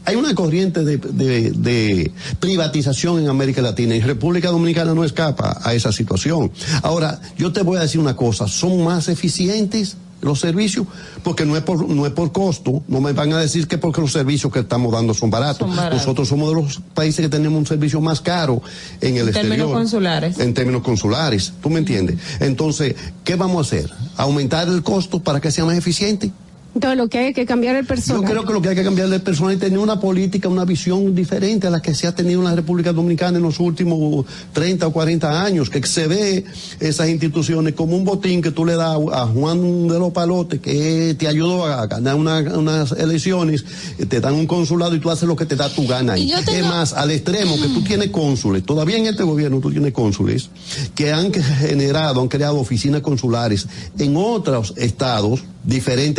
Hay 0.05 0.14
una 0.16 0.35
corriente 0.35 0.85
de, 0.85 0.97
de- 0.97 1.51
de 1.51 2.12
privatización 2.40 3.18
en 3.18 3.28
América 3.28 3.60
Latina 3.60 3.94
y 3.94 4.01
República 4.01 4.48
Dominicana 4.51 4.94
no 4.94 5.05
escapa 5.05 5.60
a 5.62 5.74
esa 5.74 5.93
situación. 5.93 6.51
Ahora, 6.82 7.20
yo 7.36 7.52
te 7.52 7.62
voy 7.62 7.76
a 7.76 7.80
decir 7.80 8.01
una 8.01 8.16
cosa, 8.16 8.48
son 8.48 8.82
más 8.85 9.09
eficientes 9.09 9.97
los 10.20 10.40
servicios 10.40 10.86
porque 11.23 11.45
no 11.47 11.57
es 11.57 11.62
por 11.62 11.89
no 11.89 12.07
es 12.07 12.12
por 12.12 12.32
costo, 12.32 12.82
no 12.89 13.01
me 13.01 13.12
van 13.12 13.32
a 13.32 13.39
decir 13.39 13.69
que 13.69 13.78
porque 13.78 14.01
los 14.01 14.12
servicios 14.12 14.53
que 14.53 14.61
estamos 14.61 14.93
dando 14.93 15.15
son 15.15 15.31
baratos. 15.31 15.66
Son 15.69 15.77
baratos. 15.77 15.99
Nosotros 15.99 16.28
somos 16.28 16.49
de 16.49 16.55
los 16.57 16.81
países 16.95 17.20
que 17.20 17.28
tenemos 17.28 17.59
un 17.59 17.66
servicio 17.66 18.01
más 18.01 18.20
caro 18.20 18.61
en 19.01 19.16
el 19.16 19.23
En 19.23 19.28
exterior 19.28 19.51
términos 19.57 19.73
consulares. 19.73 20.39
en 20.39 20.55
términos 20.55 20.82
consulares. 20.82 21.53
¿Tú 21.62 21.70
me 21.70 21.78
entiendes? 21.78 22.19
Entonces, 22.40 22.95
¿qué 23.24 23.36
vamos 23.36 23.59
a 23.59 23.61
hacer? 23.77 23.90
¿Aumentar 24.16 24.69
el 24.69 24.82
costo 24.82 25.20
para 25.20 25.40
que 25.40 25.51
sea 25.51 25.65
más 25.65 25.77
eficiente? 25.77 26.32
Entonces 26.79 26.97
lo 26.97 27.09
que 27.09 27.19
hay 27.19 27.35
que 27.35 27.45
cambiar 27.45 27.75
el 27.75 27.85
personal. 27.85 28.23
Yo 28.23 28.29
creo 28.29 28.45
que 28.45 28.53
lo 28.53 28.63
que 28.63 28.69
hay 28.69 28.77
que 28.77 28.85
cambiar 28.85 29.09
de 29.09 29.19
personal 29.19 29.53
es 29.55 29.59
tener 29.59 29.79
una 29.81 29.99
política, 29.99 30.49
una 30.49 30.65
visión 30.65 31.13
diferente 31.13 31.67
a 31.67 31.71
la 31.71 31.83
que 31.83 31.93
se 31.93 32.07
ha 32.07 32.15
tenido 32.15 32.39
en 32.39 32.45
la 32.45 32.55
República 32.55 32.93
Dominicana 32.93 33.39
en 33.39 33.43
los 33.43 33.59
últimos 33.59 34.25
30 34.53 34.87
o 34.87 34.93
40 34.93 35.43
años, 35.45 35.71
que 35.71 35.85
se 35.85 36.07
ve 36.07 36.45
esas 36.79 37.09
instituciones 37.09 37.75
como 37.75 37.97
un 37.97 38.05
botín 38.05 38.41
que 38.43 38.53
tú 38.53 38.65
le 38.65 38.77
das 38.77 38.97
a 39.13 39.27
Juan 39.27 39.89
de 39.89 39.99
los 39.99 40.13
Palotes, 40.13 40.61
que 40.61 41.17
te 41.19 41.27
ayudó 41.27 41.67
a 41.67 41.87
ganar 41.89 42.15
una- 42.15 42.39
unas 42.57 42.93
elecciones, 42.93 43.65
te 44.09 44.21
dan 44.21 44.35
un 44.35 44.47
consulado 44.47 44.95
y 44.95 45.01
tú 45.01 45.11
haces 45.11 45.27
lo 45.29 45.35
que 45.35 45.47
te 45.47 45.57
da 45.57 45.69
tu 45.69 45.85
gana 45.87 46.13
ahí. 46.13 46.23
Y 46.23 46.31
yo 46.31 46.37
tengo- 46.45 46.59
Es 46.59 46.65
más, 46.65 46.93
al 46.93 47.11
extremo 47.11 47.57
que 47.61 47.69
tú 47.69 47.83
tienes 47.83 48.11
cónsules, 48.11 48.63
todavía 48.65 48.97
en 48.99 49.07
este 49.07 49.25
gobierno 49.25 49.59
tú 49.59 49.73
tienes 49.73 49.93
cónsules 49.93 50.49
que 50.95 51.13
han 51.13 51.33
generado, 51.33 52.21
han 52.21 52.29
creado 52.29 52.59
oficinas 52.61 53.01
consulares 53.01 53.67
en 53.99 54.17
otros 54.17 54.75
estados 54.77 55.41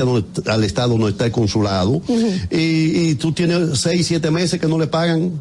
donde- 0.03 0.25
al 0.51 0.63
estado 0.63 0.89
donde 0.97 1.09
está 1.11 1.25
el 1.25 1.31
consulado. 1.31 2.01
Y, 2.51 3.09
y 3.09 3.15
tú 3.15 3.31
tienes 3.31 3.79
seis, 3.79 4.07
siete 4.07 4.31
meses 4.31 4.59
que 4.59 4.67
no 4.67 4.77
le 4.79 4.87
pagan 4.87 5.31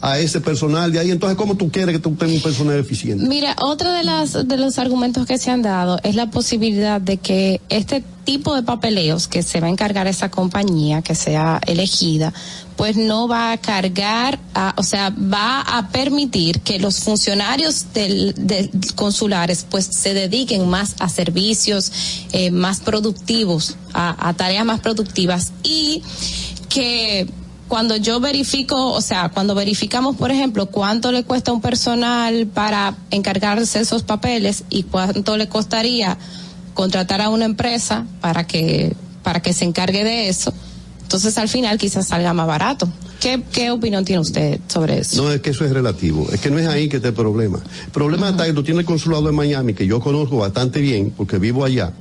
a 0.00 0.18
ese 0.18 0.40
personal 0.40 0.92
de 0.92 0.98
ahí. 1.00 1.10
Entonces, 1.10 1.36
¿cómo 1.36 1.56
tú 1.56 1.70
quieres 1.70 1.94
que 1.94 1.98
tú 2.00 2.10
tengas 2.14 2.36
un 2.36 2.42
personal 2.42 2.78
eficiente? 2.78 3.26
Mira, 3.26 3.56
otro 3.60 3.90
de, 3.92 4.04
las, 4.04 4.46
de 4.46 4.56
los 4.56 4.78
argumentos 4.78 5.26
que 5.26 5.38
se 5.38 5.50
han 5.50 5.62
dado 5.62 5.98
es 6.02 6.14
la 6.14 6.30
posibilidad 6.30 7.00
de 7.00 7.16
que 7.18 7.60
este 7.68 8.02
tipo 8.24 8.54
de 8.56 8.62
papeleos 8.64 9.28
que 9.28 9.42
se 9.44 9.60
va 9.60 9.68
a 9.68 9.70
encargar 9.70 10.08
esa 10.08 10.30
compañía 10.30 11.00
que 11.00 11.14
sea 11.14 11.60
elegida, 11.64 12.32
pues 12.76 12.96
no 12.96 13.28
va 13.28 13.52
a 13.52 13.58
cargar, 13.58 14.38
a- 14.52 14.74
o 14.76 14.82
sea, 14.82 15.10
va 15.10 15.60
a 15.60 15.88
permitir 15.90 16.60
que 16.60 16.78
los 16.80 16.98
funcionarios 17.00 17.92
del, 17.94 18.34
del 18.36 18.70
consulares 18.96 19.64
pues 19.70 19.86
se 19.86 20.12
dediquen 20.12 20.68
más 20.68 20.96
a 20.98 21.08
servicios 21.08 21.92
eh, 22.32 22.50
más 22.50 22.80
productivos, 22.80 23.76
a, 23.94 24.28
a 24.28 24.34
tareas 24.34 24.64
más 24.66 24.80
productivas 24.80 25.52
y 25.62 26.02
que 26.68 27.28
cuando 27.68 27.96
yo 27.96 28.20
verifico, 28.20 28.92
o 28.92 29.00
sea, 29.00 29.28
cuando 29.28 29.54
verificamos, 29.54 30.16
por 30.16 30.30
ejemplo, 30.30 30.66
cuánto 30.66 31.12
le 31.12 31.24
cuesta 31.24 31.50
a 31.50 31.54
un 31.54 31.60
personal 31.60 32.46
para 32.46 32.96
encargarse 33.10 33.80
esos 33.80 34.02
papeles 34.02 34.64
y 34.70 34.84
cuánto 34.84 35.36
le 35.36 35.48
costaría 35.48 36.16
contratar 36.74 37.20
a 37.20 37.30
una 37.30 37.44
empresa 37.44 38.06
para 38.20 38.46
que 38.46 38.94
para 39.22 39.42
que 39.42 39.52
se 39.52 39.64
encargue 39.64 40.04
de 40.04 40.28
eso, 40.28 40.54
entonces 41.02 41.36
al 41.36 41.48
final 41.48 41.78
quizás 41.78 42.06
salga 42.06 42.32
más 42.32 42.46
barato. 42.46 42.88
¿Qué, 43.20 43.42
qué 43.52 43.72
opinión 43.72 44.04
tiene 44.04 44.20
usted 44.20 44.60
sobre 44.68 44.98
eso? 44.98 45.20
No, 45.20 45.32
es 45.32 45.40
que 45.40 45.50
eso 45.50 45.64
es 45.64 45.72
relativo. 45.72 46.28
Es 46.32 46.40
que 46.40 46.48
no 46.48 46.60
es 46.60 46.68
ahí 46.68 46.88
que 46.88 46.96
está 46.98 47.08
el 47.08 47.14
problema. 47.14 47.58
El 47.86 47.90
problema 47.90 48.28
está 48.28 48.46
que 48.46 48.52
tú 48.52 48.62
tienes 48.62 48.80
el 48.80 48.86
consulado 48.86 49.26
de 49.26 49.32
Miami, 49.32 49.74
que 49.74 49.84
yo 49.84 49.98
conozco 49.98 50.36
bastante 50.36 50.80
bien, 50.80 51.12
porque 51.16 51.38
vivo 51.38 51.64
allá, 51.64 51.92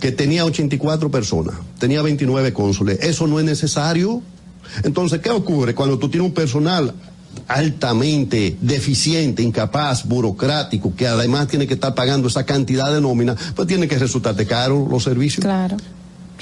que 0.00 0.12
tenía 0.12 0.46
84 0.46 1.10
personas, 1.10 1.56
tenía 1.78 2.00
29 2.00 2.54
cónsules. 2.54 3.00
Eso 3.02 3.26
no 3.26 3.38
es 3.38 3.44
necesario. 3.44 4.22
Entonces, 4.84 5.20
¿qué 5.20 5.30
ocurre 5.30 5.74
cuando 5.74 5.98
tú 5.98 6.08
tienes 6.08 6.28
un 6.28 6.34
personal 6.34 6.94
altamente 7.48 8.56
deficiente, 8.60 9.42
incapaz, 9.42 10.06
burocrático, 10.06 10.94
que 10.94 11.06
además 11.06 11.48
tiene 11.48 11.66
que 11.66 11.74
estar 11.74 11.94
pagando 11.94 12.28
esa 12.28 12.44
cantidad 12.44 12.92
de 12.92 13.00
nómina, 13.00 13.36
pues 13.54 13.68
tiene 13.68 13.88
que 13.88 13.98
resultarte 13.98 14.46
caro 14.46 14.86
los 14.90 15.02
servicios? 15.02 15.44
Claro. 15.44 15.76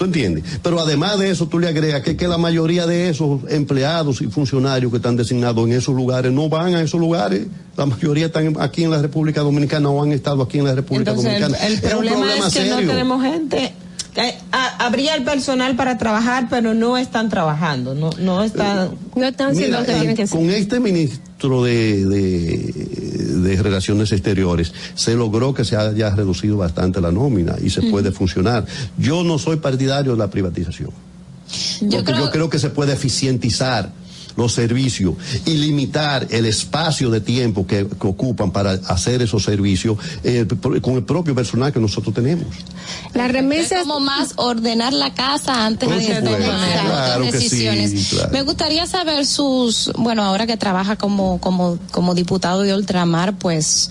¿Tú 0.00 0.06
entiendes? 0.06 0.44
Pero 0.62 0.80
además 0.80 1.18
de 1.18 1.30
eso, 1.30 1.46
tú 1.46 1.58
le 1.58 1.68
agregas 1.68 2.00
que, 2.00 2.16
que 2.16 2.26
la 2.26 2.38
mayoría 2.38 2.86
de 2.86 3.10
esos 3.10 3.42
empleados 3.50 4.22
y 4.22 4.28
funcionarios 4.28 4.90
que 4.90 4.96
están 4.96 5.14
designados 5.14 5.62
en 5.66 5.74
esos 5.74 5.94
lugares 5.94 6.32
no 6.32 6.48
van 6.48 6.74
a 6.74 6.80
esos 6.80 6.98
lugares. 6.98 7.46
La 7.76 7.84
mayoría 7.84 8.26
están 8.26 8.56
aquí 8.60 8.82
en 8.82 8.90
la 8.90 9.02
República 9.02 9.42
Dominicana 9.42 9.90
o 9.90 10.02
han 10.02 10.12
estado 10.12 10.42
aquí 10.42 10.58
en 10.58 10.64
la 10.64 10.74
República 10.74 11.10
Entonces, 11.10 11.34
el, 11.34 11.42
Dominicana. 11.42 11.66
el 11.66 11.74
un 11.74 11.90
problema 11.90 12.46
es, 12.46 12.54
que 12.54 12.64
no 12.70 12.76
tenemos 12.78 13.22
gente. 13.22 13.74
Que, 14.20 14.34
a- 14.52 14.84
habría 14.86 15.14
el 15.14 15.24
personal 15.24 15.76
para 15.76 15.96
trabajar, 15.98 16.48
pero 16.50 16.74
no 16.74 16.96
están 16.98 17.28
trabajando, 17.28 17.94
no, 17.94 18.10
no 18.18 18.42
están. 18.42 18.90
No 19.16 19.26
están 19.26 19.56
Mira, 19.56 19.82
eh, 19.86 20.26
con 20.30 20.50
este 20.50 20.80
ministro 20.80 21.62
de, 21.64 22.04
de, 22.06 23.38
de 23.40 23.62
Relaciones 23.62 24.12
Exteriores 24.12 24.72
se 24.94 25.14
logró 25.14 25.54
que 25.54 25.64
se 25.64 25.76
haya 25.76 26.10
reducido 26.10 26.56
bastante 26.56 27.00
la 27.00 27.10
nómina 27.12 27.56
y 27.62 27.70
se 27.70 27.82
puede 27.82 28.12
funcionar. 28.12 28.64
Yo 28.98 29.24
no 29.24 29.38
soy 29.38 29.56
partidario 29.56 30.12
de 30.12 30.18
la 30.18 30.28
privatización. 30.28 30.90
Porque 31.90 32.12
yo 32.12 32.30
creo 32.30 32.48
que 32.48 32.58
se 32.58 32.70
puede 32.70 32.92
eficientizar 32.92 33.90
los 34.36 34.52
servicios 34.52 35.14
y 35.46 35.54
limitar 35.54 36.26
el 36.30 36.46
espacio 36.46 37.10
de 37.10 37.20
tiempo 37.20 37.66
que, 37.66 37.86
que 37.86 38.06
ocupan 38.06 38.50
para 38.50 38.72
hacer 38.72 39.22
esos 39.22 39.42
servicios 39.42 39.98
eh, 40.24 40.46
con 40.82 40.96
el 40.96 41.04
propio 41.04 41.34
personal 41.34 41.72
que 41.72 41.80
nosotros 41.80 42.14
tenemos. 42.14 42.46
Las 43.14 43.30
remesas. 43.30 43.72
Es 43.72 43.82
como 43.82 44.00
más 44.00 44.32
ordenar 44.36 44.92
la 44.92 45.14
casa 45.14 45.66
antes 45.66 45.88
de 45.88 46.00
supuesto, 46.00 46.30
tomar 46.30 46.40
claro 46.84 47.26
otras 47.26 47.42
que 47.42 47.48
sí, 47.48 47.64
decisiones. 47.64 48.08
claro. 48.10 48.30
Me 48.32 48.42
gustaría 48.42 48.86
saber 48.86 49.26
sus, 49.26 49.90
bueno, 49.96 50.24
ahora 50.24 50.46
que 50.46 50.56
trabaja 50.56 50.96
como, 50.96 51.40
como, 51.40 51.78
como 51.90 52.14
diputado 52.14 52.62
de 52.62 52.74
ultramar, 52.74 53.36
pues, 53.36 53.90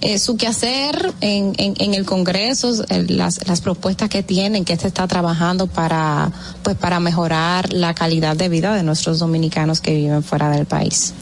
eh, 0.00 0.18
su 0.18 0.36
quehacer 0.36 1.12
en, 1.20 1.52
en, 1.58 1.74
en 1.78 1.94
el 1.94 2.04
Congreso, 2.04 2.72
las, 3.08 3.46
las 3.46 3.60
propuestas 3.60 4.08
que 4.08 4.22
tienen, 4.22 4.64
que 4.64 4.76
se 4.76 4.88
está 4.88 5.06
trabajando 5.06 5.66
para, 5.66 6.32
pues, 6.62 6.76
para 6.76 7.00
mejorar 7.00 7.72
la 7.72 7.94
calidad 7.94 8.36
de 8.36 8.48
vida 8.48 8.74
de 8.74 8.82
nuestros 8.82 9.18
dominicanos 9.18 9.79
que 9.80 9.94
viven 9.94 10.22
fuera 10.22 10.50
del 10.50 10.66
país. 10.66 11.14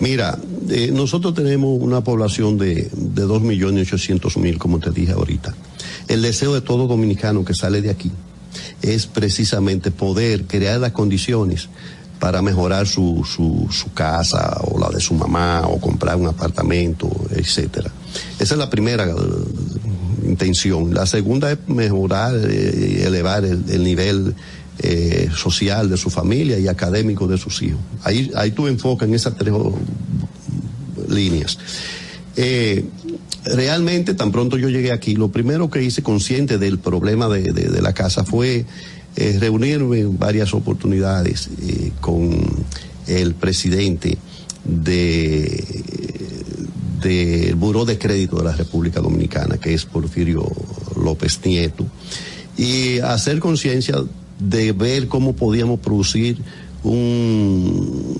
Mira, 0.00 0.38
eh, 0.68 0.90
nosotros 0.92 1.34
tenemos 1.34 1.78
una 1.80 2.02
población 2.02 2.58
de, 2.58 2.90
de 2.92 3.26
2.800.000, 3.26 4.58
como 4.58 4.80
te 4.80 4.90
dije 4.90 5.12
ahorita. 5.12 5.54
El 6.08 6.22
deseo 6.22 6.54
de 6.54 6.60
todo 6.60 6.86
dominicano 6.86 7.44
que 7.44 7.54
sale 7.54 7.80
de 7.80 7.90
aquí 7.90 8.10
es 8.82 9.06
precisamente 9.06 9.90
poder 9.90 10.44
crear 10.44 10.80
las 10.80 10.92
condiciones 10.92 11.68
para 12.18 12.42
mejorar 12.42 12.86
su, 12.86 13.24
su, 13.24 13.92
casa 13.92 14.58
o 14.62 14.78
la 14.78 14.88
de 14.88 15.00
su 15.00 15.14
mamá 15.14 15.62
o 15.66 15.78
comprar 15.78 16.16
un 16.16 16.26
apartamento, 16.26 17.10
etcétera. 17.30 17.90
Esa 18.38 18.54
es 18.54 18.58
la 18.58 18.70
primera 18.70 19.04
eh, 19.04 19.14
intención. 20.26 20.94
La 20.94 21.06
segunda 21.06 21.52
es 21.52 21.58
mejorar 21.66 22.34
y 22.34 23.02
elevar 23.02 23.44
el, 23.44 23.64
el 23.68 23.84
nivel 23.84 24.34
eh, 24.78 25.28
social 25.34 25.88
de 25.88 25.96
su 25.96 26.10
familia 26.10 26.58
y 26.58 26.68
académico 26.68 27.26
de 27.26 27.38
sus 27.38 27.62
hijos. 27.62 27.80
Ahí, 28.02 28.30
ahí 28.34 28.50
tú 28.50 28.66
enfocas 28.66 29.08
en 29.08 29.14
esas 29.14 29.36
tres 29.36 29.52
oh, 29.54 29.78
líneas. 31.08 31.58
Eh, 32.36 32.84
realmente, 33.44 34.14
tan 34.14 34.32
pronto 34.32 34.58
yo 34.58 34.68
llegué 34.68 34.90
aquí, 34.90 35.14
lo 35.14 35.28
primero 35.28 35.70
que 35.70 35.82
hice 35.82 36.02
consciente 36.02 36.58
del 36.58 36.78
problema 36.78 37.28
de, 37.28 37.80
la 37.80 37.92
casa 37.92 38.24
fue 38.24 38.66
eh, 39.16 39.36
reunirme 39.38 40.00
en 40.00 40.18
varias 40.18 40.52
oportunidades 40.54 41.50
con 42.00 42.40
el 43.06 43.34
presidente 43.34 44.18
de 44.64 45.84
del 47.04 47.54
Buró 47.54 47.84
de 47.84 47.98
Crédito 47.98 48.38
de 48.38 48.44
la 48.44 48.56
República 48.56 49.00
Dominicana, 49.00 49.58
que 49.58 49.74
es 49.74 49.84
Porfirio 49.84 50.50
López 50.96 51.38
Nieto, 51.44 51.86
y 52.56 52.98
hacer 53.00 53.40
conciencia 53.40 53.96
de 54.38 54.72
ver 54.72 55.08
cómo 55.08 55.34
podíamos 55.34 55.80
producir 55.80 56.38
un, 56.84 58.16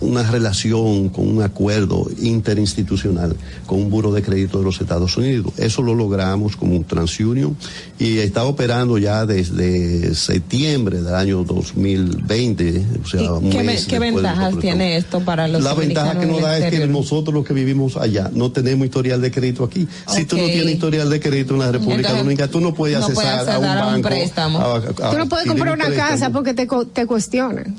una 0.00 0.22
relación 0.30 1.08
con 1.10 1.28
un 1.28 1.42
acuerdo 1.42 2.08
interinstitucional 2.20 3.36
con 3.66 3.80
un 3.80 3.90
buro 3.90 4.12
de 4.12 4.22
crédito 4.22 4.58
de 4.58 4.64
los 4.64 4.80
Estados 4.80 5.16
Unidos. 5.16 5.52
Eso 5.56 5.82
lo 5.82 5.94
logramos 5.94 6.56
como 6.56 6.76
un 6.76 6.84
TransUnion 6.84 7.56
y 7.98 8.18
está 8.18 8.44
operando 8.44 8.98
ya 8.98 9.24
desde 9.26 10.14
septiembre 10.14 11.00
del 11.02 11.14
año 11.14 11.44
2020. 11.44 12.84
O 13.04 13.08
sea, 13.08 13.32
un 13.34 13.50
¿Qué, 13.50 13.62
mes 13.62 13.86
ventajas 13.88 14.58
tiene 14.58 14.96
esto 14.96 15.20
para 15.20 15.46
los 15.48 15.62
la 15.62 15.74
ventaja 15.74 16.18
que 16.18 16.26
nos 16.26 16.42
da 16.42 16.58
es 16.58 16.70
que 16.70 16.86
nosotros 16.86 17.32
los 17.34 17.46
que 17.46 17.54
vivimos 17.54 17.96
allá 17.96 18.30
no 18.34 18.50
tenemos 18.50 18.84
historial 18.86 19.20
de 19.22 19.30
crédito 19.30 19.64
aquí. 19.64 19.86
Si 20.08 20.24
tú 20.24 20.36
no 20.36 20.44
tienes 20.44 20.74
historial 20.74 21.08
de 21.08 21.20
crédito 21.20 21.54
en 21.54 21.60
la 21.60 21.70
República 21.72 21.96
Entonces, 22.10 22.18
Dominicana, 22.18 22.50
tú 22.50 22.60
no 22.60 22.74
puedes 22.74 22.98
no 22.98 23.08
puedes 23.08 23.30
accesar 23.30 23.54
a 23.54 23.58
un 23.58 23.64
acceder 23.64 23.78
a 23.78 23.86
un 23.86 23.92
banco. 23.92 24.08
préstamo. 24.08 24.58
a- 24.58 24.76
a- 24.76 25.10
Tú 25.12 25.18
no 25.18 25.28
puedes 25.28 25.46
comprar 25.46 25.68
un 25.74 25.80
una 25.80 25.86
préstamo. 25.86 26.10
casa 26.10 26.30
porque 26.30 26.54
te, 26.54 26.66
co- 26.66 26.86
te 26.86 27.06
cuestionan. 27.06 27.76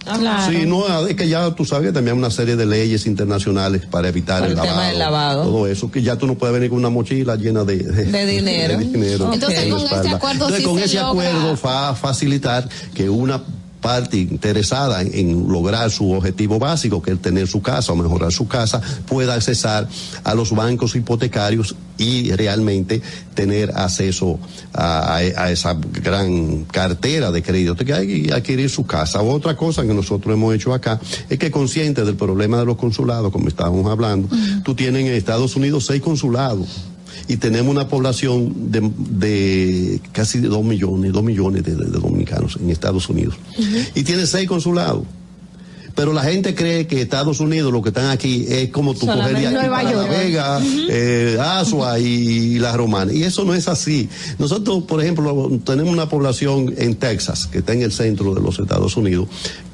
Sí, 0.49 0.65
no, 0.65 1.07
es 1.07 1.15
que 1.15 1.27
ya 1.27 1.51
tú 1.55 1.65
sabes 1.65 1.87
que 1.87 1.93
también 1.93 2.15
hay 2.15 2.19
una 2.19 2.31
serie 2.31 2.55
de 2.55 2.65
leyes 2.65 3.05
internacionales 3.05 3.83
para 3.89 4.07
evitar 4.09 4.39
Por 4.39 4.47
el, 4.49 4.53
el 4.53 4.61
tema 4.61 4.73
lavado, 4.73 4.89
del 4.89 4.99
lavado. 4.99 5.43
Todo 5.43 5.67
eso, 5.67 5.91
que 5.91 6.01
ya 6.01 6.15
tú 6.17 6.27
no 6.27 6.35
puedes 6.35 6.53
venir 6.53 6.69
con 6.69 6.79
una 6.79 6.89
mochila 6.89 7.35
llena 7.35 7.63
de, 7.63 7.77
De 7.77 8.25
dinero. 8.25 8.77
de 8.77 8.85
dinero. 8.85 9.29
Entonces, 9.33 9.59
en 9.63 9.69
la 9.69 9.75
con 9.77 9.83
este 9.97 10.09
acuerdo 10.09 10.33
Entonces, 10.49 10.57
sí 10.59 10.63
con 10.65 10.79
se 10.79 10.85
ese 10.85 10.97
logra- 10.97 11.09
acuerdo 11.09 11.57
va 11.65 11.89
a 11.89 11.95
facilitar 11.95 12.67
que 12.93 13.09
una 13.09 13.41
parte 13.83 14.17
interesada 14.17 15.01
en, 15.03 15.13
en 15.13 15.47
lograr 15.47 15.91
su 15.91 16.11
objetivo 16.11 16.57
básico, 16.57 17.01
que 17.03 17.11
es 17.11 17.21
tener 17.21 17.47
su 17.47 17.61
casa 17.61 17.91
o 17.93 17.95
mejorar 17.95 18.31
su 18.31 18.47
casa, 18.47 18.81
pueda 19.05 19.35
accesar 19.35 19.87
a 20.23 20.33
los 20.33 20.51
bancos 20.55 20.95
hipotecarios 20.95 21.75
y 21.99 22.31
realmente 22.31 23.01
tener 23.35 23.71
acceso 23.75 24.39
a, 24.73 25.17
a- 25.17 25.17
a 25.17 25.51
esa 25.51 25.75
gran 25.75 26.63
cartera 26.63 27.29
de 27.31 27.43
crédito 27.43 27.75
que 27.75 27.93
hay 27.93 28.25
y 28.27 28.31
adquirir 28.31 28.69
su 28.69 28.85
casa. 28.85 29.21
Otra 29.21 29.55
cosa 29.55 29.83
que 29.85 29.93
nosotros 29.93 30.33
hemos 30.33 30.55
hecho 30.55 30.73
acá 30.73 30.99
es 31.29 31.37
que 31.37 31.51
consciente 31.51 32.03
del 32.03 32.15
problema 32.15 32.57
de 32.57 32.65
los 32.65 32.77
consulados, 32.77 33.31
como 33.31 33.47
estábamos 33.49 33.85
hablando, 33.91 34.27
tú 34.63 34.73
tienes 34.73 35.05
en 35.05 35.13
Estados 35.13 35.55
Unidos 35.55 35.85
seis 35.85 36.01
consulados 36.01 36.67
y 37.27 37.37
tenemos 37.37 37.71
una 37.71 37.87
población 37.87 38.71
de, 38.71 38.91
de 38.97 40.01
casi 40.11 40.39
dos 40.39 40.63
millones, 40.63 41.11
dos 41.13 41.23
millones 41.23 41.63
de, 41.63 41.75
de- 41.75 41.85
de 41.85 41.99
dominicanos 41.99 42.57
en 42.61 42.69
Estados 42.69 43.09
Unidos. 43.09 43.35
Y 43.95 44.03
tiene 44.03 44.25
seis 44.27 44.47
consulados. 44.47 45.03
Pero 45.95 46.11
la 46.11 46.23
gente 46.23 46.55
cree 46.55 46.87
que 46.87 47.01
Estados 47.03 47.39
Unidos, 47.39 47.71
lo 47.71 47.83
que 47.83 47.89
están 47.89 48.09
aquí, 48.09 48.45
es 48.49 48.69
como 48.69 48.95
tú 48.95 49.05
cogerías 49.21 49.53
aquí 49.59 49.69
para 49.69 49.83
La. 50.01 50.09
Vega, 50.09 50.61
eh, 50.89 51.37
Asua 51.39 51.99
y 51.99 52.57
la 52.57 52.75
Romana. 52.75 53.13
Y 53.13 53.21
eso 53.21 53.43
no 53.45 53.53
es 53.53 53.67
así. 53.67 54.09
Nosotros, 54.39 54.85
por 54.85 55.03
ejemplo, 55.03 55.51
tenemos 55.63 55.93
una 55.93 56.09
población 56.09 56.73
en 56.79 56.95
Texas, 56.95 57.45
que 57.45 57.59
está 57.59 57.73
en 57.73 57.83
el 57.83 57.91
centro 57.91 58.33
de 58.33 58.41
los 58.41 58.57
Estados 58.57 58.97
Unidos, 58.97 59.27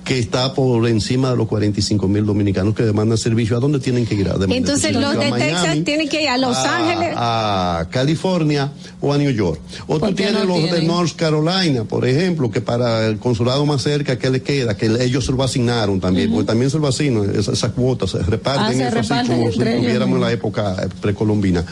que 0.10 0.18
está 0.18 0.56
por 0.56 0.88
encima 0.88 1.30
de 1.30 1.38
los 1.38 1.48
45 1.48 2.07
mil 2.07 2.26
dominicanos 2.26 2.73
que 2.73 2.81
demandan 2.81 3.15
servicio. 3.19 3.56
¿A 3.56 3.60
dónde 3.60 3.77
tienen 3.80 4.07
que 4.07 4.15
ir? 4.15 4.27
A 4.27 4.38
Entonces 4.49 4.91
los 4.95 5.11
de 5.11 5.30
Miami, 5.30 5.40
Texas 5.40 5.77
tienen 5.86 6.10
que 6.10 6.23
ir 6.23 6.30
a 6.30 6.38
Los 6.40 6.57
a- 6.57 6.77
Ángeles. 6.77 7.14
a 7.15 7.88
California 7.91 8.72
o 9.02 9.14
a 9.14 9.19
New 9.19 9.30
York. 9.30 9.60
O 9.86 9.99
tú 9.99 10.11
tienes 10.15 10.34
no 10.48 10.57
los 10.57 10.72
de? 10.72 10.81
North 10.81 11.15
Carolina, 11.15 11.84
por 11.84 12.07
ejemplo, 12.07 12.49
que 12.49 12.60
para 12.60 13.06
el 13.06 13.19
consulado 13.19 13.64
más 13.68 13.84
cerca, 13.84 14.18
¿qué 14.18 14.31
le 14.31 14.41
queda? 14.41 14.76
Que 14.76 14.88
ellos 14.99 15.27
se 15.27 15.31
lo 15.31 15.44
asignaron 15.44 15.99
también, 15.99 16.31
porque 16.31 16.48
también 16.48 16.72
se 16.72 16.80
lo 16.80 16.88
asignan, 16.88 17.30
esas, 17.30 17.49
esas 17.53 17.72
cuotas 17.73 18.10
se 18.10 18.18
reparten, 18.23 18.65
Ah, 18.65 18.73
se 18.73 18.88
eso 18.88 18.98
así 18.99 19.10
reparten 19.10 19.38
como 19.38 19.52
si 19.52 19.60
estuviéramos 19.61 20.15
en 20.15 20.22
la 20.22 20.31
época 20.31 20.76
eh, 20.81 20.88
precolombina. 20.99 21.64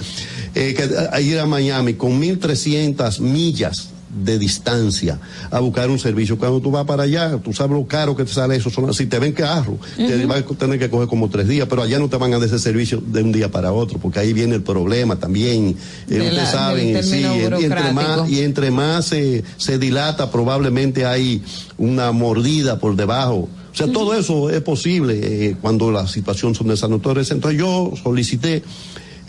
Eh, 0.53 0.75
que 0.75 0.87
a 1.11 1.19
ir 1.21 1.39
a 1.39 1.47
Miami 1.47 1.95
con 1.95 2.21
1.300 2.21 3.19
millas 3.19 3.89
de 4.23 4.39
distancia 4.39 5.19
a 5.51 5.59
buscar 5.59 5.89
un 5.89 5.99
servicio. 5.99 6.37
Cuando 6.37 6.59
tú 6.59 6.71
vas 6.71 6.85
para 6.85 7.03
allá, 7.03 7.37
tú 7.37 7.53
sabes 7.53 7.77
lo 7.77 7.85
caro 7.85 8.15
que 8.15 8.23
te 8.25 8.33
sale 8.33 8.55
eso. 8.55 8.69
Son, 8.69 8.93
si 8.93 9.05
te 9.05 9.19
ven 9.19 9.33
carro, 9.33 9.77
te 9.95 10.17
Ujú. 10.17 10.27
vas 10.27 10.41
a 10.41 10.55
tener 10.55 10.79
que 10.79 10.89
coger 10.89 11.07
como 11.07 11.29
tres 11.29 11.47
días, 11.47 11.67
pero 11.69 11.81
allá 11.81 11.99
no 11.99 12.09
te 12.09 12.17
van 12.17 12.33
a 12.33 12.37
dar 12.39 12.47
ese 12.47 12.59
servicio 12.59 13.01
de 13.05 13.23
un 13.23 13.31
día 13.31 13.49
para 13.51 13.71
otro, 13.71 13.99
porque 13.99 14.19
ahí 14.19 14.33
viene 14.33 14.55
el 14.55 14.63
problema 14.63 15.15
también. 15.17 15.75
Eh, 16.09 16.21
ustedes 16.21 16.49
saben, 16.49 17.03
sí, 17.03 17.21
y 17.21 17.63
entre 17.63 17.93
más, 17.93 18.29
y 18.29 18.41
entre 18.41 18.71
más 18.71 19.05
se, 19.05 19.43
se 19.57 19.77
dilata, 19.77 20.31
probablemente 20.31 21.05
hay 21.05 21.41
una 21.77 22.11
mordida 22.11 22.79
por 22.79 22.95
debajo. 22.95 23.47
O 23.71 23.75
sea, 23.77 23.91
todo 23.91 24.15
eso 24.15 24.49
es 24.49 24.61
posible 24.61 25.19
eh, 25.21 25.55
cuando 25.61 25.91
la 25.91 26.07
situación 26.07 26.55
son 26.55 26.67
de 26.67 26.73
esa 26.73 26.87
naturaleza. 26.87 27.35
Entonces 27.35 27.59
yo 27.59 27.93
solicité 28.01 28.63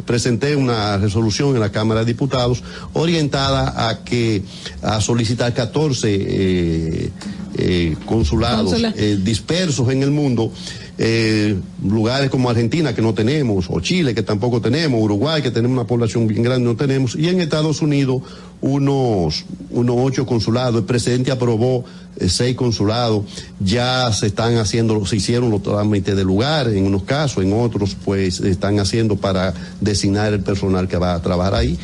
presenté 0.04 0.56
una 0.56 0.96
resolución 0.96 1.54
en 1.54 1.60
la 1.60 1.70
Cámara 1.70 2.00
de 2.00 2.06
Diputados 2.06 2.62
orientada 2.92 3.88
a 3.88 4.04
que 4.04 4.42
a 4.82 5.00
solicitar 5.00 5.52
14 5.54 6.08
eh, 6.10 7.10
eh, 7.56 7.96
consulados 8.06 8.74
eh, 8.74 9.18
dispersos 9.20 9.88
en 9.90 10.02
el 10.02 10.10
mundo 10.10 10.52
eh, 11.00 11.56
lugares 11.84 12.28
como 12.28 12.50
Argentina 12.50 12.92
que 12.92 13.00
no 13.00 13.14
tenemos, 13.14 13.66
o 13.70 13.80
Chile 13.80 14.14
que 14.14 14.24
tampoco 14.24 14.60
tenemos, 14.60 15.00
Uruguay 15.00 15.40
que 15.42 15.52
tenemos 15.52 15.76
una 15.76 15.86
población 15.86 16.26
bien 16.26 16.42
grande 16.42 16.66
no 16.66 16.76
tenemos, 16.76 17.14
y 17.14 17.28
en 17.28 17.40
Estados 17.40 17.80
Unidos 17.82 18.22
unos, 18.60 19.44
unos 19.70 19.96
ocho 19.98 20.26
consulados. 20.26 20.80
El 20.80 20.86
presidente 20.86 21.30
aprobó 21.30 21.84
eh, 22.16 22.28
seis 22.28 22.56
consulados, 22.56 23.24
ya 23.60 24.12
se 24.12 24.26
están 24.26 24.56
haciendo, 24.56 25.06
se 25.06 25.16
hicieron 25.16 25.50
los 25.50 25.62
trámites 25.62 26.16
de 26.16 26.24
lugar 26.24 26.68
en 26.68 26.84
unos 26.84 27.04
casos, 27.04 27.44
en 27.44 27.52
otros 27.52 27.96
pues 28.04 28.40
están 28.40 28.80
haciendo 28.80 29.14
para 29.14 29.54
designar 29.80 30.32
el 30.32 30.40
personal 30.40 30.88
que 30.88 30.96
va 30.96 31.14
a 31.14 31.22
trabajar 31.22 31.54
ahí. 31.54 31.78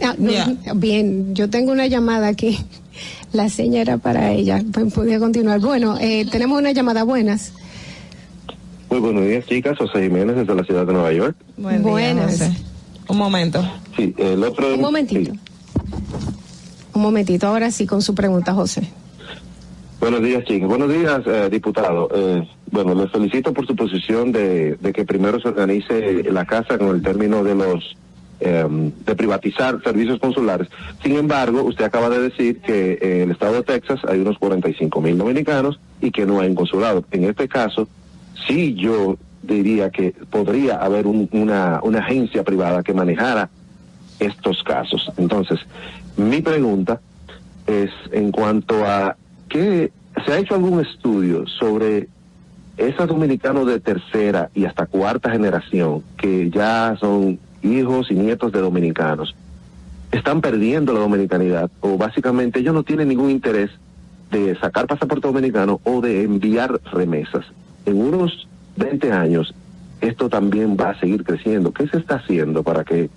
Ah, 0.00 0.14
no, 0.18 0.30
Bien, 0.76 1.34
yo 1.34 1.50
tengo 1.50 1.72
una 1.72 1.86
llamada 1.86 2.28
aquí. 2.28 2.58
La 3.32 3.48
seña 3.48 3.80
era 3.80 3.98
para 3.98 4.32
ella. 4.32 4.62
Pues, 4.72 4.92
Podía 4.92 5.18
continuar. 5.18 5.58
Bueno, 5.58 5.98
eh, 6.00 6.26
tenemos 6.30 6.58
una 6.58 6.70
llamada. 6.70 7.02
Buenas. 7.02 7.52
Muy 8.94 9.00
buenos 9.00 9.24
días, 9.24 9.44
chicas. 9.46 9.76
José 9.76 10.04
Jiménez 10.04 10.36
desde 10.36 10.54
la 10.54 10.62
ciudad 10.62 10.86
de 10.86 10.92
Nueva 10.92 11.12
York. 11.12 11.34
Buen 11.56 11.82
Buenas. 11.82 12.48
Un 13.08 13.18
momento. 13.18 13.60
Sí, 13.96 14.14
el 14.16 14.44
otro. 14.44 14.72
Un 14.72 14.80
momentito. 14.80 15.32
Un 16.92 17.02
momentito. 17.02 17.48
Ahora 17.48 17.72
sí, 17.72 17.88
con 17.88 18.02
su 18.02 18.14
pregunta, 18.14 18.54
José. 18.54 18.88
Buenos 19.98 20.22
días, 20.22 20.44
chicas. 20.44 20.68
Buenos 20.68 20.92
días, 20.92 21.22
eh, 21.26 21.48
diputado. 21.50 22.08
Eh, 22.14 22.48
bueno, 22.70 22.94
les 22.94 23.10
felicito 23.10 23.52
por 23.52 23.66
su 23.66 23.74
posición 23.74 24.30
de, 24.30 24.76
de 24.76 24.92
que 24.92 25.04
primero 25.04 25.40
se 25.40 25.48
organice 25.48 26.22
la 26.30 26.44
casa 26.44 26.78
con 26.78 26.90
el 26.90 27.02
término 27.02 27.42
de 27.42 27.56
los 27.56 27.96
eh, 28.38 28.64
de 29.04 29.16
privatizar 29.16 29.82
servicios 29.82 30.20
consulares. 30.20 30.68
Sin 31.02 31.16
embargo, 31.16 31.64
usted 31.64 31.84
acaba 31.84 32.10
de 32.10 32.20
decir 32.20 32.60
que 32.60 33.00
en 33.02 33.22
el 33.22 33.30
estado 33.32 33.54
de 33.54 33.64
Texas 33.64 34.02
hay 34.08 34.20
unos 34.20 34.38
45 34.38 35.00
mil 35.00 35.18
dominicanos 35.18 35.80
y 36.00 36.12
que 36.12 36.26
no 36.26 36.38
hay 36.38 36.48
un 36.48 36.54
consulado. 36.54 37.04
En 37.10 37.24
este 37.24 37.48
caso, 37.48 37.88
sí 38.46 38.74
yo 38.74 39.16
diría 39.42 39.90
que 39.90 40.12
podría 40.30 40.76
haber 40.76 41.06
un- 41.06 41.28
una, 41.32 41.80
agencia 41.98 42.42
privada 42.42 42.82
que 42.82 42.94
manejara 42.94 43.50
estos 44.18 44.62
casos. 44.62 45.10
Entonces, 45.16 45.60
mi 46.16 46.40
pregunta 46.40 47.00
es 47.66 47.90
en 48.12 48.30
cuanto 48.30 48.84
a 48.86 49.16
que 49.48 49.92
se 50.24 50.32
ha 50.32 50.38
hecho 50.38 50.54
algún 50.54 50.80
estudio 50.80 51.46
sobre 51.46 52.08
esos 52.76 53.06
dominicanos 53.06 53.66
de 53.66 53.80
tercera 53.80 54.50
y 54.54 54.64
hasta 54.64 54.86
cuarta 54.86 55.30
generación 55.30 56.02
que 56.16 56.50
ya 56.50 56.96
son 56.98 57.38
hijos 57.62 58.10
y 58.10 58.14
nietos 58.14 58.52
de 58.52 58.60
dominicanos 58.60 59.34
están 60.12 60.40
perdiendo 60.40 60.92
la 60.92 61.00
dominicanidad 61.00 61.70
o 61.80 61.96
básicamente 61.96 62.60
ellos 62.60 62.74
no 62.74 62.82
tienen 62.82 63.08
ningún 63.08 63.30
interés 63.30 63.70
de 64.30 64.56
sacar 64.58 64.86
pasaporte 64.86 65.26
dominicano 65.26 65.80
o 65.84 66.00
de 66.00 66.22
enviar 66.22 66.80
remesas. 66.92 67.44
En 67.86 67.96
unos 68.00 68.46
20 68.76 69.12
años 69.12 69.54
esto 70.00 70.28
también 70.28 70.76
va 70.78 70.90
a 70.90 71.00
seguir 71.00 71.24
creciendo. 71.24 71.72
¿Qué 71.72 71.86
se 71.88 71.98
está 71.98 72.16
haciendo 72.16 72.62
para 72.62 72.84
que 72.84 73.08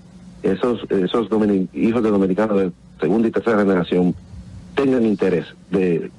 esos 0.44 0.82
hijos 1.74 2.04
de 2.04 2.10
dominicanos 2.10 2.58
de 2.60 2.72
segunda 3.02 3.28
y 3.28 3.32
tercera 3.32 3.60
generación 3.60 4.16
tengan 4.76 5.06
interés 5.06 5.46
de 5.72 6.10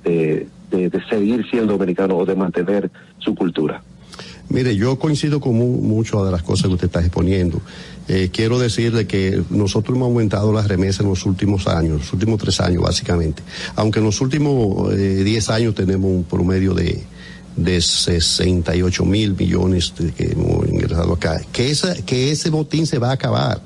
seguir 1.09 1.47
siendo 1.51 1.73
dominicanos 1.75 2.17
o 2.21 2.27
de 2.27 2.35
mantener 2.35 2.91
su 3.19 3.35
cultura? 3.35 3.83
Mire, 4.51 4.75
yo 4.77 4.99
coincido 4.99 5.41
con 5.41 5.55
mu- 5.57 5.81
muchas 5.83 6.25
de 6.25 6.31
las 6.33 6.43
cosas 6.43 6.67
que 6.69 6.75
usted 6.75 6.87
está 6.87 7.01
exponiendo. 7.01 7.61
Eh, 8.09 8.31
quiero 8.33 8.59
decirle 8.59 9.07
que 9.07 9.43
nosotros 9.51 9.95
hemos 9.97 10.07
aumentado 10.09 10.53
las 10.53 10.67
remesas 10.67 11.01
en 11.03 11.11
los 11.11 11.27
últimos 11.27 11.67
años, 11.69 11.99
los 12.01 12.13
últimos 12.15 12.41
tres 12.41 12.59
años 12.61 12.83
básicamente. 12.83 13.43
Aunque 13.77 13.99
en 13.99 14.07
los 14.07 14.21
últimos 14.23 14.93
eh, 14.95 15.23
diez 15.23 15.51
años 15.51 15.75
tenemos 15.75 16.11
un 16.11 16.25
promedio 16.25 16.73
de, 16.73 17.03
de 17.59 17.83
68 17.83 19.05
mil 19.05 19.35
millones 19.35 19.93
que 20.17 20.33
hemos 20.33 20.69
ingresado 20.69 21.13
acá. 21.13 21.41
Que, 21.53 21.71
esa, 21.71 21.95
que 22.03 22.31
ese 22.31 22.51
botín 22.51 22.87
se 22.87 22.99
va 22.99 23.11
a 23.11 23.13
acabar. 23.13 23.61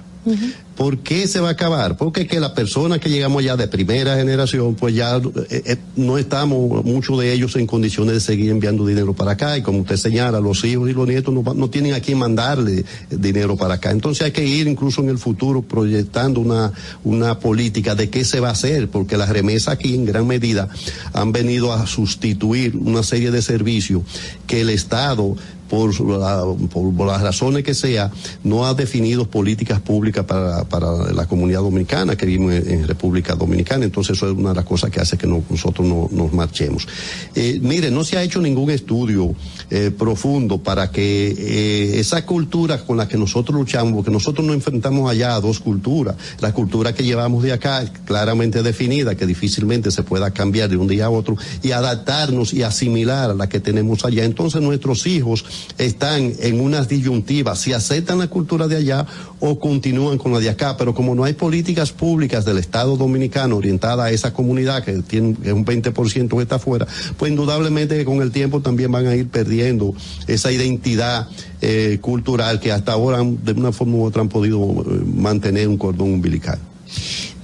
¿Por 0.77 0.99
qué 0.99 1.27
se 1.29 1.41
va 1.41 1.49
a 1.49 1.53
acabar? 1.53 1.97
Porque 1.97 2.27
que 2.27 2.41
las 2.41 2.53
personas 2.53 2.99
que 2.99 3.11
llegamos 3.11 3.45
ya 3.45 3.57
de 3.57 3.69
primera 3.69 4.17
generación, 4.17 4.75
pues 4.75 4.95
ya 4.95 5.17
eh, 5.17 5.63
eh, 5.67 5.77
no 5.97 6.19
estamos, 6.19 6.85
muchos 6.85 7.19
de 7.19 7.33
ellos 7.33 7.57
en 7.57 7.67
condiciones 7.67 8.15
de 8.15 8.21
seguir 8.21 8.51
enviando 8.51 8.87
dinero 8.87 9.13
para 9.13 9.33
acá. 9.33 9.59
Y 9.59 9.63
como 9.63 9.81
usted 9.81 9.97
señala, 9.97 10.41
los 10.41 10.65
hijos 10.65 10.89
y 10.89 10.95
los 10.95 11.07
nietos 11.07 11.35
no, 11.35 11.43
no 11.55 11.69
tienen 11.69 11.95
a 11.95 12.01
quién 12.01 12.19
mandarle 12.19 12.85
dinero 13.11 13.57
para 13.57 13.75
acá. 13.75 13.91
Entonces 13.91 14.25
hay 14.25 14.33
que 14.33 14.45
ir 14.45 14.67
incluso 14.67 15.03
en 15.03 15.11
el 15.11 15.19
futuro 15.19 15.63
proyectando 15.63 16.41
una, 16.41 16.73
una 17.05 17.39
política 17.39 17.95
de 17.95 18.09
qué 18.09 18.25
se 18.25 18.41
va 18.41 18.49
a 18.49 18.53
hacer, 18.53 18.89
porque 18.89 19.17
las 19.17 19.29
remesas 19.29 19.75
aquí 19.75 19.95
en 19.95 20.07
gran 20.07 20.27
medida 20.27 20.69
han 21.13 21.33
venido 21.33 21.73
a 21.73 21.87
sustituir 21.87 22.77
una 22.77 23.03
serie 23.03 23.31
de 23.31 23.43
servicios 23.43 24.03
que 24.47 24.63
el 24.63 24.71
Estado 24.71 25.37
por, 25.73 25.99
la- 26.07 26.45
por- 26.71 27.07
las 27.07 27.23
razones 27.23 27.65
que 27.65 27.73
sea, 27.73 28.11
no 28.45 28.67
ha 28.67 28.75
definido 28.75 29.25
políticas 29.27 29.81
públicas 29.81 30.23
para, 30.27 30.65
para 30.65 31.11
la 31.15 31.25
comunidad 31.27 31.61
dominicana 31.61 32.15
que 32.15 32.27
vivimos 32.27 32.53
en, 32.53 32.71
en 32.71 32.87
República 32.87 33.35
Dominicana. 33.35 33.87
Entonces 33.87 34.19
eso 34.19 34.31
es 34.31 34.37
una 34.37 34.51
de 34.51 34.57
las 34.57 34.67
cosas 34.67 34.91
que 34.91 35.01
hace 35.01 35.17
que 35.17 35.27
no- 35.27 35.43
nosotros 35.49 35.87
no, 35.89 36.09
nos 36.13 36.31
marchemos. 36.35 36.87
Eh, 37.35 37.59
mire, 37.63 37.91
no 37.91 38.05
se 38.05 38.19
ha 38.19 38.23
hecho 38.23 38.39
ningún 38.43 38.71
estudio 38.71 39.35
eh, 39.71 39.91
profundo 39.97 40.59
para 40.59 40.91
que 40.91 41.35
eh, 41.37 42.01
esa 42.01 42.25
cultura 42.27 42.79
con 42.85 42.97
la 42.97 43.09
que 43.09 43.17
nosotros 43.17 43.59
luchamos, 43.59 43.95
porque 43.95 44.11
nosotros 44.11 44.47
nos 44.47 44.55
enfrentamos 44.57 45.11
allá 45.11 45.35
a 45.35 45.41
dos 45.41 45.61
culturas. 45.61 46.17
La 46.41 46.53
cultura 46.53 46.95
que 46.95 47.05
llevamos 47.05 47.43
de 47.43 47.53
acá, 47.53 47.85
claramente 48.05 48.63
definida, 48.63 49.15
que 49.15 49.27
difícilmente 49.27 49.91
se 49.91 50.03
pueda 50.03 50.31
cambiar 50.31 50.69
de 50.69 50.77
un 50.77 50.89
día 50.89 51.07
a 51.07 51.11
otro, 51.11 51.37
y 51.63 51.73
adaptarnos 51.73 52.53
y 52.53 52.63
asimilar 52.63 53.31
a 53.31 53.35
la 53.35 53.49
que 53.49 53.61
tenemos 53.61 54.05
allá. 54.05 54.25
Entonces 54.25 54.63
nuestros 54.63 55.07
hijos 55.07 55.45
están 55.79 56.33
en 56.41 56.61
unas 56.61 56.89
disyuntivas, 56.89 57.61
si 57.61 57.73
aceptan 57.73 58.19
la 58.19 58.29
cultura 58.29 58.69
de 58.69 58.77
allá 58.77 59.07
o 59.45 59.59
continúan 59.59 60.19
con 60.19 60.33
la 60.33 60.39
de 60.39 60.49
acá. 60.49 60.77
Pero 60.77 60.95
como 60.95 61.17
no 61.17 61.25
hay 61.25 61.33
políticas 61.33 61.91
públicas 61.91 62.45
del 62.45 62.59
Estado 62.59 62.97
Dominicano 62.97 63.57
orientada 63.57 64.05
a 64.05 64.11
esa 64.13 64.33
comunidad 64.33 64.85
que 64.85 65.03
tiene 65.03 65.35
que 65.35 65.53
un 65.53 65.67
20% 65.67 66.37
que 66.37 66.43
está 66.43 66.57
afuera, 66.57 66.87
pues 67.17 67.31
indudablemente 67.31 67.97
que 67.97 68.05
con 68.05 68.23
el 68.23 68.31
tiempo 68.31 68.61
también 68.61 68.93
van 68.93 69.07
a 69.09 69.17
ir 69.17 69.29
perdiendo 69.29 69.95
esa 70.29 70.53
identidad 70.53 71.29
eh, 71.61 71.99
cultural 72.01 72.61
que 72.61 72.71
hasta 72.71 72.93
ahora 72.93 73.19
de 73.23 73.53
una 73.53 73.73
forma 73.73 73.97
u 73.97 74.05
otra 74.05 74.23
han 74.23 74.29
podido 74.29 74.61
eh, 74.61 75.03
mantener 75.05 75.67
un 75.67 75.77
cordón 75.77 76.13
umbilical. 76.13 76.61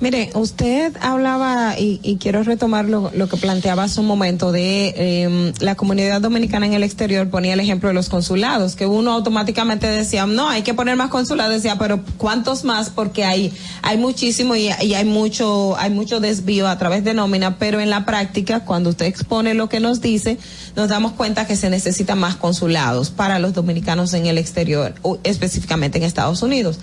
Mire, 0.01 0.31
usted 0.35 0.97
hablaba, 1.01 1.77
y, 1.77 1.99
y 2.05 2.19
quiero 2.19 2.45
retomar 2.45 2.85
lo, 2.85 3.11
lo 3.15 3.29
que 3.29 3.37
planteaba 3.37 3.83
hace 3.83 3.99
un 3.99 4.07
momento, 4.07 4.53
de 4.53 4.95
eh, 4.97 5.53
la 5.59 5.75
comunidad 5.75 6.21
dominicana 6.21 6.67
en 6.67 6.75
el 6.75 6.85
exterior, 6.85 7.29
ponía 7.29 7.55
el 7.55 7.61
ejemplo 7.61 7.89
de 7.89 7.95
los 7.95 8.09
consulados, 8.09 8.77
que 8.77 8.87
uno 8.87 9.11
automáticamente 9.11 9.89
decía, 9.89 10.25
no, 10.27 10.49
hay 10.49 10.63
que 10.63 10.73
poner 10.73 10.95
más 10.95 11.11
consulados, 11.11 11.53
decía, 11.53 11.79
pero 11.79 12.01
¿cuántos 12.17 12.63
más? 12.63 12.91
Porque 12.91 13.25
hay, 13.25 13.53
hay 13.83 13.99
muchísimo 13.99 14.55
y, 14.55 14.71
y 14.83 14.95
hay 14.95 15.05
mucho, 15.05 15.77
hay 15.77 15.91
mucho 15.91 16.21
desvío 16.21 16.69
a 16.69 16.79
través 16.79 17.03
de 17.03 17.13
nómina, 17.13 17.59
pero 17.59 17.81
en 17.81 17.91
la 17.91 18.05
práctica, 18.05 18.61
cuando 18.61 18.91
usted 18.91 19.07
expone 19.07 19.55
lo 19.55 19.69
que 19.69 19.81
nos 19.81 20.01
dice, 20.01 20.39
nos 20.77 20.89
damos 20.89 21.13
cuenta 21.13 21.45
que 21.49 21.57
se 21.57 21.71
necesitan 21.71 22.21
más 22.21 22.37
consulados 22.37 23.11
para 23.11 23.41
los 23.41 23.53
dominicanos 23.53 24.15
en 24.15 24.27
el 24.27 24.39
exterior, 24.39 24.95
o 25.03 25.19
específicamente 25.25 25.99
en 25.99 26.05
Estados 26.05 26.41
Unidos. 26.43 26.79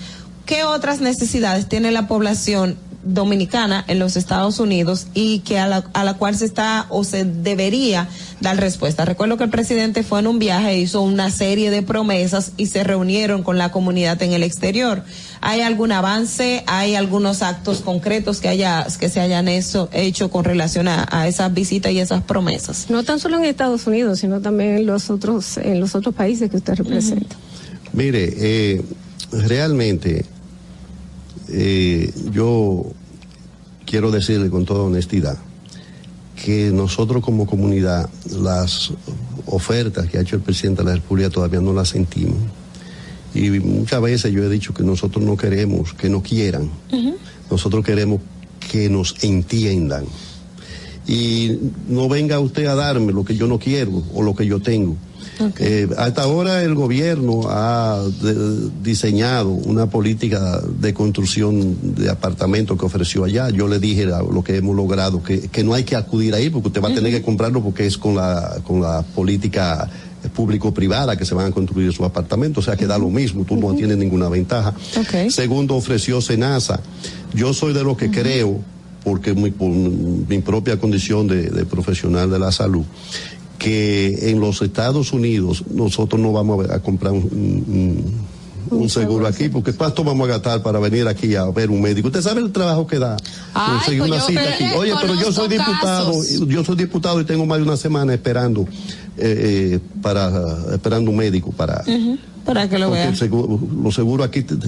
¿Qué 0.45 0.63
otras 0.63 0.99
necesidades 0.99 1.67
tiene 1.67 1.91
la 1.91 2.07
población 2.07 2.77
dominicana 3.05 3.85
en 3.87 3.99
los 3.99 4.17
Estados 4.17 4.59
Unidos 4.59 5.07
y 5.13 5.39
que 5.39 5.59
a 5.59 5.67
la, 5.67 5.85
a 5.93 6.03
la 6.03 6.15
cual 6.15 6.35
se 6.35 6.45
está 6.45 6.87
o 6.89 7.03
se 7.03 7.23
debería 7.23 8.09
dar 8.41 8.59
respuesta? 8.59 9.05
Recuerdo 9.05 9.37
que 9.37 9.45
el 9.45 9.49
presidente 9.49 10.03
fue 10.03 10.19
en 10.19 10.27
un 10.27 10.39
viaje, 10.39 10.77
hizo 10.77 11.01
una 11.01 11.31
serie 11.31 11.71
de 11.71 11.81
promesas 11.81 12.51
y 12.57 12.65
se 12.67 12.83
reunieron 12.83 13.43
con 13.43 13.57
la 13.57 13.71
comunidad 13.71 14.21
en 14.21 14.33
el 14.33 14.43
exterior. 14.43 15.03
¿Hay 15.41 15.61
algún 15.61 15.91
avance? 15.91 16.63
¿Hay 16.67 16.95
algunos 16.95 17.41
actos 17.41 17.81
concretos 17.81 18.41
que 18.41 18.49
haya 18.49 18.85
que 18.99 19.09
se 19.09 19.19
hayan 19.19 19.47
eso, 19.47 19.89
hecho 19.93 20.29
con 20.29 20.43
relación 20.43 20.87
a, 20.87 21.07
a 21.11 21.27
esas 21.27 21.53
visitas 21.53 21.91
y 21.91 21.99
esas 21.99 22.23
promesas? 22.23 22.89
No 22.89 23.03
tan 23.03 23.19
solo 23.19 23.37
en 23.37 23.45
Estados 23.45 23.87
Unidos, 23.87 24.19
sino 24.19 24.41
también 24.41 24.77
en 24.77 24.85
los 24.85 25.09
otros, 25.09 25.57
en 25.57 25.79
los 25.79 25.95
otros 25.95 26.15
países 26.15 26.49
que 26.49 26.57
usted 26.57 26.75
representa. 26.75 27.35
Mire, 27.93 28.33
eh, 28.37 28.81
realmente 29.31 30.25
eh, 31.49 32.11
yo 32.31 32.85
quiero 33.85 34.11
decirle 34.11 34.49
con 34.49 34.65
toda 34.65 34.83
honestidad 34.83 35.37
que 36.43 36.71
nosotros 36.71 37.23
como 37.23 37.45
comunidad 37.45 38.09
las 38.29 38.91
ofertas 39.45 40.07
que 40.07 40.17
ha 40.17 40.21
hecho 40.21 40.35
el 40.35 40.41
presidente 40.41 40.83
de 40.83 40.89
la 40.89 40.95
República 40.95 41.29
todavía 41.29 41.61
no 41.61 41.73
las 41.73 41.89
sentimos. 41.89 42.37
Y 43.33 43.49
muchas 43.59 44.01
veces 44.01 44.31
yo 44.31 44.43
he 44.43 44.49
dicho 44.49 44.73
que 44.73 44.83
nosotros 44.83 45.23
no 45.23 45.35
queremos 45.37 45.93
que 45.93 46.09
nos 46.09 46.23
quieran, 46.23 46.69
nosotros 47.49 47.83
queremos 47.83 48.21
que 48.71 48.89
nos 48.89 49.23
entiendan. 49.23 50.05
Y 51.07 51.59
no 51.87 52.09
venga 52.09 52.39
usted 52.39 52.65
a 52.65 52.75
darme 52.75 53.13
lo 53.13 53.23
que 53.23 53.35
yo 53.35 53.47
no 53.47 53.59
quiero 53.59 54.03
o 54.13 54.23
lo 54.23 54.35
que 54.35 54.45
yo 54.45 54.59
tengo. 54.59 54.95
Eh, 55.59 55.87
hasta 55.97 56.23
ahora 56.23 56.63
el 56.63 56.75
gobierno 56.75 57.41
ha 57.49 58.01
de- 58.21 58.69
diseñado 58.83 59.49
una 59.49 59.87
política 59.89 60.61
de 60.79 60.93
construcción 60.93 61.95
de 61.95 62.09
apartamentos 62.09 62.77
que 62.77 62.85
ofreció 62.85 63.23
allá. 63.25 63.49
Yo 63.49 63.67
le 63.67 63.79
dije 63.79 64.05
lo 64.05 64.43
que 64.43 64.55
hemos 64.57 64.75
logrado, 64.75 65.21
que, 65.21 65.41
que 65.49 65.63
no 65.63 65.73
hay 65.73 65.83
que 65.83 65.95
acudir 65.95 66.33
ahí 66.35 66.49
porque 66.49 66.69
usted 66.69 66.81
va 66.81 66.89
a 66.89 66.93
tener 66.95 67.11
que 67.11 67.21
comprarlo 67.21 67.61
porque 67.61 67.85
es 67.85 67.97
con 67.97 68.15
la, 68.15 68.57
con 68.65 68.81
la 68.81 69.01
política 69.03 69.89
público-privada 70.33 71.17
que 71.17 71.25
se 71.25 71.35
van 71.35 71.47
a 71.47 71.51
construir 71.51 71.89
esos 71.89 72.05
apartamentos, 72.05 72.63
o 72.63 72.65
sea 72.65 72.75
que 72.75 72.87
da 72.87 72.97
lo 72.97 73.09
mismo, 73.09 73.43
tú 73.45 73.55
no 73.57 73.73
tienes 73.75 73.97
ninguna 73.97 74.27
ventaja. 74.29 74.73
Segundo, 75.31 75.75
ofreció 75.75 76.19
Senasa. 76.21 76.79
Yo 77.33 77.53
soy 77.53 77.73
de 77.73 77.83
los 77.83 77.95
que 77.97 78.09
creo, 78.09 78.59
porque 79.03 79.33
mi, 79.35 79.51
por 79.51 79.69
mi 79.69 80.39
propia 80.39 80.79
condición 80.79 81.27
de, 81.27 81.49
de 81.49 81.65
profesional 81.65 82.29
de 82.31 82.39
la 82.39 82.51
salud, 82.51 82.83
que 83.65 84.29
en 84.29 84.39
los 84.39 84.61
Estados 84.61 85.11
Unidos 85.11 85.63
nosotros 85.71 86.21
no 86.21 86.31
vamos 86.31 86.69
a, 86.69 86.79
comprar 86.79 87.11
un, 87.13 87.23
un- 87.23 88.35
un 88.71 88.89
seguro 88.89 89.27
aquí, 89.27 89.47
porque 89.49 89.73
¿cuánto 89.73 90.03
vamos 90.03 90.27
a 90.27 90.31
gastar 90.33 90.63
para 90.63 90.79
venir 90.79 91.07
aquí 91.07 91.35
a 91.35 91.45
ver 91.45 91.69
un 91.69 91.81
médico? 91.81 92.07
¿Usted 92.07 92.21
sabe 92.21 92.41
el 92.41 92.51
trabajo 92.51 92.87
que 92.87 92.97
da? 92.97 93.15
Ay, 93.53 93.73
conseguir 93.77 93.99
pues 93.99 94.11
una 94.11 94.21
cita 94.21 94.41
aquí. 94.41 94.63
Oye, 94.75 94.93
pero 94.99 95.13
yo 95.15 95.31
soy 95.31 95.47
diputado, 95.49 96.11
casos. 96.19 96.39
yo 96.47 96.63
soy 96.63 96.75
diputado 96.75 97.21
y 97.21 97.25
tengo 97.25 97.45
más 97.45 97.59
de 97.59 97.63
una 97.63 97.77
semana 97.77 98.13
esperando 98.13 98.61
eh, 99.17 99.77
eh, 99.77 99.79
para 100.01 100.31
esperando 100.73 101.11
un 101.11 101.17
médico 101.17 101.51
para 101.51 101.83
Para 102.43 102.67
que 102.69 102.77
lo 102.79 102.95
el 102.95 103.15
seguro- 103.15 103.59
los 103.83 103.93
seguros 103.93 104.27
aquí 104.27 104.41
te- 104.41 104.55
te- 104.55 104.67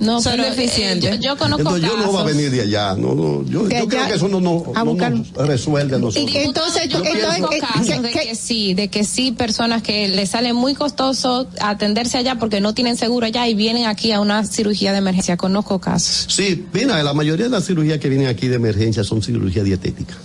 No, 0.00 0.20
Son 0.20 0.32
pero, 0.32 0.44
eh, 0.44 0.50
deficientes. 0.50 1.10
yo, 1.20 1.20
yo 1.20 1.36
conozco 1.36 1.60
entonces 1.76 1.88
yo 1.88 1.96
no 1.96 2.12
va 2.12 2.20
a 2.22 2.24
casos. 2.24 2.36
venir 2.36 2.50
de 2.50 2.60
allá 2.62 2.94
no 2.96 3.14
no 3.14 3.44
yo, 3.44 3.64
creo 3.68 3.86
que 3.86 4.14
eso 4.14 4.26
no, 4.26 4.40
no, 4.40 4.64
a 4.74 4.82
no 4.84 4.94
nos 4.94 5.30
resuelve 5.32 5.94
a 5.94 5.98
nosotros 6.00 6.34
Y- 6.34 6.38
entonces, 6.38 6.88
yo 6.88 6.98
entonces, 6.98 7.24
conozco 7.24 7.52
eh, 7.54 7.60
casos 7.60 7.86
¿qué- 7.86 8.00
de 8.00 8.10
que 8.10 8.34
sí, 8.34 8.74
de 8.74 8.88
que 8.88 9.04
sí, 9.04 9.30
personas 9.32 9.82
que 9.82 10.08
les 10.08 10.30
sale 10.30 10.52
muy 10.54 10.74
costoso 10.74 11.46
atenderse 11.60 12.18
allá 12.18 12.36
porque 12.36 12.60
no 12.60 12.74
tienen 12.74 12.96
seguro 12.96 13.26
allá 13.26 13.46
y 13.46 13.54
vienen 13.54 13.84
aquí 13.86 14.10
a 14.10 14.20
una 14.20 14.44
cirugía 14.44 14.90
de 14.92 14.98
emergencia. 14.98 15.36
Conozco 15.36 15.78
casos. 15.78 16.26
Sí, 16.28 16.64
mira, 16.72 17.00
la 17.02 17.12
mayoría 17.14 17.44
de 17.46 17.50
las 17.52 17.64
cirugías 17.66 17.98
que 17.98 18.08
vienen 18.08 18.26
aquí 18.26 18.48
de 18.48 18.56
emergencia 18.56 19.04
son 19.04 19.22
cirugías 19.22 19.64
dietéticas. 19.64 20.16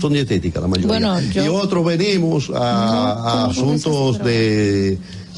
Son 0.00 0.12
dietéticas 0.12 0.62
la 0.62 0.68
mayoría. 0.68 0.88
Bueno, 0.88 1.20
yo- 1.32 1.44
Y 1.44 1.48
otros 1.48 1.84
venimos 1.84 2.50
a, 2.54 3.12
a 3.12 3.46
asuntos 3.46 4.18
de 4.24 4.96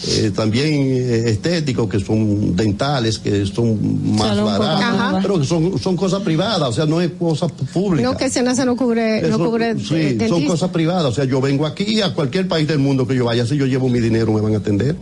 eh, 0.08 0.32
también 0.34 0.66
eh, 0.66 1.30
estéticos 1.30 1.88
que 1.88 2.00
son 2.00 2.56
dentales, 2.56 3.18
que 3.18 3.46
son 3.46 4.16
más 4.16 4.42
baratos, 4.42 5.20
pero 5.22 5.38
que 5.38 5.46
son, 5.46 5.78
son 5.78 5.96
cosas 5.96 6.22
privadas, 6.22 6.68
o 6.68 6.72
sea, 6.72 6.86
no 6.86 7.00
es 7.00 7.12
cosa 7.12 7.46
pública. 7.48 8.08
No 8.08 8.16
que 8.16 8.28
Senasa 8.28 8.64
no 8.64 8.76
cubre, 8.76 9.22
no 9.22 9.38
cubre 9.38 9.78
sí, 9.78 9.94
eh, 9.94 10.08
son 10.10 10.18
dentista. 10.18 10.46
cosas 10.46 10.70
privadas. 10.70 11.04
O 11.04 11.12
sea, 11.12 11.24
yo 11.24 11.40
vengo 11.40 11.66
aquí 11.66 12.00
a 12.00 12.14
cualquier 12.14 12.48
país 12.48 12.66
del 12.66 12.78
mundo 12.78 13.06
que 13.06 13.14
yo 13.14 13.24
vaya, 13.24 13.46
si 13.46 13.56
yo 13.56 13.66
llevo 13.66 13.88
mi 13.88 14.00
dinero, 14.00 14.32
me 14.32 14.40
van 14.40 14.54
a 14.54 14.58
atender. 14.58 14.96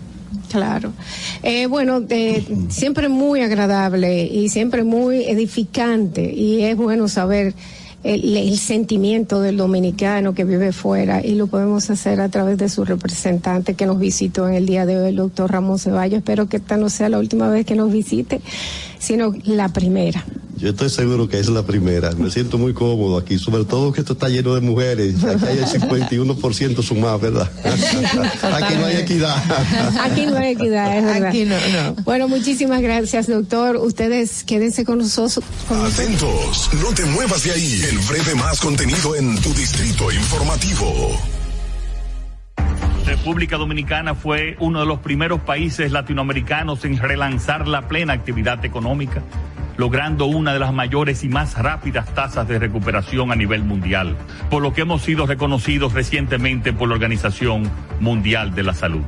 Claro. 0.50 0.92
Eh, 1.42 1.66
bueno, 1.66 2.02
eh, 2.08 2.44
siempre 2.68 3.08
muy 3.08 3.40
agradable 3.40 4.24
y 4.24 4.48
siempre 4.48 4.82
muy 4.82 5.22
edificante 5.24 6.32
y 6.34 6.62
es 6.62 6.76
bueno 6.76 7.08
saber 7.08 7.54
el, 8.02 8.36
el 8.36 8.58
sentimiento 8.58 9.40
del 9.40 9.56
dominicano 9.56 10.32
que 10.34 10.44
vive 10.44 10.72
fuera 10.72 11.24
y 11.24 11.34
lo 11.34 11.46
podemos 11.46 11.90
hacer 11.90 12.20
a 12.20 12.28
través 12.28 12.58
de 12.58 12.68
su 12.68 12.84
representante 12.84 13.74
que 13.74 13.86
nos 13.86 13.98
visitó 13.98 14.48
en 14.48 14.54
el 14.54 14.66
día 14.66 14.86
de 14.86 14.98
hoy, 14.98 15.08
el 15.10 15.16
doctor 15.16 15.52
Ramón 15.52 15.78
Ceballos. 15.78 16.18
Espero 16.18 16.48
que 16.48 16.58
esta 16.58 16.76
no 16.76 16.88
sea 16.88 17.08
la 17.08 17.18
última 17.18 17.48
vez 17.48 17.66
que 17.66 17.74
nos 17.74 17.92
visite, 17.92 18.40
sino 19.00 19.34
la 19.44 19.68
primera. 19.70 20.24
Yo 20.60 20.68
estoy 20.68 20.90
seguro 20.90 21.26
que 21.26 21.38
es 21.38 21.48
la 21.48 21.62
primera. 21.62 22.12
Me 22.12 22.30
siento 22.30 22.58
muy 22.58 22.74
cómodo 22.74 23.16
aquí, 23.16 23.38
sobre 23.38 23.64
todo 23.64 23.92
que 23.92 24.00
esto 24.00 24.12
está 24.12 24.28
lleno 24.28 24.54
de 24.54 24.60
mujeres. 24.60 25.24
Aquí 25.24 25.46
hay 25.46 25.58
el 25.58 25.64
51% 25.64 26.82
sumado, 26.82 27.18
¿verdad? 27.18 27.50
aquí 27.64 28.74
no 28.78 28.84
hay 28.84 28.96
equidad. 28.96 29.42
Aquí 30.02 30.26
no 30.26 30.36
hay 30.36 30.52
equidad, 30.52 30.98
es 30.98 31.04
verdad. 31.04 31.28
Aquí 31.28 31.44
no, 31.46 31.56
no. 31.56 31.94
Bueno, 32.04 32.28
muchísimas 32.28 32.82
gracias, 32.82 33.26
doctor. 33.26 33.76
Ustedes 33.76 34.44
quédense 34.44 34.84
con 34.84 34.98
nosotros. 34.98 35.42
con 35.66 35.78
nosotros. 35.78 35.98
Atentos, 35.98 36.70
no 36.82 36.94
te 36.94 37.06
muevas 37.06 37.42
de 37.42 37.52
ahí. 37.52 37.82
El 37.88 37.98
breve 38.00 38.34
más 38.34 38.60
contenido 38.60 39.16
en 39.16 39.40
tu 39.40 39.54
distrito 39.54 40.12
informativo. 40.12 41.39
República 43.04 43.56
Dominicana 43.56 44.14
fue 44.14 44.56
uno 44.60 44.80
de 44.80 44.86
los 44.86 45.00
primeros 45.00 45.40
países 45.40 45.92
latinoamericanos 45.92 46.84
en 46.84 46.98
relanzar 46.98 47.66
la 47.66 47.88
plena 47.88 48.12
actividad 48.12 48.64
económica, 48.64 49.22
logrando 49.76 50.26
una 50.26 50.52
de 50.52 50.58
las 50.58 50.72
mayores 50.72 51.24
y 51.24 51.28
más 51.28 51.56
rápidas 51.58 52.14
tasas 52.14 52.46
de 52.46 52.58
recuperación 52.58 53.32
a 53.32 53.36
nivel 53.36 53.64
mundial, 53.64 54.16
por 54.50 54.62
lo 54.62 54.72
que 54.72 54.82
hemos 54.82 55.02
sido 55.02 55.26
reconocidos 55.26 55.92
recientemente 55.92 56.72
por 56.72 56.88
la 56.88 56.94
Organización 56.94 57.70
Mundial 58.00 58.54
de 58.54 58.62
la 58.62 58.74
Salud. 58.74 59.02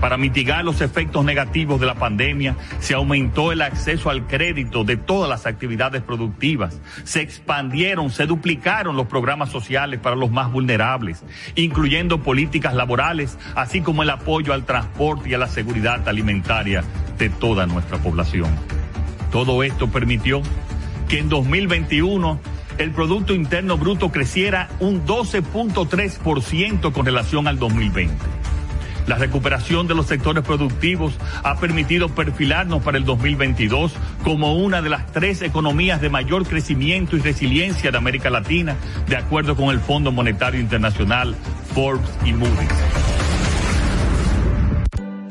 Para 0.00 0.18
mitigar 0.18 0.64
los 0.64 0.82
efectos 0.82 1.24
negativos 1.24 1.80
de 1.80 1.86
la 1.86 1.94
pandemia, 1.94 2.56
se 2.80 2.94
aumentó 2.94 3.50
el 3.50 3.62
acceso 3.62 4.10
al 4.10 4.26
crédito 4.26 4.84
de 4.84 4.96
todas 4.96 5.28
las 5.28 5.46
actividades 5.46 6.02
productivas, 6.02 6.80
se 7.04 7.22
expandieron, 7.22 8.10
se 8.10 8.26
duplicaron 8.26 8.96
los 8.96 9.06
programas 9.06 9.50
sociales 9.50 9.98
para 10.00 10.14
los 10.14 10.30
más 10.30 10.52
vulnerables, 10.52 11.24
incluyendo 11.54 12.22
políticas 12.22 12.74
laborales, 12.74 13.38
así 13.54 13.80
como 13.80 14.02
el 14.02 14.10
apoyo 14.10 14.52
al 14.52 14.66
transporte 14.66 15.30
y 15.30 15.34
a 15.34 15.38
la 15.38 15.48
seguridad 15.48 16.06
alimentaria 16.08 16.84
de 17.18 17.30
toda 17.30 17.66
nuestra 17.66 17.96
población. 17.98 18.50
Todo 19.32 19.62
esto 19.62 19.88
permitió 19.88 20.42
que 21.08 21.18
en 21.18 21.28
2021 21.28 22.38
el 22.78 22.90
Producto 22.90 23.34
Interno 23.34 23.78
Bruto 23.78 24.12
creciera 24.12 24.68
un 24.80 25.06
12.3% 25.06 26.92
con 26.92 27.06
relación 27.06 27.48
al 27.48 27.58
2020. 27.58 28.14
La 29.06 29.16
recuperación 29.16 29.86
de 29.86 29.94
los 29.94 30.06
sectores 30.06 30.42
productivos 30.44 31.14
ha 31.44 31.58
permitido 31.58 32.08
perfilarnos 32.08 32.82
para 32.82 32.98
el 32.98 33.04
2022 33.04 33.92
como 34.24 34.56
una 34.56 34.82
de 34.82 34.90
las 34.90 35.06
tres 35.12 35.42
economías 35.42 36.00
de 36.00 36.10
mayor 36.10 36.46
crecimiento 36.46 37.16
y 37.16 37.20
resiliencia 37.20 37.90
de 37.90 37.98
América 37.98 38.30
Latina, 38.30 38.76
de 39.08 39.16
acuerdo 39.16 39.54
con 39.54 39.70
el 39.70 39.80
Fondo 39.80 40.10
Monetario 40.10 40.60
Internacional, 40.60 41.36
Forbes 41.72 42.10
y 42.24 42.32
Moody's. 42.32 43.06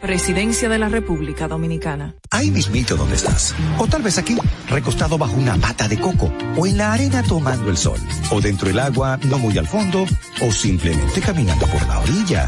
Presidencia 0.06 0.70
de 0.70 0.78
la 0.78 0.88
República 0.88 1.48
Dominicana. 1.48 2.14
Ahí 2.30 2.52
mismito 2.52 2.96
donde 2.96 3.16
estás. 3.16 3.56
O 3.80 3.88
tal 3.88 4.04
vez 4.04 4.20
aquí, 4.20 4.38
recostado 4.70 5.18
bajo 5.18 5.36
una 5.36 5.58
mata 5.58 5.88
de 5.88 5.98
coco. 6.00 6.32
O 6.56 6.68
en 6.68 6.78
la 6.78 6.94
arena 6.94 7.24
tomando 7.24 7.72
el 7.72 7.78
sol. 7.78 7.98
O 8.30 8.40
dentro 8.40 8.68
del 8.68 8.78
agua, 8.78 9.18
no 9.24 9.40
muy 9.40 9.58
al 9.58 9.66
fondo. 9.66 10.06
O 10.42 10.52
simplemente 10.52 11.22
caminando 11.22 11.66
por 11.66 11.82
la 11.88 12.00
orilla. 12.02 12.48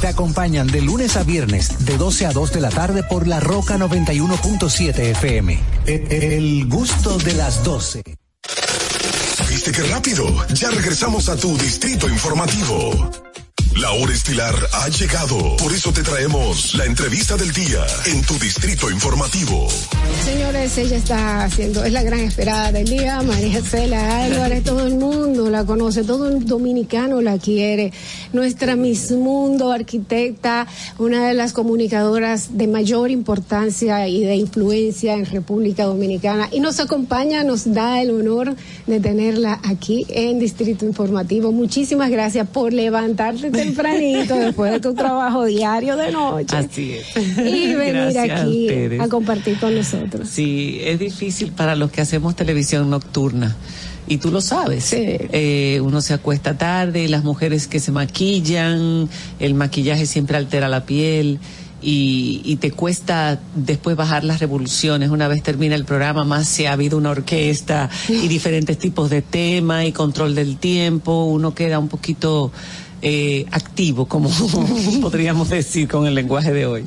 Te 0.00 0.06
acompañan 0.06 0.68
de 0.68 0.80
lunes 0.80 1.16
a 1.16 1.24
viernes, 1.24 1.84
de 1.84 1.96
12 1.96 2.26
a 2.26 2.32
2 2.32 2.52
de 2.52 2.60
la 2.60 2.68
tarde 2.70 3.02
por 3.02 3.26
La 3.26 3.40
Roca 3.40 3.76
91.7 3.76 4.96
FM. 4.96 5.58
El, 5.86 6.12
el 6.12 6.68
gusto 6.68 7.18
de 7.18 7.34
las 7.34 7.64
12. 7.64 8.02
¿Viste 9.48 9.72
qué 9.72 9.82
rápido? 9.82 10.24
Ya 10.54 10.70
regresamos 10.70 11.28
a 11.28 11.36
tu 11.36 11.58
Distrito 11.58 12.08
Informativo. 12.08 13.10
La 13.80 13.92
hora 13.92 14.12
estilar 14.12 14.54
ha 14.72 14.88
llegado. 14.88 15.56
Por 15.56 15.72
eso 15.72 15.92
te 15.92 16.02
traemos 16.02 16.74
la 16.74 16.84
entrevista 16.84 17.36
del 17.36 17.52
día 17.52 17.86
en 18.06 18.22
tu 18.22 18.34
Distrito 18.34 18.90
Informativo. 18.90 19.68
Señores, 20.24 20.76
ella 20.78 20.96
está 20.96 21.44
haciendo, 21.44 21.84
es 21.84 21.92
la 21.92 22.02
gran 22.02 22.18
esperada 22.18 22.72
del 22.72 22.88
día, 22.88 23.22
María 23.22 23.62
Cela 23.62 24.24
Álvarez, 24.24 24.64
todo 24.64 24.84
el 24.84 24.96
mundo 24.96 25.48
la 25.48 25.64
conoce, 25.64 26.02
todo 26.02 26.28
el 26.28 26.44
dominicano 26.44 27.20
la 27.20 27.38
quiere. 27.38 27.92
Nuestra 28.32 28.74
Miss 28.74 29.12
Mundo, 29.12 29.70
arquitecta, 29.70 30.66
una 30.98 31.28
de 31.28 31.34
las 31.34 31.52
comunicadoras 31.52 32.58
de 32.58 32.66
mayor 32.66 33.12
importancia 33.12 34.08
y 34.08 34.24
de 34.24 34.34
influencia 34.34 35.14
en 35.14 35.24
República 35.24 35.84
Dominicana. 35.84 36.48
Y 36.50 36.58
nos 36.58 36.80
acompaña, 36.80 37.44
nos 37.44 37.72
da 37.72 38.02
el 38.02 38.10
honor 38.10 38.56
de 38.88 38.98
tenerla 38.98 39.60
aquí 39.62 40.04
en 40.08 40.40
Distrito 40.40 40.84
Informativo. 40.84 41.52
Muchísimas 41.52 42.10
gracias 42.10 42.48
por 42.48 42.72
levantarte 42.72 43.67
tempranito 43.68 44.34
después 44.34 44.72
de 44.72 44.80
tu 44.80 44.94
trabajo 44.94 45.44
diario 45.44 45.96
de 45.96 46.10
noche. 46.10 46.56
Así 46.56 46.92
es. 46.92 47.16
Y 47.16 47.74
venir 47.74 48.12
Gracias 48.12 48.40
aquí 48.40 48.68
a 48.98 49.08
compartir 49.08 49.58
con 49.58 49.74
nosotros. 49.74 50.28
Sí, 50.28 50.80
es 50.82 50.98
difícil 50.98 51.52
para 51.52 51.74
los 51.76 51.90
que 51.90 52.00
hacemos 52.00 52.36
televisión 52.36 52.90
nocturna. 52.90 53.56
Y 54.06 54.16
tú 54.18 54.30
lo 54.30 54.40
sabes. 54.40 54.88
Eh, 54.94 55.80
uno 55.84 56.00
se 56.00 56.14
acuesta 56.14 56.56
tarde, 56.56 57.08
las 57.08 57.24
mujeres 57.24 57.66
que 57.66 57.78
se 57.78 57.92
maquillan, 57.92 59.08
el 59.38 59.54
maquillaje 59.54 60.06
siempre 60.06 60.38
altera 60.38 60.68
la 60.68 60.86
piel. 60.86 61.38
Y, 61.80 62.40
y 62.44 62.56
te 62.56 62.72
cuesta 62.72 63.38
después 63.54 63.96
bajar 63.96 64.24
las 64.24 64.40
revoluciones. 64.40 65.10
Una 65.10 65.28
vez 65.28 65.42
termina 65.42 65.74
el 65.76 65.84
programa, 65.84 66.24
más 66.24 66.48
si 66.48 66.64
ha 66.64 66.72
habido 66.72 66.96
una 66.96 67.10
orquesta 67.10 67.88
y 68.08 68.26
diferentes 68.26 68.78
tipos 68.78 69.10
de 69.10 69.22
tema 69.22 69.84
y 69.84 69.92
control 69.92 70.34
del 70.34 70.56
tiempo, 70.56 71.26
uno 71.26 71.54
queda 71.54 71.78
un 71.78 71.88
poquito 71.88 72.50
eh, 73.02 73.46
activo, 73.50 74.06
como 74.06 74.28
podríamos 75.00 75.48
decir 75.50 75.88
con 75.88 76.06
el 76.06 76.14
lenguaje 76.14 76.52
de 76.52 76.66
hoy. 76.66 76.84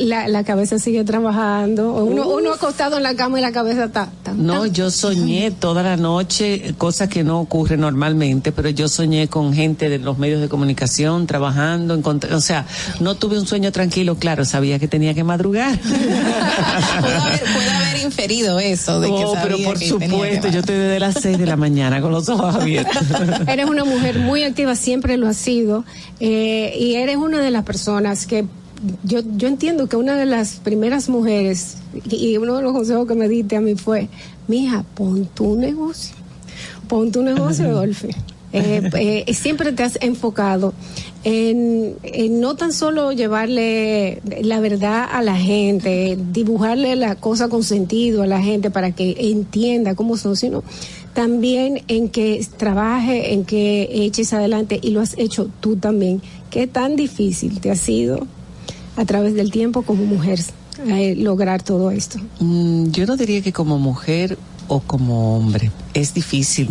La, 0.00 0.26
la 0.28 0.44
cabeza 0.44 0.78
sigue 0.78 1.04
trabajando. 1.04 1.92
Uno, 1.92 2.28
uno 2.28 2.52
acostado 2.52 2.96
en 2.96 3.02
la 3.02 3.14
cama 3.14 3.38
y 3.38 3.42
la 3.42 3.52
cabeza 3.52 3.84
está. 3.84 4.08
No, 4.36 4.66
yo 4.66 4.90
soñé 4.90 5.50
toda 5.58 5.82
la 5.82 5.96
noche, 5.96 6.74
cosa 6.78 7.08
que 7.08 7.22
no 7.24 7.40
ocurre 7.40 7.76
normalmente, 7.76 8.52
pero 8.52 8.68
yo 8.70 8.88
soñé 8.88 9.28
con 9.28 9.52
gente 9.54 9.88
de 9.88 9.98
los 9.98 10.18
medios 10.18 10.40
de 10.40 10.48
comunicación 10.48 11.26
trabajando, 11.26 11.96
encontr- 11.98 12.32
o 12.32 12.40
sea, 12.40 12.66
no 13.00 13.14
tuve 13.14 13.38
un 13.38 13.46
sueño 13.46 13.70
tranquilo, 13.72 14.16
claro, 14.16 14.44
sabía 14.44 14.78
que 14.78 14.88
tenía 14.88 15.14
que 15.14 15.24
madrugar. 15.24 15.78
Puede 17.00 17.70
haber 17.70 18.02
inferido 18.04 18.58
eso 18.58 19.00
de 19.00 19.08
que 19.08 19.14
Oh, 19.26 19.34
pero 19.42 19.58
por 19.64 19.78
que 19.78 19.88
supuesto, 19.88 20.48
yo 20.48 20.60
estoy 20.60 20.76
desde 20.76 21.00
las 21.00 21.14
6 21.20 21.38
de 21.38 21.46
la 21.46 21.56
mañana 21.56 22.00
con 22.00 22.12
los 22.12 22.28
ojos 22.28 22.54
abiertos. 22.54 22.96
Eres 23.48 23.66
una 23.66 23.84
mujer 23.84 24.18
muy 24.18 24.42
activa, 24.44 24.74
siempre 24.76 25.16
lo 25.16 25.26
has 25.28 25.35
sido. 25.36 25.84
eh, 26.20 26.76
y 26.78 26.94
eres 26.94 27.16
una 27.16 27.40
de 27.40 27.50
las 27.50 27.64
personas 27.64 28.26
que 28.26 28.44
yo, 29.04 29.20
yo 29.36 29.48
entiendo 29.48 29.86
que 29.88 29.96
una 29.96 30.16
de 30.16 30.26
las 30.26 30.56
primeras 30.56 31.08
mujeres, 31.08 31.78
y 32.10 32.36
uno 32.36 32.56
de 32.56 32.62
los 32.62 32.72
consejos 32.72 33.06
que 33.06 33.14
me 33.14 33.28
diste 33.28 33.56
a 33.56 33.60
mí 33.60 33.74
fue, 33.74 34.08
mija, 34.48 34.84
pon 34.94 35.26
tu 35.26 35.56
negocio, 35.56 36.14
pon 36.88 37.10
tu 37.10 37.22
negocio, 37.22 37.72
Dolphy. 37.72 38.10
Eh, 38.52 39.24
eh, 39.26 39.34
siempre 39.34 39.72
te 39.72 39.82
has 39.82 39.98
enfocado 40.00 40.72
en, 41.24 41.96
en 42.04 42.40
no 42.40 42.54
tan 42.54 42.72
solo 42.72 43.12
llevarle 43.12 44.22
la 44.40 44.60
verdad 44.60 45.06
a 45.10 45.20
la 45.20 45.36
gente, 45.36 46.16
dibujarle 46.32 46.94
la 46.96 47.16
cosa 47.16 47.48
con 47.48 47.64
sentido 47.64 48.22
a 48.22 48.26
la 48.26 48.40
gente 48.40 48.70
para 48.70 48.92
que 48.92 49.16
entienda 49.18 49.94
cómo 49.94 50.16
son, 50.16 50.36
sino 50.36 50.62
también 51.16 51.82
en 51.88 52.10
que 52.10 52.46
trabaje, 52.58 53.32
en 53.32 53.46
que 53.46 53.88
eches 53.90 54.34
adelante 54.34 54.78
y 54.82 54.90
lo 54.90 55.00
has 55.00 55.16
hecho 55.16 55.48
tú 55.60 55.76
también. 55.76 56.20
¿Qué 56.50 56.66
tan 56.66 56.94
difícil 56.94 57.58
te 57.58 57.70
ha 57.70 57.74
sido 57.74 58.26
a 58.96 59.04
través 59.06 59.32
del 59.32 59.50
tiempo 59.50 59.80
como 59.80 60.04
mujer 60.04 60.40
eh, 60.86 61.14
lograr 61.16 61.62
todo 61.62 61.90
esto? 61.90 62.18
Mm, 62.38 62.90
yo 62.90 63.06
no 63.06 63.16
diría 63.16 63.40
que 63.40 63.54
como 63.54 63.78
mujer 63.78 64.36
o 64.68 64.80
como 64.80 65.38
hombre. 65.38 65.70
Es 65.94 66.12
difícil 66.12 66.68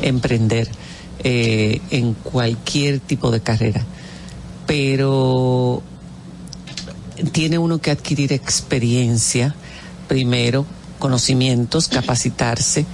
emprender 0.00 0.68
eh, 1.24 1.80
en 1.90 2.14
cualquier 2.14 3.00
tipo 3.00 3.32
de 3.32 3.40
carrera, 3.40 3.84
pero 4.64 5.82
tiene 7.32 7.58
uno 7.58 7.78
que 7.78 7.90
adquirir 7.90 8.32
experiencia 8.32 9.56
primero, 10.06 10.66
conocimientos, 11.00 11.88
capacitarse 11.88 12.86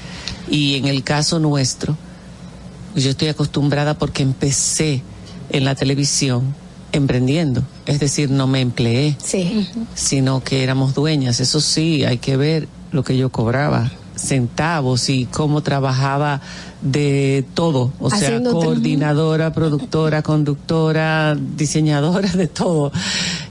y 0.50 0.76
en 0.76 0.86
el 0.86 1.02
caso 1.02 1.39
nuestro, 1.39 1.97
yo 2.94 3.10
estoy 3.10 3.28
acostumbrada 3.28 3.98
porque 3.98 4.23
empecé 4.23 5.02
en 5.50 5.64
la 5.64 5.74
televisión 5.74 6.55
emprendiendo, 6.92 7.62
es 7.86 7.98
decir, 7.98 8.31
no 8.31 8.47
me 8.47 8.60
empleé, 8.60 9.16
Sí. 9.23 9.68
sino 9.94 10.42
que 10.44 10.62
éramos 10.62 10.94
dueñas. 10.94 11.40
Eso 11.40 11.60
sí, 11.60 12.05
hay 12.05 12.18
que 12.18 12.36
ver 12.36 12.68
lo 12.92 13.02
que 13.02 13.16
yo 13.16 13.31
cobraba, 13.31 13.90
centavos 14.17 15.09
y 15.09 15.26
cómo 15.26 15.62
trabajaba 15.62 16.41
de 16.83 17.44
todo, 17.55 17.93
o 17.99 18.10
sea, 18.10 18.18
Haciendo 18.18 18.52
coordinadora, 18.52 19.52
productora, 19.52 20.23
conductora, 20.23 21.34
diseñadora, 21.34 22.28
de 22.28 22.47
todo. 22.47 22.93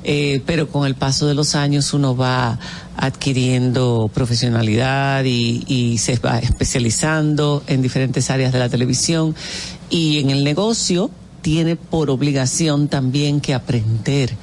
Eh, 0.04 0.42
pero 0.46 0.68
con 0.70 0.86
el 0.86 0.96
paso 0.96 1.26
de 1.28 1.34
los 1.34 1.56
años 1.56 1.94
uno 1.94 2.16
va 2.16 2.60
adquiriendo 2.96 4.10
profesionalidad 4.14 5.24
y, 5.24 5.64
y 5.68 5.98
se 5.98 6.18
va 6.20 6.40
especializando 6.40 7.64
en 7.68 7.82
diferentes 7.82 8.30
áreas 8.30 8.54
de 8.54 8.60
la 8.60 8.70
televisión. 8.70 9.36
Y 9.90 10.20
en 10.20 10.30
el 10.30 10.44
negocio 10.44 11.10
tiene 11.42 11.76
por 11.76 12.10
obligación 12.10 12.88
también 12.88 13.42
que 13.42 13.54
aprender 13.54 14.36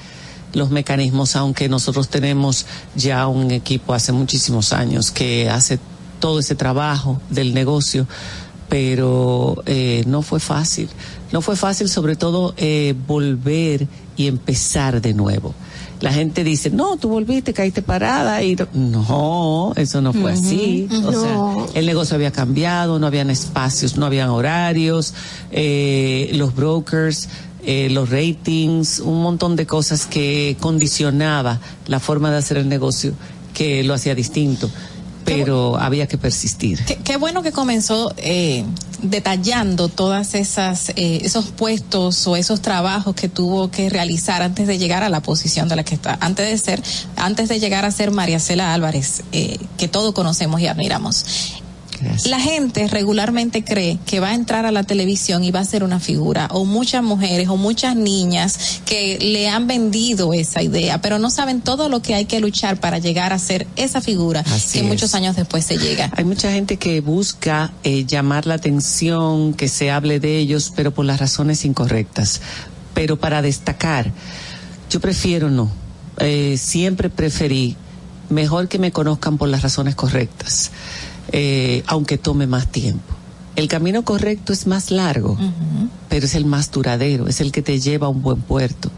los 0.52 0.70
mecanismos, 0.70 1.36
aunque 1.36 1.68
nosotros 1.68 2.08
tenemos 2.08 2.66
ya 2.94 3.26
un 3.28 3.50
equipo 3.50 3.94
hace 3.94 4.12
muchísimos 4.12 4.72
años 4.72 5.10
que 5.10 5.48
hace 5.48 5.78
todo 6.20 6.38
ese 6.40 6.54
trabajo 6.54 7.20
del 7.30 7.54
negocio, 7.54 8.06
pero 8.68 9.62
eh, 9.66 10.04
no 10.06 10.22
fue 10.22 10.38
fácil. 10.40 10.88
No 11.32 11.40
fue 11.42 11.56
fácil 11.56 11.88
sobre 11.88 12.16
todo 12.16 12.54
eh, 12.56 12.94
volver 13.06 13.86
y 14.16 14.26
empezar 14.26 15.00
de 15.00 15.14
nuevo. 15.14 15.54
La 16.00 16.12
gente 16.12 16.44
dice, 16.44 16.70
no, 16.70 16.96
tú 16.96 17.08
volviste, 17.10 17.52
caíste 17.52 17.82
parada 17.82 18.42
y 18.42 18.56
no, 18.72 19.72
eso 19.76 20.00
no 20.00 20.14
fue 20.14 20.32
así. 20.32 20.88
O 20.90 21.10
No. 21.10 21.66
sea, 21.66 21.78
el 21.80 21.84
negocio 21.86 22.14
había 22.16 22.30
cambiado, 22.30 22.98
no 22.98 23.06
habían 23.06 23.28
espacios, 23.28 23.96
no 23.98 24.06
habían 24.06 24.30
horarios, 24.30 25.12
eh, 25.50 26.30
los 26.32 26.54
brokers, 26.54 27.28
eh, 27.66 27.88
los 27.90 28.08
ratings, 28.08 29.00
un 29.00 29.20
montón 29.22 29.56
de 29.56 29.66
cosas 29.66 30.06
que 30.06 30.56
condicionaba 30.58 31.60
la 31.86 32.00
forma 32.00 32.30
de 32.30 32.38
hacer 32.38 32.56
el 32.56 32.68
negocio 32.70 33.12
que 33.52 33.84
lo 33.84 33.92
hacía 33.92 34.14
distinto, 34.14 34.70
pero 35.34 35.76
había 35.76 36.06
que 36.06 36.18
persistir. 36.18 36.84
Qué, 36.84 36.96
qué 36.96 37.16
bueno 37.16 37.42
que 37.42 37.52
comenzó 37.52 38.12
eh, 38.16 38.64
detallando 39.02 39.88
todas 39.88 40.34
esas 40.34 40.90
eh, 40.90 41.20
esos 41.22 41.46
puestos 41.46 42.26
o 42.26 42.36
esos 42.36 42.60
trabajos 42.60 43.14
que 43.14 43.28
tuvo 43.28 43.70
que 43.70 43.88
realizar 43.88 44.42
antes 44.42 44.66
de 44.66 44.78
llegar 44.78 45.02
a 45.02 45.08
la 45.08 45.20
posición 45.20 45.68
de 45.68 45.76
la 45.76 45.84
que 45.84 45.94
está, 45.94 46.18
antes 46.20 46.48
de 46.48 46.58
ser, 46.58 46.82
antes 47.16 47.48
de 47.48 47.60
llegar 47.60 47.84
a 47.84 47.90
ser 47.90 48.10
María 48.10 48.40
Cela 48.40 48.74
Álvarez, 48.74 49.22
eh, 49.32 49.58
que 49.78 49.88
todos 49.88 50.12
conocemos 50.14 50.60
y 50.60 50.66
admiramos. 50.66 51.24
La 52.26 52.40
gente 52.40 52.86
regularmente 52.88 53.64
cree 53.64 53.98
que 54.06 54.20
va 54.20 54.30
a 54.30 54.34
entrar 54.34 54.66
a 54.66 54.72
la 54.72 54.82
televisión 54.84 55.44
y 55.44 55.50
va 55.50 55.60
a 55.60 55.64
ser 55.64 55.84
una 55.84 56.00
figura, 56.00 56.48
o 56.52 56.64
muchas 56.64 57.02
mujeres 57.02 57.48
o 57.48 57.56
muchas 57.56 57.96
niñas 57.96 58.80
que 58.86 59.18
le 59.20 59.48
han 59.48 59.66
vendido 59.66 60.32
esa 60.32 60.62
idea, 60.62 61.00
pero 61.00 61.18
no 61.18 61.30
saben 61.30 61.60
todo 61.60 61.88
lo 61.88 62.00
que 62.02 62.14
hay 62.14 62.24
que 62.24 62.40
luchar 62.40 62.78
para 62.80 62.98
llegar 62.98 63.32
a 63.32 63.38
ser 63.38 63.66
esa 63.76 64.00
figura 64.00 64.40
Así 64.40 64.78
que 64.78 64.80
es. 64.80 64.84
muchos 64.84 65.14
años 65.14 65.36
después 65.36 65.64
se 65.64 65.78
llega. 65.78 66.10
Hay 66.16 66.24
mucha 66.24 66.52
gente 66.52 66.76
que 66.76 67.00
busca 67.00 67.72
eh, 67.82 68.04
llamar 68.04 68.46
la 68.46 68.54
atención, 68.54 69.54
que 69.54 69.68
se 69.68 69.90
hable 69.90 70.20
de 70.20 70.38
ellos, 70.38 70.72
pero 70.74 70.92
por 70.92 71.04
las 71.04 71.20
razones 71.20 71.64
incorrectas. 71.64 72.40
Pero 72.94 73.18
para 73.18 73.42
destacar, 73.42 74.12
yo 74.90 75.00
prefiero 75.00 75.50
no. 75.50 75.70
Eh, 76.18 76.56
siempre 76.58 77.08
preferí 77.08 77.76
mejor 78.30 78.68
que 78.68 78.78
me 78.78 78.92
conozcan 78.92 79.38
por 79.38 79.48
las 79.48 79.62
razones 79.62 79.94
correctas, 79.94 80.70
eh, 81.32 81.82
aunque 81.86 82.18
tome 82.18 82.46
más 82.46 82.70
tiempo. 82.70 83.14
El 83.56 83.68
camino 83.68 84.04
correcto 84.04 84.52
es 84.52 84.66
más 84.66 84.90
largo, 84.90 85.36
pero 86.08 86.24
es 86.24 86.34
el 86.34 86.46
más 86.46 86.70
duradero, 86.70 87.26
es 87.26 87.40
el 87.40 87.52
que 87.52 87.62
te 87.62 87.78
lleva 87.78 88.06
a 88.06 88.10
un 88.10 88.22
buen 88.22 88.40
puerto. 88.40 88.90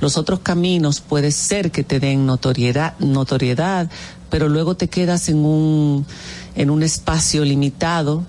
Los 0.00 0.18
otros 0.18 0.40
caminos 0.40 1.00
puede 1.00 1.32
ser 1.32 1.70
que 1.70 1.82
te 1.82 1.98
den 1.98 2.26
notoriedad, 2.26 2.96
notoriedad, 2.98 3.90
pero 4.30 4.48
luego 4.48 4.76
te 4.76 4.88
quedas 4.88 5.28
en 5.28 5.38
un, 5.38 6.06
en 6.54 6.70
un 6.70 6.82
espacio 6.82 7.44
limitado. 7.44 8.22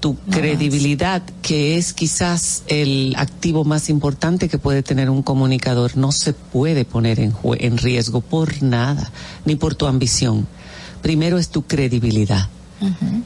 Tu 0.00 0.16
credibilidad, 0.30 1.22
que 1.42 1.76
es 1.76 1.92
quizás 1.92 2.62
el 2.68 3.14
activo 3.16 3.64
más 3.64 3.88
importante 3.90 4.48
que 4.48 4.56
puede 4.58 4.82
tener 4.84 5.10
un 5.10 5.22
comunicador, 5.22 5.96
no 5.96 6.12
se 6.12 6.32
puede 6.34 6.84
poner 6.84 7.18
en, 7.18 7.34
en 7.58 7.78
riesgo 7.78 8.20
por 8.20 8.62
nada, 8.62 9.10
ni 9.44 9.56
por 9.56 9.74
tu 9.74 9.86
ambición. 9.86 10.46
Primero 11.02 11.36
es 11.38 11.48
tu 11.48 11.62
credibilidad 11.62 12.48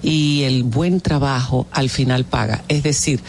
y 0.02 0.42
el 0.44 0.62
buen 0.62 1.02
trabajo 1.02 1.66
al 1.72 1.90
final 1.90 2.24
paga. 2.24 2.64
Es 2.68 2.82
decir, 2.82 3.20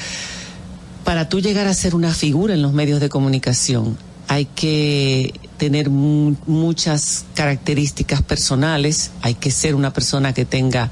para 1.04 1.28
tú 1.28 1.42
llegar 1.42 1.68
a 1.68 1.74
ser 1.74 1.96
una 1.96 2.14
figura 2.14 2.54
en 2.54 2.62
los 2.62 2.72
medios 2.72 3.02
de 3.02 3.10
comunicación 3.10 3.98
hay 4.30 4.46
que 4.46 5.34
tener 5.58 5.90
mu- 5.90 6.36
muchas 6.48 7.26
características 7.36 8.22
personales, 8.22 9.12
hay 9.22 9.34
que 9.36 9.52
ser 9.52 9.76
una 9.76 9.92
persona 9.92 10.34
que 10.34 10.46
tenga 10.46 10.90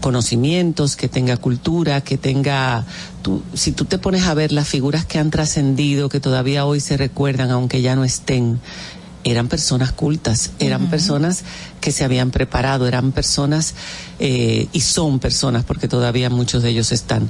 conocimientos, 0.00 0.96
que 0.96 1.08
tenga 1.08 1.36
cultura, 1.36 2.00
que 2.02 2.16
tenga... 2.18 2.84
tú- 3.22 3.42
si 3.54 3.72
tú 3.72 3.84
te 3.84 3.98
pones 3.98 4.24
a 4.24 4.34
ver 4.34 4.52
las 4.52 4.68
figuras 4.68 5.04
que 5.04 5.18
han 5.18 5.30
trascendido, 5.30 6.08
que 6.08 6.20
todavía 6.20 6.64
hoy 6.64 6.80
se 6.80 6.96
recuerdan, 6.96 7.50
aunque 7.50 7.82
ya 7.82 7.96
no 7.96 8.04
estén, 8.04 8.60
eran 9.24 9.48
personas 9.48 9.90
cultas, 9.90 10.52
eran 10.60 10.88
personas 10.88 11.42
que 11.80 11.90
se 11.90 12.04
habían 12.04 12.30
preparado, 12.30 12.86
eran 12.86 13.10
personas 13.10 13.74
eh, 14.20 14.68
y 14.72 14.80
son 14.82 15.18
personas, 15.18 15.64
porque 15.64 15.88
todavía 15.88 16.30
muchos 16.30 16.62
de 16.62 16.68
ellos 16.70 16.92
están, 16.92 17.28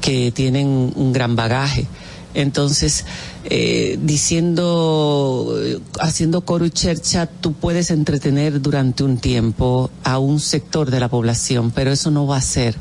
que 0.00 0.32
tienen 0.32 0.92
un 0.96 1.12
gran 1.12 1.36
bagaje. 1.36 1.86
Entonces, 2.34 3.04
eh, 3.48 3.96
diciendo, 4.02 5.56
eh, 5.62 5.78
haciendo 6.00 6.40
coro 6.40 6.64
y 6.64 6.70
chercha, 6.70 7.26
tú 7.26 7.52
puedes 7.52 7.90
entretener 7.90 8.60
durante 8.60 9.04
un 9.04 9.18
tiempo 9.18 9.90
a 10.02 10.18
un 10.18 10.40
sector 10.40 10.90
de 10.90 10.98
la 10.98 11.08
población, 11.08 11.70
pero 11.70 11.92
eso 11.92 12.10
no 12.10 12.26
va 12.26 12.38
a 12.38 12.42
ser 12.42 12.76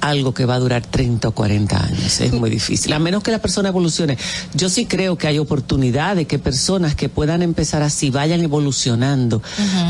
algo 0.00 0.34
que 0.34 0.46
va 0.46 0.54
a 0.54 0.58
durar 0.58 0.84
30 0.84 1.28
o 1.28 1.32
40 1.32 1.84
años. 1.84 2.20
Es 2.20 2.32
muy 2.32 2.50
difícil. 2.50 2.92
A 2.92 2.98
menos 2.98 3.22
que 3.22 3.30
la 3.30 3.38
persona 3.38 3.68
evolucione. 3.68 4.18
Yo 4.54 4.68
sí 4.68 4.86
creo 4.86 5.16
que 5.16 5.28
hay 5.28 5.38
oportunidad 5.38 6.16
de 6.16 6.26
que 6.26 6.38
personas 6.38 6.94
que 6.94 7.08
puedan 7.08 7.42
empezar 7.42 7.82
así 7.82 8.10
vayan 8.10 8.40
evolucionando, 8.40 9.42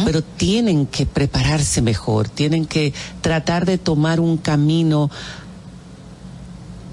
pero 0.05 0.23
tienen 0.23 0.87
que 0.87 1.07
prepararse 1.07 1.81
mejor, 1.81 2.29
tienen 2.29 2.67
que 2.67 2.93
tratar 3.21 3.65
de 3.65 3.79
tomar 3.79 4.21
un 4.21 4.37
camino 4.37 5.11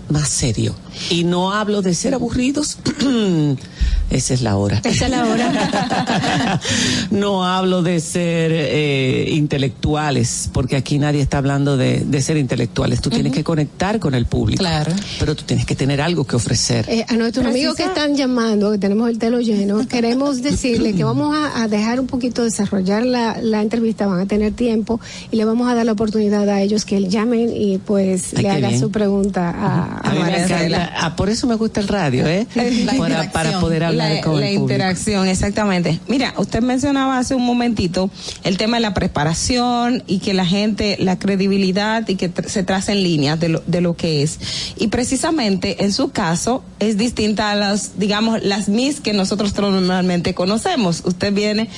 más 0.10 0.30
serio. 0.30 0.76
Y 1.10 1.24
no 1.24 1.54
hablo 1.54 1.82
de 1.82 1.94
ser 1.94 2.14
aburridos. 2.14 2.78
Esa 4.10 4.34
es 4.34 4.42
la 4.42 4.56
hora. 4.56 4.82
Esa 4.86 5.06
es 5.06 5.12
la 5.12 5.26
hora. 5.26 6.62
no 7.12 7.46
hablo 7.46 7.84
de 7.84 8.00
ser 8.00 8.52
eh, 8.54 9.30
intelectuales, 9.34 10.50
porque 10.54 10.78
aquí 10.78 10.98
nadie 10.98 11.22
está 11.22 11.40
hablando 11.40 11.76
de, 11.76 12.06
de 12.06 12.22
ser 12.22 12.38
intelectuales. 12.38 13.02
Tú 13.02 13.10
tienes 13.10 13.34
que 13.34 13.44
conectar 13.44 14.00
con 14.00 14.16
el 14.16 14.26
público. 14.26 14.60
Claro. 14.60 14.94
Pero 15.20 15.36
tú 15.36 15.44
tienes 15.44 15.66
que 15.66 15.76
tener 15.76 16.00
algo 16.02 16.24
que 16.24 16.38
ofrecer. 16.38 16.86
Eh, 16.88 17.06
a 17.08 17.14
nuestros 17.16 17.46
amigos 17.46 17.76
que 17.76 17.84
están 17.84 18.16
llamando, 18.16 18.72
que 18.72 18.78
tenemos 18.78 19.10
el 19.10 19.20
telo 19.20 19.42
lleno, 19.42 19.86
queremos 19.90 20.42
decirle 20.42 20.94
que 20.94 21.04
vamos 21.04 21.36
a, 21.36 21.64
a 21.64 21.68
dejar 21.68 22.00
un 22.00 22.08
poquito 22.08 22.44
desarrollar 22.44 23.06
la, 23.06 23.38
la 23.42 23.62
entrevista, 23.62 24.08
van 24.08 24.22
a 24.22 24.26
tener 24.26 24.54
tiempo 24.54 25.02
y 25.32 25.36
le 25.36 25.44
vamos 25.46 25.70
a 25.70 25.76
dar 25.76 25.86
la 25.86 25.92
oportunidad 25.92 26.48
a 26.50 26.62
ellos 26.62 26.86
que 26.86 27.08
llamen 27.10 27.52
y 27.54 27.78
pues 27.78 28.34
Ay, 28.36 28.44
le 28.44 28.50
hagan 28.50 28.70
bien. 28.70 28.80
su 28.82 28.90
pregunta 28.90 29.50
a, 29.50 30.10
A 30.10 30.16
María. 30.16 30.48
Cela. 30.48 30.87
Ah, 30.96 31.16
por 31.16 31.30
eso 31.30 31.48
me 31.48 31.56
gusta 31.56 31.80
el 31.80 31.88
radio, 31.88 32.26
¿eh? 32.28 32.48
para, 32.98 33.32
para 33.32 33.60
poder 33.60 33.84
hablar 33.84 34.12
la, 34.16 34.22
con 34.22 34.40
la 34.40 34.48
el 34.50 34.56
público. 34.58 34.74
interacción, 34.74 35.28
exactamente. 35.28 36.00
Mira, 36.08 36.34
usted 36.38 36.62
mencionaba 36.62 37.18
hace 37.18 37.36
un 37.36 37.46
momentito 37.46 38.10
el 38.44 38.58
tema 38.58 38.78
de 38.78 38.82
la 38.82 38.94
preparación 38.94 40.04
y 40.08 40.20
que 40.20 40.34
la 40.34 40.46
gente, 40.46 40.98
la 41.00 41.20
credibilidad 41.20 42.08
y 42.08 42.16
que 42.16 42.34
tr- 42.34 42.48
se 42.48 42.64
tracen 42.64 43.04
líneas 43.04 43.40
de 43.40 43.50
lo, 43.50 43.64
de 43.68 43.82
lo 43.82 43.96
que 43.96 44.24
es. 44.24 44.40
Y 44.78 44.88
precisamente 44.88 45.84
en 45.84 45.92
su 45.94 46.10
caso 46.12 46.64
es 46.80 46.98
distinta 46.98 47.52
a 47.52 47.56
las, 47.56 48.00
digamos, 48.00 48.44
las 48.44 48.70
mis 48.70 49.00
que 49.02 49.14
nosotros 49.14 49.54
normalmente 49.58 50.34
conocemos. 50.34 51.02
Usted 51.06 51.34
viene 51.34 51.70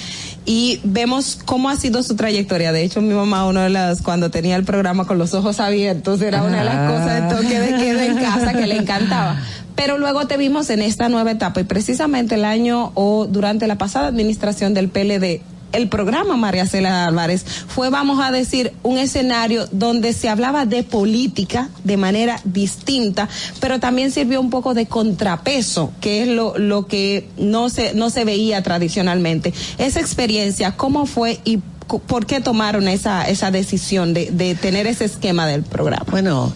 y 0.49 0.79
vemos 0.83 1.37
cómo 1.45 1.69
ha 1.69 1.75
sido 1.75 2.01
su 2.01 2.15
trayectoria. 2.15 2.71
De 2.71 2.81
hecho, 2.81 3.01
mi 3.01 3.13
mamá, 3.13 3.45
uno 3.45 3.61
de 3.61 3.69
las, 3.69 4.01
cuando 4.01 4.31
tenía 4.31 4.55
el 4.55 4.63
programa 4.63 5.05
con 5.05 5.19
los 5.19 5.35
ojos 5.35 5.59
abiertos, 5.59 6.23
era 6.23 6.41
una 6.41 6.57
de 6.57 6.65
las 6.65 6.91
cosas 6.91 7.21
de 7.21 7.35
toque 7.35 7.59
de 7.59 7.75
queda 7.75 8.05
en 8.07 8.17
casa 8.17 8.53
que 8.53 8.65
le 8.65 8.77
encantaba. 8.77 9.39
Pero 9.75 9.99
luego 9.99 10.25
te 10.25 10.37
vimos 10.37 10.71
en 10.71 10.81
esta 10.81 11.07
nueva 11.07 11.29
etapa 11.29 11.61
y 11.61 11.65
precisamente 11.65 12.33
el 12.33 12.45
año 12.45 12.91
o 12.95 13.27
durante 13.27 13.67
la 13.67 13.77
pasada 13.77 14.07
administración 14.07 14.73
del 14.73 14.89
PLD, 14.89 15.41
el 15.71 15.89
programa 15.89 16.37
María 16.37 16.65
Cela 16.65 17.05
Álvarez 17.05 17.45
fue, 17.67 17.89
vamos 17.89 18.19
a 18.23 18.31
decir, 18.31 18.73
un 18.83 18.97
escenario 18.97 19.67
donde 19.71 20.13
se 20.13 20.29
hablaba 20.29 20.65
de 20.65 20.83
política 20.83 21.69
de 21.83 21.97
manera 21.97 22.39
distinta, 22.43 23.29
pero 23.59 23.79
también 23.79 24.11
sirvió 24.11 24.41
un 24.41 24.49
poco 24.49 24.73
de 24.73 24.87
contrapeso, 24.87 25.91
que 26.01 26.23
es 26.23 26.27
lo, 26.27 26.57
lo 26.57 26.87
que 26.87 27.27
no 27.37 27.69
se, 27.69 27.93
no 27.93 28.09
se 28.09 28.25
veía 28.25 28.63
tradicionalmente. 28.63 29.53
Esa 29.77 29.99
experiencia, 29.99 30.75
¿cómo 30.75 31.05
fue 31.05 31.39
y 31.43 31.59
por 31.97 32.25
qué 32.25 32.41
tomaron 32.41 32.87
esa, 32.87 33.27
esa 33.27 33.51
decisión 33.51 34.13
de, 34.13 34.29
de 34.31 34.55
tener 34.55 34.87
ese 34.87 35.05
esquema 35.05 35.47
del 35.47 35.63
programa? 35.63 36.05
Bueno, 36.09 36.53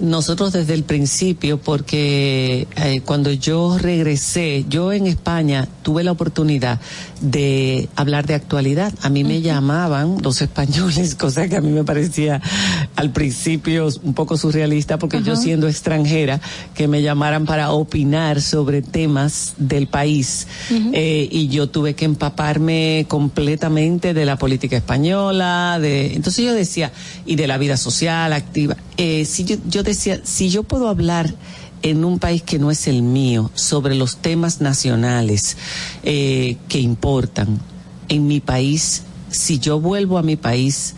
nosotros 0.00 0.52
desde 0.52 0.74
el 0.74 0.84
principio, 0.84 1.58
porque 1.58 2.68
eh, 2.76 3.00
cuando 3.04 3.32
yo 3.32 3.76
regresé, 3.78 4.64
yo 4.68 4.92
en 4.92 5.06
España 5.06 5.68
tuve 5.82 6.04
la 6.04 6.12
oportunidad 6.12 6.80
de 7.20 7.88
hablar 7.96 8.26
de 8.26 8.34
actualidad. 8.34 8.92
A 9.02 9.08
mí 9.08 9.24
me 9.24 9.40
llamaban 9.40 10.18
los 10.22 10.42
españoles, 10.42 11.14
cosa 11.18 11.48
que 11.48 11.56
a 11.56 11.60
mí 11.60 11.70
me 11.70 11.84
parecía 11.84 12.40
al 12.96 13.10
principio 13.10 13.88
un 14.02 14.14
poco 14.14 14.36
surrealista, 14.36 14.98
porque 14.98 15.22
yo 15.22 15.36
siendo 15.36 15.68
extranjera, 15.68 16.40
que 16.74 16.88
me 16.88 17.02
llamaran 17.02 17.46
para 17.46 17.72
opinar 17.72 18.40
sobre 18.40 18.82
temas 18.82 19.54
del 19.56 19.86
país. 19.86 20.46
Eh, 20.70 21.28
y 21.30 21.48
yo 21.48 21.68
tuve 21.68 21.94
que 21.94 22.04
empaparme 22.04 23.06
completamente 23.08 24.14
de 24.14 24.24
la 24.24 24.36
política 24.44 24.76
española, 24.76 25.78
de 25.80 26.14
entonces 26.14 26.44
yo 26.44 26.52
decía 26.52 26.92
y 27.24 27.36
de 27.36 27.46
la 27.46 27.56
vida 27.56 27.78
social 27.78 28.30
activa. 28.34 28.76
Eh, 28.98 29.24
si 29.24 29.44
yo, 29.44 29.56
yo 29.66 29.82
decía 29.82 30.20
si 30.22 30.50
yo 30.50 30.64
puedo 30.64 30.90
hablar 30.90 31.34
en 31.80 32.04
un 32.04 32.18
país 32.18 32.42
que 32.42 32.58
no 32.58 32.70
es 32.70 32.86
el 32.86 33.00
mío 33.00 33.50
sobre 33.54 33.94
los 33.94 34.18
temas 34.18 34.60
nacionales 34.60 35.56
eh, 36.02 36.58
que 36.68 36.78
importan 36.78 37.58
en 38.10 38.26
mi 38.26 38.40
país, 38.40 39.04
si 39.30 39.58
yo 39.60 39.80
vuelvo 39.80 40.18
a 40.18 40.22
mi 40.22 40.36
país 40.36 40.94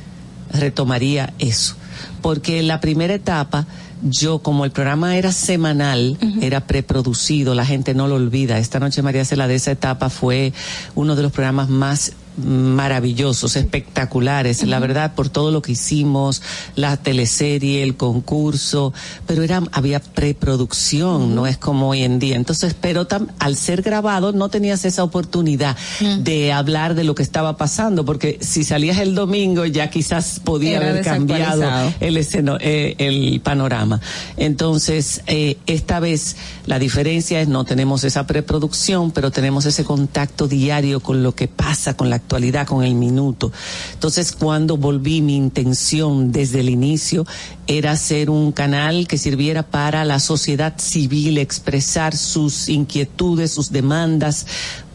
retomaría 0.50 1.32
eso, 1.38 1.76
porque 2.22 2.58
en 2.58 2.66
la 2.66 2.80
primera 2.80 3.14
etapa 3.14 3.64
yo 4.02 4.40
como 4.40 4.64
el 4.64 4.72
programa 4.72 5.16
era 5.16 5.30
semanal, 5.30 6.18
era 6.40 6.66
preproducido, 6.66 7.54
la 7.54 7.64
gente 7.64 7.94
no 7.94 8.08
lo 8.08 8.16
olvida. 8.16 8.58
Esta 8.58 8.80
noche 8.80 9.02
María 9.02 9.24
Cela 9.24 9.46
de 9.46 9.54
esa 9.54 9.70
etapa 9.70 10.10
fue 10.10 10.52
uno 10.96 11.14
de 11.14 11.22
los 11.22 11.30
programas 11.30 11.68
más 11.68 12.12
maravillosos, 12.36 13.56
espectaculares, 13.56 14.62
la 14.66 14.78
verdad, 14.78 15.14
por 15.14 15.28
todo 15.28 15.50
lo 15.50 15.62
que 15.62 15.72
hicimos, 15.72 16.42
la 16.74 16.96
teleserie, 16.96 17.82
el 17.82 17.96
concurso, 17.96 18.92
pero 19.26 19.42
era, 19.42 19.62
había 19.72 20.00
preproducción, 20.00 21.34
no 21.34 21.46
es 21.46 21.56
como 21.58 21.88
hoy 21.90 22.02
en 22.02 22.18
día. 22.18 22.36
Entonces, 22.36 22.74
pero 22.80 23.08
tam- 23.08 23.28
al 23.38 23.56
ser 23.56 23.82
grabado 23.82 24.32
no 24.32 24.48
tenías 24.48 24.84
esa 24.84 25.02
oportunidad 25.04 25.76
de 26.20 26.52
hablar 26.52 26.94
de 26.94 27.04
lo 27.04 27.14
que 27.14 27.22
estaba 27.22 27.56
pasando, 27.56 28.04
porque 28.04 28.38
si 28.40 28.64
salías 28.64 28.98
el 28.98 29.14
domingo 29.14 29.64
ya 29.66 29.90
quizás 29.90 30.40
podía 30.44 30.76
Era 30.78 30.90
haber 30.90 31.04
cambiado 31.04 31.62
el 32.00 32.16
esceno, 32.16 32.58
eh, 32.60 32.94
el 32.98 33.40
panorama. 33.40 34.00
Entonces, 34.36 35.22
eh, 35.26 35.56
esta 35.66 36.00
vez 36.00 36.36
la 36.66 36.78
diferencia 36.78 37.40
es 37.40 37.48
no 37.48 37.64
tenemos 37.64 38.04
esa 38.04 38.26
preproducción, 38.26 39.10
pero 39.10 39.30
tenemos 39.30 39.66
ese 39.66 39.84
contacto 39.84 40.48
diario 40.48 41.00
con 41.00 41.22
lo 41.22 41.34
que 41.34 41.48
pasa, 41.48 41.94
con 41.94 42.10
la 42.10 42.16
actualidad, 42.26 42.66
con 42.66 42.82
el 42.82 42.94
minuto. 42.94 43.52
Entonces, 43.94 44.32
cuando 44.32 44.76
volví, 44.76 45.22
mi 45.22 45.36
intención 45.36 46.32
desde 46.32 46.60
el 46.60 46.68
inicio 46.68 47.24
era 47.68 47.96
ser 47.96 48.30
un 48.30 48.50
canal 48.50 49.06
que 49.06 49.16
sirviera 49.16 49.62
para 49.62 50.04
la 50.04 50.18
sociedad 50.18 50.74
civil 50.76 51.38
expresar 51.38 52.16
sus 52.16 52.68
inquietudes, 52.68 53.52
sus 53.52 53.70
demandas, 53.70 54.46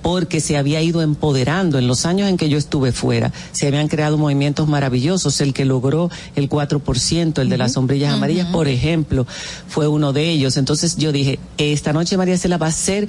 porque 0.02 0.42
se 0.42 0.58
había 0.58 0.82
ido 0.82 1.02
empoderando 1.02 1.78
en 1.78 1.88
los 1.88 2.06
años 2.06 2.28
en 2.28 2.36
que 2.36 2.50
yo 2.50 2.58
estuve 2.58 2.92
fuera. 2.92 3.32
Se 3.54 3.68
habían 3.68 3.88
creado 3.88 4.18
movimientos 4.18 4.68
maravillosos. 4.68 5.40
El 5.40 5.54
que 5.54 5.64
logró 5.64 6.10
el 6.36 6.50
4%, 6.50 7.40
el 7.40 7.50
de 7.50 7.58
las 7.58 7.74
sombrillas 7.74 8.14
amarillas, 8.14 8.48
por 8.48 8.68
ejemplo, 8.68 9.26
fue 9.68 9.88
uno 9.88 10.12
de 10.12 10.30
ellos. 10.30 10.58
Entonces 10.58 10.98
yo 10.98 11.12
dije, 11.12 11.40
esta 11.58 11.94
noche 11.94 12.18
María 12.18 12.38
Cela 12.38 12.58
va 12.58 12.68
a 12.68 12.72
ser 12.72 13.08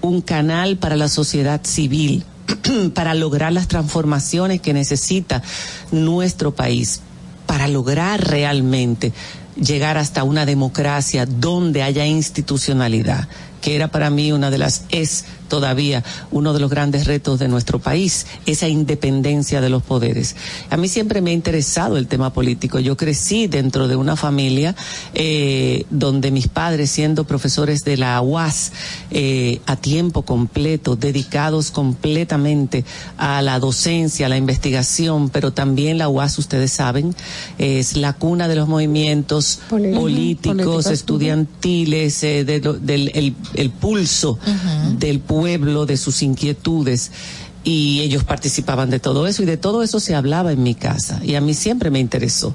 un 0.00 0.22
canal 0.22 0.76
para 0.76 0.96
la 0.96 1.08
sociedad 1.08 1.60
civil 1.64 2.24
para 2.94 3.14
lograr 3.14 3.52
las 3.52 3.68
transformaciones 3.68 4.60
que 4.60 4.72
necesita 4.72 5.42
nuestro 5.90 6.54
país, 6.54 7.00
para 7.46 7.68
lograr 7.68 8.26
realmente 8.26 9.12
llegar 9.56 9.98
hasta 9.98 10.22
una 10.22 10.46
democracia 10.46 11.26
donde 11.26 11.82
haya 11.82 12.06
institucionalidad, 12.06 13.28
que 13.60 13.74
era 13.74 13.88
para 13.88 14.10
mí 14.10 14.32
una 14.32 14.50
de 14.50 14.58
las, 14.58 14.84
es 14.90 15.24
todavía 15.48 16.04
uno 16.30 16.52
de 16.52 16.60
los 16.60 16.70
grandes 16.70 17.06
retos 17.06 17.38
de 17.38 17.48
nuestro 17.48 17.78
país, 17.78 18.26
esa 18.46 18.68
independencia 18.68 19.60
de 19.60 19.68
los 19.68 19.82
poderes. 19.82 20.36
A 20.70 20.76
mí 20.76 20.88
siempre 20.88 21.20
me 21.20 21.30
ha 21.30 21.34
interesado 21.34 21.96
el 21.96 22.06
tema 22.06 22.32
político. 22.32 22.78
Yo 22.78 22.96
crecí 22.96 23.46
dentro 23.46 23.88
de 23.88 23.96
una 23.96 24.16
familia 24.16 24.74
eh, 25.14 25.84
donde 25.90 26.30
mis 26.30 26.48
padres, 26.48 26.90
siendo 26.90 27.24
profesores 27.24 27.84
de 27.84 27.96
la 27.96 28.20
UAS 28.20 28.72
eh, 29.10 29.60
a 29.66 29.76
tiempo 29.76 30.22
completo, 30.22 30.96
dedicados 30.96 31.70
completamente 31.70 32.84
a 33.16 33.42
la 33.42 33.58
docencia, 33.58 34.26
a 34.26 34.28
la 34.28 34.36
investigación, 34.36 35.30
pero 35.30 35.52
también 35.52 35.98
la 35.98 36.08
UAS, 36.08 36.38
ustedes 36.38 36.72
saben, 36.72 37.14
es 37.58 37.96
la 37.96 38.12
cuna 38.12 38.48
de 38.48 38.56
los 38.56 38.68
movimientos 38.68 39.60
Políticos. 39.68 40.86
estudiantiles, 40.86 42.22
eh, 42.22 42.44
de 42.44 42.60
del 42.60 43.10
el, 43.14 43.34
el 43.54 43.70
pulso 43.70 44.38
del 44.98 45.20
pueblo, 45.20 45.37
de 45.86 45.96
sus 45.96 46.22
inquietudes. 46.22 47.10
Y 47.64 48.00
ellos 48.00 48.24
participaban 48.24 48.88
de 48.88 49.00
todo 49.00 49.26
eso 49.26 49.42
y 49.42 49.46
de 49.46 49.56
todo 49.56 49.82
eso 49.82 50.00
se 50.00 50.14
hablaba 50.14 50.52
en 50.52 50.62
mi 50.62 50.74
casa 50.74 51.20
y 51.22 51.34
a 51.34 51.40
mí 51.40 51.54
siempre 51.54 51.90
me 51.90 51.98
interesó. 51.98 52.54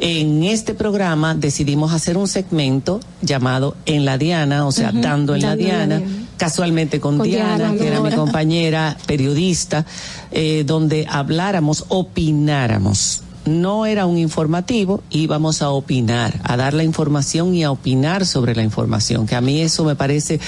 En 0.00 0.44
este 0.44 0.74
programa 0.74 1.34
decidimos 1.34 1.92
hacer 1.92 2.16
un 2.16 2.28
segmento 2.28 3.00
llamado 3.20 3.76
En 3.84 4.04
la 4.04 4.16
Diana, 4.16 4.64
o 4.64 4.70
sea, 4.70 4.92
dando 4.92 5.00
en 5.00 5.02
la 5.02 5.08
Dando 5.08 5.34
en 5.34 5.42
la 5.42 5.56
Diana, 5.56 5.98
Diana. 5.98 6.26
casualmente 6.36 7.00
con, 7.00 7.18
Con 7.18 7.26
Diana, 7.26 7.56
Diana, 7.56 7.76
que 7.76 7.88
era 7.88 8.00
mi 8.00 8.12
compañera 8.12 8.96
periodista, 9.06 9.84
eh, 10.30 10.62
donde 10.64 11.04
habláramos, 11.10 11.84
opináramos. 11.88 13.22
No 13.48 13.86
era 13.86 14.04
un 14.06 14.18
informativo, 14.18 15.02
íbamos 15.10 15.62
a 15.62 15.70
opinar, 15.70 16.38
a 16.44 16.56
dar 16.56 16.74
la 16.74 16.84
información 16.84 17.54
y 17.54 17.64
a 17.64 17.70
opinar 17.70 18.26
sobre 18.26 18.54
la 18.54 18.62
información, 18.62 19.26
que 19.26 19.34
a 19.34 19.40
mí 19.40 19.60
eso 19.60 19.84
me 19.84 19.96
parece 19.96 20.38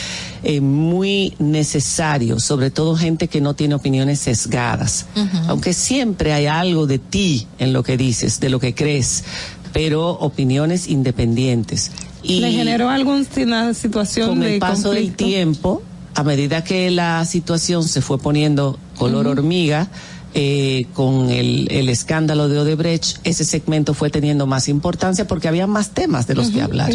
eh, 0.43 0.61
muy 0.61 1.35
necesario, 1.39 2.39
sobre 2.41 2.71
todo 2.71 2.97
gente 2.97 3.29
que 3.29 3.41
no 3.41 3.55
tiene 3.55 3.75
opiniones 3.75 4.21
sesgadas, 4.21 5.07
aunque 5.49 5.73
siempre 5.73 6.33
hay 6.33 6.47
algo 6.47 6.87
de 6.87 6.99
ti 6.99 7.47
en 7.59 7.73
lo 7.73 7.83
que 7.83 7.97
dices, 7.97 8.39
de 8.39 8.51
lo 8.51 8.61
que 8.61 8.75
crees, 8.75 9.25
pero 9.73 10.11
opiniones 10.11 10.89
independientes. 10.89 11.91
Y 12.23 12.41
¿Le 12.41 12.53
generó 12.53 12.91
alguna 12.91 13.73
situación 13.75 14.29
con 14.29 14.41
de 14.41 14.55
el 14.55 14.61
paso 14.61 14.91
del 14.91 15.15
tiempo, 15.15 15.83
a 16.15 16.23
medida 16.23 16.63
que 16.65 16.91
la 16.91 17.25
situación 17.25 17.85
se 17.85 18.03
fue 18.03 18.19
poniendo 18.19 18.79
color 18.97 19.27
hormiga, 19.27 19.89
eh, 20.33 20.87
con 20.95 21.31
el, 21.31 21.67
el 21.73 21.89
escándalo 21.89 22.49
de 22.49 22.59
Odebrecht, 22.61 23.19
ese 23.25 23.45
segmento 23.45 23.95
fue 23.95 24.11
teniendo 24.11 24.47
más 24.47 24.69
importancia 24.69 25.27
porque 25.27 25.49
había 25.49 25.67
más 25.67 25.91
temas 25.91 26.27
de 26.29 26.35
los 26.37 26.51
que 26.51 26.63
hablar. 26.63 26.93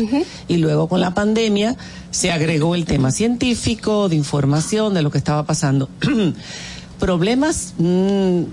Y 0.48 0.58
luego 0.58 0.88
con 0.88 1.02
la 1.02 1.14
pandemia 1.14 1.76
se 2.12 2.32
agregó 2.32 2.76
el 2.76 2.86
tema 2.86 3.12
científico, 3.12 4.08
de 4.08 4.16
información, 4.16 4.94
de 4.94 5.02
lo 5.02 5.12
que 5.12 5.18
estaba 5.18 5.46
pasando. 5.46 5.90
Problemas, 7.00 7.74
mm, 7.78 8.44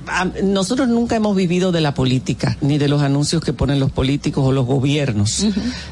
nosotros 0.42 0.88
nunca 0.88 1.14
hemos 1.14 1.36
vivido 1.36 1.70
de 1.70 1.80
la 1.80 1.94
política, 1.94 2.58
ni 2.60 2.76
de 2.76 2.88
los 2.88 3.02
anuncios 3.02 3.40
que 3.44 3.52
ponen 3.52 3.78
los 3.78 3.92
políticos 3.92 4.44
o 4.44 4.50
los 4.50 4.66
gobiernos. 4.66 5.46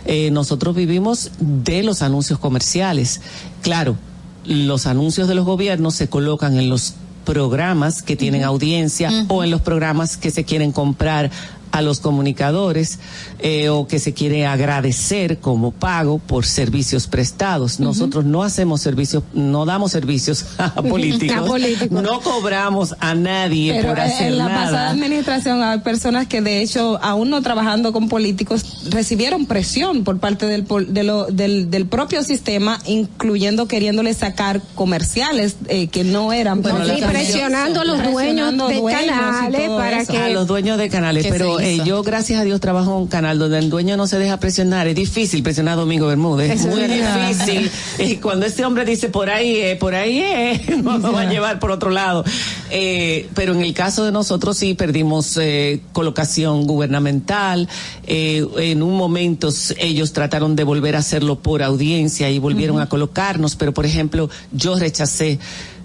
Eh, 0.05 0.33
nosotros 0.33 0.75
vivimos 0.75 1.31
de 1.39 1.85
los 1.85 2.03
anuncios 2.03 2.41
comerciales. 2.41 3.21
Claro, 3.63 3.97
los 4.45 4.87
anuncios 4.87 5.29
de 5.29 5.37
los 5.37 5.45
gobiernos 5.45 5.95
se 5.95 6.09
colocan 6.09 6.59
en 6.59 6.69
los 6.69 6.95
programas 7.31 8.03
que 8.03 8.17
tienen 8.17 8.43
audiencia 8.43 9.09
o 9.29 9.45
en 9.45 9.53
los 9.53 9.61
programas 9.61 10.17
que 10.17 10.33
se 10.33 10.43
quieren 10.43 10.73
comprar 10.73 11.31
a 11.71 11.81
los 11.81 12.01
comunicadores 12.01 12.99
eh, 13.43 13.69
o 13.69 13.87
que 13.87 13.99
se 13.99 14.13
quiere 14.15 14.47
agradecer 14.47 15.39
como 15.39 15.73
pago 15.73 16.19
por 16.19 16.45
servicios 16.47 17.07
prestados. 17.07 17.81
Nosotros 17.81 18.25
no 18.25 18.43
hacemos 18.43 18.81
servicios, 18.81 19.23
no 19.35 19.65
damos 19.67 19.93
servicios 19.93 20.45
a 20.59 20.75
políticos, 20.83 21.37
A 21.39 21.45
políticos. 21.45 22.03
no 22.03 22.21
cobramos 22.21 22.95
a 23.01 23.15
nadie 23.15 23.73
Pero 23.75 23.89
por 23.89 24.01
hacer 24.01 24.29
en 24.29 24.39
la 24.39 24.49
nada. 24.49 24.65
pasada 24.65 24.91
administración 24.91 25.63
hay 25.63 25.79
personas 25.81 26.27
que 26.27 26.41
de 26.41 26.63
hecho, 26.63 26.99
aún 27.03 27.31
no 27.31 27.43
trabajando 27.43 27.93
con 27.93 28.09
políticos, 28.09 28.65
recibieron 28.91 29.47
presión 29.47 30.05
por 30.05 30.19
parte 30.19 30.47
del, 30.47 30.67
de 30.89 31.03
lo- 31.05 31.27
del, 31.27 31.71
del 31.71 31.87
propio 31.87 32.23
sistema, 32.23 32.79
incluyendo 32.87 33.67
queriéndole 33.69 34.15
sacar 34.15 34.61
comerciales 34.75 35.57
eh, 35.69 35.89
que 35.89 36.05
no 36.05 36.33
eran 36.33 36.63
Bueno, 36.63 36.81
y 36.87 37.01
presionando 37.03 37.81
a 37.81 37.85
los 37.85 38.03
dueños 38.03 38.53
de 38.69 38.77
dueños 38.81 39.01
canales 39.17 39.69
para 39.71 40.01
eso. 40.03 40.13
que- 40.13 40.19
a 40.19 40.29
los 40.29 40.47
dueños 40.47 40.79
de 40.79 40.89
canales, 40.89 41.25
¿Qué 41.25 41.31
pero 41.33 41.61
eh, 41.61 41.81
yo 41.85 42.03
gracias 42.03 42.41
a 42.41 42.45
Dios 42.45 42.61
trabajo 42.61 42.91
en 42.97 43.03
un 43.03 43.07
donde 43.39 43.59
el 43.59 43.71
dueño 43.71 43.97
no 43.97 44.07
se 44.07 44.19
deja 44.19 44.39
presionar, 44.39 44.87
es 44.87 44.95
difícil 44.95 45.43
presionar 45.43 45.75
a 45.75 45.77
Domingo 45.77 46.07
Bermúdez, 46.07 46.51
es 46.51 46.67
muy 46.67 46.81
verdad. 46.81 47.29
difícil. 47.29 47.71
Y 47.99 48.17
cuando 48.17 48.47
ese 48.47 48.65
hombre 48.65 48.85
dice 48.85 49.09
por 49.09 49.31
ahí 49.31 49.57
es, 49.57 49.77
por 49.79 49.95
ahí 49.95 50.21
es, 50.21 50.79
no 50.83 50.99
nos 50.99 51.15
va 51.15 51.23
a 51.23 51.31
llevar 51.31 51.59
por 51.59 51.71
otro 51.71 51.91
lado. 51.91 52.25
Eh, 52.71 53.29
pero 53.35 53.53
en 53.53 53.63
el 53.63 53.75
caso 53.75 54.05
de 54.05 54.13
nosotros 54.13 54.57
sí 54.57 54.75
perdimos 54.75 55.37
eh, 55.37 55.81
colocación 55.93 56.67
gubernamental, 56.67 57.69
eh, 58.07 58.47
en 58.59 58.83
un 58.83 58.97
momento 58.97 59.51
ellos 59.79 60.13
trataron 60.13 60.57
de 60.57 60.65
volver 60.65 60.97
a 60.97 61.01
hacerlo 61.01 61.41
por 61.41 61.63
audiencia 61.63 62.31
y 62.31 62.39
volvieron 62.39 62.81
a 62.81 62.89
colocarnos, 62.89 63.57
pero 63.57 63.73
por 63.73 63.87
ejemplo 63.87 64.31
yo 64.53 64.79
rechacé 64.79 65.39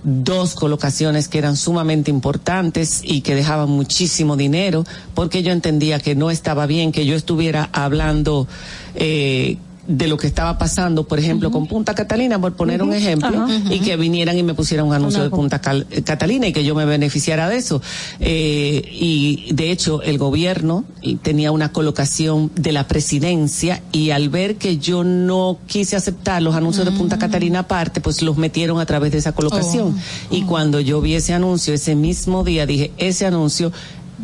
dos 0.05 0.53
colocaciones 0.53 1.27
que 1.27 1.39
eran 1.39 1.57
sumamente 1.57 2.11
importantes 2.11 3.01
y 3.03 3.21
que 3.21 3.33
dejaban 3.33 3.69
muchísimo 3.69 4.37
dinero, 4.37 4.85
porque 5.15 5.41
yo 5.41 5.51
entendía 5.51 5.99
que 5.99 6.15
no 6.15 6.29
estaba 6.29 6.67
bien 6.67 6.91
que 6.91 7.05
yo 7.07 7.15
estuviera 7.15 7.69
hablando 7.73 8.47
eh, 8.93 9.57
de 9.87 10.07
lo 10.07 10.17
que 10.17 10.27
estaba 10.27 10.57
pasando, 10.57 11.07
por 11.07 11.19
ejemplo, 11.19 11.51
con 11.51 11.67
Punta 11.67 11.93
Catalina, 11.93 12.39
por 12.39 12.53
poner 12.55 12.81
un 12.81 12.93
ejemplo, 12.93 13.47
y 13.69 13.79
que 13.79 13.95
vinieran 13.97 14.37
y 14.37 14.43
me 14.43 14.53
pusieran 14.53 14.87
un 14.87 14.93
anuncio 14.93 15.21
de 15.23 15.29
Punta 15.29 15.59
Cal- 15.61 15.85
eh, 15.91 16.01
Catalina 16.01 16.47
y 16.47 16.53
que 16.53 16.63
yo 16.63 16.73
me 16.75 16.85
beneficiara 16.85 17.47
de 17.49 17.57
eso. 17.57 17.81
Eh, 18.19 18.83
y 18.91 19.51
de 19.53 19.71
hecho, 19.71 20.01
el 20.01 20.17
gobierno 20.17 20.85
tenía 21.21 21.51
una 21.51 21.71
colocación 21.71 22.51
de 22.55 22.71
la 22.71 22.87
presidencia 22.87 23.81
y 23.91 24.09
al 24.09 24.29
ver 24.29 24.55
que 24.55 24.77
yo 24.77 25.03
no 25.03 25.57
quise 25.67 25.95
aceptar 25.95 26.41
los 26.41 26.55
anuncios 26.55 26.85
de 26.85 26.91
Punta 26.91 27.17
Catalina 27.19 27.59
aparte, 27.59 28.01
pues 28.01 28.21
los 28.21 28.37
metieron 28.37 28.79
a 28.79 28.85
través 28.85 29.11
de 29.11 29.19
esa 29.19 29.33
colocación. 29.33 29.95
Y 30.31 30.43
cuando 30.43 30.79
yo 30.79 31.01
vi 31.01 31.13
ese 31.15 31.33
anuncio, 31.33 31.73
ese 31.73 31.95
mismo 31.95 32.43
día, 32.43 32.65
dije, 32.65 32.91
ese 32.97 33.25
anuncio 33.25 33.71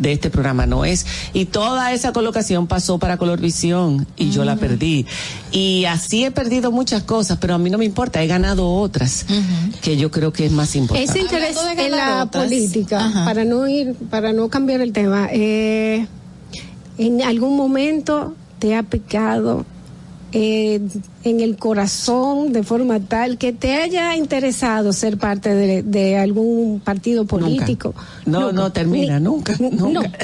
de 0.01 0.11
este 0.13 0.29
programa 0.29 0.65
no 0.65 0.83
es. 0.83 1.05
Y 1.33 1.45
toda 1.45 1.93
esa 1.93 2.11
colocación 2.11 2.67
pasó 2.67 2.97
para 2.97 3.17
Colorvisión 3.17 4.07
y 4.17 4.31
yo 4.31 4.43
la 4.43 4.55
perdí. 4.55 5.05
Y 5.51 5.85
así 5.85 6.25
he 6.25 6.31
perdido 6.31 6.71
muchas 6.71 7.03
cosas, 7.03 7.37
pero 7.39 7.53
a 7.53 7.57
mí 7.57 7.69
no 7.69 7.77
me 7.77 7.85
importa, 7.85 8.21
he 8.21 8.27
ganado 8.27 8.67
otras 8.73 9.25
que 9.81 9.97
yo 9.97 10.09
creo 10.11 10.33
que 10.33 10.45
es 10.45 10.51
más 10.51 10.75
importante. 10.75 11.09
Ese 11.11 11.21
interés 11.21 11.55
en 11.77 11.91
la 11.91 12.23
otras. 12.23 12.45
política, 12.45 13.05
Ajá. 13.05 13.25
para 13.25 13.45
no 13.45 13.67
ir, 13.67 13.93
para 14.09 14.33
no 14.33 14.49
cambiar 14.49 14.81
el 14.81 14.91
tema, 14.91 15.29
eh, 15.31 16.07
en 16.97 17.21
algún 17.21 17.55
momento 17.55 18.35
te 18.59 18.75
ha 18.75 18.83
picado 18.83 19.65
eh, 20.31 20.81
en 21.23 21.39
el 21.41 21.57
corazón 21.57 22.51
de 22.53 22.63
forma 22.63 22.99
tal 22.99 23.37
que 23.37 23.53
te 23.53 23.75
haya 23.81 24.15
interesado 24.15 24.91
ser 24.93 25.17
parte 25.17 25.53
de, 25.53 25.83
de 25.83 26.17
algún 26.17 26.81
partido 26.83 27.25
político. 27.25 27.93
No, 28.25 28.51
no 28.51 28.71
termina, 28.71 29.19
nunca, 29.19 29.55
nunca. 29.59 30.11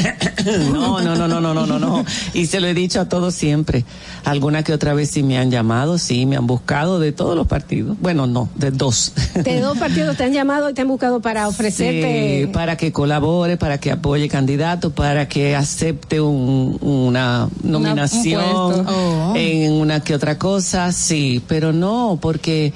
No, 0.72 1.02
no, 1.02 1.16
no, 1.16 1.28
no, 1.28 1.42
no, 1.42 1.54
no, 1.54 1.66
no, 1.66 1.80
no. 1.80 2.06
Y 2.34 2.46
se 2.46 2.62
lo 2.62 2.68
he 2.68 2.74
dicho 2.74 3.02
a 3.02 3.10
todos 3.10 3.34
siempre. 3.36 3.84
Alguna 4.24 4.64
que 4.64 4.72
otra 4.74 4.94
vez 4.94 5.10
sí 5.10 5.22
me 5.24 5.38
han 5.38 5.52
llamado, 5.52 5.98
sí, 5.98 6.26
me 6.26 6.38
han 6.38 6.48
buscado 6.48 7.00
de 7.00 7.12
todos 7.12 7.36
los 7.36 7.48
partidos. 7.48 7.98
Bueno, 8.00 8.28
no, 8.28 8.48
de 8.56 8.72
dos. 8.72 9.12
De 9.36 9.60
dos 9.60 9.78
partidos 9.80 10.16
te 10.16 10.24
han 10.24 10.32
llamado 10.34 10.70
y 10.70 10.74
te 10.74 10.82
han 10.82 10.88
buscado 10.88 11.20
para 11.22 11.48
ofrecerte. 11.50 12.44
Sí, 12.46 12.48
para 12.48 12.78
que 12.78 12.92
colabore, 12.94 13.58
para 13.58 13.78
que 13.80 13.92
apoye 13.92 14.30
candidato, 14.30 14.92
para 14.92 15.28
que 15.28 15.56
acepte 15.56 16.22
un- 16.22 16.78
una 16.82 17.50
nominación. 17.64 18.86
Oh. 18.88 19.34
en 19.36 19.74
una 19.74 20.00
que 20.02 20.16
otra 20.16 20.38
cosa, 20.38 20.87
sí, 20.92 21.42
pero 21.48 21.74
no, 21.74 22.18
porque 22.22 22.74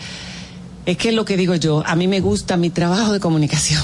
es 0.85 0.98
que 0.98 1.09
es 1.09 1.15
lo 1.15 1.25
que 1.25 1.38
digo 1.38 1.56
yo, 1.56 1.83
a 1.85 1.95
mí 1.95 2.07
me 2.07 2.19
gusta 2.19 2.57
mi 2.57 2.69
trabajo 2.69 3.14
de 3.14 3.19
comunicación. 3.19 3.81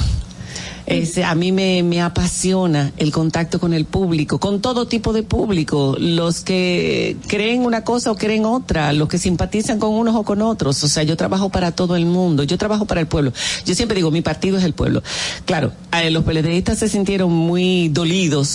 Es- 0.87 1.17
a 1.17 1.35
mí 1.35 1.51
me, 1.51 1.83
me 1.83 2.01
apasiona 2.01 2.93
el 2.97 3.11
contacto 3.11 3.59
con 3.59 3.73
el 3.73 3.85
público, 3.85 4.39
con 4.39 4.61
todo 4.61 4.87
tipo 4.87 5.11
de 5.13 5.21
público, 5.23 5.95
los 5.99 6.41
que 6.41 7.17
creen 7.27 7.61
una 7.65 7.83
cosa 7.83 8.09
o 8.11 8.15
creen 8.15 8.45
otra, 8.45 8.93
los 8.93 9.09
que 9.09 9.17
simpatizan 9.17 9.79
con 9.79 9.91
unos 9.93 10.15
o 10.15 10.23
con 10.23 10.41
otros. 10.41 10.81
O 10.83 10.87
sea, 10.87 11.03
yo 11.03 11.17
trabajo 11.17 11.49
para 11.49 11.71
todo 11.73 11.95
el 11.97 12.05
mundo, 12.05 12.43
yo 12.43 12.57
trabajo 12.57 12.85
para 12.85 13.01
el 13.01 13.07
pueblo. 13.07 13.33
Yo 13.65 13.75
siempre 13.75 13.95
digo, 13.97 14.11
mi 14.11 14.21
partido 14.21 14.57
es 14.57 14.63
el 14.63 14.73
pueblo. 14.73 15.03
Claro, 15.45 15.73
eh, 15.91 16.09
los 16.09 16.23
peledeístas 16.23 16.79
se 16.79 16.87
sintieron 16.87 17.31
muy 17.33 17.89
dolidos 17.89 18.47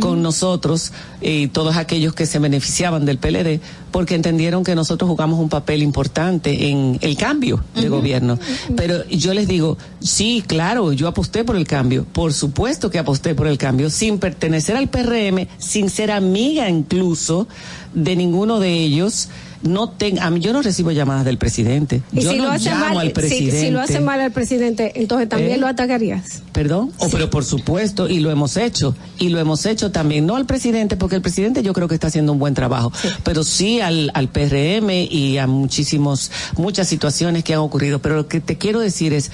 con 0.00 0.22
nosotros, 0.22 0.92
y 1.22 1.48
todos 1.48 1.76
aquellos 1.76 2.14
que 2.14 2.24
se 2.24 2.38
beneficiaban 2.38 3.04
del 3.04 3.18
PLD, 3.18 3.60
porque 3.90 4.14
entendieron 4.14 4.62
que 4.64 4.74
nosotros 4.74 5.08
jugamos 5.10 5.38
un 5.40 5.48
papel 5.48 5.82
importante 5.82 6.68
en 6.70 6.98
el 7.02 7.16
cambio 7.16 7.62
de 7.74 7.88
gobierno. 7.88 8.38
Pero 8.76 9.06
yo 9.08 9.34
les 9.34 9.48
digo, 9.48 9.76
sí, 10.00 10.42
claro, 10.46 10.92
yo 10.92 11.08
aposté 11.08 11.44
por 11.44 11.56
el 11.56 11.66
cambio, 11.66 11.79
por 12.12 12.32
supuesto 12.32 12.90
que 12.90 12.98
aposté 12.98 13.34
por 13.34 13.46
el 13.46 13.58
cambio, 13.58 13.90
sin 13.90 14.18
pertenecer 14.18 14.76
al 14.76 14.88
PRM, 14.88 15.46
sin 15.58 15.90
ser 15.90 16.10
amiga 16.10 16.68
incluso 16.68 17.48
de 17.94 18.16
ninguno 18.16 18.60
de 18.60 18.72
ellos. 18.72 19.28
No 19.62 19.90
ten, 19.90 20.18
a 20.20 20.30
mí 20.30 20.40
yo 20.40 20.54
no 20.54 20.62
recibo 20.62 20.90
llamadas 20.90 21.26
del 21.26 21.36
presidente. 21.36 22.00
Y 22.12 22.22
yo 22.22 22.30
si 22.30 22.38
no 22.38 22.44
lo 22.44 22.52
hace 22.52 22.70
llamo 22.70 22.94
mal, 22.94 22.98
al 22.98 23.06
si, 23.08 23.12
presidente. 23.12 23.60
si 23.60 23.70
lo 23.70 23.80
hace 23.80 24.00
mal 24.00 24.18
al 24.18 24.32
presidente, 24.32 24.92
entonces 24.94 25.28
también 25.28 25.52
¿Eh? 25.52 25.58
lo 25.58 25.66
atacarías. 25.66 26.42
Perdón, 26.52 26.90
oh, 26.96 27.08
pero 27.10 27.28
por 27.28 27.44
supuesto, 27.44 28.08
y 28.08 28.20
lo 28.20 28.30
hemos 28.30 28.56
hecho, 28.56 28.96
y 29.18 29.28
lo 29.28 29.38
hemos 29.38 29.66
hecho 29.66 29.90
también, 29.90 30.24
no 30.24 30.36
al 30.36 30.46
presidente, 30.46 30.96
porque 30.96 31.16
el 31.16 31.20
presidente 31.20 31.62
yo 31.62 31.74
creo 31.74 31.88
que 31.88 31.94
está 31.94 32.06
haciendo 32.06 32.32
un 32.32 32.38
buen 32.38 32.54
trabajo, 32.54 32.90
pero 33.22 33.44
sí 33.44 33.82
al, 33.82 34.10
al 34.14 34.28
PRM 34.28 34.88
y 34.90 35.36
a 35.36 35.46
muchísimos, 35.46 36.30
muchas 36.56 36.88
situaciones 36.88 37.44
que 37.44 37.52
han 37.52 37.60
ocurrido. 37.60 37.98
Pero 37.98 38.16
lo 38.16 38.28
que 38.28 38.40
te 38.40 38.56
quiero 38.56 38.80
decir 38.80 39.12
es, 39.12 39.30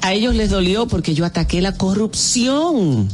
a 0.00 0.12
ellos 0.12 0.34
les 0.34 0.50
dolió 0.50 0.86
porque 0.86 1.14
yo 1.14 1.24
ataqué 1.24 1.60
la 1.60 1.72
corrupción. 1.72 3.08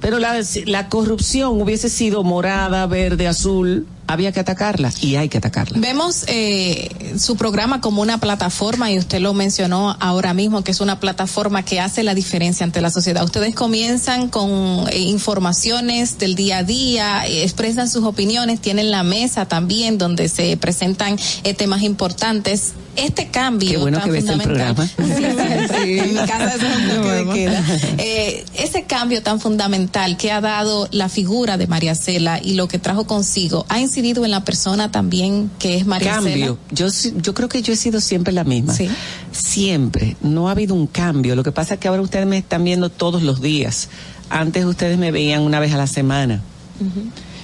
Pero 0.00 0.18
la, 0.18 0.38
la 0.66 0.88
corrupción 0.88 1.60
hubiese 1.60 1.88
sido 1.88 2.22
morada, 2.24 2.86
verde, 2.86 3.26
azul, 3.26 3.86
había 4.06 4.32
que 4.32 4.40
atacarla 4.40 4.92
y 5.00 5.16
hay 5.16 5.28
que 5.28 5.38
atacarla. 5.38 5.78
Vemos 5.78 6.24
eh, 6.26 7.14
su 7.18 7.36
programa 7.36 7.80
como 7.80 8.02
una 8.02 8.18
plataforma 8.18 8.90
y 8.90 8.98
usted 8.98 9.20
lo 9.20 9.32
mencionó 9.34 9.96
ahora 10.00 10.34
mismo 10.34 10.62
que 10.62 10.72
es 10.72 10.80
una 10.80 11.00
plataforma 11.00 11.62
que 11.62 11.80
hace 11.80 12.02
la 12.02 12.14
diferencia 12.14 12.64
ante 12.64 12.80
la 12.80 12.90
sociedad. 12.90 13.24
Ustedes 13.24 13.54
comienzan 13.54 14.28
con 14.28 14.86
eh, 14.90 14.98
informaciones 14.98 16.18
del 16.18 16.34
día 16.34 16.58
a 16.58 16.64
día, 16.64 17.26
eh, 17.26 17.42
expresan 17.42 17.88
sus 17.88 18.04
opiniones, 18.04 18.60
tienen 18.60 18.90
la 18.90 19.02
mesa 19.02 19.46
también 19.46 19.98
donde 19.98 20.28
se 20.28 20.56
presentan 20.56 21.18
eh, 21.44 21.54
temas 21.54 21.82
importantes. 21.82 22.74
Este 22.96 23.28
cambio 23.28 23.70
Qué 23.70 23.76
bueno 23.78 23.98
tan 23.98 24.06
que 24.06 24.12
ves 24.12 24.24
el 24.28 24.40
fundamental. 24.40 24.86
programa. 24.86 24.86
Sí, 24.86 25.98
sí, 25.98 26.00
sí. 26.08 27.34
Queda. 27.34 27.64
Eh, 27.98 28.44
ese 28.54 28.84
cambio 28.84 29.22
tan 29.22 29.40
fundamental 29.40 30.16
que 30.16 30.30
ha 30.30 30.40
dado 30.40 30.88
la 30.92 31.08
figura 31.08 31.56
de 31.56 31.66
María 31.66 31.94
Cela 31.94 32.40
y 32.42 32.54
lo 32.54 32.68
que 32.68 32.78
trajo 32.78 33.06
consigo 33.06 33.66
ha 33.68 33.80
incidido 33.80 34.24
en 34.24 34.30
la 34.30 34.44
persona 34.44 34.90
también 34.90 35.50
que 35.58 35.76
es 35.76 35.86
María 35.86 36.12
cambio. 36.12 36.34
Cela. 36.34 36.58
Yo, 36.70 36.86
yo 37.20 37.34
creo 37.34 37.48
que 37.48 37.62
yo 37.62 37.72
he 37.72 37.76
sido 37.76 38.00
siempre 38.00 38.32
la 38.32 38.44
misma. 38.44 38.74
Siempre. 39.32 40.16
No 40.22 40.48
ha 40.48 40.52
habido 40.52 40.74
un 40.74 40.86
cambio. 40.86 41.34
Lo 41.34 41.42
que 41.42 41.52
pasa 41.52 41.74
es 41.74 41.80
que 41.80 41.88
ahora 41.88 42.02
ustedes 42.02 42.26
me 42.26 42.38
están 42.38 42.62
viendo 42.64 42.90
todos 42.90 43.22
los 43.22 43.40
días. 43.40 43.88
Antes 44.30 44.64
ustedes 44.64 44.98
me 44.98 45.10
veían 45.10 45.42
una 45.42 45.60
vez 45.60 45.72
a 45.72 45.76
la 45.76 45.86
semana. 45.86 46.42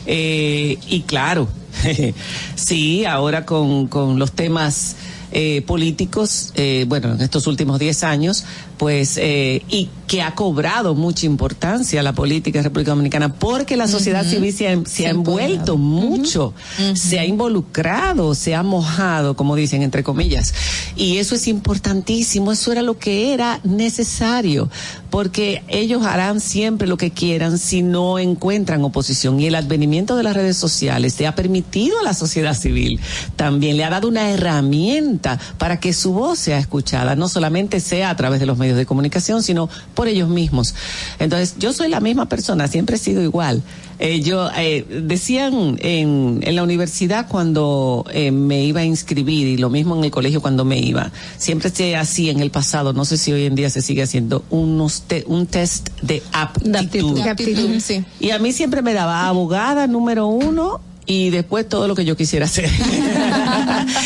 Eh, 0.07 0.79
y 0.89 1.03
claro, 1.03 1.49
sí, 2.55 3.05
ahora 3.05 3.45
con, 3.47 3.87
con 3.87 4.19
los 4.19 4.33
temas 4.33 4.97
eh, 5.33 5.63
políticos, 5.63 6.53
eh, 6.55 6.85
bueno, 6.89 7.13
en 7.13 7.21
estos 7.21 7.47
últimos 7.47 7.79
10 7.79 8.05
años, 8.05 8.45
pues, 8.81 9.19
eh, 9.19 9.63
y 9.69 9.91
que 10.07 10.23
ha 10.23 10.35
cobrado 10.35 10.95
mucha 10.95 11.27
importancia 11.27 12.03
la 12.03 12.15
política 12.15 12.61
en 12.61 12.65
República 12.65 12.93
Dominicana, 12.93 13.35
porque 13.35 13.77
la 13.77 13.87
sociedad 13.87 14.25
civil 14.25 14.55
se 14.55 14.69
ha, 14.69 14.85
se 14.87 15.07
ha 15.07 15.11
envuelto 15.11 15.77
mucho, 15.77 16.55
se 16.95 17.21
ha 17.21 17.27
involucrado, 17.27 18.35
se 18.35 18.55
ha 18.55 18.63
mojado, 18.63 19.37
como 19.37 19.55
dicen, 19.55 19.83
entre 19.83 20.03
comillas. 20.03 20.55
Y 20.97 21.19
eso 21.19 21.35
es 21.35 21.47
importantísimo, 21.47 22.53
eso 22.53 22.73
era 22.73 22.81
lo 22.81 22.99
que 22.99 23.35
era 23.35 23.61
necesario, 23.65 24.71
porque 25.11 25.63
ellos 25.69 26.05
harán 26.07 26.41
siempre 26.41 26.89
lo 26.89 26.97
que 26.97 27.11
quieran 27.11 27.59
si 27.59 27.83
no 27.83 28.19
encuentran 28.19 28.83
oposición. 28.83 29.39
Y 29.39 29.47
el 29.47 29.55
advenimiento 29.55 30.17
de 30.17 30.23
las 30.23 30.35
redes 30.35 30.57
sociales 30.57 31.21
le 31.21 31.27
ha 31.27 31.35
permitido 31.35 32.01
a 32.01 32.03
la 32.03 32.15
sociedad 32.15 32.55
civil 32.55 32.99
también, 33.37 33.77
le 33.77 33.85
ha 33.85 33.91
dado 33.91 34.09
una 34.09 34.31
herramienta 34.31 35.39
para 35.59 35.79
que 35.79 35.93
su 35.93 36.15
voz 36.15 36.39
sea 36.39 36.59
escuchada, 36.59 37.15
no 37.15 37.29
solamente 37.29 37.79
sea 37.79 38.11
a 38.11 38.17
través 38.17 38.41
de 38.41 38.47
los 38.47 38.57
medios 38.59 38.70
de 38.77 38.87
comunicación, 38.87 39.43
sino 39.43 39.69
por 39.95 40.09
ellos 40.09 40.29
mismos. 40.29 40.75
Entonces, 41.19 41.55
yo 41.59 41.73
soy 41.73 41.89
la 41.89 42.01
misma 42.01 42.29
persona, 42.29 42.69
siempre 42.69 42.97
he 42.97 42.99
sido 42.99 43.23
igual. 43.23 43.63
Eh, 43.99 44.23
yo 44.23 44.49
eh, 44.57 44.87
decían 45.05 45.77
en, 45.81 46.41
en 46.43 46.57
la 46.57 46.63
universidad 46.63 47.29
cuando 47.29 48.07
eh, 48.13 48.31
me 48.31 48.65
iba 48.65 48.81
a 48.81 48.85
inscribir 48.85 49.47
y 49.47 49.57
lo 49.59 49.69
mismo 49.69 49.95
en 49.95 50.05
el 50.05 50.11
colegio 50.11 50.41
cuando 50.41 50.65
me 50.65 50.79
iba, 50.79 51.13
siempre 51.37 51.69
se 51.69 51.97
hacía 51.97 52.33
en 52.33 52.41
el 52.41 52.51
pasado, 52.51 52.95
no 52.95 53.05
sé 53.05 53.19
si 53.19 53.31
hoy 53.33 53.45
en 53.45 53.55
día 53.55 53.69
se 53.69 53.83
sigue 53.83 54.03
haciendo 54.03 54.43
unos 54.49 55.03
te- 55.03 55.25
un 55.27 55.47
test 55.47 55.91
de 56.01 56.23
aptitud. 56.33 57.15
De 57.23 57.29
aptitud, 57.29 57.79
sí. 57.81 58.03
Y 58.21 58.31
a 58.31 58.39
mí 58.39 58.53
siempre 58.53 58.81
me 58.81 58.95
daba 58.95 59.27
abogada 59.29 59.87
número 59.87 60.27
uno 60.29 60.81
y 61.11 61.31
después 61.31 61.69
todo 61.69 61.89
lo 61.89 61.97
que 61.97 62.05
yo 62.05 62.17
quisiera 62.17 62.45
hacer. 62.45 62.71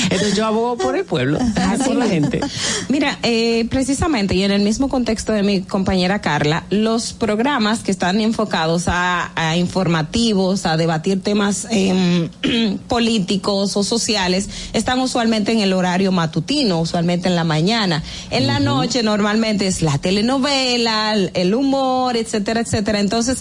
Entonces 0.05 0.35
yo 0.35 0.47
abogo 0.47 0.79
por 0.79 0.97
el 0.97 1.05
pueblo, 1.05 1.39
por 1.85 1.97
la 1.97 2.07
gente. 2.07 2.41
Mira, 2.89 3.19
eh, 3.23 3.67
precisamente, 3.69 4.35
y 4.35 4.43
en 4.43 4.51
el 4.51 4.63
mismo 4.63 4.89
contexto 4.89 5.33
de 5.33 5.43
mi 5.43 5.61
compañera 5.61 6.21
Carla, 6.23 6.65
los 6.71 7.13
programas 7.13 7.81
que 7.81 7.91
están 7.91 8.21
enfocados 8.23 8.85
a, 8.89 9.33
a 9.35 9.57
informativos, 9.57 10.65
a 10.65 10.77
debatir 10.79 11.21
temas 11.23 11.67
em, 11.71 12.31
políticos 12.89 13.77
o 13.77 13.85
sociales, 13.85 14.49
están 14.73 14.99
usualmente 15.01 15.53
en 15.53 15.61
el 15.61 15.75
horario 15.75 16.11
matutino, 16.11 16.81
usualmente 16.81 17.29
en 17.29 17.37
la 17.37 17.45
mañana. 17.45 18.03
En 18.31 18.47
la 18.47 18.61
noche 18.61 19.03
normalmente 19.03 19.67
es 19.67 19.83
la 19.83 19.99
telenovela, 19.99 21.13
el- 21.13 21.31
el 21.35 21.55
humor, 21.55 22.17
etcétera, 22.17 22.61
etcétera. 22.61 23.01
Entonces, 23.01 23.39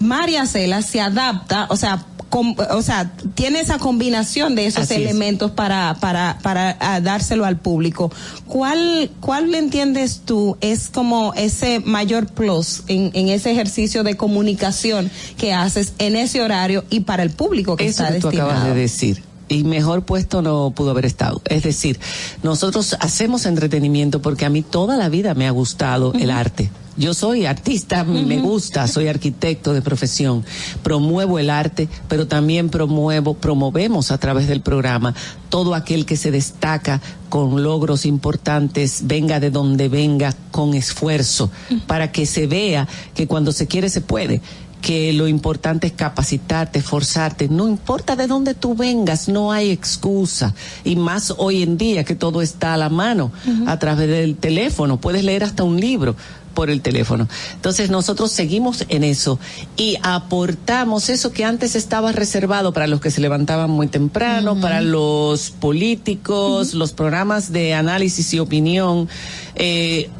María 0.00 0.44
Cela 0.46 0.82
se 0.82 1.00
adapta, 1.00 1.66
o 1.70 1.76
sea, 1.76 2.04
com- 2.34 2.56
o 2.70 2.82
sea, 2.82 3.12
tiene 3.36 3.60
esa 3.60 3.78
combinación 3.78 4.56
de 4.56 4.66
esos 4.66 4.82
Así 4.84 4.94
es. 4.94 5.00
elementos 5.02 5.52
para 5.52 5.94
para 6.00 6.38
para 6.42 6.76
ah, 6.80 7.00
dárselo 7.00 7.44
al 7.44 7.58
público. 7.58 8.10
¿Cuál 8.48 9.08
cuál 9.20 9.52
le 9.52 9.58
entiendes 9.58 10.22
tú 10.24 10.56
es 10.60 10.88
como 10.88 11.32
ese 11.34 11.78
mayor 11.78 12.26
plus 12.26 12.82
en, 12.88 13.12
en 13.14 13.28
ese 13.28 13.52
ejercicio 13.52 14.02
de 14.02 14.16
comunicación 14.16 15.12
que 15.36 15.52
haces 15.52 15.92
en 15.98 16.16
ese 16.16 16.42
horario 16.42 16.84
y 16.90 17.00
para 17.00 17.22
el 17.22 17.30
público 17.30 17.76
que 17.76 17.86
Eso 17.86 18.02
está 18.02 18.14
que 18.14 18.20
tú 18.20 18.26
destinado? 18.28 18.50
acabas 18.50 18.74
de 18.74 18.80
decir. 18.80 19.22
Y 19.48 19.64
mejor 19.64 20.04
puesto 20.04 20.42
no 20.42 20.72
pudo 20.74 20.90
haber 20.90 21.06
estado. 21.06 21.42
Es 21.44 21.62
decir, 21.62 21.98
nosotros 22.42 22.96
hacemos 23.00 23.46
entretenimiento 23.46 24.22
porque 24.22 24.44
a 24.44 24.50
mí 24.50 24.62
toda 24.62 24.96
la 24.96 25.08
vida 25.08 25.34
me 25.34 25.46
ha 25.46 25.50
gustado 25.50 26.12
el 26.14 26.30
arte. 26.30 26.70
Yo 26.96 27.12
soy 27.12 27.44
artista, 27.44 28.04
me 28.04 28.38
gusta, 28.38 28.86
soy 28.86 29.08
arquitecto 29.08 29.72
de 29.72 29.82
profesión. 29.82 30.44
Promuevo 30.84 31.40
el 31.40 31.50
arte, 31.50 31.88
pero 32.08 32.28
también 32.28 32.68
promuevo, 32.68 33.34
promovemos 33.34 34.12
a 34.12 34.18
través 34.18 34.46
del 34.46 34.60
programa 34.60 35.12
todo 35.48 35.74
aquel 35.74 36.06
que 36.06 36.16
se 36.16 36.30
destaca 36.30 37.00
con 37.28 37.64
logros 37.64 38.06
importantes, 38.06 39.02
venga 39.04 39.40
de 39.40 39.50
donde 39.50 39.88
venga, 39.88 40.34
con 40.52 40.74
esfuerzo, 40.74 41.50
para 41.88 42.12
que 42.12 42.26
se 42.26 42.46
vea 42.46 42.86
que 43.14 43.26
cuando 43.26 43.50
se 43.50 43.66
quiere 43.66 43.88
se 43.88 44.00
puede 44.00 44.40
que 44.84 45.14
lo 45.14 45.26
importante 45.28 45.86
es 45.86 45.94
capacitarte, 45.94 46.80
esforzarte, 46.80 47.48
no 47.48 47.66
importa 47.66 48.16
de 48.16 48.26
dónde 48.26 48.52
tú 48.52 48.74
vengas, 48.74 49.30
no 49.30 49.50
hay 49.50 49.70
excusa. 49.70 50.54
Y 50.84 50.96
más 50.96 51.32
hoy 51.38 51.62
en 51.62 51.78
día 51.78 52.04
que 52.04 52.14
todo 52.14 52.42
está 52.42 52.74
a 52.74 52.76
la 52.76 52.90
mano, 52.90 53.32
a 53.66 53.78
través 53.78 54.10
del 54.10 54.36
teléfono, 54.36 55.00
puedes 55.00 55.24
leer 55.24 55.42
hasta 55.42 55.64
un 55.64 55.80
libro 55.80 56.16
por 56.52 56.68
el 56.68 56.82
teléfono. 56.82 57.26
Entonces 57.54 57.88
nosotros 57.88 58.30
seguimos 58.30 58.84
en 58.90 59.04
eso 59.04 59.38
y 59.78 59.96
aportamos 60.02 61.08
eso 61.08 61.32
que 61.32 61.46
antes 61.46 61.76
estaba 61.76 62.12
reservado 62.12 62.74
para 62.74 62.86
los 62.86 63.00
que 63.00 63.10
se 63.10 63.22
levantaban 63.22 63.70
muy 63.70 63.86
temprano, 63.86 64.60
para 64.60 64.82
los 64.82 65.50
políticos, 65.50 66.74
los 66.74 66.92
programas 66.92 67.52
de 67.52 67.72
análisis 67.72 68.34
y 68.34 68.38
opinión 68.38 69.08
eh, 69.54 70.10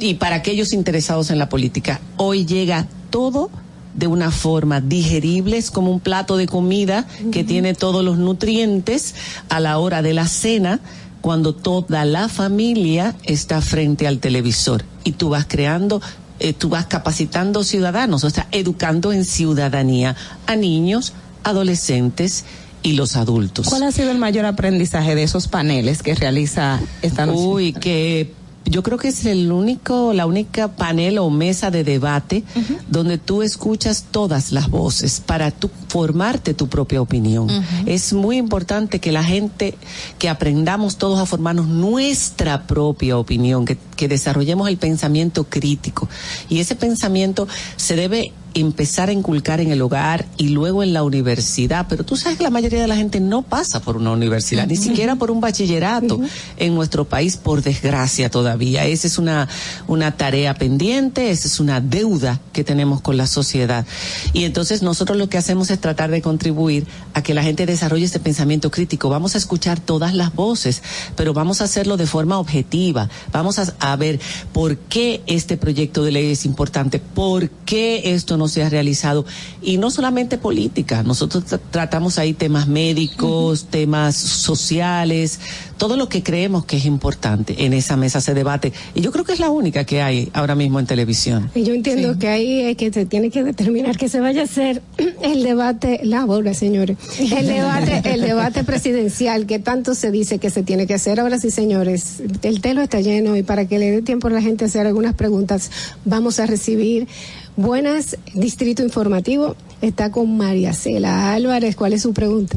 y 0.00 0.14
para 0.14 0.36
aquellos 0.36 0.72
interesados 0.72 1.30
en 1.30 1.38
la 1.38 1.50
política. 1.50 2.00
Hoy 2.16 2.46
llega 2.46 2.88
todo 3.10 3.50
de 3.94 4.06
una 4.06 4.30
forma 4.30 4.80
digerible, 4.80 5.56
es 5.56 5.70
como 5.70 5.90
un 5.90 6.00
plato 6.00 6.36
de 6.36 6.46
comida 6.46 7.06
que 7.32 7.44
tiene 7.44 7.74
todos 7.74 8.04
los 8.04 8.18
nutrientes 8.18 9.14
a 9.48 9.60
la 9.60 9.78
hora 9.78 10.02
de 10.02 10.14
la 10.14 10.26
cena, 10.26 10.80
cuando 11.20 11.54
toda 11.54 12.04
la 12.04 12.28
familia 12.28 13.16
está 13.24 13.62
frente 13.62 14.06
al 14.06 14.18
televisor 14.18 14.84
y 15.04 15.12
tú 15.12 15.30
vas 15.30 15.46
creando, 15.48 16.02
eh, 16.38 16.52
tú 16.52 16.68
vas 16.68 16.86
capacitando 16.86 17.64
ciudadanos, 17.64 18.24
o 18.24 18.30
sea, 18.30 18.46
educando 18.52 19.12
en 19.12 19.24
ciudadanía 19.24 20.16
a 20.46 20.56
niños, 20.56 21.14
adolescentes 21.42 22.44
y 22.82 22.92
los 22.92 23.16
adultos. 23.16 23.68
¿Cuál 23.68 23.84
ha 23.84 23.92
sido 23.92 24.10
el 24.10 24.18
mayor 24.18 24.44
aprendizaje 24.44 25.14
de 25.14 25.22
esos 25.22 25.48
paneles 25.48 26.02
que 26.02 26.14
realiza 26.14 26.80
esta 27.00 27.24
noche? 27.24 27.40
Uy, 27.40 27.72
que 27.72 28.34
yo 28.66 28.82
creo 28.82 28.98
que 28.98 29.08
es 29.08 29.26
el 29.26 29.52
único, 29.52 30.12
la 30.12 30.26
única 30.26 30.68
panel 30.68 31.18
o 31.18 31.30
mesa 31.30 31.70
de 31.70 31.84
debate 31.84 32.44
donde 32.88 33.18
tú 33.18 33.42
escuchas 33.42 34.06
todas 34.10 34.52
las 34.52 34.70
voces 34.70 35.20
para 35.20 35.50
tú 35.50 35.70
formarte 35.88 36.54
tu 36.54 36.68
propia 36.68 37.02
opinión. 37.02 37.48
Es 37.86 38.12
muy 38.12 38.36
importante 38.36 39.00
que 39.00 39.12
la 39.12 39.22
gente, 39.22 39.76
que 40.18 40.28
aprendamos 40.28 40.96
todos 40.96 41.20
a 41.20 41.26
formarnos 41.26 41.68
nuestra 41.68 42.66
propia 42.66 43.18
opinión, 43.18 43.64
que, 43.64 43.76
que 43.96 44.08
desarrollemos 44.08 44.68
el 44.68 44.78
pensamiento 44.78 45.44
crítico. 45.44 46.08
Y 46.48 46.60
ese 46.60 46.74
pensamiento 46.74 47.46
se 47.76 47.96
debe 47.96 48.32
empezar 48.54 49.08
a 49.08 49.12
inculcar 49.12 49.60
en 49.60 49.70
el 49.70 49.82
hogar 49.82 50.26
y 50.36 50.48
luego 50.48 50.82
en 50.82 50.92
la 50.92 51.02
universidad, 51.02 51.86
pero 51.88 52.04
tú 52.04 52.16
sabes 52.16 52.38
que 52.38 52.44
la 52.44 52.50
mayoría 52.50 52.80
de 52.80 52.88
la 52.88 52.96
gente 52.96 53.20
no 53.20 53.42
pasa 53.42 53.80
por 53.80 53.96
una 53.96 54.12
universidad, 54.12 54.66
ni 54.66 54.76
siquiera 54.76 55.16
por 55.16 55.30
un 55.30 55.40
bachillerato 55.40 56.20
en 56.56 56.74
nuestro 56.74 57.04
país, 57.04 57.36
por 57.36 57.62
desgracia 57.62 58.30
todavía. 58.30 58.86
Esa 58.86 59.06
es 59.06 59.18
una, 59.18 59.48
una 59.88 60.16
tarea 60.16 60.54
pendiente, 60.54 61.30
esa 61.30 61.48
es 61.48 61.58
una 61.58 61.80
deuda 61.80 62.40
que 62.52 62.64
tenemos 62.64 63.00
con 63.00 63.16
la 63.16 63.26
sociedad. 63.26 63.86
Y 64.32 64.44
entonces 64.44 64.82
nosotros 64.82 65.18
lo 65.18 65.28
que 65.28 65.38
hacemos 65.38 65.70
es 65.70 65.80
tratar 65.80 66.10
de 66.10 66.22
contribuir 66.22 66.86
a 67.12 67.22
que 67.22 67.34
la 67.34 67.42
gente 67.42 67.66
desarrolle 67.66 68.04
este 68.04 68.20
pensamiento 68.20 68.70
crítico. 68.70 69.08
Vamos 69.08 69.34
a 69.34 69.38
escuchar 69.38 69.80
todas 69.80 70.14
las 70.14 70.34
voces, 70.34 70.82
pero 71.16 71.34
vamos 71.34 71.60
a 71.60 71.64
hacerlo 71.64 71.96
de 71.96 72.06
forma 72.06 72.38
objetiva. 72.38 73.08
Vamos 73.32 73.58
a, 73.58 73.74
a 73.80 73.96
ver 73.96 74.20
por 74.52 74.76
qué 74.76 75.22
este 75.26 75.56
proyecto 75.56 76.04
de 76.04 76.12
ley 76.12 76.30
es 76.30 76.44
importante, 76.44 77.00
por 77.00 77.50
qué 77.50 78.14
esto 78.14 78.36
no 78.36 78.43
se 78.48 78.62
ha 78.62 78.68
realizado. 78.68 79.24
Y 79.62 79.78
no 79.78 79.90
solamente 79.90 80.38
política, 80.38 81.02
nosotros 81.02 81.44
tra- 81.44 81.60
tratamos 81.70 82.18
ahí 82.18 82.32
temas 82.34 82.66
médicos, 82.68 83.66
temas 83.70 84.16
sociales, 84.16 85.40
todo 85.78 85.96
lo 85.96 86.08
que 86.08 86.22
creemos 86.22 86.64
que 86.64 86.76
es 86.76 86.84
importante. 86.86 87.64
En 87.64 87.72
esa 87.72 87.96
mesa 87.96 88.20
se 88.20 88.34
debate. 88.34 88.72
Y 88.94 89.00
yo 89.00 89.10
creo 89.12 89.24
que 89.24 89.32
es 89.32 89.40
la 89.40 89.50
única 89.50 89.84
que 89.84 90.02
hay 90.02 90.30
ahora 90.32 90.54
mismo 90.54 90.78
en 90.80 90.86
televisión. 90.86 91.50
Y 91.54 91.64
yo 91.64 91.74
entiendo 91.74 92.18
que 92.18 92.28
ahí 92.28 92.60
es 92.60 92.76
que 92.76 92.92
se 92.92 93.06
tiene 93.06 93.30
que 93.30 93.42
determinar 93.42 93.96
que 93.96 94.08
se 94.08 94.20
vaya 94.20 94.42
a 94.42 94.44
hacer 94.44 94.82
el 95.22 95.42
debate, 95.42 96.00
la 96.04 96.24
bola, 96.24 96.54
señores, 96.54 96.96
el 97.18 97.46
debate, 97.46 98.02
el 98.14 98.20
debate 98.20 98.64
presidencial 98.64 99.46
que 99.46 99.58
tanto 99.58 99.94
se 99.94 100.10
dice 100.10 100.38
que 100.38 100.50
se 100.50 100.62
tiene 100.62 100.86
que 100.86 100.94
hacer. 100.94 101.20
Ahora 101.20 101.38
sí, 101.38 101.50
señores, 101.50 102.22
el 102.42 102.60
telo 102.60 102.82
está 102.82 103.00
lleno 103.00 103.36
y 103.36 103.42
para 103.42 103.66
que 103.66 103.78
le 103.78 103.90
dé 103.90 104.02
tiempo 104.02 104.28
a 104.28 104.30
la 104.30 104.42
gente 104.42 104.64
a 104.64 104.68
hacer 104.68 104.86
algunas 104.86 105.14
preguntas, 105.14 105.70
vamos 106.04 106.38
a 106.40 106.46
recibir 106.46 107.08
buenas 107.56 108.16
Distrito 108.34 108.82
Informativo. 108.82 109.56
Está 109.80 110.10
con 110.10 110.36
María 110.36 110.72
Cela 110.72 111.32
Álvarez. 111.32 111.76
¿Cuál 111.76 111.92
es 111.92 112.02
su 112.02 112.12
pregunta? 112.14 112.56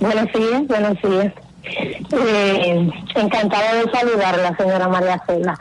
Buenos 0.00 0.32
días, 0.32 0.66
buenos 0.66 0.98
días. 1.02 1.32
Eh, 1.64 2.90
encantada 3.14 3.74
de 3.74 3.90
saludarla, 3.92 4.56
señora 4.56 4.88
María 4.88 5.22
Cela. 5.26 5.58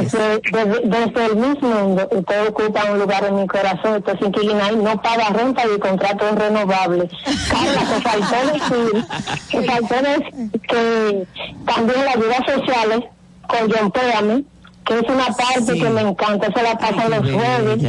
Desde, 0.00 0.40
desde, 0.52 0.80
desde 0.84 1.26
el 1.26 1.36
mismo 1.36 1.68
mundo, 1.68 2.08
usted 2.10 2.48
ocupa 2.48 2.90
un 2.90 2.98
lugar 2.98 3.24
en 3.24 3.36
mi 3.36 3.46
corazón, 3.46 3.98
usted 3.98 4.14
es 4.14 4.26
inquilina 4.26 4.72
y 4.72 4.76
no 4.76 5.00
paga 5.00 5.28
renta 5.30 5.62
y 5.64 5.78
contrato 5.78 6.28
es 6.28 6.34
renovable. 6.34 7.08
Carla, 7.48 7.80
te 7.80 8.00
faltó 8.02 8.52
decir, 8.52 9.06
te 9.50 9.62
faltó 9.62 9.94
decir 9.94 10.60
que 10.68 11.26
también 11.64 12.04
las 12.04 12.16
ayudas 12.16 12.42
sociales 12.46 13.04
con 13.46 13.70
John 13.70 13.90
Péame, 13.92 14.44
que 14.86 14.94
es 14.94 15.02
una 15.08 15.26
parte 15.26 15.74
que 15.78 15.90
me 15.90 16.00
encanta, 16.00 16.46
se 16.54 16.62
la 16.62 16.78
pasa 16.78 17.08
los 17.08 17.30
jueves. 17.30 17.82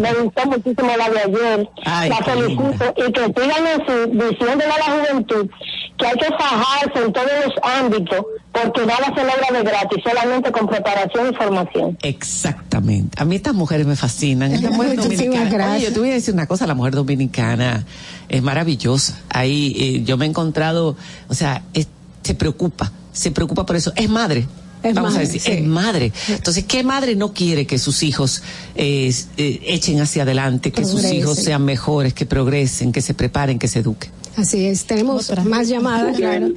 Me 0.00 0.12
gustó 0.14 0.46
muchísimo 0.46 0.90
la 0.96 1.10
de 1.10 1.18
ayer. 1.20 1.68
Ay, 1.84 2.10
la 2.10 2.16
felicito 2.18 2.94
y 2.96 3.12
que 3.12 3.24
sigan 3.42 3.66
así, 3.66 4.10
diciéndole 4.12 4.64
a 4.72 4.78
la 4.78 4.96
juventud 5.08 5.50
que 5.98 6.06
hay 6.06 6.14
que 6.14 6.26
fajarse 6.26 7.04
en 7.04 7.12
todos 7.12 7.28
los 7.44 7.54
ámbitos 7.80 8.24
porque 8.52 8.86
nada 8.86 9.06
se 9.16 9.20
logra 9.24 9.48
de 9.58 9.62
gratis, 9.64 9.98
solamente 10.04 10.52
con 10.52 10.66
preparación 10.68 11.30
y 11.32 11.34
formación. 11.36 11.98
Exactamente. 12.02 13.20
A 13.20 13.24
mí 13.24 13.36
estas 13.36 13.54
mujeres 13.54 13.86
me 13.86 13.96
fascinan. 13.96 14.52
Esta 14.52 14.70
mujer 14.70 14.96
dominicana. 14.96 15.50
gracias. 15.50 15.76
Oye, 15.78 15.86
yo 15.86 15.92
te 15.92 15.98
voy 16.00 16.10
a 16.10 16.14
decir 16.14 16.34
una 16.34 16.46
cosa, 16.46 16.66
la 16.68 16.74
mujer 16.74 16.94
dominicana 16.94 17.84
es 18.28 18.42
maravillosa. 18.42 19.18
Ahí 19.28 19.74
eh, 19.78 20.02
yo 20.04 20.16
me 20.16 20.24
he 20.26 20.28
encontrado, 20.28 20.96
o 21.28 21.34
sea, 21.34 21.62
es- 21.74 21.88
se 22.22 22.34
preocupa, 22.34 22.90
se 23.12 23.30
preocupa 23.32 23.66
por 23.66 23.76
eso. 23.76 23.92
Es 23.96 24.08
madre. 24.08 24.46
Es 24.84 24.94
Vamos 24.94 25.12
madre, 25.12 25.24
a 25.24 25.26
decir, 25.26 25.40
sí. 25.40 25.50
es 25.50 25.64
madre. 25.64 26.12
Entonces, 26.28 26.64
¿qué 26.64 26.84
madre 26.84 27.16
no 27.16 27.32
quiere 27.32 27.66
que 27.66 27.78
sus 27.78 28.02
hijos 28.02 28.42
eh, 28.76 29.12
eh, 29.38 29.60
echen 29.64 30.00
hacia 30.00 30.24
adelante, 30.24 30.72
que 30.72 30.84
sus 30.84 31.04
hijos 31.10 31.38
sean 31.38 31.64
mejores, 31.64 32.12
que 32.12 32.26
progresen, 32.26 32.92
que 32.92 33.00
se 33.00 33.14
preparen, 33.14 33.58
que 33.58 33.66
se 33.66 33.78
eduquen? 33.80 34.10
Así 34.36 34.66
es, 34.66 34.84
tenemos 34.84 35.32
más 35.46 35.68
llamadas, 35.68 36.16
claro. 36.16 36.48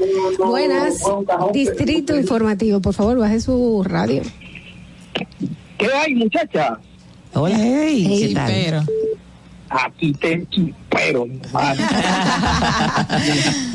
Buenas, 0.46 0.96
Distrito 1.54 2.18
Informativo, 2.18 2.82
por 2.82 2.94
favor, 2.94 3.18
baje 3.18 3.40
su 3.40 3.84
radio. 3.84 4.24
¿Qué 5.78 5.88
hay, 5.94 6.16
muchacha? 6.16 6.80
Hola, 7.34 7.56
hey, 7.58 8.28
¿qué 8.28 8.34
tal? 8.34 8.86
aquí 9.70 10.14
te 10.14 10.46
pero 10.90 11.28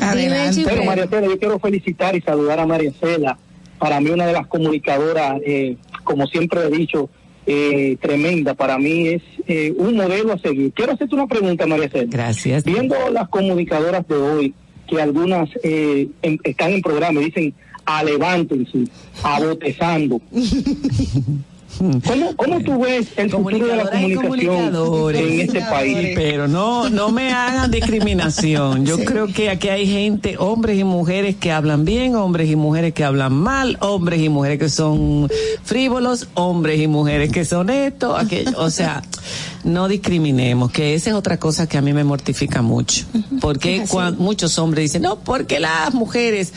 Adelante. 0.01 0.63
Pero 0.65 0.83
María 0.83 1.07
Cela, 1.07 1.27
yo 1.27 1.39
quiero 1.39 1.59
felicitar 1.59 2.15
y 2.15 2.21
saludar 2.21 2.59
a 2.59 2.65
María 2.65 2.91
Cela. 2.99 3.37
Para 3.79 3.99
mí 3.99 4.09
una 4.09 4.25
de 4.25 4.33
las 4.33 4.47
comunicadoras, 4.47 5.41
eh, 5.45 5.77
como 6.03 6.25
siempre 6.27 6.61
he 6.61 6.69
dicho, 6.69 7.09
eh, 7.45 7.97
tremenda. 8.01 8.53
Para 8.53 8.77
mí 8.77 9.07
es 9.09 9.21
eh, 9.47 9.73
un 9.77 9.95
modelo 9.95 10.33
a 10.33 10.37
seguir. 10.39 10.71
Quiero 10.73 10.93
hacerte 10.93 11.15
una 11.15 11.27
pregunta, 11.27 11.65
María 11.67 11.89
Cela. 11.89 12.07
Gracias. 12.09 12.63
Viendo 12.63 12.95
las 13.11 13.27
comunicadoras 13.29 14.07
de 14.07 14.15
hoy, 14.15 14.53
que 14.87 15.01
algunas 15.01 15.49
eh, 15.63 16.07
en- 16.21 16.39
están 16.43 16.71
en 16.71 16.81
programa 16.81 17.21
y 17.21 17.25
dicen, 17.25 17.53
a 17.85 18.03
levántense, 18.03 18.85
a 19.23 19.39
botezando. 19.41 20.21
¿Cómo, 21.79 22.35
¿Cómo 22.35 22.61
tú 22.61 22.79
ves 22.79 23.07
el 23.17 23.29
futuro 23.31 23.67
de 23.67 23.75
la 23.75 23.89
comunicación 23.89 25.15
en 25.15 25.39
este 25.41 25.61
país? 25.61 26.11
Pero 26.15 26.47
no, 26.47 26.89
no 26.89 27.11
me 27.11 27.31
hagan 27.33 27.71
discriminación. 27.71 28.85
Yo 28.85 29.03
creo 29.03 29.27
que 29.27 29.49
aquí 29.49 29.69
hay 29.69 29.87
gente, 29.87 30.35
hombres 30.37 30.77
y 30.79 30.83
mujeres 30.83 31.35
que 31.35 31.51
hablan 31.51 31.83
bien, 31.85 32.15
hombres 32.15 32.49
y 32.49 32.55
mujeres 32.55 32.93
que 32.93 33.03
hablan 33.03 33.33
mal, 33.33 33.77
hombres 33.81 34.21
y 34.21 34.29
mujeres 34.29 34.59
que 34.59 34.69
son 34.69 35.29
frívolos, 35.63 36.27
hombres 36.35 36.79
y 36.79 36.87
mujeres 36.87 37.31
que 37.31 37.43
son 37.45 37.69
esto, 37.69 38.15
aquello. 38.15 38.51
O 38.57 38.69
sea, 38.69 39.01
no 39.63 39.87
discriminemos, 39.87 40.71
que 40.71 40.93
esa 40.93 41.09
es 41.11 41.15
otra 41.15 41.37
cosa 41.37 41.67
que 41.67 41.77
a 41.77 41.81
mí 41.81 41.93
me 41.93 42.03
mortifica 42.03 42.61
mucho. 42.61 43.05
Porque 43.41 43.75
Es 43.77 43.81
así. 43.83 43.91
cuan- 43.91 44.17
muchos 44.19 44.57
hombres 44.59 44.83
dicen, 44.85 45.01
no, 45.03 45.19
porque 45.19 45.59
las 45.59 45.93
mujeres 45.93 46.53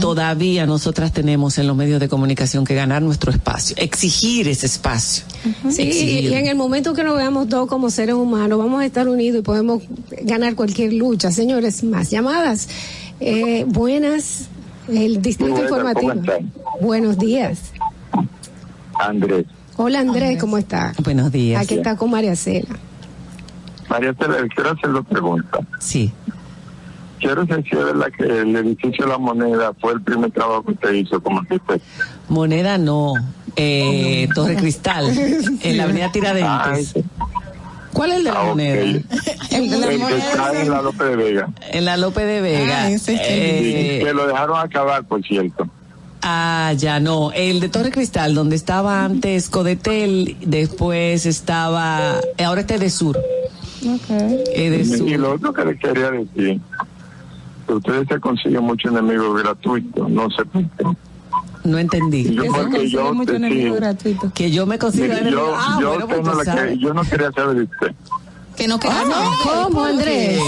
todavía 0.00 0.66
nosotras 0.66 1.12
tenemos 1.12 1.58
en 1.58 1.66
los 1.66 1.76
medios 1.76 2.00
de 2.00 2.08
comunicación 2.08 2.64
que 2.64 2.74
ganar 2.74 3.02
nuestro 3.02 3.30
espacio, 3.30 3.76
exigir 3.78 4.33
ese 4.42 4.66
espacio. 4.66 5.24
Sí, 5.70 5.82
y, 5.82 6.34
en 6.34 6.46
el 6.46 6.56
momento 6.56 6.94
que 6.94 7.04
nos 7.04 7.16
veamos 7.16 7.48
todos 7.48 7.68
como 7.68 7.90
seres 7.90 8.14
humanos, 8.14 8.58
vamos 8.58 8.82
a 8.82 8.86
estar 8.86 9.08
unidos 9.08 9.40
y 9.40 9.42
podemos 9.42 9.82
ganar 10.22 10.54
cualquier 10.54 10.92
lucha. 10.92 11.30
Señores, 11.30 11.84
más 11.84 12.10
llamadas. 12.10 12.68
Eh, 13.20 13.64
buenas, 13.66 14.48
el 14.88 15.22
Distrito 15.22 15.52
Buenas, 15.52 15.70
¿cómo 15.70 16.12
Informativo. 16.12 16.50
Buenos 16.80 17.18
días. 17.18 17.72
Andrés. 18.98 19.46
Hola 19.76 20.00
Andrés, 20.00 20.38
¿cómo 20.40 20.56
está? 20.56 20.92
Buenos 21.02 21.32
días. 21.32 21.62
Aquí 21.62 21.74
está 21.74 21.96
con 21.96 22.10
María 22.10 22.36
Cela. 22.36 22.76
María 23.88 24.14
Cela, 24.14 24.36
quiero 24.54 24.70
hacer 24.70 24.92
dos 24.92 25.06
preguntas. 25.06 25.60
Sí. 25.80 26.12
Quiero 27.18 27.46
saber 27.46 27.64
si 27.64 27.76
es 27.76 27.84
verdad 27.84 28.06
que 28.16 28.24
el 28.24 28.54
edificio 28.54 29.04
de 29.06 29.10
la 29.12 29.18
moneda 29.18 29.72
fue 29.80 29.94
el 29.94 30.02
primer 30.02 30.30
trabajo 30.30 30.64
que 30.64 30.72
usted 30.72 30.92
hizo 30.92 31.20
como 31.22 31.40
arquitecto. 31.40 31.80
Moneda 32.28 32.78
no, 32.78 33.14
eh, 33.56 34.28
Torre 34.34 34.56
Cristal, 34.56 35.06
en 35.62 35.76
la 35.76 35.84
avenida 35.84 36.06
Ah, 36.06 36.12
Tiradentes. 36.12 36.94
¿Cuál 37.92 38.10
es 38.10 38.16
el 38.18 38.24
de 38.24 38.32
la 38.32 38.42
moneda? 38.42 38.80
El 38.82 39.04
que 39.50 40.16
está 40.16 40.60
en 40.60 40.70
la 40.70 40.82
López 40.82 41.08
de 41.08 41.16
Vega. 41.16 41.48
En 41.70 41.84
la 41.84 41.96
Lope 41.96 42.24
de 42.24 42.40
Vega. 42.40 42.90
Eh, 42.90 43.98
Y 44.00 44.04
que 44.04 44.12
lo 44.12 44.26
dejaron 44.26 44.58
acabar, 44.58 45.04
por 45.04 45.22
cierto. 45.22 45.68
ah, 46.22 46.72
ya 46.76 46.98
no. 46.98 47.30
El 47.32 47.60
de 47.60 47.68
Torre 47.68 47.92
Cristal, 47.92 48.34
donde 48.34 48.56
estaba 48.56 49.04
antes 49.04 49.48
Codetel, 49.48 50.36
después 50.44 51.24
estaba. 51.24 52.20
Ahora 52.44 52.62
este 52.62 52.78
de 52.80 52.90
Sur. 52.90 53.16
Eh, 54.08 54.70
de 54.70 54.84
Sur. 54.84 55.08
Y 55.08 55.16
lo 55.16 55.34
otro 55.34 55.52
que 55.52 55.64
le 55.64 55.78
quería 55.78 56.10
decir, 56.10 56.60
que 57.66 57.72
ustedes 57.74 58.08
se 58.08 58.18
consiguen 58.18 58.64
muchos 58.64 58.90
enemigos 58.90 59.40
gratuitos, 59.40 60.10
no 60.10 60.28
sé 60.30 60.44
por 60.46 60.62
qué. 60.62 60.84
No 61.64 61.78
entendí. 61.78 62.34
Yo, 62.34 62.44
porque 62.52 62.90
yo, 62.90 63.12
sí, 64.02 64.16
Que 64.34 64.50
yo 64.50 64.66
me 64.66 64.78
consigo 64.78 65.06
mire, 65.14 65.30
yo, 65.30 65.54
Ah, 65.56 65.78
yo, 65.80 65.88
bueno, 65.88 66.04
usted 66.04 66.16
pues 66.20 66.26
no 66.26 66.42
la 66.42 66.66
que- 66.68 66.78
yo 66.78 66.94
no 66.94 67.02
quería 67.04 67.32
saber 67.32 67.56
de 67.56 67.62
usted. 67.62 67.94
Que 68.56 68.68
no 68.68 68.78
queda. 68.78 69.02
¿Cómo, 69.42 69.82
Andrés? 69.84 70.38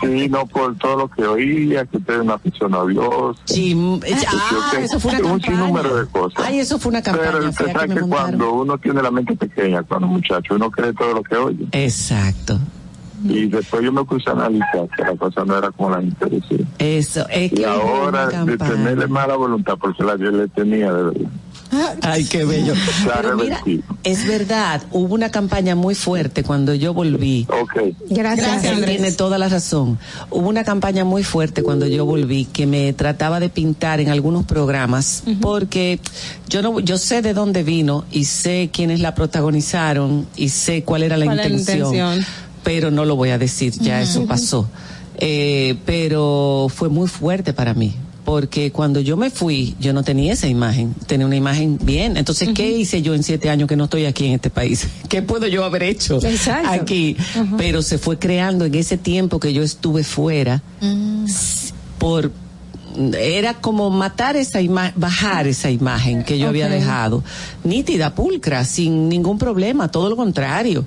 Sí, 0.00 0.28
no 0.30 0.46
por 0.46 0.76
todo 0.78 0.96
lo 0.96 1.08
que 1.08 1.24
oía, 1.26 1.84
que 1.84 1.98
usted 1.98 2.14
es 2.14 2.20
una 2.20 2.38
persona 2.38 2.78
odiosa. 2.78 3.38
Chim- 3.44 4.00
que 4.00 4.14
ah, 4.14 4.70
eso 4.80 4.98
fue 4.98 5.10
una 5.10 5.20
un 5.20 5.40
campaña. 5.40 5.58
sinnúmero 5.58 5.96
de 5.96 6.06
cosas. 6.06 6.42
Ay, 6.46 6.60
eso 6.60 6.78
fue 6.78 6.90
una 6.90 7.02
campaña 7.02 7.32
Pero 7.32 7.48
usted 7.50 7.64
que 7.66 7.72
sabe 7.72 7.88
que 7.88 8.00
montaron. 8.00 8.08
cuando 8.38 8.52
uno 8.54 8.78
tiene 8.78 9.02
la 9.02 9.10
mente 9.10 9.36
pequeña, 9.36 9.82
cuando 9.82 10.06
muchacho, 10.06 10.54
uno 10.54 10.70
cree 10.70 10.92
todo 10.94 11.12
lo 11.14 11.22
que 11.22 11.36
oye. 11.36 11.66
Exacto. 11.72 12.58
Y 13.24 13.46
después 13.46 13.82
yo 13.82 13.92
me 13.92 14.04
puse 14.04 14.28
a 14.30 14.32
analizar 14.32 14.88
que 14.96 15.02
la 15.02 15.16
cosa 15.16 15.44
no 15.44 15.56
era 15.58 15.70
como 15.70 15.90
la 15.90 16.00
gente 16.02 16.26
decía. 16.26 16.66
Eso, 16.78 17.26
es 17.30 17.52
que 17.52 17.60
Y 17.60 17.64
ahora, 17.64 18.28
de 18.44 18.56
tenerle 18.58 19.06
mala 19.06 19.36
voluntad, 19.36 19.74
porque 19.80 20.04
la 20.04 20.16
yo 20.16 20.30
le 20.30 20.48
tenía 20.48 20.92
de 20.92 21.02
verdad. 21.04 21.30
Ay, 22.02 22.24
qué 22.24 22.44
bello. 22.44 22.74
Se 22.76 23.10
ha 23.10 23.20
Pero 23.22 23.36
mira, 23.36 23.56
revertido. 23.58 23.82
es 24.04 24.26
verdad, 24.28 24.82
hubo 24.92 25.14
una 25.14 25.30
campaña 25.30 25.74
muy 25.74 25.96
fuerte 25.96 26.44
cuando 26.44 26.74
yo 26.74 26.94
volví. 26.94 27.46
Gracias, 28.08 28.64
Él 28.64 28.74
Andrés. 28.74 28.96
tiene 28.98 29.12
toda 29.12 29.36
la 29.36 29.48
razón. 29.48 29.98
Hubo 30.30 30.48
una 30.48 30.62
campaña 30.62 31.04
muy 31.04 31.24
fuerte 31.24 31.62
cuando 31.64 31.86
yo 31.88 32.04
volví 32.06 32.44
que 32.44 32.66
me 32.66 32.92
trataba 32.92 33.40
de 33.40 33.48
pintar 33.48 33.98
en 34.00 34.10
algunos 34.10 34.44
programas 34.44 35.24
porque 35.40 35.98
yo 36.48 36.62
no 36.62 36.78
yo 36.80 36.98
sé 36.98 37.20
de 37.20 37.34
dónde 37.34 37.64
vino 37.64 38.04
y 38.12 38.26
sé 38.26 38.70
quiénes 38.72 39.00
la 39.00 39.14
protagonizaron 39.16 40.26
y 40.36 40.50
sé 40.50 40.84
cuál 40.84 41.02
era 41.02 41.16
la 41.16 41.24
¿Cuál 41.26 41.40
era 41.40 41.48
la 41.48 41.54
intención, 41.56 41.94
intención? 41.94 42.26
Pero 42.66 42.90
no 42.90 43.04
lo 43.04 43.14
voy 43.14 43.30
a 43.30 43.38
decir, 43.38 43.72
ya 43.80 44.02
eso 44.02 44.26
pasó. 44.26 44.68
Eh, 45.18 45.76
pero 45.86 46.66
fue 46.68 46.88
muy 46.88 47.06
fuerte 47.06 47.52
para 47.52 47.74
mí. 47.74 47.94
Porque 48.24 48.72
cuando 48.72 48.98
yo 48.98 49.16
me 49.16 49.30
fui, 49.30 49.76
yo 49.78 49.92
no 49.92 50.02
tenía 50.02 50.32
esa 50.32 50.48
imagen, 50.48 50.94
tenía 51.06 51.26
una 51.26 51.36
imagen 51.36 51.78
bien. 51.80 52.16
Entonces, 52.16 52.48
¿qué 52.56 52.68
hice 52.68 53.00
yo 53.02 53.14
en 53.14 53.22
siete 53.22 53.50
años 53.50 53.68
que 53.68 53.76
no 53.76 53.84
estoy 53.84 54.04
aquí 54.04 54.26
en 54.26 54.32
este 54.34 54.50
país? 54.50 54.84
¿Qué 55.08 55.22
puedo 55.22 55.46
yo 55.46 55.64
haber 55.64 55.84
hecho 55.84 56.16
Exacto. 56.26 56.70
aquí? 56.72 57.16
Pero 57.56 57.82
se 57.82 57.98
fue 57.98 58.18
creando 58.18 58.64
en 58.64 58.74
ese 58.74 58.98
tiempo 58.98 59.38
que 59.38 59.52
yo 59.52 59.62
estuve 59.62 60.02
fuera, 60.02 60.60
s- 61.24 61.72
por 61.98 62.32
era 63.16 63.52
como 63.54 63.90
matar 63.90 64.36
esa 64.36 64.60
imagen, 64.60 64.94
bajar 64.96 65.46
esa 65.46 65.70
imagen 65.70 66.24
que 66.24 66.38
yo 66.38 66.48
había 66.48 66.66
dejado, 66.68 67.22
nítida, 67.62 68.14
pulcra, 68.14 68.64
sin 68.64 69.08
ningún 69.10 69.38
problema, 69.38 69.88
todo 69.90 70.08
lo 70.08 70.16
contrario. 70.16 70.84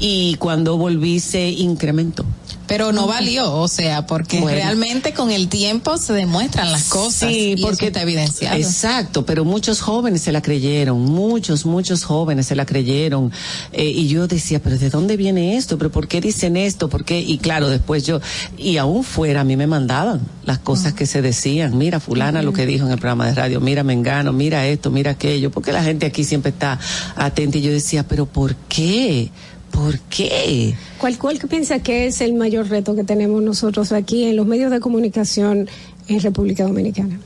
Y 0.00 0.34
cuando 0.36 0.76
volví 0.78 1.20
se 1.20 1.50
incrementó. 1.50 2.24
Pero 2.66 2.92
no 2.92 3.08
valió, 3.08 3.52
o 3.52 3.66
sea, 3.66 4.06
porque 4.06 4.38
Bueno. 4.40 4.56
realmente 4.56 5.12
con 5.12 5.32
el 5.32 5.48
tiempo 5.48 5.98
se 5.98 6.12
demuestran 6.12 6.70
las 6.70 6.84
cosas. 6.84 7.28
Sí, 7.32 7.54
y 7.58 7.60
porque 7.60 7.86
eso 7.86 7.86
está 7.88 8.02
evidenciado. 8.02 8.56
Exacto, 8.56 9.26
pero 9.26 9.44
muchos 9.44 9.80
jóvenes 9.80 10.22
se 10.22 10.30
la 10.30 10.40
creyeron, 10.40 11.00
muchos, 11.00 11.66
muchos 11.66 12.04
jóvenes 12.04 12.46
se 12.46 12.54
la 12.54 12.66
creyeron. 12.66 13.32
Eh, 13.72 13.88
y 13.90 14.06
yo 14.06 14.28
decía, 14.28 14.62
pero 14.62 14.78
¿de 14.78 14.88
dónde 14.88 15.16
viene 15.16 15.56
esto? 15.56 15.78
¿Pero 15.78 15.90
por 15.90 16.06
qué 16.06 16.20
dicen 16.20 16.56
esto? 16.56 16.88
¿Por 16.88 17.04
qué? 17.04 17.18
Y 17.20 17.38
claro, 17.38 17.68
después 17.68 18.06
yo, 18.06 18.20
y 18.56 18.76
aún 18.76 19.02
fuera, 19.02 19.40
a 19.40 19.44
mí 19.44 19.56
me 19.56 19.66
mandaban 19.66 20.20
las 20.44 20.60
cosas 20.60 20.92
que 20.92 21.06
se 21.06 21.22
decían. 21.22 21.76
Mira, 21.76 21.98
fulana 21.98 22.40
lo 22.40 22.52
que 22.52 22.66
dijo 22.66 22.86
en 22.86 22.92
el 22.92 22.98
programa 22.98 23.26
de 23.26 23.34
radio, 23.34 23.60
mira, 23.60 23.82
Mengano, 23.82 24.32
mira 24.32 24.68
esto, 24.68 24.92
mira 24.92 25.10
aquello. 25.10 25.50
Porque 25.50 25.72
la 25.72 25.82
gente 25.82 26.06
aquí 26.06 26.22
siempre 26.22 26.50
está 26.50 26.78
atenta 27.16 27.58
y 27.58 27.62
yo 27.62 27.72
decía, 27.72 28.06
pero 28.06 28.26
¿por 28.26 28.54
qué? 28.68 29.32
¿Por 29.70 29.98
qué? 30.00 30.74
¿Cuál, 30.98 31.18
¿Cuál 31.18 31.38
que 31.38 31.46
piensa 31.46 31.78
que 31.78 32.06
es 32.06 32.20
el 32.20 32.34
mayor 32.34 32.68
reto 32.68 32.94
que 32.94 33.04
tenemos 33.04 33.42
nosotros 33.42 33.92
aquí 33.92 34.24
en 34.24 34.36
los 34.36 34.46
medios 34.46 34.70
de 34.70 34.80
comunicación 34.80 35.68
en 36.08 36.20
República 36.20 36.64
Dominicana? 36.64 37.18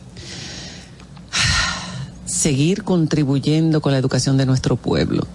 seguir 2.26 2.84
contribuyendo 2.84 3.80
con 3.80 3.92
la 3.92 3.98
educación 3.98 4.36
de 4.36 4.46
nuestro 4.46 4.76
pueblo 4.76 5.26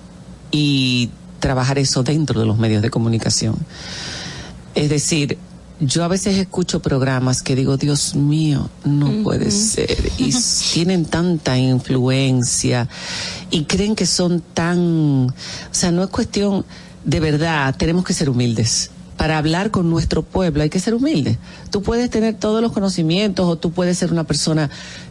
y 0.51 1.09
trabajar 1.39 1.79
eso 1.79 2.03
dentro 2.03 2.39
de 2.39 2.45
los 2.45 2.57
medios 2.57 2.81
de 2.81 2.89
comunicación. 2.89 3.55
Es 4.75 4.89
decir, 4.89 5.37
yo 5.79 6.03
a 6.03 6.07
veces 6.09 6.37
escucho 6.37 6.81
programas 6.81 7.41
que 7.41 7.55
digo, 7.55 7.77
Dios 7.77 8.15
mío, 8.15 8.69
no 8.83 9.23
puede 9.23 9.49
ser. 9.51 9.97
Y 10.17 10.33
tienen 10.73 11.05
tanta 11.05 11.57
influencia 11.57 12.87
y 13.49 13.63
creen 13.63 13.95
que 13.95 14.05
son 14.05 14.41
tan... 14.53 15.27
O 15.29 15.33
sea, 15.71 15.91
no 15.91 16.03
es 16.03 16.09
cuestión, 16.09 16.65
de 17.03 17.19
verdad, 17.19 17.75
tenemos 17.77 18.03
que 18.03 18.13
ser 18.13 18.29
humildes. 18.29 18.91
Para 19.17 19.37
hablar 19.37 19.69
con 19.69 19.89
nuestro 19.89 20.23
pueblo 20.23 20.63
hay 20.63 20.69
que 20.69 20.79
ser 20.79 20.93
humilde. 20.93 21.37
Tú 21.71 21.81
puedes 21.81 22.09
tener 22.09 22.35
todos 22.35 22.61
los 22.61 22.71
conocimientos 22.71 23.45
o 23.47 23.57
tú 23.57 23.71
puedes 23.71 23.97
ser 23.97 24.13
una 24.13 24.23
persona 24.23 24.69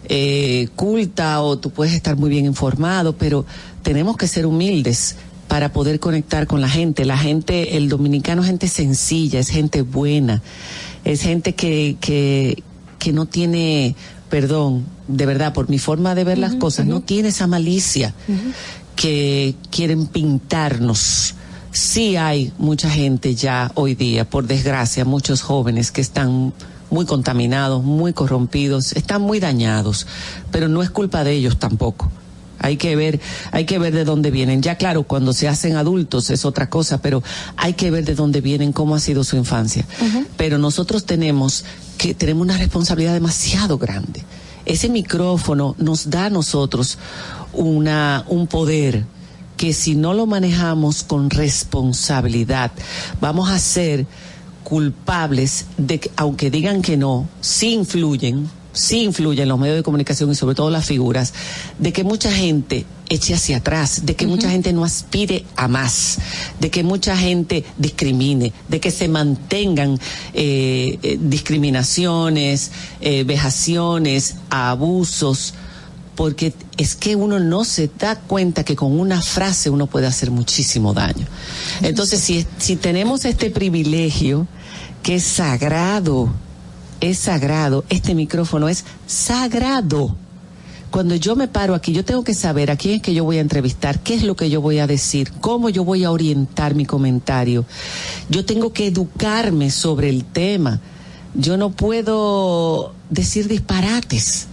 eh, 0.09 0.69
culta 0.77 1.43
o 1.43 1.59
tú 1.59 1.71
puedes 1.71 1.93
estar 1.93 2.17
muy 2.17 2.31
bien 2.31 2.47
informado, 2.47 3.17
pero 3.17 3.45
tenemos 3.83 4.17
que 4.17 4.27
ser 4.27 4.47
humildes 4.47 5.17
para 5.47 5.73
poder 5.73 6.01
conectar 6.01 6.47
con 6.47 6.61
la 6.63 6.71
gente. 6.71 7.05
La 7.05 7.19
gente, 7.19 7.77
el 7.77 7.89
dominicano 7.89 8.43
es 8.43 8.49
gente 8.49 8.69
sencilla, 8.69 9.41
es 9.41 9.51
gente 9.51 9.83
buena, 9.83 10.43
es 11.05 11.21
gente 11.23 11.55
que, 11.55 11.97
que, 12.01 12.63
que 12.99 13.13
no 13.13 13.27
tiene, 13.27 13.95
perdón, 14.31 14.87
de 15.07 15.27
verdad, 15.27 15.53
por 15.53 15.69
mi 15.69 15.79
forma 15.79 16.15
de 16.15 16.25
ver 16.25 16.39
las 16.39 16.55
cosas, 16.55 16.87
no 16.87 17.01
tiene 17.01 17.29
esa 17.29 17.47
malicia 17.47 18.15
que 18.95 19.55
quieren 19.71 20.07
pintarnos. 20.07 21.35
Sí 21.73 22.17
hay 22.17 22.53
mucha 22.59 22.91
gente 22.91 23.35
ya 23.35 23.71
hoy 23.75 23.95
día, 23.95 24.29
por 24.29 24.47
desgracia, 24.47 25.05
muchos 25.05 25.43
jóvenes 25.43 25.93
que 25.93 26.01
están 26.01 26.53
muy 26.91 27.05
contaminados, 27.05 27.85
muy 27.85 28.13
corrompidos, 28.13 28.93
están 28.93 29.23
muy 29.23 29.41
dañados, 29.41 30.07
pero 30.51 30.69
no 30.69 30.83
es 30.83 30.91
culpa 30.91 31.25
de 31.25 31.33
ellos 31.33 31.59
tampoco. 31.59 32.11
Hay 32.61 32.77
que 32.77 32.97
ver, 32.97 33.21
hay 33.53 33.67
que 33.67 33.79
ver 33.79 33.95
de 33.95 34.05
dónde 34.05 34.31
vienen. 34.31 34.63
Ya 34.63 34.77
claro, 34.77 35.05
cuando 35.05 35.33
se 35.33 35.47
hacen 35.47 35.77
adultos 35.77 36.31
es 36.31 36.45
otra 36.45 36.69
cosa, 36.69 37.01
pero 37.01 37.23
hay 37.57 37.75
que 37.75 37.91
ver 37.91 38.05
de 38.05 38.15
dónde 38.15 38.41
vienen, 38.41 38.73
cómo 38.73 38.97
ha 38.97 39.01
sido 39.01 39.23
su 39.23 39.37
infancia. 39.37 39.85
Pero 40.37 40.59
nosotros 40.59 41.05
tenemos 41.05 41.65
que 41.99 42.15
tenemos 42.15 42.43
una 42.43 42.59
responsabilidad 42.59 43.13
demasiado 43.13 43.79
grande. 43.79 44.25
Ese 44.65 44.89
micrófono 44.89 45.77
nos 45.79 46.11
da 46.11 46.27
a 46.27 46.31
nosotros 46.31 46.99
una 47.53 48.25
un 48.29 48.47
poder 48.47 49.05
que 49.59 49.75
si 49.75 49.97
no 49.97 50.15
lo 50.15 50.27
manejamos 50.27 51.03
con 51.03 51.29
responsabilidad, 51.29 52.71
vamos 53.21 53.51
a 53.51 53.59
ser 53.59 54.07
culpables 54.63 55.67
de 55.77 55.99
que, 55.99 56.11
aunque 56.17 56.51
digan 56.51 56.81
que 56.81 56.97
no, 56.97 57.29
sí 57.41 57.75
influyen, 57.75 58.49
sí 58.73 59.03
influyen 59.03 59.49
los 59.49 59.59
medios 59.59 59.77
de 59.77 59.83
comunicación 59.83 60.31
y 60.31 60.37
sobre 60.37 60.55
todo 60.55 60.71
las 60.71 60.87
figuras, 60.87 61.35
de 61.79 61.93
que 61.93 62.05
mucha 62.05 62.31
gente 62.31 62.87
eche 63.09 63.35
hacia 63.35 63.57
atrás, 63.57 64.07
de 64.07 64.15
que 64.15 64.29
mucha 64.29 64.49
gente 64.49 64.73
no 64.73 64.85
aspire 64.85 65.45
a 65.57 65.67
más, 65.67 66.19
de 66.61 66.71
que 66.71 66.85
mucha 66.85 67.17
gente 67.17 67.65
discrimine, 67.79 68.53
de 68.69 68.79
que 68.79 68.93
se 68.93 69.09
mantengan 69.09 69.99
eh, 70.35 70.99
eh, 71.03 71.19
discriminaciones, 71.21 72.71
eh, 73.01 73.25
vejaciones, 73.25 74.37
abusos, 74.51 75.55
porque 76.19 76.53
es 76.77 76.97
que 76.97 77.15
uno 77.15 77.39
no 77.39 77.65
se 77.65 77.89
da 77.97 78.17
cuenta 78.17 78.65
que 78.65 78.75
con 78.75 78.99
una 78.99 79.23
frase 79.23 79.71
uno 79.71 79.87
puede 79.87 80.09
hacer 80.09 80.33
muchísimo 80.33 80.93
daño. 80.93 81.25
Entonces, 81.81 82.19
si, 82.19 82.45
si 82.59 82.75
tenemos 82.75 83.25
este 83.25 83.53
privilegio, 83.53 84.49
que 85.05 85.15
es 85.15 85.23
sagrado, 85.23 86.29
es 87.01 87.19
sagrado, 87.19 87.85
este 87.89 88.17
micrófono 88.17 88.69
es 88.69 88.85
sagrado. 89.07 90.17
Cuando 90.91 91.15
yo 91.15 91.37
me 91.37 91.47
paro 91.47 91.77
aquí, 91.77 91.93
yo 91.93 92.05
tengo 92.05 92.25
que 92.25 92.35
saber 92.35 92.73
a 92.73 92.77
quién 92.77 92.97
es 92.97 93.03
que 93.03 93.15
yo 93.15 93.23
voy 93.23 93.39
a 93.39 93.41
entrevistar, 93.41 94.01
qué 94.01 94.15
es 94.15 94.25
lo 94.25 94.35
que 94.35 94.51
yo 94.51 94.61
voy 94.61 94.81
a 94.81 94.89
decir, 94.89 95.31
cómo 95.41 95.69
yo 95.69 95.85
voy 95.85 96.03
a 96.03 96.11
orientar 96.11 96.75
mi 96.75 96.85
comentario. 96.85 97.65
Yo 98.29 98.45
tengo 98.45 98.73
que 98.73 98.89
educarme 98.89 99.71
sobre 99.71 100.09
el 100.09 100.25
tema. 100.25 100.81
Yo 101.37 101.57
no 101.57 101.71
puedo 101.71 102.93
decir 103.09 103.47
disparates 103.47 104.49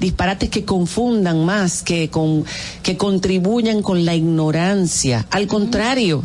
disparates 0.00 0.48
que 0.50 0.64
confundan 0.64 1.44
más, 1.44 1.82
que, 1.82 2.08
con, 2.10 2.44
que 2.82 2.96
contribuyan 2.96 3.82
con 3.82 4.04
la 4.04 4.14
ignorancia. 4.14 5.26
Al 5.30 5.46
contrario, 5.46 6.22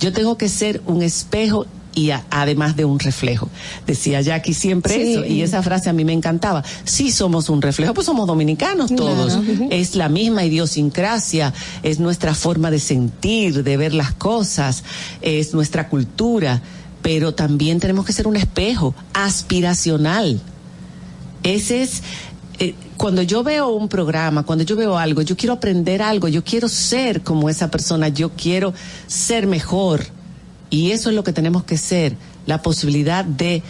yo 0.00 0.12
tengo 0.12 0.36
que 0.36 0.48
ser 0.48 0.82
un 0.86 1.02
espejo 1.02 1.66
y 1.96 2.10
a- 2.10 2.24
además 2.30 2.74
de 2.74 2.84
un 2.84 2.98
reflejo. 2.98 3.48
Decía 3.86 4.20
Jackie 4.20 4.52
siempre 4.52 4.92
Sí. 4.94 5.12
eso 5.12 5.24
y 5.24 5.42
esa 5.42 5.62
frase 5.62 5.88
a 5.88 5.92
mí 5.92 6.04
me 6.04 6.12
encantaba. 6.12 6.64
Sí 6.82 7.12
somos 7.12 7.48
un 7.48 7.62
reflejo, 7.62 7.94
pues 7.94 8.04
somos 8.06 8.26
dominicanos 8.26 8.92
todos. 8.94 9.34
Claro. 9.34 9.68
Es 9.70 9.94
la 9.94 10.08
misma 10.08 10.44
idiosincrasia, 10.44 11.54
es 11.84 12.00
nuestra 12.00 12.34
forma 12.34 12.72
de 12.72 12.80
sentir, 12.80 13.62
de 13.62 13.76
ver 13.76 13.94
las 13.94 14.12
cosas, 14.12 14.82
es 15.22 15.54
nuestra 15.54 15.88
cultura, 15.88 16.60
pero 17.00 17.32
también 17.32 17.78
tenemos 17.78 18.04
que 18.04 18.12
ser 18.12 18.26
un 18.26 18.34
espejo 18.36 18.92
aspiracional. 19.12 20.40
Ese 21.44 21.82
es, 21.82 22.02
eh, 22.58 22.74
cuando 22.96 23.22
yo 23.22 23.42
veo 23.42 23.68
un 23.68 23.88
programa, 23.88 24.44
cuando 24.44 24.64
yo 24.64 24.76
veo 24.76 24.96
algo, 24.96 25.22
yo 25.22 25.36
quiero 25.36 25.54
aprender 25.54 26.02
algo, 26.02 26.28
yo 26.28 26.44
quiero 26.44 26.68
ser 26.68 27.22
como 27.22 27.48
esa 27.48 27.70
persona, 27.70 28.08
yo 28.08 28.30
quiero 28.30 28.72
ser 29.06 29.46
mejor. 29.46 30.04
Y 30.70 30.92
eso 30.92 31.10
es 31.10 31.16
lo 31.16 31.24
que 31.24 31.32
tenemos 31.32 31.64
que 31.64 31.76
ser, 31.76 32.16
la 32.46 32.62
posibilidad 32.62 33.24
de 33.24 33.62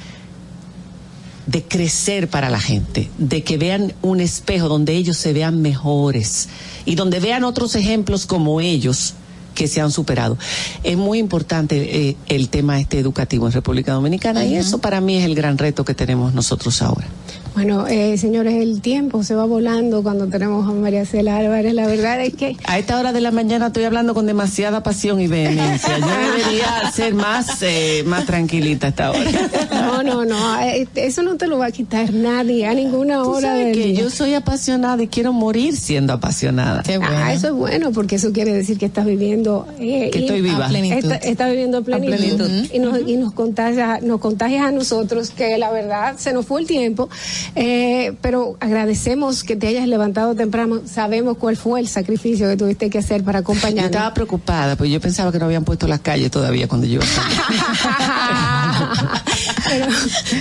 de 1.46 1.62
crecer 1.62 2.28
para 2.28 2.48
la 2.48 2.60
gente, 2.60 3.10
de 3.18 3.42
que 3.42 3.58
vean 3.58 3.92
un 4.02 4.20
espejo 4.20 4.68
donde 4.68 4.94
ellos 4.94 5.16
se 5.16 5.32
vean 5.32 5.60
mejores 5.60 6.48
y 6.86 6.94
donde 6.94 7.20
vean 7.20 7.44
otros 7.44 7.74
ejemplos 7.74 8.26
como 8.26 8.60
ellos 8.60 9.14
que 9.54 9.68
se 9.68 9.80
han 9.80 9.90
superado. 9.90 10.38
Es 10.82 10.96
muy 10.96 11.18
importante 11.18 12.08
eh, 12.08 12.16
el 12.28 12.48
tema 12.48 12.80
este 12.80 12.98
educativo 12.98 13.46
en 13.46 13.52
República 13.52 13.92
Dominicana 13.92 14.44
y 14.44 14.56
eso 14.56 14.78
para 14.78 15.00
mí 15.00 15.16
es 15.16 15.24
el 15.24 15.34
gran 15.34 15.58
reto 15.58 15.84
que 15.84 15.94
tenemos 15.94 16.34
nosotros 16.34 16.82
ahora. 16.82 17.06
Bueno, 17.54 17.86
eh, 17.86 18.18
señores, 18.18 18.54
el 18.54 18.80
tiempo 18.80 19.22
se 19.22 19.36
va 19.36 19.44
volando 19.44 20.02
cuando 20.02 20.26
tenemos 20.26 20.68
a 20.68 20.72
María 20.72 21.06
Cela 21.06 21.36
Álvarez. 21.36 21.72
La 21.72 21.86
verdad 21.86 22.20
es 22.20 22.34
que 22.34 22.56
A 22.64 22.80
esta 22.80 22.98
hora 22.98 23.12
de 23.12 23.20
la 23.20 23.30
mañana 23.30 23.68
estoy 23.68 23.84
hablando 23.84 24.12
con 24.12 24.26
demasiada 24.26 24.82
pasión 24.82 25.20
y 25.20 25.28
vehemencia. 25.28 25.98
Yo 26.00 26.06
debería 26.06 26.90
ser 26.92 27.14
más, 27.14 27.62
eh, 27.62 28.02
más 28.06 28.26
tranquilita 28.26 28.88
a 28.88 28.90
esta 28.90 29.10
hora. 29.12 29.30
no, 29.70 30.02
no, 30.02 30.24
no, 30.24 30.60
eh, 30.62 30.88
eso 30.96 31.22
no 31.22 31.36
te 31.36 31.46
lo 31.46 31.58
va 31.58 31.66
a 31.66 31.70
quitar 31.70 32.12
nadie 32.12 32.66
a 32.66 32.74
ninguna 32.74 33.22
Tú 33.22 33.30
hora 33.30 33.48
sabes 33.50 33.66
del 33.66 33.74
que 33.76 33.84
día. 33.86 34.00
yo 34.00 34.10
soy 34.10 34.34
apasionada 34.34 35.00
y 35.00 35.06
quiero 35.06 35.32
morir 35.32 35.76
siendo 35.76 36.12
apasionada. 36.12 36.82
Ah, 37.02 37.32
eso 37.32 37.46
es 37.46 37.52
bueno 37.52 37.92
porque 37.92 38.16
eso 38.16 38.32
quiere 38.32 38.52
decir 38.52 38.78
que 38.78 38.86
estás 38.86 39.06
viviendo 39.06 39.68
eh, 39.78 40.10
Que 40.12 40.18
estoy 40.18 40.40
viva. 40.40 40.66
A 40.66 40.68
plenitud. 40.70 41.12
Está- 41.12 41.28
Estás 41.28 41.50
viviendo 41.52 41.78
a 41.78 41.82
plenitud, 41.82 42.16
plenitud. 42.16 42.74
y 42.74 42.78
nos 42.80 42.98
y 43.08 43.16
nos 43.16 43.32
contagias 43.32 44.02
nos 44.02 44.18
contagias 44.18 44.66
a 44.66 44.72
nosotros 44.72 45.30
que 45.30 45.56
la 45.56 45.70
verdad 45.70 46.16
se 46.18 46.32
nos 46.32 46.46
fue 46.46 46.60
el 46.60 46.66
tiempo, 46.66 47.08
eh, 47.54 48.12
pero 48.20 48.56
agradecemos 48.60 49.44
que 49.44 49.56
te 49.56 49.68
hayas 49.68 49.88
levantado 49.88 50.34
temprano. 50.34 50.80
Sabemos 50.86 51.36
cuál 51.38 51.56
fue 51.56 51.80
el 51.80 51.88
sacrificio 51.88 52.48
que 52.48 52.56
tuviste 52.56 52.90
que 52.90 52.98
hacer 52.98 53.22
para 53.24 53.40
Yo 53.40 53.42
acompañarnos. 53.42 53.90
estaba 53.90 54.14
preocupada, 54.14 54.76
pues 54.76 54.90
yo 54.90 55.00
pensaba 55.00 55.30
que 55.32 55.38
no 55.38 55.46
habían 55.46 55.64
puesto 55.64 55.86
las 55.86 56.00
calles 56.00 56.30
todavía 56.30 56.68
cuando 56.68 56.86
yo 56.86 56.94
iba 56.94 57.04
a 57.04 57.06
salir. 57.06 57.38
Pero 59.68 59.86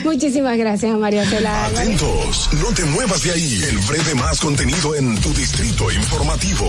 muchísimas 0.03 0.57
gracias 0.57 0.93
a 0.93 0.97
María 0.97 1.25
Cela. 1.25 1.65
Atentos, 1.65 2.49
no 2.61 2.73
te 2.75 2.83
muevas 2.85 3.23
de 3.23 3.31
ahí. 3.31 3.61
El 3.69 3.77
breve 3.79 4.15
más 4.15 4.39
contenido 4.39 4.95
en 4.95 5.19
tu 5.21 5.33
distrito 5.33 5.91
informativo. 5.91 6.65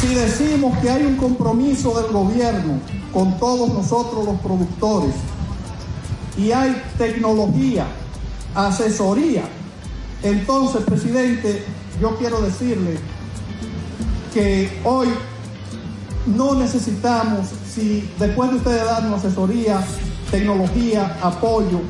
Si 0.00 0.08
decimos 0.14 0.78
que 0.78 0.90
hay 0.90 1.04
un 1.04 1.16
compromiso 1.16 2.00
del 2.00 2.12
gobierno 2.12 2.80
con 3.12 3.38
todos 3.38 3.72
nosotros 3.74 4.24
los 4.24 4.40
productores 4.40 5.12
y 6.38 6.52
hay 6.52 6.80
tecnología, 6.96 7.86
asesoría, 8.54 9.44
entonces, 10.22 10.82
presidente, 10.82 11.64
yo 12.00 12.16
quiero 12.16 12.40
decirle 12.42 12.98
que 14.34 14.70
hoy 14.84 15.08
no 16.26 16.54
necesitamos, 16.54 17.48
si 17.66 18.08
después 18.18 18.50
de 18.50 18.56
ustedes 18.58 18.84
darnos 18.84 19.24
asesoría, 19.24 19.82
tecnología, 20.30 21.18
apoyo, 21.22 21.80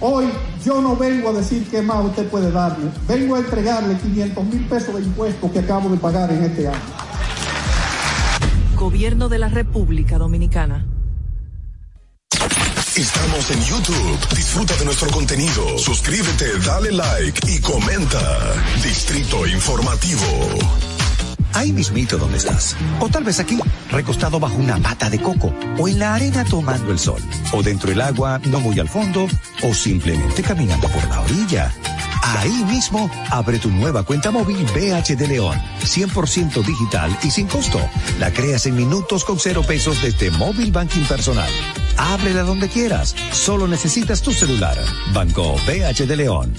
hoy 0.00 0.26
yo 0.64 0.80
no 0.80 0.96
vengo 0.96 1.28
a 1.28 1.32
decir 1.32 1.66
qué 1.70 1.82
más 1.82 2.04
usted 2.04 2.26
puede 2.28 2.50
darle, 2.50 2.90
vengo 3.06 3.36
a 3.36 3.40
entregarle 3.40 3.96
500 3.96 4.44
mil 4.44 4.64
pesos 4.66 4.94
de 4.94 5.02
impuestos 5.02 5.50
que 5.50 5.58
acabo 5.58 5.90
de 5.90 5.98
pagar 5.98 6.32
en 6.32 6.44
este 6.44 6.68
año. 6.68 6.78
Gobierno 8.76 9.28
de 9.28 9.38
la 9.38 9.48
República 9.48 10.18
Dominicana. 10.18 10.86
Estamos 12.96 13.50
en 13.50 13.62
YouTube. 13.62 14.18
Disfruta 14.36 14.76
de 14.76 14.84
nuestro 14.84 15.10
contenido. 15.10 15.78
Suscríbete, 15.78 16.58
dale 16.58 16.92
like 16.92 17.50
y 17.50 17.58
comenta. 17.58 18.20
Distrito 18.82 19.46
Informativo. 19.46 20.20
Ahí 21.54 21.72
mismito 21.72 22.18
donde 22.18 22.36
estás. 22.36 22.76
O 23.00 23.08
tal 23.08 23.24
vez 23.24 23.40
aquí, 23.40 23.58
recostado 23.90 24.38
bajo 24.38 24.56
una 24.56 24.76
mata 24.76 25.08
de 25.08 25.22
coco. 25.22 25.54
O 25.78 25.88
en 25.88 26.00
la 26.00 26.14
arena 26.14 26.44
tomando 26.44 26.92
el 26.92 26.98
sol. 26.98 27.22
O 27.52 27.62
dentro 27.62 27.88
del 27.88 28.02
agua, 28.02 28.38
no 28.44 28.60
muy 28.60 28.78
al 28.78 28.90
fondo. 28.90 29.26
O 29.62 29.72
simplemente 29.72 30.42
caminando 30.42 30.86
por 30.88 31.08
la 31.08 31.22
orilla. 31.22 31.72
Ahí 32.22 32.62
mismo, 32.64 33.10
abre 33.30 33.58
tu 33.58 33.70
nueva 33.70 34.02
cuenta 34.02 34.30
móvil 34.30 34.66
BH 34.66 35.16
de 35.16 35.28
León. 35.28 35.58
100% 35.82 36.62
digital 36.62 37.16
y 37.22 37.30
sin 37.30 37.46
costo. 37.46 37.80
La 38.18 38.30
creas 38.30 38.66
en 38.66 38.76
minutos 38.76 39.24
con 39.24 39.38
cero 39.40 39.62
pesos 39.66 40.02
desde 40.02 40.30
Móvil 40.30 40.70
Banking 40.72 41.04
Personal. 41.04 41.50
Ábrela 42.02 42.42
donde 42.42 42.68
quieras. 42.68 43.14
Solo 43.30 43.68
necesitas 43.68 44.22
tu 44.22 44.32
celular. 44.32 44.76
Banco 45.14 45.54
BH 45.66 46.04
de 46.06 46.16
León. 46.16 46.52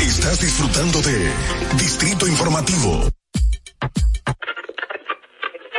Estás 0.00 0.40
disfrutando 0.40 1.00
de 1.00 1.32
Distrito 1.78 2.26
Informativo. 2.26 3.08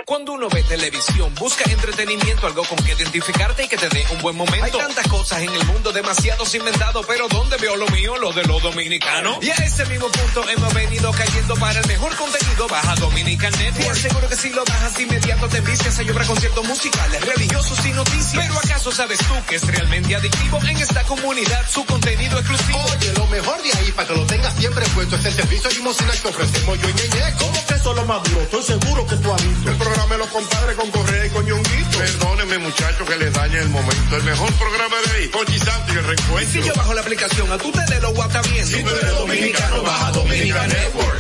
Cuando 0.10 0.32
uno 0.32 0.50
ve 0.50 0.64
televisión, 0.64 1.32
busca 1.36 1.70
entretenimiento, 1.70 2.48
algo 2.48 2.64
con 2.64 2.80
que 2.84 2.94
identificarte 2.94 3.66
y 3.66 3.68
que 3.68 3.78
te 3.78 3.90
dé 3.90 4.04
un 4.10 4.20
buen 4.24 4.36
momento. 4.36 4.66
Hay 4.66 4.72
tantas 4.72 5.08
cosas 5.08 5.44
en 5.44 5.54
el 5.54 5.64
mundo, 5.66 5.92
demasiados 5.92 6.56
inventados, 6.56 7.06
pero 7.06 7.28
¿dónde 7.28 7.58
veo 7.58 7.76
lo 7.76 7.88
mío? 7.90 8.18
Lo 8.18 8.34
de 8.34 8.44
los 8.46 8.60
dominicanos. 8.64 9.38
Y 9.44 9.52
a 9.52 9.54
ese 9.54 9.86
mismo 9.86 10.10
punto 10.10 10.50
hemos 10.50 10.74
venido 10.74 11.12
cayendo 11.12 11.54
para 11.58 11.80
el 11.80 11.88
mejor 11.88 12.16
contenido. 12.16 12.68
Baja 12.68 12.96
Dominican 12.96 13.52
Network. 13.52 13.86
Te 13.86 13.90
aseguro 13.92 14.30
que 14.30 14.36
si 14.36 14.50
lo 14.50 14.66
bajas 14.66 14.98
de 14.98 15.04
inmediato 15.04 15.48
te 15.48 15.58
envicias 15.58 16.00
a 16.00 16.02
llorar 16.02 16.26
conciertos 16.26 16.66
musicales, 16.66 17.26
religiosos 17.26 17.86
y 17.86 17.92
noticias. 17.92 18.48
Pero 18.48 18.58
¿acaso 18.58 18.92
sabes 18.92 19.20
tú 19.20 19.36
que 19.48 19.58
es 19.58 19.68
realmente 19.68 20.16
adictivo 20.16 20.60
en 20.64 20.78
esta 20.78 21.04
comunidad 21.04 21.70
su 21.70 21.86
contenido 21.86 22.40
exclusivo? 22.40 22.80
Oye, 22.98 23.14
lo 23.14 23.28
mejor 23.28 23.62
de 23.62 23.74
ahí 23.74 23.92
para 23.92 24.08
que 24.08 24.16
lo 24.16 24.26
tengas 24.26 24.56
siempre 24.56 24.88
puesto 24.96 25.18
es 25.18 25.26
el 25.26 25.34
servicio 25.34 25.70
limosina 25.70 26.14
que 26.14 26.28
ofrecemos 26.30 26.82
yo 26.82 26.90
y 26.90 26.94
Ñeñe. 26.94 27.36
¿Cómo 27.38 27.66
que 27.68 27.74
eso 27.76 27.92
es 27.92 27.96
lo 27.96 28.06
más 28.08 28.24
duro? 28.24 28.42
Estoy 28.42 28.64
seguro 28.64 29.06
que 29.06 29.16
tú 29.18 29.32
has 29.32 29.48
visto. 29.48 29.70
El 29.70 29.78
programa 29.78 29.99
de 30.08 30.18
los 30.18 30.28
compadres 30.30 30.76
con 30.76 30.90
Correa 30.92 31.26
y 31.26 31.30
con 31.30 31.46
Ñonguito. 31.46 31.98
Perdónenme, 31.98 32.58
muchachos, 32.60 33.08
que 33.08 33.16
les 33.18 33.34
dañe 33.34 33.60
el 33.60 33.70
momento. 33.70 34.16
El 34.18 34.24
mejor 34.24 34.52
programa 34.54 34.96
de 35.06 35.12
ahí, 35.18 35.30
Santo 35.60 35.94
y 35.94 35.98
el 35.98 36.04
Y 36.04 36.08
reencuentro. 36.08 36.62
si 36.62 36.68
yo 36.68 36.74
bajo 36.76 36.94
la 36.94 37.02
aplicación, 37.02 37.52
a 37.52 37.58
tú 37.58 37.72
te 37.72 37.94
de 37.94 38.02
lo 38.02 38.14
guata 38.14 38.42
viendo. 38.42 38.78
Si 38.78 38.84
tú 38.84 38.90
eres 38.90 39.18
dominicano, 39.18 39.84
baja 39.84 40.12
Dominica 40.12 40.68
Network. 40.68 41.20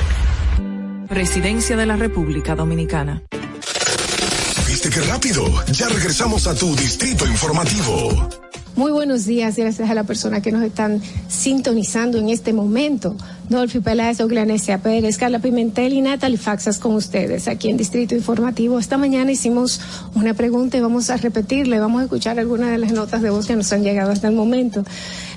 Presidencia 1.09 1.75
de 1.77 1.85
la 1.85 1.95
República 1.95 2.56
Dominicana. 2.56 3.22
¿Viste 4.67 4.90
qué 4.90 5.01
rápido? 5.01 5.66
Ya 5.67 5.90
regresamos 5.90 6.48
a 6.48 6.56
tu 6.56 6.75
distrito 6.75 7.25
informativo. 7.25 8.30
Muy 8.80 8.93
buenos 8.93 9.25
días, 9.25 9.58
gracias 9.58 9.90
a 9.90 9.93
la 9.93 10.06
persona 10.06 10.41
que 10.41 10.53
nos 10.53 10.64
están 10.64 11.01
sintonizando 11.27 12.17
en 12.17 12.30
este 12.30 12.53
momento. 12.53 13.14
Dolphy 13.49 13.82
Peláez, 13.82 14.22
Oglanesia 14.22 14.77
Pérez, 14.77 15.17
Carla 15.17 15.40
Pimentel 15.40 15.91
y 15.91 15.99
Natalie 15.99 16.38
Faxas 16.38 16.80
con 16.80 16.95
ustedes 16.95 17.49
aquí 17.49 17.67
en 17.67 17.75
Distrito 17.75 18.16
Informativo. 18.16 18.80
Esta 18.80 18.98
mañana 18.98 19.33
hicimos 19.33 19.82
una 20.16 20.33
pregunta 20.33 20.77
y 20.77 20.80
vamos 20.80 21.09
a 21.09 21.17
repetirle, 21.17 21.77
vamos 21.77 21.99
a 21.99 22.03
escuchar 22.06 22.40
algunas 22.40 22.72
de 22.72 22.77
las 22.77 22.93
notas 22.93 23.22
de 23.22 23.30
voz 23.30 23.48
que 23.48 23.58
nos 23.58 23.69
han 23.74 23.83
llegado 23.83 24.11
hasta 24.11 24.30
el 24.30 24.35
momento. 24.35 24.85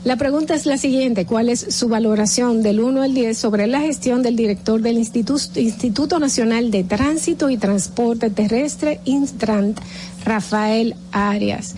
La 0.05 0.15
pregunta 0.15 0.55
es 0.55 0.65
la 0.65 0.79
siguiente, 0.79 1.27
¿cuál 1.27 1.49
es 1.49 1.67
su 1.75 1.89
valoración 1.89 2.63
del 2.63 2.79
1 2.79 3.03
al 3.03 3.13
10 3.13 3.37
sobre 3.37 3.67
la 3.67 3.81
gestión 3.81 4.23
del 4.23 4.37
director 4.37 4.81
del 4.83 4.99
Instituto, 4.99 5.59
Instituto 5.59 6.21
Nacional 6.21 6.71
de 6.71 6.85
Tránsito 6.85 7.51
y 7.51 7.57
Transporte 7.57 8.31
Terrestre, 8.31 9.01
Intrant, 9.05 9.81
Rafael 10.25 10.95
Arias? 11.11 11.75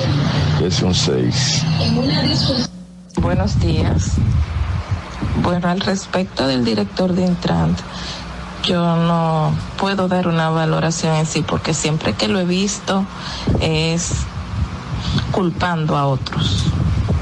es 0.62 0.83
un 0.83 0.94
6. 0.94 1.62
Buenos 3.20 3.60
días. 3.60 4.12
Bueno, 5.43 5.68
al 5.68 5.81
respecto 5.81 6.47
del 6.47 6.65
director 6.65 7.12
de 7.12 7.23
Intrant, 7.23 7.78
yo 8.65 8.97
no 8.97 9.52
puedo 9.76 10.09
dar 10.09 10.26
una 10.26 10.49
valoración 10.49 11.17
en 11.17 11.26
sí 11.26 11.43
porque 11.43 11.75
siempre 11.75 12.15
que 12.15 12.28
lo 12.28 12.39
he 12.39 12.44
visto 12.44 13.05
es 13.60 14.12
culpando 15.33 15.97
a 15.97 16.07
otros. 16.07 16.65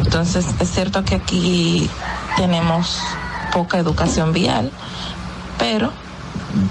Entonces, 0.00 0.46
es 0.60 0.70
cierto 0.70 1.04
que 1.04 1.16
aquí 1.16 1.88
tenemos 2.36 3.00
poca 3.52 3.78
educación 3.78 4.32
vial, 4.32 4.70
pero 5.58 5.90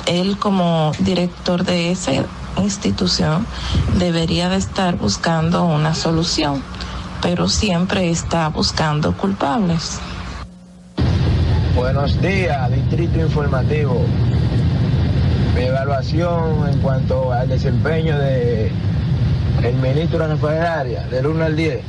él 0.06 0.38
como 0.38 0.92
director 1.00 1.64
de 1.64 1.92
esa 1.92 2.12
institución 2.58 3.46
debería 3.98 4.50
de 4.50 4.58
estar 4.58 4.96
buscando 4.96 5.64
una 5.64 5.96
solución, 5.96 6.64
pero 7.22 7.50
siempre 7.50 8.10
está 8.10 8.48
buscando 8.50 9.18
culpables. 9.18 10.00
Buenos 11.76 12.22
días, 12.22 12.70
Distrito 12.70 13.20
Informativo. 13.20 14.06
Mi 15.56 15.64
evaluación 15.64 16.68
en 16.70 16.80
cuanto 16.80 17.32
al 17.32 17.48
desempeño 17.48 18.18
de 18.20 18.70
el 19.64 19.76
ministro 19.76 20.28
Rafael 20.28 20.66
Arias, 20.66 21.10
del 21.10 21.28
1 21.28 21.46
al 21.46 21.56
10, 21.56 21.80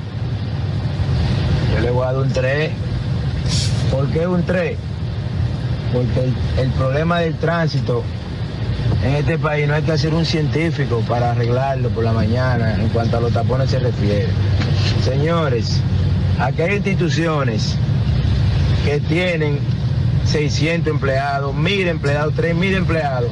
yo 1.75 1.81
le 1.81 1.91
voy 1.91 2.05
a 2.05 2.13
dar 2.13 2.17
un 2.19 2.29
3. 2.29 2.71
¿Por 3.91 4.07
qué 4.11 4.27
un 4.27 4.45
3? 4.45 4.77
Porque 5.93 6.33
el, 6.63 6.71
problema 6.71 7.19
del 7.19 7.35
tránsito 7.35 8.05
en 9.05 9.15
este 9.17 9.37
país 9.37 9.67
no 9.67 9.75
hay 9.75 9.83
que 9.83 9.99
ser 9.99 10.15
un 10.15 10.25
científico 10.25 11.03
para 11.09 11.33
arreglarlo 11.33 11.89
por 11.89 12.05
la 12.05 12.13
mañana 12.13 12.77
en 12.77 12.89
cuanto 12.91 13.17
a 13.17 13.21
los 13.21 13.33
tapones 13.33 13.71
se 13.71 13.81
refiere. 13.81 14.29
Señores, 15.03 15.81
aquí 16.39 16.63
hay 16.63 16.77
instituciones 16.77 17.77
que 18.85 19.01
tienen 19.01 19.59
600 20.27 20.93
empleados, 20.93 21.55
1000 21.55 21.89
empleados, 21.89 22.35
3000 22.35 22.75
empleados 22.75 23.31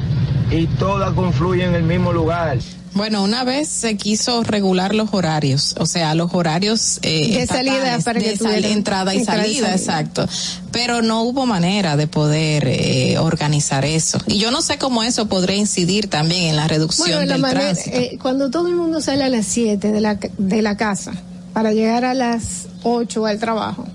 y 0.51 0.67
todas 0.67 1.13
confluyen 1.13 1.69
en 1.69 1.75
el 1.75 1.83
mismo 1.83 2.11
lugar. 2.13 2.57
Bueno, 2.93 3.23
una 3.23 3.45
vez 3.45 3.69
se 3.69 3.95
quiso 3.95 4.43
regular 4.43 4.93
los 4.93 5.13
horarios, 5.13 5.75
o 5.79 5.85
sea, 5.85 6.13
los 6.13 6.33
horarios 6.33 6.99
eh, 7.03 7.37
De 7.39 7.47
salida 7.47 7.95
que 7.95 8.01
sal- 8.01 8.17
entrada 8.17 8.59
y 8.67 8.71
entrada 8.73 9.15
y 9.15 9.23
salida, 9.23 9.71
exacto. 9.73 10.27
Pero 10.73 11.01
no 11.01 11.21
hubo 11.23 11.45
manera 11.45 11.95
de 11.95 12.07
poder 12.07 12.65
eh, 12.67 13.17
organizar 13.17 13.85
eso. 13.85 14.17
Y 14.27 14.39
yo 14.39 14.51
no 14.51 14.61
sé 14.61 14.77
cómo 14.77 15.03
eso 15.03 15.27
podría 15.29 15.55
incidir 15.55 16.09
también 16.09 16.49
en 16.49 16.55
la 16.57 16.67
reducción 16.67 17.07
Bueno, 17.07 17.25
la 17.25 17.33
del 17.33 17.41
manera, 17.41 17.61
tránsito. 17.71 17.95
eh, 17.97 18.17
cuando 18.21 18.49
todo 18.51 18.67
el 18.67 18.75
mundo 18.75 18.99
sale 18.99 19.23
a 19.23 19.29
las 19.29 19.45
7 19.45 19.89
de 19.93 20.01
la, 20.01 20.15
de 20.37 20.61
la 20.61 20.75
casa 20.75 21.13
para 21.53 21.71
llegar 21.71 22.03
a 22.03 22.13
las 22.13 22.67
8 22.83 23.25
al 23.25 23.39
trabajo, 23.39 23.87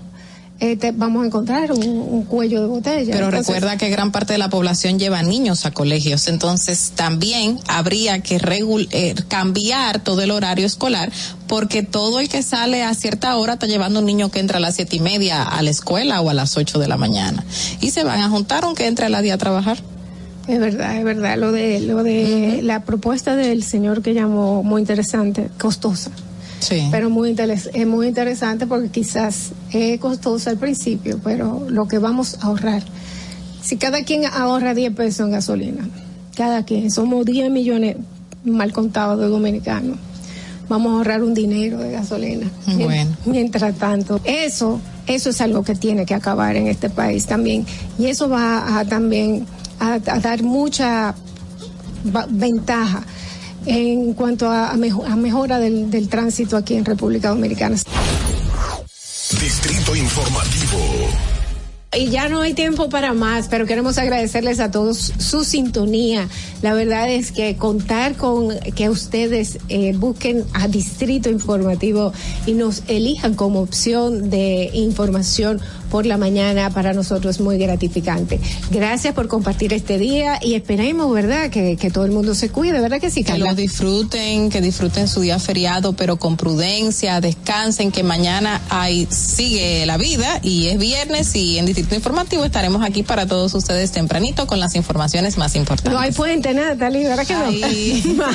eh, 0.59 0.75
te- 0.75 0.91
vamos 0.91 1.23
a 1.23 1.27
encontrar 1.27 1.71
un, 1.71 1.85
un 1.87 2.23
cuello 2.23 2.61
de 2.61 2.67
botella. 2.67 3.11
Pero 3.13 3.25
Entonces, 3.25 3.47
recuerda 3.55 3.77
que 3.77 3.89
gran 3.89 4.11
parte 4.11 4.33
de 4.33 4.39
la 4.39 4.49
población 4.49 4.97
lleva 4.99 5.21
niños 5.23 5.65
a 5.65 5.71
colegios, 5.71 6.27
entonces 6.27 6.93
también 6.95 7.59
habría 7.67 8.21
que 8.21 8.39
regul- 8.39 8.87
eh, 8.91 9.13
cambiar 9.27 9.99
todo 10.03 10.21
el 10.21 10.31
horario 10.31 10.65
escolar, 10.65 11.11
porque 11.47 11.83
todo 11.83 12.19
el 12.19 12.27
que 12.29 12.41
sale 12.43 12.83
a 12.83 12.93
cierta 12.93 13.35
hora 13.37 13.53
está 13.53 13.67
llevando 13.67 13.99
un 13.99 14.05
niño 14.05 14.31
que 14.31 14.39
entra 14.39 14.57
a 14.57 14.61
las 14.61 14.75
siete 14.75 14.95
y 14.95 14.99
media 14.99 15.43
a 15.43 15.61
la 15.61 15.69
escuela 15.69 16.21
o 16.21 16.29
a 16.29 16.33
las 16.33 16.57
ocho 16.57 16.79
de 16.79 16.87
la 16.87 16.97
mañana, 16.97 17.43
y 17.81 17.91
se 17.91 18.03
van 18.03 18.21
a 18.21 18.29
juntar 18.29 18.63
aunque 18.65 18.87
entre 18.87 19.05
a 19.05 19.09
las 19.09 19.21
10 19.21 19.35
a 19.35 19.37
trabajar. 19.37 19.77
Es 20.47 20.59
verdad, 20.59 20.95
es 20.97 21.03
verdad. 21.03 21.37
Lo 21.37 21.51
de, 21.51 21.81
lo 21.81 22.03
de 22.03 22.61
la 22.63 22.83
propuesta 22.83 23.35
del 23.35 23.63
señor 23.63 24.01
que 24.01 24.13
llamó 24.13 24.63
muy 24.63 24.79
interesante, 24.81 25.49
costosa. 25.59 26.09
Sí. 26.59 26.87
Pero 26.91 27.09
muy 27.09 27.29
interes- 27.33 27.69
es 27.73 27.85
muy 27.87 28.07
interesante 28.07 28.65
porque 28.67 28.89
quizás 28.89 29.51
es 29.71 29.99
costosa 29.99 30.49
al 30.49 30.57
principio, 30.57 31.19
pero 31.23 31.65
lo 31.69 31.87
que 31.87 31.99
vamos 31.99 32.37
a 32.41 32.47
ahorrar. 32.47 32.83
Si 33.61 33.77
cada 33.77 34.03
quien 34.03 34.25
ahorra 34.25 34.73
10 34.73 34.93
pesos 34.95 35.25
en 35.27 35.31
gasolina, 35.31 35.87
cada 36.35 36.63
quien, 36.63 36.89
somos 36.91 37.25
10 37.25 37.51
millones 37.51 37.97
mal 38.43 38.71
contados 38.71 39.19
de 39.19 39.27
dominicanos, 39.27 39.97
vamos 40.69 40.93
a 40.93 40.97
ahorrar 40.97 41.23
un 41.23 41.33
dinero 41.33 41.77
de 41.79 41.91
gasolina. 41.91 42.49
Bueno. 42.77 43.15
Mientras 43.25 43.75
tanto, 43.75 44.19
eso, 44.23 44.79
eso 45.05 45.29
es 45.29 45.41
algo 45.41 45.63
que 45.63 45.75
tiene 45.75 46.05
que 46.05 46.13
acabar 46.13 46.55
en 46.55 46.67
este 46.67 46.89
país 46.89 47.25
también. 47.25 47.65
Y 47.99 48.05
eso 48.07 48.29
va 48.29 48.79
a 48.79 48.85
también 48.85 49.45
a, 49.79 49.93
a 49.93 50.19
dar 50.19 50.43
mucha 50.43 51.13
ventaja 52.29 53.03
en 53.65 54.13
cuanto 54.13 54.47
a, 54.49 54.71
a 54.71 54.75
mejo- 54.77 55.05
a 55.05 55.15
mejora 55.15 55.59
del, 55.59 55.89
del 55.91 56.07
tránsito 56.09 56.55
aquí 56.57 56.75
en 56.75 56.85
República 56.85 57.29
Dominicana. 57.29 57.77
Y 61.97 62.09
ya 62.09 62.29
no 62.29 62.41
hay 62.41 62.53
tiempo 62.53 62.89
para 62.89 63.13
más, 63.13 63.47
pero 63.47 63.65
queremos 63.65 63.97
agradecerles 63.97 64.59
a 64.59 64.69
todos 64.69 65.13
su 65.17 65.43
sintonía. 65.43 66.29
La 66.61 66.73
verdad 66.73 67.09
es 67.09 67.31
que 67.31 67.55
contar 67.55 68.15
con 68.15 68.57
que 68.75 68.89
ustedes 68.89 69.57
eh, 69.69 69.93
busquen 69.97 70.45
a 70.53 70.67
Distrito 70.67 71.29
Informativo 71.29 72.13
y 72.45 72.53
nos 72.53 72.83
elijan 72.87 73.33
como 73.33 73.61
opción 73.61 74.29
de 74.29 74.69
información 74.73 75.59
por 75.89 76.05
la 76.05 76.17
mañana 76.17 76.69
para 76.69 76.93
nosotros 76.93 77.37
es 77.37 77.41
muy 77.41 77.57
gratificante. 77.57 78.39
Gracias 78.71 79.13
por 79.13 79.27
compartir 79.27 79.73
este 79.73 79.97
día 79.97 80.39
y 80.41 80.53
esperemos, 80.55 81.11
¿verdad?, 81.13 81.49
que, 81.49 81.77
que 81.77 81.89
todo 81.89 82.05
el 82.05 82.11
mundo 82.11 82.35
se 82.35 82.49
cuide, 82.49 82.79
¿verdad 82.79 82.99
que 82.99 83.09
sí, 83.09 83.23
Que 83.23 83.31
Carla? 83.31 83.51
lo 83.51 83.55
disfruten, 83.55 84.49
que 84.49 84.61
disfruten 84.61 85.07
su 85.07 85.21
día 85.21 85.39
feriado, 85.39 85.93
pero 85.93 86.17
con 86.17 86.37
prudencia, 86.37 87.21
descansen, 87.21 87.91
que 87.91 88.03
mañana 88.03 88.61
hay, 88.69 89.07
sigue 89.09 89.85
la 89.85 89.97
vida 89.97 90.39
y 90.43 90.67
es 90.67 90.77
viernes 90.77 91.33
y 91.35 91.57
en 91.57 91.65
Distrito 91.87 92.05
Informativo 92.05 92.43
estaremos 92.43 92.83
aquí 92.83 93.01
para 93.01 93.25
todos 93.27 93.53
ustedes 93.53 93.93
tempranito 93.93 94.45
con 94.45 94.59
las 94.59 94.75
informaciones 94.75 95.37
más 95.37 95.55
importantes. 95.55 95.93
No 95.93 95.97
hay 95.97 96.11
puente, 96.11 96.53
Natalie, 96.53 97.07
¿verdad 97.07 97.25
que 97.25 97.33
no? 97.33 98.17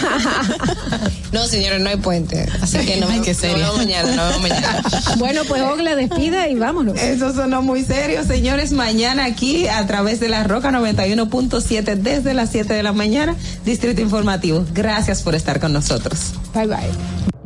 No, 1.32 1.46
señores, 1.46 1.80
no 1.80 1.90
hay 1.90 1.96
puente. 1.96 2.46
Así 2.62 2.78
que 2.78 2.96
no, 2.98 3.08
Ay, 3.08 3.18
nos 3.18 3.36
serio. 3.36 3.58
vemos 3.58 3.76
mañana, 3.76 4.16
nos 4.16 4.28
vemos 4.28 4.40
mañana. 4.42 4.82
bueno, 5.18 5.42
pues 5.46 5.60
Ogla 5.62 5.96
despida 5.96 6.48
y 6.48 6.54
vámonos. 6.54 6.98
Eso 6.98 7.34
sonó 7.34 7.60
muy 7.60 7.84
serio, 7.84 8.24
señores. 8.24 8.72
Mañana 8.72 9.26
aquí 9.26 9.66
a 9.66 9.86
través 9.86 10.18
de 10.18 10.30
la 10.30 10.44
Roca 10.44 10.70
91.7 10.70 11.96
desde 11.96 12.32
las 12.32 12.50
7 12.50 12.72
de 12.72 12.82
la 12.82 12.94
mañana, 12.94 13.36
Distrito 13.66 14.00
Informativo. 14.00 14.64
Gracias 14.72 15.22
por 15.22 15.34
estar 15.34 15.60
con 15.60 15.74
nosotros. 15.74 16.32
Bye 16.54 16.68
bye. 16.68 17.41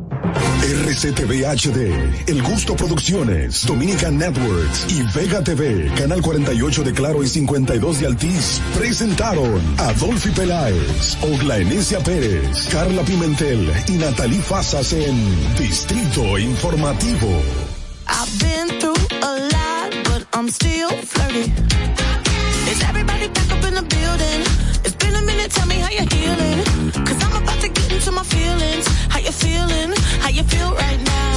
RCTV 0.61 1.45
HD, 1.45 2.29
El 2.29 2.41
Gusto 2.41 2.75
Producciones, 2.75 3.65
Dominican 3.65 4.17
Networks 4.17 4.85
y 4.89 5.03
Vega 5.17 5.43
TV, 5.43 5.91
Canal 5.95 6.21
48 6.21 6.83
de 6.83 6.93
Claro 6.93 7.23
y 7.23 7.27
52 7.27 7.99
de 7.99 8.07
Altiz, 8.07 8.61
presentaron 8.75 9.61
a 9.77 9.93
Dolphy 9.93 10.29
Peláez, 10.31 11.17
Ogla 11.21 11.57
Enesia 11.59 11.99
Pérez, 11.99 12.67
Carla 12.71 13.03
Pimentel 13.03 13.71
y 13.87 13.93
Natalie 13.93 14.41
Fasas 14.41 14.93
en 14.93 15.55
Distrito 15.57 16.37
Informativo. 16.37 17.27
I've 18.07 18.39
been 18.39 18.79
through 18.79 18.95
a 19.21 19.39
lot, 19.51 20.03
but 20.05 20.27
I'm 20.33 20.49
still? 20.49 20.89
Been 25.07 25.15
a 25.15 25.21
minute, 25.21 25.51
tell 25.51 25.67
me 25.67 25.75
how 25.75 25.89
you're 25.89 26.11
healing. 26.11 26.91
Cause 26.91 27.23
I'm 27.23 27.41
about 27.41 27.61
to 27.61 27.69
get 27.69 27.93
into 27.93 28.11
my 28.11 28.23
feelings. 28.23 28.87
How 29.07 29.19
you 29.19 29.31
feeling? 29.31 29.93
How 30.19 30.27
you 30.27 30.43
feel 30.43 30.73
right 30.73 31.01
now? 31.01 31.36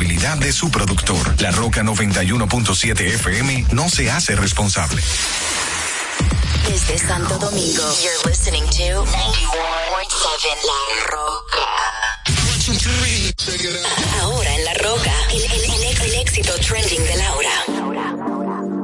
de 0.00 0.50
su 0.50 0.70
productor. 0.70 1.40
La 1.42 1.50
Roca 1.50 1.82
91.7 1.82 3.00
FM 3.00 3.66
no 3.72 3.90
se 3.90 4.10
hace 4.10 4.34
responsable. 4.34 5.02
Desde 6.66 6.96
Santo 6.98 7.36
Domingo, 7.38 7.82
you're 8.02 8.30
listening 8.30 8.64
to 8.64 9.04
91.7 9.04 9.12
La 10.64 11.06
Roca. 11.10 11.66
Ahora 14.22 14.56
en 14.56 14.64
La 14.64 14.74
Roca, 14.74 15.12
el, 15.32 15.42
el 15.42 16.14
éxito 16.14 16.54
trending 16.60 17.04
de 17.04 17.16
Laura. 17.16 18.79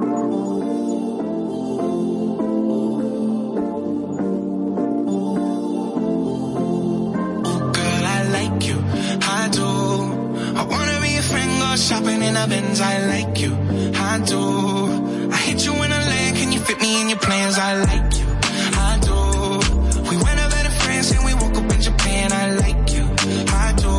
Shopping 11.86 12.20
in 12.20 12.36
ovens. 12.36 12.80
I 12.80 13.06
like 13.06 13.40
you, 13.40 13.54
I 13.94 14.18
do. 14.18 15.30
I 15.30 15.36
hit 15.36 15.64
you 15.64 15.72
in 15.72 15.92
a 15.92 16.02
leg, 16.12 16.34
can 16.34 16.50
you 16.50 16.58
fit 16.58 16.80
me 16.80 17.00
in 17.00 17.08
your 17.10 17.18
plans? 17.18 17.56
I 17.56 17.74
like 17.78 18.12
you, 18.18 18.26
I 18.88 18.98
do. 19.06 19.14
We 20.10 20.16
went 20.16 20.40
over 20.40 20.62
to 20.66 20.72
France 20.82 21.12
and 21.12 21.24
we 21.24 21.34
woke 21.34 21.56
up 21.56 21.72
in 21.72 21.80
Japan, 21.80 22.32
I 22.32 22.50
like 22.56 22.92
you, 22.92 23.04
I 23.64 23.72
do. 23.76 23.94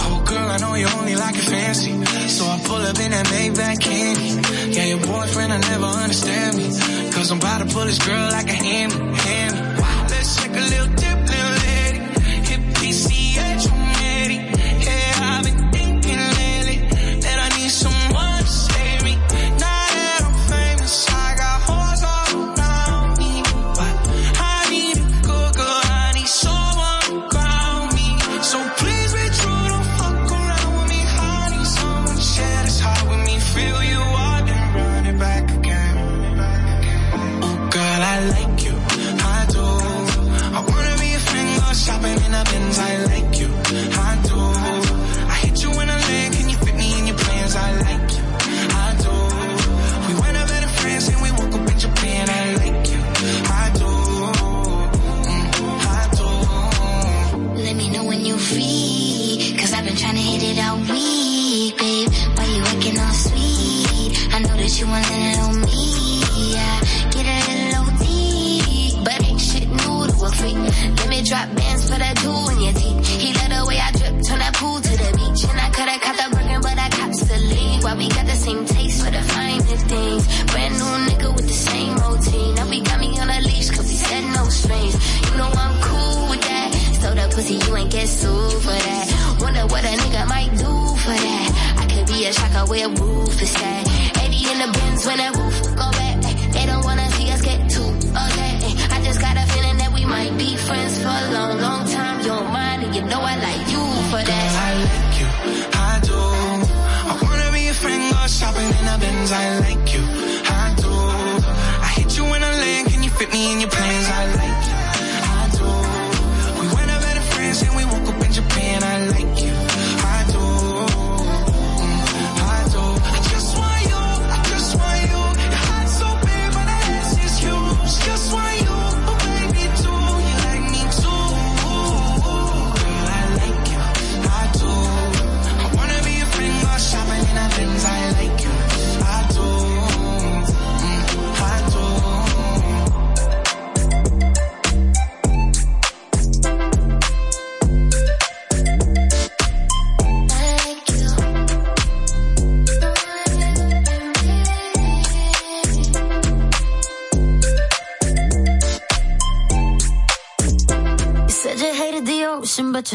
Oh 0.00 0.22
girl, 0.26 0.48
I 0.48 0.56
know 0.62 0.74
you 0.74 0.86
only 0.98 1.14
like 1.14 1.34
it 1.36 1.44
fancy, 1.44 1.92
so 2.28 2.46
I 2.46 2.58
pull 2.64 2.80
up 2.80 2.98
in 2.98 3.10
that 3.10 3.26
Maybach 3.26 3.80
candy. 3.80 4.40
Yeah, 4.74 4.86
your 4.86 5.00
boyfriend, 5.06 5.52
I 5.52 5.58
never 5.58 5.84
understand 5.84 6.56
me, 6.56 6.64
cause 7.12 7.30
I'm 7.30 7.38
about 7.38 7.58
to 7.58 7.74
pull 7.74 7.84
this 7.84 7.98
girl 7.98 8.30
like 8.32 8.48
a 8.48 8.54
him. 8.54 8.90